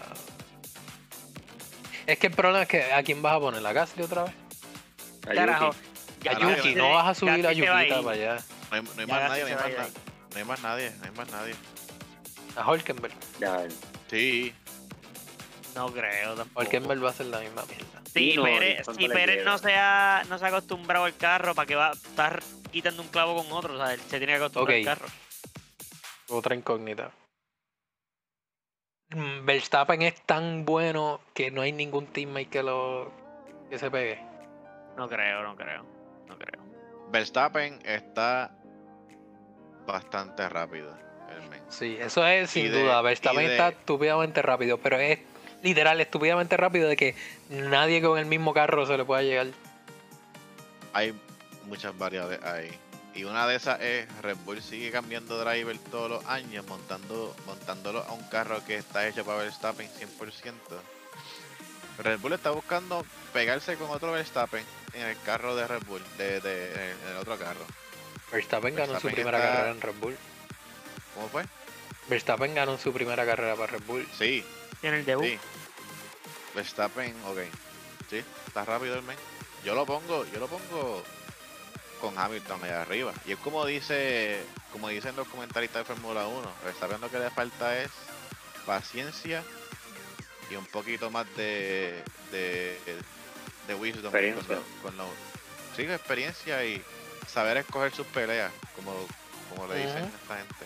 Es 2.06 2.18
que 2.18 2.26
el 2.28 2.32
problema 2.32 2.62
es 2.62 2.68
que 2.68 2.92
a 2.92 3.02
quién 3.04 3.22
vas 3.22 3.34
a 3.36 3.40
poner 3.40 3.62
la 3.62 3.72
Gasly 3.72 4.02
otra 4.02 4.24
vez. 4.24 4.34
A 5.28 5.34
Carajo. 5.34 5.70
Yuki. 6.22 6.74
No 6.74 6.90
vas 6.90 7.08
a 7.08 7.14
subir 7.14 7.46
a 7.46 7.52
Yukita 7.52 8.02
para 8.02 8.10
allá. 8.10 8.36
No 8.70 8.76
hay, 8.76 8.82
no 8.82 8.90
hay 8.90 9.06
Ya 9.06 9.06
más 9.06 9.28
nadie, 9.30 9.42
no 9.42 9.48
hay 9.48 9.54
más, 9.54 9.64
a 9.64 9.68
ir 9.70 9.76
na- 9.78 9.84
ahí. 9.84 9.92
no 10.32 10.36
hay 10.38 10.44
más 10.44 10.62
nadie, 10.62 10.90
no 10.98 11.04
hay 11.04 11.10
más 11.12 11.30
nadie. 11.30 11.54
A 12.56 12.70
Hulkenberg. 12.70 13.14
Ya, 13.38 13.62
Sí, 14.08 14.52
No 15.76 15.92
creo 15.92 16.34
tampoco. 16.34 16.60
Hulkenberg 16.60 17.04
va 17.04 17.10
a 17.10 17.12
ser 17.12 17.26
la 17.26 17.38
misma 17.40 17.64
mierda. 17.66 18.02
Si 18.12 18.32
Sí, 18.32 18.36
no, 18.36 18.42
Pérez, 18.42 18.82
¿cuánto 18.84 19.00
si 19.02 19.08
Pérez 19.08 19.44
no 19.44 19.56
se 19.58 19.74
ha, 19.76 20.24
no 20.28 20.36
se 20.38 20.44
ha 20.44 20.48
acostumbrado 20.48 21.04
al 21.04 21.16
carro, 21.16 21.54
¿para 21.54 21.66
qué 21.66 21.76
va 21.76 21.90
a 21.90 21.92
estar 21.92 22.42
quitando 22.72 23.02
un 23.02 23.08
clavo 23.08 23.36
con 23.36 23.52
otro? 23.52 23.74
O 23.74 23.76
sea, 23.76 23.94
él 23.94 24.00
se 24.00 24.18
tiene 24.18 24.32
que 24.32 24.36
acostumbrar 24.38 24.76
Ok. 24.80 24.88
al 24.88 24.96
carro. 24.98 25.06
Otra 26.28 26.54
incógnita. 26.56 27.12
Mm, 29.10 29.44
Verstappen 29.44 30.02
es 30.02 30.20
tan 30.22 30.64
bueno 30.64 31.20
que 31.34 31.50
no 31.52 31.62
hay 31.62 31.72
ningún 31.72 32.06
teammate 32.08 32.48
que 32.48 32.62
lo 32.64 33.12
que 33.70 33.78
se 33.78 33.90
pegue. 33.90 34.20
No 34.96 35.08
creo, 35.08 35.42
no 35.42 35.56
creo. 35.56 35.84
No 36.28 36.36
creo. 36.36 36.62
Verstappen 37.10 37.80
está 37.84 38.50
bastante 39.86 40.48
rápido. 40.48 40.96
el 41.30 41.48
men. 41.48 41.62
Sí, 41.68 41.96
eso 42.00 42.26
es 42.26 42.50
sin 42.50 42.70
de- 42.72 42.82
duda. 42.82 43.00
Verstappen 43.02 43.46
de- 43.46 43.52
está 43.52 43.68
estúpidamente 43.68 44.42
rápido, 44.42 44.78
pero 44.78 44.98
es 44.98 45.18
literal 45.62 46.00
estúpidamente 46.00 46.56
rápido 46.56 46.88
de 46.88 46.96
que 46.96 47.14
nadie 47.50 48.02
con 48.02 48.18
el 48.18 48.26
mismo 48.26 48.52
carro 48.52 48.84
se 48.86 48.96
le 48.96 49.04
pueda 49.04 49.22
llegar. 49.22 49.46
Hay 50.92 51.14
muchas 51.66 51.96
variables 51.96 52.42
ahí. 52.42 52.70
Y 53.14 53.24
una 53.24 53.46
de 53.46 53.56
esas 53.56 53.80
es 53.80 54.06
Red 54.22 54.36
Bull 54.44 54.60
sigue 54.62 54.90
cambiando 54.90 55.38
driver 55.42 55.76
todos 55.90 56.10
los 56.10 56.26
años, 56.26 56.66
montando 56.66 57.34
montándolo 57.46 58.00
a 58.08 58.12
un 58.12 58.22
carro 58.28 58.64
que 58.64 58.76
está 58.76 59.06
hecho 59.06 59.24
para 59.24 59.38
Verstappen 59.38 59.88
100%. 59.88 60.80
Red 61.98 62.18
Bull 62.20 62.32
está 62.32 62.50
buscando 62.50 63.04
pegarse 63.32 63.76
con 63.76 63.90
otro 63.90 64.12
Verstappen 64.12 64.64
en 64.94 65.06
el 65.06 65.20
carro 65.22 65.54
de 65.56 65.66
Red 65.66 65.82
Bull, 65.86 66.02
de, 66.18 66.40
de- 66.40 66.90
en 66.92 67.08
el 67.10 67.16
otro 67.18 67.38
carro. 67.38 67.64
Verstappen 68.32 68.74
ganó 68.74 68.98
su 69.00 69.08
primera 69.08 69.38
está- 69.38 69.50
carrera 69.52 69.70
en 69.72 69.80
Red 69.80 69.94
Bull. 70.00 70.16
¿Cómo 71.14 71.28
fue? 71.28 71.44
Verstappen 72.08 72.54
ganó 72.54 72.78
su 72.78 72.92
primera 72.92 73.26
carrera 73.26 73.54
para 73.56 73.72
Red 73.72 73.82
Bull. 73.86 74.08
Sí, 74.18 74.44
Tiene 74.80 75.00
el 75.00 75.04
debut. 75.04 75.24
sí. 75.26 75.38
Verstappen, 76.54 77.14
ok. 77.26 77.38
Sí, 78.08 78.24
está 78.46 78.64
rápido 78.64 78.94
el 78.96 79.02
men. 79.02 79.16
Yo 79.64 79.74
lo 79.74 79.84
pongo, 79.86 80.24
yo 80.32 80.40
lo 80.40 80.48
pongo 80.48 81.02
con 82.00 82.18
Hamilton 82.18 82.64
allá 82.64 82.82
arriba. 82.82 83.12
Y 83.26 83.32
es 83.32 83.38
como 83.38 83.64
dice, 83.66 84.42
como 84.72 84.88
dicen 84.88 85.14
los 85.16 85.28
comentaristas 85.28 85.86
de 85.86 85.94
Fórmula 85.94 86.26
1, 86.26 86.50
Verstappen 86.64 87.00
lo 87.00 87.10
que 87.10 87.18
le 87.18 87.30
falta 87.30 87.78
es 87.78 87.90
paciencia 88.66 89.44
y 90.50 90.56
un 90.56 90.66
poquito 90.66 91.10
más 91.10 91.26
de 91.36 92.02
de, 92.30 92.76
de 93.66 93.74
wisdom 93.74 94.04
Experiencia. 94.06 94.46
con 94.46 94.56
lo- 94.56 94.82
con 94.82 94.96
lo- 94.96 95.76
sí, 95.76 95.82
experiencia 95.82 96.64
y 96.64 96.82
saber 97.26 97.58
escoger 97.58 97.92
sus 97.92 98.06
peleas, 98.08 98.52
como, 98.76 98.92
como 99.50 99.66
le 99.68 99.76
dicen 99.78 100.04
a 100.04 100.06
esta 100.06 100.36
gente. 100.38 100.64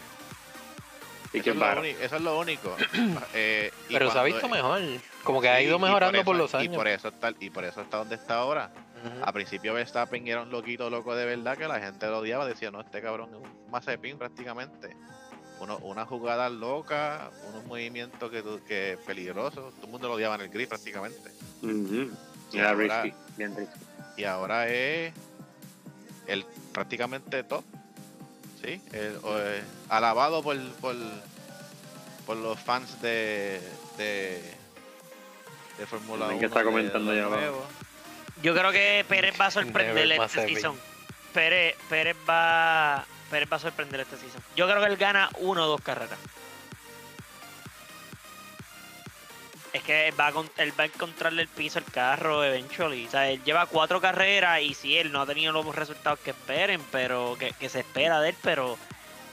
Y 1.33 1.39
Eso 1.39 1.45
que 1.45 1.51
es, 1.51 1.57
lo 1.57 1.85
eso 1.85 2.17
es 2.17 2.23
lo 2.23 2.39
único. 2.39 2.77
Eh, 3.35 3.73
y 3.89 3.95
Pero 3.95 4.11
se 4.13 4.19
ha 4.19 4.23
visto 4.23 4.49
mejor. 4.49 4.81
Como 5.25 5.41
que 5.41 5.49
ha 5.49 5.61
ido 5.61 5.79
mejorando 5.81 6.23
por, 6.25 6.37
eso- 6.37 6.43
los 6.45 6.55
años. 6.55 6.73
Y 6.73 6.77
por 6.77 6.87
eso 6.87 7.09
está, 7.09 7.33
y 7.41 7.51
por 7.51 7.65
eso 7.65 7.81
está 7.81 7.97
donde 7.99 8.15
está 8.15 8.37
ahora. 8.37 8.71
Ujú. 9.05 9.25
A 9.25 9.33
principio 9.33 9.75
Verstappen 9.75 10.27
era 10.29 10.43
un 10.43 10.51
loquito 10.51 10.89
loco 10.89 11.15
de 11.17 11.27
verdad 11.27 11.59
que 11.59 11.67
la 11.69 11.81
gente 11.81 12.07
lo 12.07 12.19
odiaba, 12.19 12.47
decía, 12.47 12.71
no, 12.71 12.81
este 12.81 13.03
cabrón 13.03 13.31
es 13.31 13.37
un 13.37 13.71
mazepin 13.71 14.17
prácticamente. 14.17 14.97
Uno, 15.65 15.79
una 15.79 16.05
jugada 16.05 16.51
loca, 16.51 17.31
unos 17.49 17.65
movimientos 17.65 18.31
que, 18.69 18.99
peligrosos, 19.07 19.73
todo 19.77 19.85
el 19.87 19.91
mundo 19.91 20.09
lo 20.09 20.15
odiaba 20.15 20.35
en 20.35 20.43
el 20.43 20.49
grid 20.51 20.69
prácticamente. 20.69 21.31
Y 21.63 22.59
Era 22.59 22.71
ahora- 22.73 23.03
risky, 23.03 23.17
bien 23.39 23.57
risky. 23.57 23.75
Y 24.19 24.25
ahora 24.25 24.69
es 24.69 25.15
el 26.27 26.45
prácticamente 26.75 27.43
top. 27.45 27.65
Sí, 28.63 28.79
el- 28.93 29.19
o, 29.23 29.39
eh, 29.39 29.63
alabado 29.89 30.43
por, 30.43 30.61
por, 30.83 30.97
por 32.27 32.37
los 32.37 32.61
fans 32.61 33.01
de, 33.01 33.59
de, 33.97 34.43
de 35.79 35.87
Fórmula 35.87 36.17
1. 36.17 36.25
Alguien 36.27 36.41
que 36.41 36.47
está 36.47 36.59
de- 36.59 36.65
comentando 36.67 37.11
de 37.11 37.23
nuevo. 37.23 37.65
Yo 38.43 38.53
creo 38.55 38.71
que 38.71 39.03
Pérez 39.09 39.35
va 39.41 39.47
a 39.47 39.51
sorprender 39.51 40.13
este 40.13 40.47
season. 40.47 40.77
Pérez, 41.33 41.75
Pérez 41.89 42.17
va 42.29 43.07
Pérez 43.35 43.53
va 43.53 43.57
a 43.57 43.61
sorprender 43.61 43.99
este 44.01 44.17
season. 44.17 44.41
Yo 44.55 44.69
creo 44.69 44.81
que 44.81 44.87
él 44.87 44.97
gana 44.97 45.29
uno 45.39 45.65
o 45.65 45.69
dos 45.69 45.81
carreras. 45.81 46.19
Es 49.73 49.83
que 49.83 50.07
él 50.07 50.15
va, 50.19 50.29
a, 50.29 50.33
él 50.63 50.73
va 50.79 50.85
a 50.85 50.87
encontrarle 50.87 51.43
el 51.43 51.49
piso 51.49 51.81
al 51.81 51.85
carro 51.87 52.45
eventually. 52.45 53.07
O 53.07 53.11
sea, 53.11 53.29
él 53.29 53.43
lleva 53.43 53.67
cuatro 53.67 54.01
carreras 54.01 54.61
y 54.61 54.73
sí, 54.73 54.97
él 54.97 55.11
no 55.11 55.21
ha 55.23 55.27
tenido 55.27 55.53
los 55.53 55.75
resultados 55.75 56.21
que 56.21 56.31
esperen, 56.31 56.81
pero 56.93 57.37
que, 57.37 57.53
que 57.55 57.69
se 57.69 57.81
espera 57.81 58.21
de 58.21 58.29
él, 58.31 58.37
pero 58.41 58.79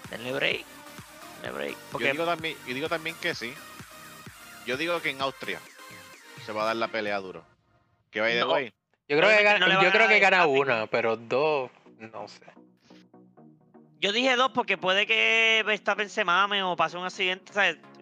denle 0.10 0.34
break. 0.34 0.66
Denle 1.44 1.58
break. 1.58 1.78
Yo 2.00 2.12
digo, 2.12 2.26
también, 2.26 2.58
yo 2.68 2.74
digo 2.74 2.90
también 2.90 3.16
que 3.18 3.36
sí. 3.36 3.54
Yo 4.66 4.78
digo 4.78 5.00
que 5.02 5.12
en 5.12 5.22
Austria 5.22 5.60
se 6.44 6.52
va 6.52 6.64
a 6.64 6.66
dar 6.66 6.76
la 6.76 6.88
pelea 6.88 7.20
duro. 7.20 7.44
Que 8.10 8.22
the 8.22 8.40
No. 8.40 8.52
way, 8.52 8.74
Yo 9.08 9.18
creo 9.18 9.30
que 9.30 9.60
no 9.60 9.84
yo 9.84 9.92
creo 9.92 10.08
que 10.08 10.20
gana 10.20 10.48
una, 10.48 10.88
pero 10.88 11.18
dos, 11.18 11.70
no 12.00 12.28
sé. 12.28 12.42
Yo 14.02 14.12
dije 14.12 14.36
dos 14.36 14.52
porque 14.52 14.78
puede 14.78 15.06
que 15.06 15.64
Verstappen 15.66 16.10
se 16.10 16.26
mame 16.26 16.64
o 16.64 16.76
pase 16.76 16.98
un 16.98 17.06
accidente. 17.06 17.52
Es 17.52 17.56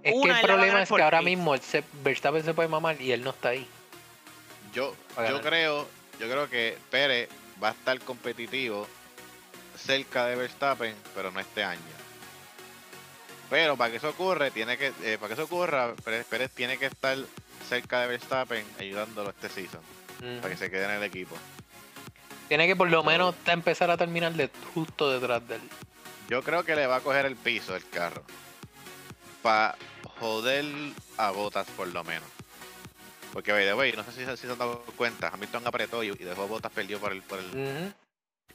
que 0.03 0.29
el 0.29 0.41
problema 0.41 0.81
es 0.81 0.89
que 0.89 1.01
ahora 1.01 1.21
mismo 1.21 1.55
se- 1.57 1.83
Verstappen 2.03 2.43
se 2.43 2.53
puede 2.53 2.69
mamar 2.69 2.99
y 3.01 3.11
él 3.11 3.21
no 3.21 3.31
está 3.31 3.49
ahí. 3.49 3.67
Yo, 4.73 4.95
yo 5.29 5.41
creo, 5.41 5.87
yo 6.19 6.29
creo 6.29 6.49
que 6.49 6.77
Pérez 6.89 7.27
va 7.61 7.69
a 7.69 7.71
estar 7.71 7.99
competitivo 7.99 8.87
cerca 9.77 10.25
de 10.27 10.35
Verstappen, 10.37 10.95
pero 11.13 11.31
no 11.31 11.39
este 11.41 11.63
año. 11.65 11.81
Pero 13.49 13.75
para 13.75 13.91
que 13.91 13.97
eso 13.97 14.09
ocurra, 14.09 14.49
tiene 14.51 14.77
que, 14.77 14.93
eh, 15.03 15.17
para 15.19 15.27
que 15.27 15.33
eso 15.33 15.43
ocurra, 15.43 15.95
Pérez, 16.05 16.25
Pérez 16.27 16.51
tiene 16.51 16.77
que 16.77 16.85
estar 16.85 17.17
cerca 17.67 17.99
de 18.01 18.07
Verstappen 18.07 18.65
ayudándolo 18.79 19.31
este 19.31 19.49
season, 19.49 19.81
Mm. 20.21 20.37
para 20.37 20.49
que 20.53 20.57
se 20.57 20.69
quede 20.71 20.85
en 20.85 20.91
el 20.91 21.03
equipo. 21.03 21.35
Tiene 22.47 22.67
que 22.67 22.75
por 22.75 22.89
lo 22.89 23.03
menos 23.03 23.35
empezar 23.47 23.91
a 23.91 23.97
terminar 23.97 24.33
de 24.33 24.49
justo 24.73 25.11
detrás 25.11 25.45
de 25.47 25.55
él. 25.55 25.61
Yo 26.29 26.43
creo 26.43 26.63
que 26.63 26.75
le 26.75 26.85
va 26.87 26.97
a 26.97 27.01
coger 27.01 27.25
el 27.25 27.35
piso 27.35 27.75
el 27.75 27.87
carro. 27.89 28.23
Para 29.41 29.75
joder 30.19 30.65
a 31.17 31.31
botas 31.31 31.67
por 31.71 31.87
lo 31.87 32.03
menos. 32.03 32.27
Porque, 33.33 33.51
by 33.51 33.63
the 33.65 33.73
way, 33.73 33.91
no 33.93 34.03
sé 34.03 34.11
si, 34.11 34.25
si 34.25 34.37
se 34.47 34.51
han 34.51 34.57
dado 34.57 34.83
cuenta, 34.95 35.29
Hamilton 35.33 35.65
apretó 35.67 36.03
y, 36.03 36.07
y 36.09 36.13
dejó 36.15 36.47
botas 36.47 36.71
perdió 36.71 36.99
por 36.99 37.11
el, 37.11 37.21
por 37.21 37.39
el 37.39 37.93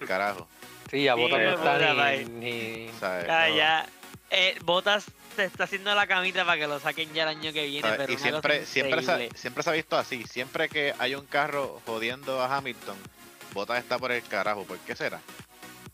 carajo. 0.06 0.48
Sí, 0.90 1.06
a 1.08 1.14
Sí, 1.14 1.20
Bottas 1.20 1.38
no 1.40 1.50
está 1.54 1.94
bye. 1.94 2.24
ni, 2.26 2.86
ni- 2.86 2.90
¿sabes? 2.98 3.26
Ya, 3.26 3.48
No. 3.48 3.56
ya. 3.56 3.86
Eh, 4.30 4.58
Botas 4.64 5.04
se 5.36 5.44
está 5.44 5.64
haciendo 5.64 5.94
la 5.94 6.06
camita 6.06 6.44
para 6.44 6.58
que 6.58 6.66
lo 6.66 6.80
saquen 6.80 7.12
ya 7.14 7.22
el 7.22 7.28
año 7.30 7.52
que 7.52 7.66
viene. 7.66 7.82
¿sabes? 7.82 7.98
Pero 7.98 8.12
Y 8.12 8.18
siempre, 8.18 8.66
siempre, 8.66 9.02
se, 9.02 9.30
siempre 9.38 9.62
se 9.62 9.70
ha 9.70 9.72
visto 9.72 9.96
así. 9.96 10.24
Siempre 10.24 10.68
que 10.68 10.92
hay 10.98 11.14
un 11.14 11.26
carro 11.26 11.80
jodiendo 11.86 12.40
a 12.42 12.54
Hamilton, 12.56 12.96
Bottas 13.52 13.78
está 13.78 13.98
por 13.98 14.10
el 14.12 14.22
carajo. 14.24 14.64
¿Por 14.64 14.78
qué 14.78 14.94
será? 14.96 15.20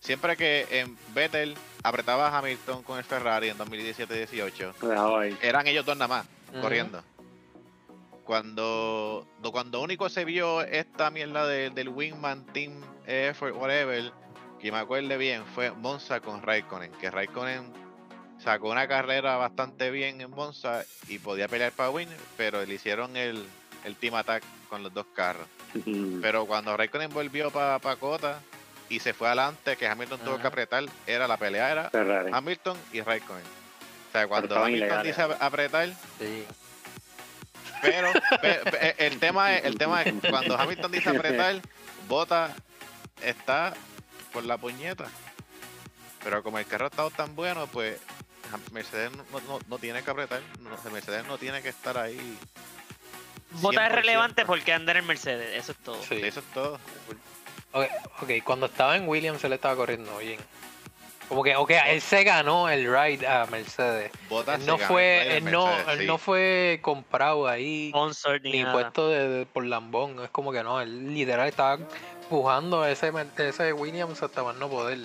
Siempre 0.00 0.36
que 0.36 0.66
en 0.70 0.96
Vettel 1.14 1.54
apretaba 1.82 2.28
a 2.28 2.38
Hamilton 2.38 2.82
con 2.82 2.98
el 2.98 3.04
Ferrari 3.04 3.48
en 3.50 3.58
2017-18, 3.58 4.72
Lo 4.80 4.88
dejaba 4.88 5.20
ahí. 5.22 5.36
eran 5.42 5.66
ellos 5.66 5.84
dos 5.84 5.96
nada 5.96 6.08
más 6.08 6.26
corriendo. 6.62 7.02
Cuando, 8.24 9.26
do- 9.40 9.52
cuando 9.52 9.80
único 9.80 10.08
se 10.08 10.24
vio 10.24 10.62
esta 10.62 11.10
mierda 11.10 11.46
de- 11.46 11.70
del 11.70 11.88
Wingman 11.88 12.46
Team 12.46 12.80
Effort, 13.06 13.54
whatever, 13.56 14.12
que 14.60 14.70
me 14.70 14.78
acuerde 14.78 15.16
bien, 15.16 15.44
fue 15.54 15.70
Monza 15.72 16.20
con 16.20 16.42
Raikkonen, 16.42 16.92
que 16.92 17.10
Raikkonen 17.10 17.72
sacó 18.42 18.70
una 18.70 18.86
carrera 18.86 19.36
bastante 19.36 19.90
bien 19.90 20.20
en 20.20 20.30
Monza 20.30 20.84
y 21.08 21.18
podía 21.18 21.48
pelear 21.48 21.72
para 21.72 21.90
win, 21.90 22.08
pero 22.36 22.64
le 22.64 22.74
hicieron 22.74 23.16
el, 23.16 23.44
el 23.84 23.96
team 23.96 24.14
attack 24.14 24.44
con 24.68 24.82
los 24.82 24.94
dos 24.94 25.06
carros. 25.14 25.46
Pero 26.22 26.46
cuando 26.46 26.76
Raikkonen 26.76 27.10
volvió 27.12 27.50
para 27.50 27.78
Cota 27.96 28.40
y 28.90 29.00
se 29.00 29.14
fue 29.14 29.28
adelante, 29.28 29.76
que 29.78 29.86
Hamilton 29.86 30.20
tuvo 30.20 30.38
que 30.38 30.46
apretar, 30.46 30.84
era 31.06 31.26
la 31.26 31.36
pelea 31.38 31.70
era 31.70 31.90
Ferrari. 31.90 32.30
Hamilton 32.34 32.76
y 32.92 33.00
Raikkonen. 33.00 33.42
O 33.44 34.12
sea, 34.12 34.26
cuando 34.28 34.62
Hamilton 34.62 35.02
dice 35.02 35.22
ap- 35.22 35.40
apretar, 35.42 35.88
Sí. 36.18 36.44
pero 37.80 38.12
pe- 38.42 38.60
pe- 38.70 39.06
el 39.06 39.18
tema 39.20 39.54
es, 39.56 39.64
el 39.64 39.78
tema 39.78 40.02
es 40.02 40.12
cuando 40.28 40.58
Hamilton 40.58 40.92
dice 40.92 41.08
apretar, 41.10 41.60
Bota 42.08 42.54
está 43.22 43.72
por 44.32 44.44
la 44.44 44.58
puñeta. 44.58 45.06
Pero 46.22 46.42
como 46.42 46.58
el 46.58 46.66
carro 46.66 46.84
ha 46.86 46.88
estado 46.88 47.10
tan 47.10 47.34
bueno, 47.34 47.66
pues 47.68 47.98
Mercedes 48.72 49.10
no, 49.12 49.24
no- 49.46 49.60
no 49.68 49.78
tiene 49.78 50.02
que 50.02 50.10
apretar, 50.10 50.42
no- 50.60 50.90
Mercedes 50.90 51.24
no 51.26 51.38
tiene 51.38 51.62
que 51.62 51.68
estar 51.70 51.96
ahí. 51.96 52.36
Botas 53.52 53.84
es 53.84 53.90
100%. 53.90 53.94
relevante 53.94 54.44
porque 54.44 54.72
anda 54.72 54.92
en 54.92 54.98
el 54.98 55.04
Mercedes. 55.04 55.56
Eso 55.56 55.72
es 55.72 55.78
todo. 55.78 56.02
Sí. 56.02 56.20
Eso 56.22 56.40
es 56.40 56.46
todo. 56.52 56.78
Ok, 57.72 57.84
ok, 58.22 58.30
cuando 58.44 58.66
estaba 58.66 58.96
en 58.96 59.08
Williams 59.08 59.42
él 59.44 59.52
estaba 59.52 59.76
corriendo 59.76 60.16
bien. 60.18 60.40
Como 61.28 61.44
que, 61.44 61.54
ok, 61.54 61.70
él 61.86 62.00
se 62.00 62.24
ganó 62.24 62.68
el 62.68 62.92
ride 62.92 63.24
a 63.24 63.46
Mercedes. 63.46 64.10
Él 64.28 64.60
se 64.60 64.66
no 64.66 64.78
fue, 64.78 65.36
él 65.36 65.44
no, 65.44 65.66
Mercedes, 65.66 65.88
él 65.92 65.98
sí. 66.00 66.06
no 66.06 66.18
fue 66.18 66.80
comprado 66.82 67.46
ahí 67.46 67.92
ni, 68.42 68.64
puesto 68.64 69.08
de, 69.08 69.28
de- 69.28 69.46
por 69.46 69.64
lambón. 69.64 70.18
Es 70.24 70.30
como 70.30 70.50
que 70.50 70.64
no, 70.64 70.80
él 70.80 71.14
literal 71.14 71.48
estaba 71.48 71.78
empujando 72.22 72.84
ese, 72.84 73.12
ese 73.38 73.72
Williams 73.72 74.20
hasta 74.24 74.42
más 74.42 74.56
no 74.56 74.68
poder. 74.68 74.98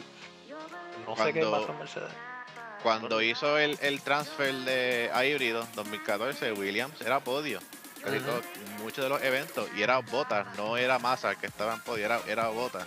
No 1.08 1.16
sé 1.16 1.32
qué 1.32 1.46
pasa 1.46 1.72
en 1.72 1.78
Mercedes. 1.78 2.12
Cuando 2.82 3.22
hizo 3.22 3.60
el, 3.60 3.78
el 3.82 4.02
transfer 4.02 4.52
de 4.54 5.12
a 5.14 5.26
híbrido 5.26 5.68
2014, 5.76 6.54
Williams 6.54 7.00
era 7.02 7.20
podio. 7.20 7.60
Muchos 8.82 9.04
de 9.04 9.10
los 9.10 9.22
eventos. 9.24 9.68
Y 9.76 9.82
era 9.82 10.00
Bottas, 10.00 10.46
no 10.58 10.78
era 10.78 11.00
Massa 11.00 11.32
el 11.32 11.38
que 11.38 11.48
estaba 11.48 11.74
en 11.74 11.80
podio, 11.82 12.06
era, 12.06 12.20
era 12.28 12.48
Bottas. 12.50 12.86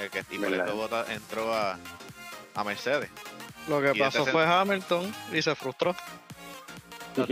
El 0.00 0.10
que, 0.10 0.24
y 0.30 0.38
por 0.38 0.52
eso 0.52 0.76
Bottas 0.76 1.08
entró 1.10 1.54
a, 1.54 1.78
a 2.54 2.64
Mercedes. 2.64 3.10
Lo 3.68 3.80
que 3.80 3.92
Y 3.94 3.98
pasó 3.98 4.18
este 4.20 4.32
fue 4.32 4.44
Hamilton 4.44 5.14
y 5.32 5.40
se 5.42 5.54
frustró. 5.54 5.94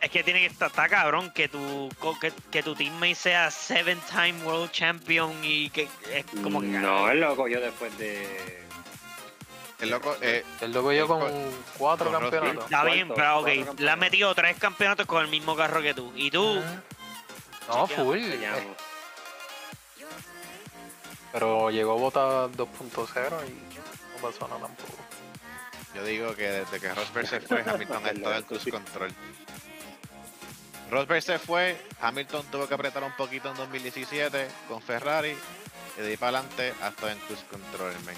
Es 0.00 0.10
que 0.10 0.22
tiene 0.22 0.40
que 0.40 0.46
estar 0.46 0.68
está 0.70 0.88
cabrón 0.88 1.30
que 1.32 1.48
tu, 1.48 1.88
co- 1.98 2.18
que, 2.18 2.32
que 2.50 2.62
tu 2.62 2.74
teammate 2.74 3.14
sea 3.14 3.50
seven 3.50 3.98
time 4.10 4.42
world 4.44 4.70
champion 4.70 5.32
y 5.42 5.68
que 5.70 5.88
es 6.12 6.24
como 6.42 6.60
que 6.60 6.66
No, 6.68 7.10
él 7.10 7.20
lo 7.20 7.34
cogió 7.36 7.60
después 7.60 7.96
de. 7.98 8.62
El 9.80 9.90
loco, 9.90 10.16
eh, 10.20 10.44
Él 10.60 10.72
lo 10.72 10.82
yo 10.92 11.02
el 11.02 11.06
con 11.08 11.20
co- 11.20 11.30
cuatro 11.78 12.10
con 12.10 12.20
campeonatos. 12.20 12.64
Está 12.64 12.84
bien, 12.84 13.08
Cuarto, 13.08 13.14
pero 13.46 13.70
ok, 13.72 13.78
le 13.80 13.90
has 13.90 13.98
metido 13.98 14.34
tres 14.34 14.56
campeonatos 14.58 15.06
con 15.06 15.22
el 15.22 15.28
mismo 15.30 15.56
carro 15.56 15.80
que 15.80 15.94
tú. 15.94 16.12
Y 16.14 16.30
tú, 16.30 16.58
Ujú. 16.58 16.64
No, 17.68 17.86
full. 17.86 18.18
Eh, 18.18 18.74
Pero 21.32 21.70
llegó 21.70 21.96
Bota 21.96 22.48
2.0 22.48 23.46
y 23.46 23.52
no 23.52 24.28
pasó 24.28 24.48
nada 24.48 24.60
tampoco. 24.62 24.94
yo 25.94 26.04
digo 26.04 26.34
que 26.34 26.42
desde 26.50 26.80
que 26.80 26.92
Rosberg 26.92 27.26
se 27.28 27.40
fue, 27.40 27.62
Hamilton 27.66 28.04
ha 28.06 28.10
estado 28.10 28.34
en 28.36 28.42
cruise 28.42 28.68
control. 28.70 29.14
Rosberg 30.90 31.22
se 31.22 31.38
fue, 31.38 31.80
Hamilton 32.00 32.44
tuvo 32.50 32.66
que 32.66 32.74
apretar 32.74 33.04
un 33.04 33.12
poquito 33.12 33.48
en 33.50 33.56
2017 33.56 34.48
con 34.68 34.82
Ferrari. 34.82 35.36
Y 35.96 36.00
de 36.02 36.08
ahí 36.08 36.16
para 36.16 36.38
adelante 36.38 36.74
ha 36.82 36.88
estado 36.88 37.10
en 37.12 37.18
cruise 37.20 37.44
control, 37.50 37.92
men. 38.04 38.16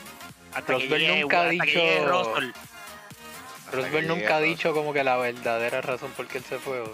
Hasta 0.54 0.62
que 0.66 0.72
Rosberg 0.72 1.00
llegue, 1.00 1.20
nunca 1.22 1.36
ha 1.38 1.42
hasta 1.42 1.64
dicho- 1.64 2.06
Rosberg 3.72 3.90
que 3.90 4.02
nunca 4.02 4.20
llegue 4.20 4.32
ha 4.34 4.40
dicho 4.40 4.74
como 4.74 4.92
que 4.92 5.02
la 5.04 5.16
verdadera 5.16 5.80
razón 5.80 6.10
por 6.12 6.26
qué 6.26 6.38
él 6.38 6.44
se 6.44 6.58
fue. 6.58 6.80
O 6.80 6.92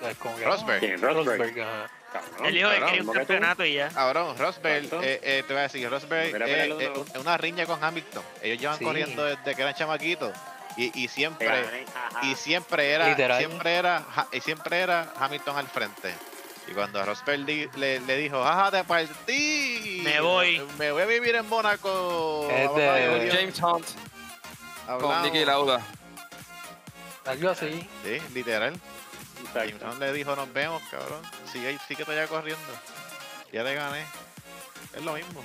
sea, 0.00 0.10
es 0.10 0.16
como 0.18 0.36
que, 0.36 0.44
Rosberg. 0.44 0.80
¿Quién? 0.80 1.04
ah, 1.04 1.08
Rosberg. 1.08 1.38
Rosberg, 1.40 1.60
ajá. 1.62 1.90
Cabrón, 2.10 2.52
que 2.52 2.60
cabrón, 2.60 2.86
quería 2.88 3.02
un 3.02 3.12
campeonato 3.12 3.64
y 3.66 3.74
ya. 3.74 3.88
Cabrón, 3.90 4.38
Rosberg, 4.38 4.84
eh, 5.02 5.20
eh, 5.22 5.44
te 5.46 5.52
voy 5.52 5.58
a 5.60 5.62
decir, 5.64 5.90
Rosberg 5.90 6.34
eh, 6.42 6.68
eh, 6.80 6.92
es 7.14 7.20
una 7.20 7.36
riña 7.36 7.66
con 7.66 7.82
Hamilton. 7.84 8.22
Ellos 8.42 8.58
llevan 8.60 8.78
Sí. 8.78 8.84
corriendo 8.84 9.24
desde 9.24 9.54
que 9.54 9.60
eran 9.62 9.74
chamaquitos. 9.74 10.32
Y, 10.78 11.02
y 11.04 11.08
siempre, 11.08 11.48
Ajá. 11.50 12.20
y 12.22 12.34
siempre 12.36 12.92
era, 12.92 13.08
Literal. 13.08 13.38
siempre 13.38 13.74
era, 13.74 14.04
Ja- 14.14 14.28
y 14.32 14.40
siempre 14.40 14.78
era 14.80 15.12
Hamilton 15.18 15.58
al 15.58 15.66
frente. 15.66 16.14
Y 16.68 16.72
cuando 16.72 17.04
Rosberg 17.04 17.44
di- 17.44 17.68
le, 17.76 18.00
le 18.00 18.16
dijo, 18.16 18.42
ajá, 18.42 18.70
te 18.70 18.84
partí. 18.84 19.87
Me 20.02 20.20
voy. 20.20 20.62
Me 20.78 20.92
voy 20.92 21.02
a 21.02 21.06
vivir 21.06 21.34
en 21.36 21.48
Mónaco. 21.48 22.48
Es 22.50 22.74
de- 22.74 23.30
James 23.32 23.62
Hunt 23.62 23.86
con 24.86 24.94
hablamos". 24.94 25.22
Nicky 25.22 25.44
Lauda. 25.44 25.80
Algo 27.26 27.50
así. 27.50 27.88
Sí, 28.04 28.18
literal. 28.34 28.78
James. 29.54 29.74
Hunt 29.82 29.98
le 30.00 30.12
dijo, 30.12 30.34
nos 30.36 30.52
vemos, 30.52 30.82
cabrón. 30.90 31.20
Sigue, 31.52 31.78
sigue 31.86 32.04
todavía 32.04 32.26
corriendo. 32.26 32.62
Ya 33.52 33.64
te 33.64 33.74
gané. 33.74 34.04
Es 34.94 35.02
lo 35.04 35.12
mismo. 35.12 35.42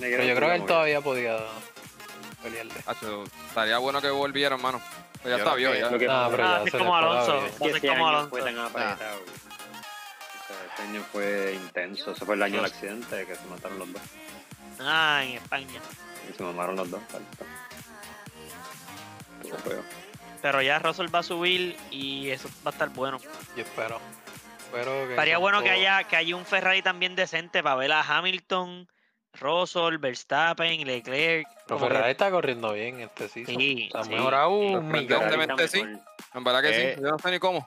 Pero 0.00 0.22
yo 0.24 0.34
creo 0.34 0.48
que 0.48 0.54
él 0.56 0.66
todavía 0.66 1.00
podía 1.00 1.36
pelearle. 2.42 2.74
Hacho, 2.86 3.24
estaría 3.48 3.78
bueno 3.78 4.00
que 4.00 4.10
volviera, 4.10 4.54
hermano. 4.56 4.80
Pues 5.22 5.24
ya 5.24 5.38
Yo 5.38 5.44
está 5.44 5.54
viejo 5.54 5.72
que- 5.72 5.80
ya. 5.80 5.90
Lo 5.90 5.98
que 5.98 6.06
Ah, 6.08 6.28
pero 6.30 6.44
Ah, 6.44 6.50
ya 6.56 6.56
así 6.62 6.70
se 6.70 6.78
como 6.78 6.96
Alonso. 6.96 7.32
vida. 7.32 7.40
Va 7.40 7.46
a 7.46 7.58
ser 7.58 7.76
ese 7.76 7.88
como 7.88 8.08
Alonso. 8.08 8.36
O 10.44 10.46
sea, 10.46 10.56
ese 10.74 10.82
año 10.82 11.02
fue 11.10 11.54
intenso. 11.54 12.12
Ese 12.12 12.24
fue 12.24 12.34
el 12.34 12.42
año 12.42 12.56
del 12.56 12.66
accidente 12.66 13.26
que 13.26 13.34
se 13.34 13.44
mataron 13.46 13.78
los 13.78 13.92
dos. 13.92 14.02
Ah, 14.80 15.22
en 15.24 15.32
España. 15.32 15.80
Y 16.30 16.34
se 16.36 16.42
mamaron 16.42 16.76
los 16.76 16.90
dos. 16.90 17.00
Pero 20.42 20.60
ya 20.62 20.78
Russell 20.78 21.14
va 21.14 21.20
a 21.20 21.22
subir 21.22 21.76
y 21.90 22.28
eso 22.30 22.48
va 22.66 22.70
a 22.70 22.72
estar 22.72 22.90
bueno. 22.90 23.18
Yo 23.56 23.62
espero. 23.62 24.00
Espero 24.66 24.90
que 25.06 25.10
Estaría 25.10 25.38
bueno 25.38 25.62
que 25.62 25.70
haya, 25.70 26.04
que 26.04 26.16
haya 26.16 26.36
un 26.36 26.44
Ferrari 26.44 26.82
también 26.82 27.14
decente 27.14 27.62
para 27.62 27.76
ver 27.76 27.92
a 27.92 28.02
Hamilton, 28.02 28.88
Russell, 29.34 29.98
Verstappen, 29.98 30.78
Pero 30.80 30.90
Leclerc. 30.90 31.48
que- 31.66 31.78
Ferrari 31.78 32.10
está 32.10 32.30
corriendo 32.30 32.72
bien 32.72 33.00
este 33.00 33.28
season. 33.28 33.54
Sí, 33.56 33.88
ha 33.94 34.04
sí. 34.04 34.10
mejorado 34.10 34.50
un 34.50 34.88
millón. 34.90 35.22
Sí. 35.68 35.80
En 36.34 36.44
verdad 36.44 36.60
que 36.62 36.70
Eh, 36.70 36.94
sí. 36.96 37.00
Yo 37.02 37.08
no 37.10 37.18
sé 37.18 37.30
ni 37.30 37.38
cómo. 37.38 37.64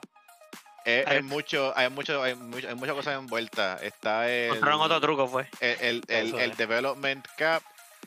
Eh, 0.84 1.04
Hay- 1.06 1.16
hay 1.16 1.22
mucho, 1.22 1.72
hay 1.76 1.90
mucho, 1.90 2.22
hay 2.22 2.34
mucho, 2.34 2.68
hay 2.68 2.74
muchas 2.74 2.94
cosas 2.94 3.18
envueltas. 3.18 3.82
Está 3.82 4.28
el, 4.30 4.50
otro 4.80 5.00
truco, 5.00 5.28
fue. 5.28 5.48
el, 5.60 6.02
el, 6.08 6.34
el- 6.34 6.50
es. 6.52 6.56
development 6.56 7.26
cap 7.36 7.62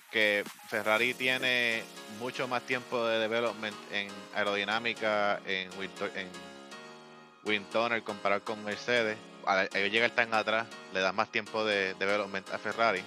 que 0.09 0.43
Ferrari 0.67 1.13
tiene 1.13 1.83
mucho 2.19 2.47
más 2.47 2.63
tiempo 2.63 3.05
de 3.05 3.19
development 3.19 3.75
en 3.91 4.09
aerodinámica, 4.35 5.39
en 5.45 5.69
wind, 5.79 5.91
en 6.15 6.27
wind 7.45 7.69
tunnel 7.71 8.03
comparado 8.03 8.43
con 8.43 8.63
Mercedes. 8.63 9.17
A 9.45 9.63
ellos 9.73 9.91
llegan 9.91 10.11
tan 10.11 10.33
atrás, 10.33 10.67
le 10.93 10.99
da 10.99 11.11
más 11.13 11.29
tiempo 11.31 11.63
de 11.65 11.93
development 11.95 12.49
a 12.53 12.57
Ferrari. 12.57 13.03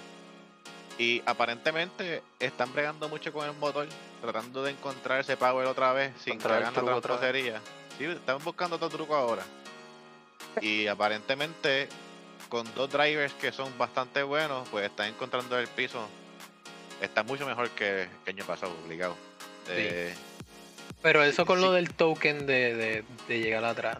Y 0.97 1.21
aparentemente 1.25 2.23
están 2.39 2.71
bregando 2.73 3.09
mucho 3.09 3.31
con 3.33 3.45
el 3.45 3.53
motor, 3.57 3.87
tratando 4.21 4.63
de 4.63 4.71
encontrar 4.71 5.19
ese 5.19 5.35
power 5.37 5.67
otra 5.67 5.91
vez 5.93 6.13
sin 6.23 6.39
cagar 6.39 6.59
en 6.59 6.85
la 6.85 6.91
Sí, 7.97 8.05
están 8.05 8.43
buscando 8.43 8.75
otro 8.75 8.89
truco 8.89 9.15
ahora. 9.15 9.43
Y 10.61 10.87
aparentemente 10.87 11.87
con 12.49 12.67
dos 12.75 12.89
drivers 12.91 13.33
que 13.33 13.51
son 13.51 13.75
bastante 13.77 14.23
buenos, 14.23 14.67
pues 14.69 14.85
están 14.85 15.07
encontrando 15.07 15.57
el 15.57 15.67
piso. 15.67 16.07
Está 17.01 17.23
mucho 17.23 17.45
mejor 17.45 17.69
que, 17.71 18.07
que 18.23 18.31
el 18.31 18.37
año 18.37 18.45
pasado, 18.45 18.73
obligado. 18.85 19.15
Eh, 19.69 20.13
Pero 21.01 21.23
eso 21.23 21.45
con 21.45 21.59
sí. 21.59 21.65
lo 21.65 21.71
del 21.71 21.93
token 21.93 22.45
de, 22.45 22.75
de, 22.75 23.03
de 23.27 23.39
llegar 23.39 23.65
atrás, 23.65 23.97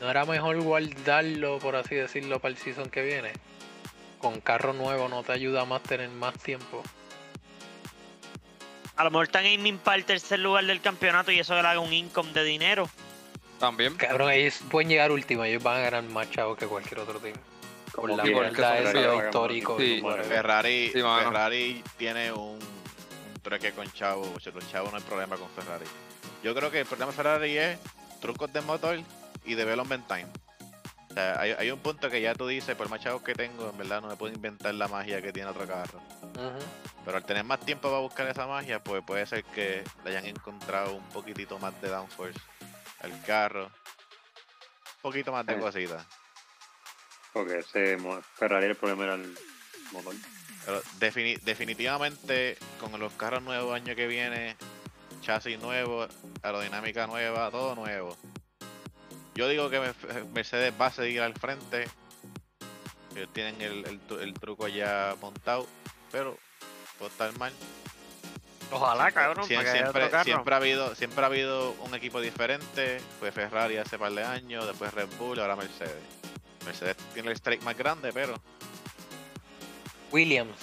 ¿no 0.00 0.10
era 0.10 0.24
mejor 0.24 0.60
guardarlo, 0.60 1.58
por 1.58 1.76
así 1.76 1.94
decirlo, 1.94 2.40
para 2.40 2.52
el 2.52 2.58
season 2.58 2.88
que 2.88 3.02
viene? 3.02 3.32
Con 4.18 4.40
carro 4.40 4.72
nuevo 4.72 5.08
no 5.08 5.22
te 5.22 5.32
ayuda 5.32 5.64
más 5.64 5.82
tener 5.82 6.08
más 6.10 6.34
tiempo. 6.34 6.82
A 8.96 9.04
lo 9.04 9.10
mejor 9.10 9.26
están 9.26 9.44
aiming 9.44 9.78
para 9.78 9.96
el 9.96 10.04
tercer 10.04 10.40
lugar 10.40 10.64
del 10.66 10.80
campeonato 10.80 11.32
y 11.32 11.38
eso 11.38 11.54
le 11.54 11.60
haga 11.66 11.80
un 11.80 11.92
income 11.92 12.32
de 12.32 12.44
dinero. 12.44 12.88
También. 13.60 13.94
Cabrón, 13.94 14.30
ellos 14.32 14.58
pueden 14.70 14.88
llegar 14.88 15.12
última, 15.12 15.46
ellos 15.46 15.62
van 15.62 15.76
a 15.76 15.80
ganar 15.82 16.02
más 16.04 16.30
chavos 16.30 16.56
que 16.58 16.66
cualquier 16.66 17.00
otro 17.00 17.20
team. 17.20 17.36
Por 17.94 18.08
la 18.10 18.22
ese 18.24 18.34
Ferrari 18.54 18.98
haga 18.98 19.24
histórico. 19.26 19.76
Sí. 19.78 20.02
Ferrari, 20.28 20.86
Sí. 20.94 21.00
Ferrari 21.02 21.84
tiene 21.98 22.32
un, 22.32 22.58
un 22.58 23.40
trueque 23.42 23.72
con 23.72 23.90
Chavo. 23.92 24.32
o 24.34 24.40
sea, 24.40 24.52
Los 24.52 24.68
chavos 24.70 24.90
no 24.92 24.96
hay 24.98 25.04
problema 25.04 25.36
con 25.36 25.48
Ferrari. 25.50 25.84
Yo 26.42 26.54
creo 26.54 26.70
que 26.70 26.80
el 26.80 26.86
problema 26.86 27.10
de 27.12 27.16
Ferrari 27.16 27.58
es 27.58 27.78
trucos 28.20 28.52
de 28.52 28.60
motor 28.62 28.98
y 29.44 29.54
development 29.54 30.06
time. 30.06 30.26
O 31.10 31.14
sea, 31.14 31.40
hay, 31.40 31.50
hay 31.58 31.70
un 31.72 31.80
punto 31.80 32.08
que 32.08 32.20
ya 32.20 32.34
tú 32.34 32.46
dices, 32.46 32.76
por 32.76 32.88
más 32.88 33.00
chavos 33.00 33.22
que 33.22 33.34
tengo, 33.34 33.68
en 33.68 33.76
verdad 33.76 34.00
no 34.00 34.08
me 34.08 34.16
puedo 34.16 34.32
inventar 34.32 34.72
la 34.74 34.86
magia 34.86 35.20
que 35.20 35.32
tiene 35.32 35.50
otro 35.50 35.66
carro. 35.66 36.00
Pero 37.04 37.16
al 37.16 37.24
tener 37.24 37.42
más 37.44 37.58
tiempo 37.60 37.88
para 37.88 38.00
buscar 38.00 38.28
esa 38.28 38.46
magia, 38.46 38.78
pues 38.82 39.02
puede 39.04 39.26
ser 39.26 39.42
que 39.44 39.82
le 40.04 40.10
hayan 40.10 40.26
encontrado 40.26 40.94
un 40.94 41.02
poquitito 41.08 41.58
más 41.58 41.78
de 41.82 41.88
downforce 41.88 42.38
al 43.00 43.22
carro. 43.24 43.66
Un 43.66 45.02
poquito 45.02 45.32
más 45.32 45.46
de 45.46 45.54
cositas. 45.60 46.06
Porque 47.32 47.58
ese 47.58 47.96
Ferrari 48.34 48.66
el 48.66 48.76
problema 48.76 49.04
era 49.04 49.14
el 49.14 49.38
motor. 49.92 50.14
Pero 50.66 50.82
defini- 50.98 51.40
definitivamente 51.40 52.58
con 52.80 52.98
los 53.00 53.12
carros 53.14 53.42
nuevos 53.42 53.74
año 53.74 53.94
que 53.94 54.06
viene, 54.06 54.56
chasis 55.22 55.58
nuevo, 55.58 56.06
aerodinámica 56.42 57.06
nueva, 57.06 57.50
todo 57.50 57.74
nuevo. 57.74 58.16
Yo 59.34 59.48
digo 59.48 59.70
que 59.70 59.80
Mer- 59.80 60.24
Mercedes 60.34 60.74
va 60.78 60.86
a 60.86 60.92
seguir 60.92 61.22
al 61.22 61.34
frente. 61.34 61.88
Ellos 63.16 63.32
tienen 63.32 63.60
el, 63.62 63.86
el 63.86 64.20
el 64.20 64.34
truco 64.34 64.68
ya 64.68 65.16
montado, 65.20 65.66
pero 66.12 66.36
puede 66.98 67.10
estar 67.10 67.36
mal. 67.38 67.52
Ojalá, 68.72 69.10
cabrón, 69.10 69.46
Sie- 69.48 69.56
para 69.56 69.72
siempre, 70.22 70.54
ha 70.54 70.56
habido 70.58 70.94
siempre 70.94 71.24
ha 71.24 71.26
habido 71.26 71.72
un 71.80 71.94
equipo 71.94 72.20
diferente. 72.20 73.00
Fue 73.18 73.32
Ferrari 73.32 73.76
hace 73.78 73.98
par 73.98 74.12
de 74.12 74.24
años, 74.24 74.66
después 74.66 74.92
Red 74.94 75.08
Bull, 75.18 75.40
ahora 75.40 75.56
Mercedes. 75.56 75.94
Mercedes 76.64 76.96
tiene 77.14 77.30
el 77.30 77.36
strike 77.36 77.62
más 77.62 77.76
grande, 77.76 78.12
pero 78.12 78.34
Williams, 80.12 80.56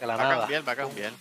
de 0.00 0.06
la 0.06 0.16
va 0.16 0.22
a 0.22 0.24
nada. 0.26 0.38
cambiar, 0.40 0.68
va 0.68 0.72
a 0.72 0.76
cambiar. 0.76 1.12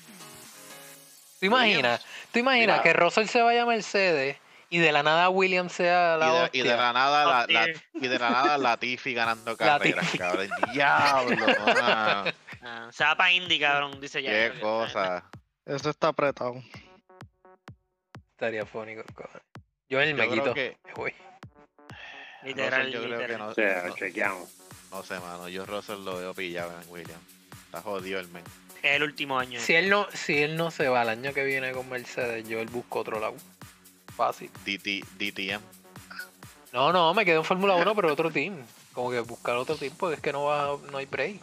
¿Tú 1.40 1.46
imaginas? 1.46 2.06
¿Tú 2.32 2.40
imaginas 2.40 2.78
Mira. 2.80 2.84
que 2.84 2.94
Russell 2.94 3.28
se 3.28 3.42
vaya 3.42 3.64
a 3.64 3.66
Mercedes 3.66 4.38
y 4.70 4.80
de 4.80 4.92
la 4.92 5.04
nada 5.04 5.30
Williams 5.30 5.72
sea 5.72 6.18
la 6.18 6.28
y, 6.28 6.32
de, 6.32 6.42
hostia? 6.44 6.60
y 6.60 6.68
de 6.68 6.76
la 6.78 6.94
nada 6.94 7.26
la, 7.26 7.46
la- 7.48 7.68
y 7.94 8.08
de 8.08 8.20
la 8.20 8.30
nada 8.30 8.58
Latifi 8.58 9.14
ganando 9.14 9.56
carreras, 9.58 9.96
Latifi. 10.06 10.18
cabrón. 10.18 10.50
Diablo. 10.74 11.46
Ah, 12.62 12.90
se 12.92 13.06
va 13.06 13.16
para 13.16 13.32
Indy, 13.32 13.58
cabrón, 13.58 14.02
dice 14.02 14.22
ya. 14.22 14.30
Qué 14.32 14.60
cosa. 14.60 15.24
Eso 15.70 15.90
está 15.92 16.08
apretado. 16.10 16.62
Estaría 18.32 18.66
fónico, 18.66 19.04
cojones. 19.14 19.44
Yo 19.90 20.02
en 20.02 20.10
el 20.10 20.18
Yo 20.18 20.24
mequito. 20.24 20.54
que- 20.54 20.78
me 20.86 20.94
voy. 20.94 21.14
Literal, 22.44 22.86
Russell 22.86 22.94
yo 22.94 23.04
creo 23.04 23.28
que 23.28 23.38
no, 23.38 23.48
O 23.50 23.54
sea, 23.54 23.84
no, 23.88 23.96
chequeamos. 23.96 24.50
no 24.92 25.04
sé, 25.04 25.20
mano. 25.20 25.50
Yo 25.50 25.66
Russell 25.66 26.04
lo 26.04 26.18
veo 26.18 26.34
pillado 26.34 26.72
en 26.82 26.90
Williams. 26.90 27.22
Está 27.66 27.82
jodido 27.82 28.20
el 28.20 28.28
men. 28.30 28.44
Es 28.82 28.92
el 28.96 29.04
último 29.04 29.38
año. 29.38 29.60
Si 29.60 29.76
él 29.76 29.90
no, 29.90 30.08
si 30.14 30.42
él 30.42 30.56
no 30.56 30.72
se 30.72 30.88
va 30.88 31.02
el 31.04 31.10
año 31.10 31.34
que 31.34 31.44
viene 31.44 31.72
con 31.74 31.88
Mercedes, 31.90 32.48
yo 32.48 32.60
él 32.60 32.68
busco 32.70 33.00
otro 33.00 33.20
lado. 33.20 33.36
Fácil. 34.16 34.50
DT, 34.66 35.04
DTM. 35.18 35.62
No, 36.72 36.94
no, 36.94 37.14
me 37.14 37.26
quedo 37.26 37.40
en 37.40 37.46
Fórmula 37.46 37.76
1, 37.76 37.94
pero 37.96 38.12
otro 38.14 38.32
team. 38.32 38.56
Como 38.94 39.12
que 39.12 39.20
buscar 39.20 39.56
otro 39.58 39.76
team, 39.76 39.94
porque 39.98 40.16
es 40.16 40.22
que 40.22 40.32
no 40.32 40.46
va, 40.46 40.78
no 40.92 40.98
hay 40.98 41.06
break. 41.06 41.40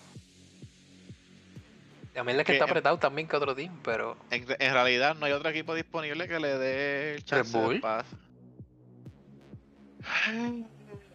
Mí 2.24 2.32
es 2.32 2.38
que 2.38 2.44
Que 2.44 2.52
está 2.52 2.64
en- 2.64 2.70
apretado 2.70 2.98
también 2.98 3.28
que 3.28 3.36
otro 3.36 3.55
team, 3.55 3.78
pero 3.82 4.16
En, 4.30 4.47
en 4.59 4.72
realidad 4.72 5.14
no 5.16 5.26
hay 5.26 5.32
otro 5.32 5.48
equipo 5.51 5.74
disponible 5.74 6.26
que 6.28 6.38
le 6.40 6.56
dé 6.59 7.14
el 7.16 7.24
chance 7.24 7.56
Bull. 7.56 7.74
de 7.74 7.80
paz. 7.80 8.06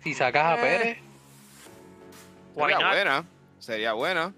si 0.03 0.13
sacas 0.13 0.45
a 0.45 0.55
Eh. 0.55 0.61
Pérez, 0.61 0.97
Sería 2.55 2.79
not? 2.79 2.87
buena. 2.91 3.25
Sería 3.59 3.93
buena. 3.93 4.33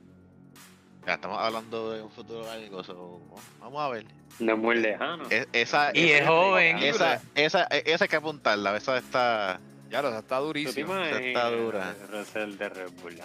Ya 1.08 1.14
estamos 1.16 1.40
hablando 1.40 1.92
de 1.92 2.02
un 2.02 2.12
futuro 2.12 2.50
algo. 2.50 2.84
so, 2.84 3.22
vamos 3.60 3.82
a 3.82 3.90
ver. 3.90 4.06
No 4.40 4.54
es 4.54 4.58
muy 4.60 4.76
lejano. 4.78 5.26
E- 5.30 5.48
esa, 5.54 5.92
Y 5.94 6.10
esa- 6.12 6.18
es 6.24 6.28
joven. 6.28 6.78
Esa, 6.80 7.22
esa, 7.36 7.64
esa 7.66 8.04
hay 8.06 8.10
que 8.10 8.16
apuntarla. 8.16 8.76
Esa 8.78 8.98
está. 8.98 9.60
Ya 9.90 10.02
lo 10.02 10.10
está 10.10 10.38
¿Tú 10.40 10.42
te 10.42 10.48
durísimo. 10.48 10.94
imaginas? 10.96 11.22
está 11.22 11.50
dura. 11.52 11.96
Russell 12.10 12.58
de 12.58 12.70
Red 12.70 12.92
Bull. 13.02 13.16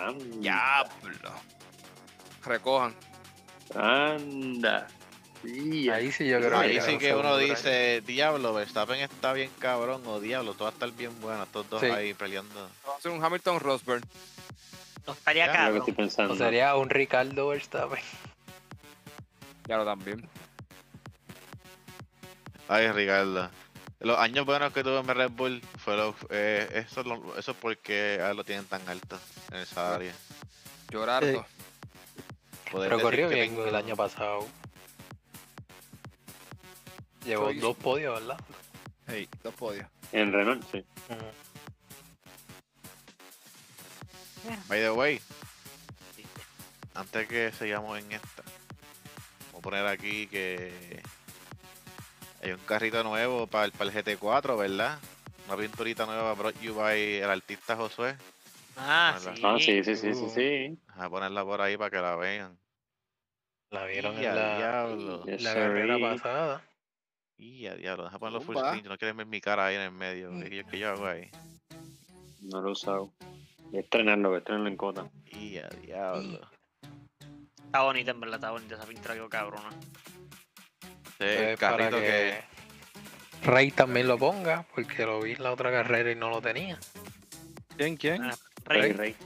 Diablo. 0.41 1.31
Recojan. 2.45 2.95
Anda. 3.75 4.87
Sí, 5.43 5.89
ahí 5.89 6.11
sí 6.11 6.27
yo 6.29 6.39
creo 6.41 6.59
Ahí 6.59 6.73
que 6.75 6.81
sí 6.83 6.93
no 6.95 6.99
que 6.99 7.15
uno 7.15 7.37
dice, 7.37 8.01
diablo, 8.05 8.53
Verstappen 8.55 8.99
está 9.01 9.33
bien 9.33 9.51
cabrón, 9.61 10.03
o 10.07 10.19
diablo, 10.21 10.53
todo 10.55 10.65
va 10.65 10.71
a 10.71 10.73
estar 10.73 10.91
bien 10.93 11.13
bueno, 11.21 11.45
estos 11.45 11.69
dos 11.71 11.81
Sí. 11.81 11.87
ahí 11.87 12.13
peleando. 12.15 12.69
Va 12.89 12.97
a 12.97 13.01
ser 13.01 13.13
un 13.13 13.23
Hamilton 13.25 13.61
Rosberg. 13.61 14.03
No 15.07 15.13
estaría 15.13 15.47
Ya, 15.47 15.53
cabrón. 15.53 15.79
estoy 15.79 15.95
pensando. 15.95 16.35
O 16.35 16.37
sería 16.37 16.75
un 16.77 16.91
Ricardo 16.91 17.49
Verstappen. 17.49 18.03
Ya 19.69 19.77
lo 19.77 19.85
también. 19.85 20.29
Ay, 22.69 22.91
Ricardo. 22.93 23.51
Los 24.01 24.19
años 24.19 24.45
buenos 24.45 24.73
que 24.73 24.83
tuve 24.83 24.99
en 24.99 25.07
Red 25.09 25.31
Bull 25.31 25.61
fue 25.79 25.97
lo, 25.97 26.15
eh, 26.31 26.69
eso, 26.87 27.03
lo- 27.03 27.37
eso 27.39 27.51
es 27.53 27.57
porque 27.57 28.19
a 28.23 28.31
él 28.31 28.37
lo 28.37 28.45
tienen 28.45 28.65
tan 28.67 28.87
alto 28.89 29.19
en 29.51 29.59
esa 29.59 29.95
área. 29.95 30.13
Llorar. 30.91 31.25
Sí. 31.25 31.37
Poder 32.71 32.91
Pero 32.91 33.03
corrió 33.03 33.29
que 33.29 33.35
bien 33.35 33.49
tengo- 33.51 33.67
el 33.67 33.75
año 33.75 33.97
pasado. 33.97 34.47
Llevó 37.25 37.47
Soy- 37.47 37.59
dos 37.61 37.77
podios, 37.77 38.21
¿verdad? 38.21 38.39
Hey, 39.07 39.29
dos 39.43 39.55
podios. 39.55 39.87
En 40.13 40.33
Renault, 40.33 40.65
sí. 40.71 40.85
By 44.69 44.81
the 44.81 44.91
way, 44.91 45.21
antes 46.95 47.29
que 47.29 47.53
sigamos 47.53 47.99
en 47.99 48.13
esta, 48.13 48.43
voy 49.53 49.59
a 49.59 49.63
poner 49.63 49.87
aquí 49.87 50.27
que 50.27 51.03
hay 52.43 52.53
un 52.53 52.61
carrito 52.61 53.03
nuevo 53.05 53.47
para 53.47 53.67
el, 53.67 53.73
para 53.73 53.91
el 53.91 53.97
GT4, 53.97 54.57
¿verdad? 54.57 54.99
Una 55.47 55.57
pinturita 55.57 56.07
nueva 56.07 56.35
brought 56.35 56.59
you 56.61 56.75
by 56.75 56.99
el 57.17 57.31
artista 57.31 57.77
Josué. 57.77 58.17
Ah, 58.79 59.17
sí. 59.21 59.29
Ah, 59.43 59.57
sí, 59.59 59.83
sí, 59.85 59.97
sí, 59.97 60.15
sí, 60.15 60.25
Uh. 60.25 60.31
sí. 60.31 60.79
A 60.97 61.09
ponerla 61.11 61.45
por 61.45 61.61
ahí 61.61 61.77
para 61.77 61.91
que 61.91 61.97
la 61.99 62.17
vean. 62.17 62.59
La 63.71 63.85
vieron 63.85 64.17
en 64.17 64.25
la, 64.25 64.57
diablo. 64.57 65.25
Yes, 65.27 65.43
la 65.43 65.55
carrera 65.55 65.99
pasada. 66.01 66.65
Y 67.37 67.67
a 67.67 67.75
diablo, 67.77 68.05
deja 68.05 68.19
ponerlo 68.19 68.41
full 68.41 68.55
Zumba. 68.57 68.69
screen, 68.71 68.85
yo 68.85 68.91
no 68.91 68.99
quiero 68.99 69.15
ver 69.15 69.27
mi 69.27 69.41
cara 69.41 69.67
ahí 69.67 69.77
en 69.77 69.83
el 69.83 69.91
medio. 69.93 70.31
¿Qué, 70.41 70.57
yo- 70.57 70.67
qué 70.67 70.79
yo 70.79 70.91
hago 70.91 71.07
ahí? 71.07 71.31
No 72.41 72.61
lo 72.63 72.69
he 72.69 72.73
usado. 72.73 73.13
Voy 73.71 73.79
a 73.79 73.81
estrenarlo, 73.81 74.29
voy 74.31 74.37
a 74.37 74.39
estrenarlo 74.39 74.69
en 74.69 74.77
cota. 74.77 75.09
Y 75.27 75.59
a 75.59 75.69
diablo. 75.69 76.41
Está 77.67 77.83
bonita, 77.83 78.11
en 78.13 78.21
verdad, 78.21 78.37
está 78.37 78.51
bonita 78.51 78.75
esa 78.77 78.87
pintura, 78.87 79.15
quedó 79.15 79.29
cabrona. 79.29 79.71
Sí, 81.19 81.25
Es 81.25 81.41
el 81.41 81.59
para 81.59 81.77
carrito 81.77 81.99
que... 82.01 82.41
Rey 83.45 83.71
también 83.71 84.09
lo 84.09 84.19
ponga, 84.19 84.65
porque 84.75 85.05
lo 85.05 85.21
vi 85.21 85.33
en 85.33 85.43
la 85.43 85.53
otra 85.53 85.71
carrera 85.71 86.11
y 86.11 86.15
no 86.17 86.31
lo 86.31 86.41
tenía. 86.41 86.79
¿Quién, 87.77 87.97
quién? 87.97 88.23
Rey, 88.69 88.81
Rey, 88.81 88.93
rey. 88.93 89.17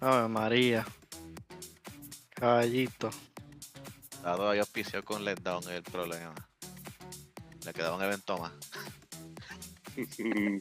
Ave 0.00 0.28
María. 0.28 0.86
Caballito. 2.30 3.10
Está 4.10 4.36
todavía 4.36 4.62
auspició 4.62 5.04
con 5.04 5.24
letdown 5.24 5.62
es 5.64 5.70
el 5.70 5.82
problema. 5.82 6.34
Le 7.64 7.72
quedaba 7.72 7.96
un 7.96 8.02
evento 8.02 8.38
más. 8.38 8.52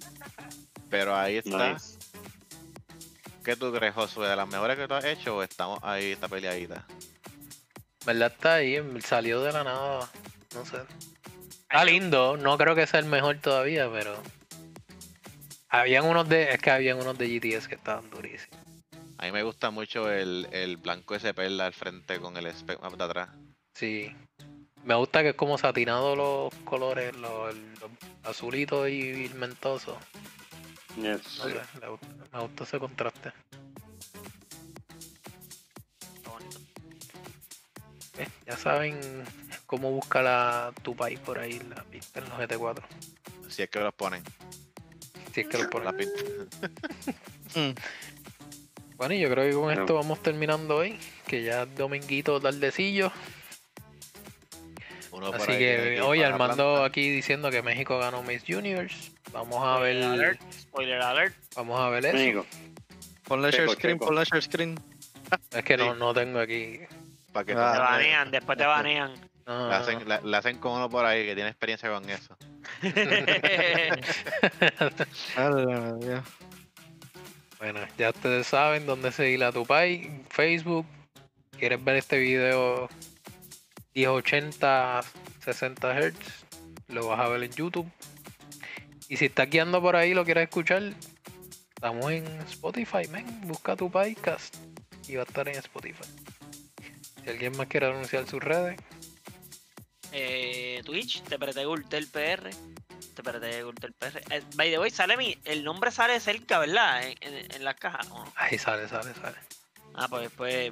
Pero 0.90 1.16
ahí 1.16 1.38
está. 1.38 1.74
nice. 1.74 1.98
¿Qué 3.44 3.56
tú 3.56 3.72
crees, 3.72 3.94
Josué? 3.94 4.28
¿De 4.28 4.36
las 4.36 4.48
mejores 4.48 4.78
que 4.78 4.88
tú 4.88 4.94
has 4.94 5.06
hecho 5.06 5.38
o 5.38 5.44
estamos 5.44 5.80
ahí, 5.82 6.12
esta 6.12 6.28
peleadita? 6.28 6.86
¿Verdad? 8.06 8.34
Está 8.34 8.56
ahí, 8.56 8.78
salió 9.02 9.42
de 9.42 9.54
la 9.54 9.64
nada. 9.64 10.10
No 10.54 10.66
sé. 10.66 10.78
Está 11.62 11.86
lindo, 11.86 12.36
no 12.38 12.58
creo 12.58 12.76
que 12.76 12.88
sea 12.88 13.00
el 13.00 13.06
mejor 13.06 13.40
todavía, 13.40 13.90
pero. 13.90 14.18
Habían 15.70 16.06
unos 16.06 16.30
de. 16.30 16.52
Es 16.52 16.62
que 16.62 16.72
habían 16.72 16.98
unos 16.98 17.18
de 17.18 17.28
GTS 17.28 17.68
que 17.68 17.76
estaban 17.76 18.10
durísimos. 18.10 18.60
A 19.18 19.26
mí 19.26 19.32
me 19.32 19.44
gusta 19.44 19.72
mucho 19.72 20.12
el, 20.12 20.48
el 20.52 20.78
blanco 20.78 21.16
ese 21.16 21.34
perla 21.34 21.66
al 21.66 21.74
frente 21.74 22.20
con 22.20 22.38
el 22.38 22.46
spec 22.48 22.80
map 22.82 22.94
de 22.94 23.04
atrás. 23.04 23.30
Sí. 23.74 24.16
Me 24.84 24.96
gusta 24.96 25.22
que 25.22 25.30
es 25.30 25.36
como 25.36 25.58
satinado 25.58 26.16
los 26.16 26.54
colores, 26.64 27.16
los, 27.16 27.54
los 27.54 27.92
azulitos 28.24 28.88
y 28.90 29.26
el 29.26 29.36
mentoso. 29.36 29.98
Yes. 30.96 31.40
No 31.40 31.50
sé, 31.50 31.62
me 31.82 31.88
gusta, 31.90 32.08
me 32.32 32.40
gusta 32.40 32.64
ese 32.64 32.80
contraste. 32.80 33.34
Está 36.16 36.30
bonito. 36.30 36.60
Eh, 38.20 38.28
ya 38.46 38.56
saben 38.56 39.26
cómo 39.66 39.92
buscar 39.92 40.26
a 40.26 40.72
tu 40.84 40.96
país 40.96 41.20
por 41.20 41.38
ahí 41.40 41.60
la 41.60 41.84
pista 41.84 42.20
en 42.20 42.30
los 42.30 42.40
GT4. 42.40 42.84
Si 43.50 43.64
es 43.64 43.70
que 43.70 43.80
los 43.80 43.94
ponen. 43.94 44.24
Si 45.38 45.42
es 45.42 45.48
que 45.50 45.58
lo 45.60 45.70
ponen. 45.70 45.86
la. 45.86 45.94
Mm. 47.56 47.74
Bueno, 48.98 49.14
y 49.14 49.20
yo 49.20 49.30
creo 49.30 49.46
que 49.46 49.54
con 49.54 49.74
No. 49.74 49.82
esto 49.82 49.94
vamos 49.94 50.22
terminando 50.24 50.78
hoy. 50.78 50.98
Que 51.28 51.44
ya 51.44 51.64
es 51.64 51.76
dominguito 51.76 52.42
tardecillo. 52.42 53.12
Uno 55.12 55.28
por 55.32 55.42
Así 55.42 55.52
que 55.60 56.02
hoy 56.02 56.24
Armando 56.24 56.84
aquí 56.84 57.10
diciendo 57.12 57.52
que 57.52 57.62
México 57.62 58.00
ganó 58.00 58.24
Miss 58.24 58.44
Universe. 58.50 59.12
Vamos 59.32 59.58
a 59.64 59.76
Spoiler 59.76 59.96
ver. 60.02 60.04
alert. 60.12 60.42
Spoiler 60.52 61.02
alert. 61.02 61.36
Vamos 61.56 61.80
a 61.80 61.90
ver 61.90 62.06
eso. 62.08 62.18
México. 62.18 62.46
Ponle 63.28 63.52
share 63.52 63.70
screen, 63.70 63.96
checo. 63.98 64.06
ponle 64.08 64.24
share 64.26 64.42
screen. 64.42 64.80
Es 65.52 65.64
que 65.64 65.78
no, 65.78 65.94
Sí. 65.94 66.00
no 66.00 66.14
tengo 66.16 66.40
aquí. 66.40 66.80
Que 66.80 66.88
Ah. 67.36 67.44
Te 67.44 67.54
banean, 67.80 68.32
después 68.32 68.58
te 68.58 68.66
banean. 68.66 69.14
No, 69.46 69.70
le, 69.70 69.76
hacen, 69.76 70.10
le, 70.10 70.20
le 70.24 70.38
hacen 70.38 70.58
con 70.58 70.72
uno 70.74 70.90
por 70.90 71.06
ahí 71.06 71.24
que 71.26 71.36
tiene 71.36 71.50
experiencia 71.52 71.90
con 71.92 72.10
eso. 72.10 72.36
Bueno, 77.60 77.80
ya 77.98 78.12
ustedes 78.12 78.46
saben 78.46 78.86
dónde 78.86 79.12
seguir 79.12 79.44
a 79.44 79.52
tu 79.52 79.66
país. 79.66 80.08
Facebook. 80.30 80.86
¿Quieres 81.58 81.84
ver 81.84 81.96
este 81.96 82.20
video 82.20 82.88
1080 83.96 85.02
60 85.44 86.00
Hz? 86.00 86.14
Lo 86.90 87.08
vas 87.08 87.20
a 87.20 87.28
ver 87.30 87.42
en 87.42 87.52
YouTube. 87.52 87.92
Y 89.10 89.18
si 89.18 89.26
estás 89.26 89.50
guiando 89.50 89.82
por 89.82 89.96
ahí 89.96 90.12
y 90.12 90.14
lo 90.14 90.24
quieres 90.24 90.44
escuchar, 90.44 90.94
estamos 91.74 92.12
en 92.12 92.28
Spotify, 92.42 93.08
men. 93.12 93.26
Busca 93.48 93.76
tu 93.76 93.90
podcast 93.90 94.56
y 95.08 95.16
va 95.16 95.24
a 95.24 95.26
estar 95.26 95.48
en 95.48 95.56
Spotify. 95.56 96.04
Si 97.24 97.30
alguien 97.30 97.58
más 97.58 97.68
quiere 97.68 97.88
anunciar 97.88 98.28
sus 98.28 98.44
redes, 98.44 98.80
eh, 100.12 100.82
Twitch, 100.86 101.22
te 101.24 101.38
perdé 101.40 101.66
Gultel 101.66 102.08
PR. 102.08 102.50
Te 103.16 103.24
perdé 103.24 103.64
Gultel 103.64 103.94
PR. 103.94 104.18
Eh, 104.30 104.42
by 104.56 104.70
the 104.72 104.80
way, 104.80 104.90
sale 104.90 105.18
mi. 105.18 105.38
El 105.46 105.64
nombre 105.64 105.92
sale 105.92 106.20
cerca, 106.20 106.60
¿verdad? 106.60 107.04
En, 107.08 107.18
en, 107.22 107.56
en 107.56 107.64
las 107.64 107.76
cajas. 107.76 108.10
¿o 108.12 108.24
no? 108.26 108.32
ahí 108.36 108.58
sale, 108.58 108.88
sale, 108.88 109.14
sale. 109.14 109.38
Ah, 109.96 110.08
pues, 110.10 110.30
pues. 110.36 110.72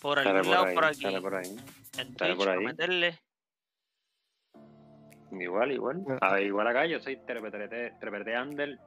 Por 0.00 0.18
Sale 0.18 0.30
algún 0.30 0.44
por 0.44 0.52
lado 0.52 0.64
ahí, 0.66 0.74
por 0.74 0.84
aquí. 0.84 1.02
sale 1.02 1.20
por 1.20 1.34
ahí. 1.34 1.48
En 1.98 2.16
sale 2.16 2.34
Twitch, 2.34 2.36
por 2.36 2.48
ahí. 2.48 2.64
meterle. 2.64 3.18
Igual, 5.30 5.72
igual. 5.72 6.04
A 6.20 6.34
ver, 6.34 6.44
igual 6.44 6.66
acá 6.68 6.86
yo 6.86 7.00
soy 7.00 7.16
Trepete 7.26 8.38
Under. 8.40 8.78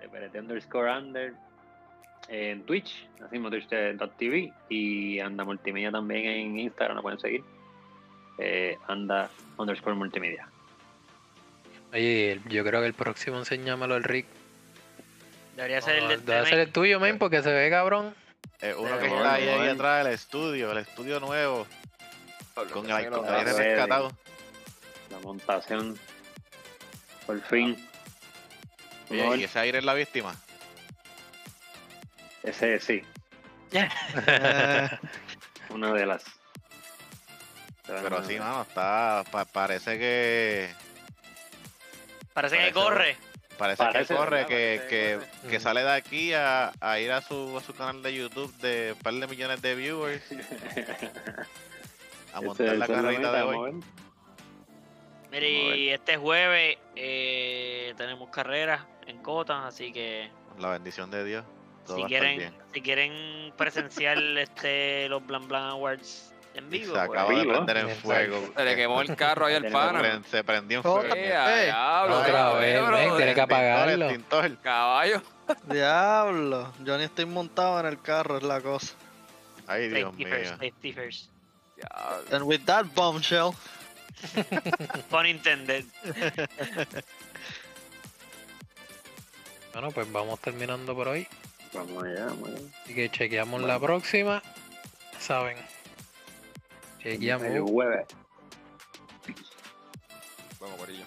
Trepete 0.00 0.38
underscore 0.38 0.90
under. 0.90 1.34
En 2.30 2.62
Twitch, 2.62 3.08
así 3.24 3.38
Twitch.tv. 3.38 4.52
Y 4.68 5.18
anda 5.18 5.44
multimedia 5.44 5.90
también 5.90 6.26
en 6.26 6.58
Instagram, 6.60 6.96
lo 6.96 7.02
pueden 7.02 7.18
seguir. 7.18 7.42
Eh, 8.38 8.78
anda 8.86 9.28
underscore 9.58 9.96
multimedia. 9.96 10.48
Oye, 11.92 12.40
yo 12.48 12.64
creo 12.64 12.80
que 12.80 12.86
el 12.86 12.94
próximo 12.94 13.36
enséñamelo 13.38 13.96
al 13.96 14.04
Rick. 14.04 14.26
Debería 15.56 15.80
ser 15.80 15.96
el 15.96 16.08
de 16.08 16.16
Debe 16.18 16.46
ser 16.46 16.58
el 16.60 16.72
tuyo, 16.72 17.00
men, 17.00 17.18
porque 17.18 17.42
se 17.42 17.52
ve 17.52 17.68
cabrón. 17.68 18.14
Eh, 18.60 18.74
uno 18.78 18.98
que 18.98 19.08
bueno, 19.08 19.16
está 19.16 19.34
ahí, 19.34 19.48
ahí 19.48 19.68
atrás 19.68 20.04
del 20.04 20.14
estudio, 20.14 20.70
el 20.70 20.78
estudio 20.78 21.18
nuevo, 21.18 21.66
con 22.72 22.86
el 22.86 22.92
aire 22.92 23.52
rescatado. 23.52 24.12
La 25.10 25.18
montación. 25.18 25.98
Por 27.26 27.40
fin. 27.42 27.76
Oye, 29.10 29.38
y 29.38 29.44
ese 29.44 29.58
aire 29.58 29.78
es 29.78 29.84
la 29.84 29.94
víctima. 29.94 30.34
Ese 32.42 32.80
sí, 32.80 33.02
una 35.70 35.92
de 35.92 36.06
las. 36.06 36.24
Pero 37.86 38.24
sí, 38.24 38.38
mano, 38.38 38.62
está. 38.62 39.24
pa- 39.30 39.44
parece 39.44 39.98
que. 39.98 40.70
Parece 42.32 42.58
que 42.58 42.72
corre. 42.72 43.16
Parece, 43.58 43.84
que 43.92 44.06
corre, 44.14 44.46
que, 44.46 44.80
que, 44.88 45.20
que 45.50 45.60
sale 45.60 45.82
de 45.82 45.92
aquí 45.92 46.32
a, 46.32 46.72
a 46.80 46.98
ir 46.98 47.12
a 47.12 47.20
su, 47.20 47.58
a 47.58 47.62
su 47.62 47.74
canal 47.74 48.02
de 48.02 48.14
YouTube 48.14 48.56
de 48.56 48.92
un 48.94 48.98
par 49.00 49.12
de 49.12 49.26
millones 49.26 49.60
de 49.60 49.74
viewers 49.74 50.22
a 52.32 52.40
montar 52.40 52.74
la 52.78 52.86
carrerita 52.86 53.32
de 53.32 53.42
hoy. 53.42 53.80
Mire, 55.30 55.76
y 55.76 55.90
este 55.90 56.16
jueves 56.16 56.78
eh, 56.96 57.92
tenemos 57.98 58.30
carreras 58.30 58.80
en 59.06 59.18
Cota, 59.22 59.66
así 59.66 59.92
que 59.92 60.30
La 60.58 60.70
bendición 60.70 61.10
de 61.10 61.22
Dios. 61.22 61.44
Todo 61.86 61.96
si 61.96 62.02
quieren, 62.04 62.52
si 62.72 62.80
quieren 62.80 63.52
presenciar 63.56 64.18
este 64.38 65.08
los 65.08 65.26
Blan 65.26 65.48
Blan 65.48 65.70
Awards 65.70 66.32
en 66.54 66.66
Y 66.66 66.80
vivo, 66.80 66.94
se 66.94 67.06
pues, 67.06 67.18
acaba 67.18 67.38
de 67.38 67.44
prender 67.44 67.76
en 67.76 67.90
fuego. 67.90 68.52
Se 68.56 68.64
le 68.64 68.76
quemó 68.76 69.00
el 69.02 69.16
carro 69.16 69.46
ahí 69.46 69.54
al 69.54 69.66
pana. 69.70 70.22
Se 70.30 70.42
prendió 70.42 70.78
en 70.78 70.82
fuego. 70.82 71.14
Eh, 71.14 71.64
diablo, 71.64 72.20
Otra 72.20 72.52
vez, 72.54 73.16
tiene 73.16 73.34
que 73.34 73.40
apagarlo. 73.40 74.08
Caballo. 74.62 75.22
Diablo. 75.64 76.72
Yo 76.84 76.98
ni 76.98 77.04
estoy 77.04 77.26
montado 77.26 77.78
en 77.80 77.86
el 77.86 78.00
carro, 78.00 78.38
es 78.38 78.42
la 78.42 78.60
cosa. 78.60 78.94
Ay, 79.66 79.88
Dios 79.88 80.10
safety 80.10 80.24
mío. 80.24 80.34
first, 80.34 80.50
safety 80.50 80.92
first. 80.92 81.30
Diablo. 81.76 82.36
And 82.36 82.44
with 82.46 82.64
that 82.66 82.86
bombshell. 82.94 83.54
Pun 85.10 85.26
intended. 85.26 85.84
Bueno, 89.72 89.92
pues 89.92 90.10
vamos 90.10 90.40
terminando 90.40 90.94
por 90.96 91.06
hoy. 91.08 91.28
Vamos 91.72 92.02
allá, 92.04 92.26
vamos 92.26 92.48
allá. 92.48 92.58
Así 92.84 92.94
que 92.94 93.10
chequeamos 93.10 93.62
la 93.62 93.78
próxima. 93.78 94.42
Saben. 95.18 95.56
Chequeamos. 97.02 97.46
El 97.46 97.62
jueves. 97.62 98.06
Vamos, 100.60 100.76
Corillo. 100.78 101.04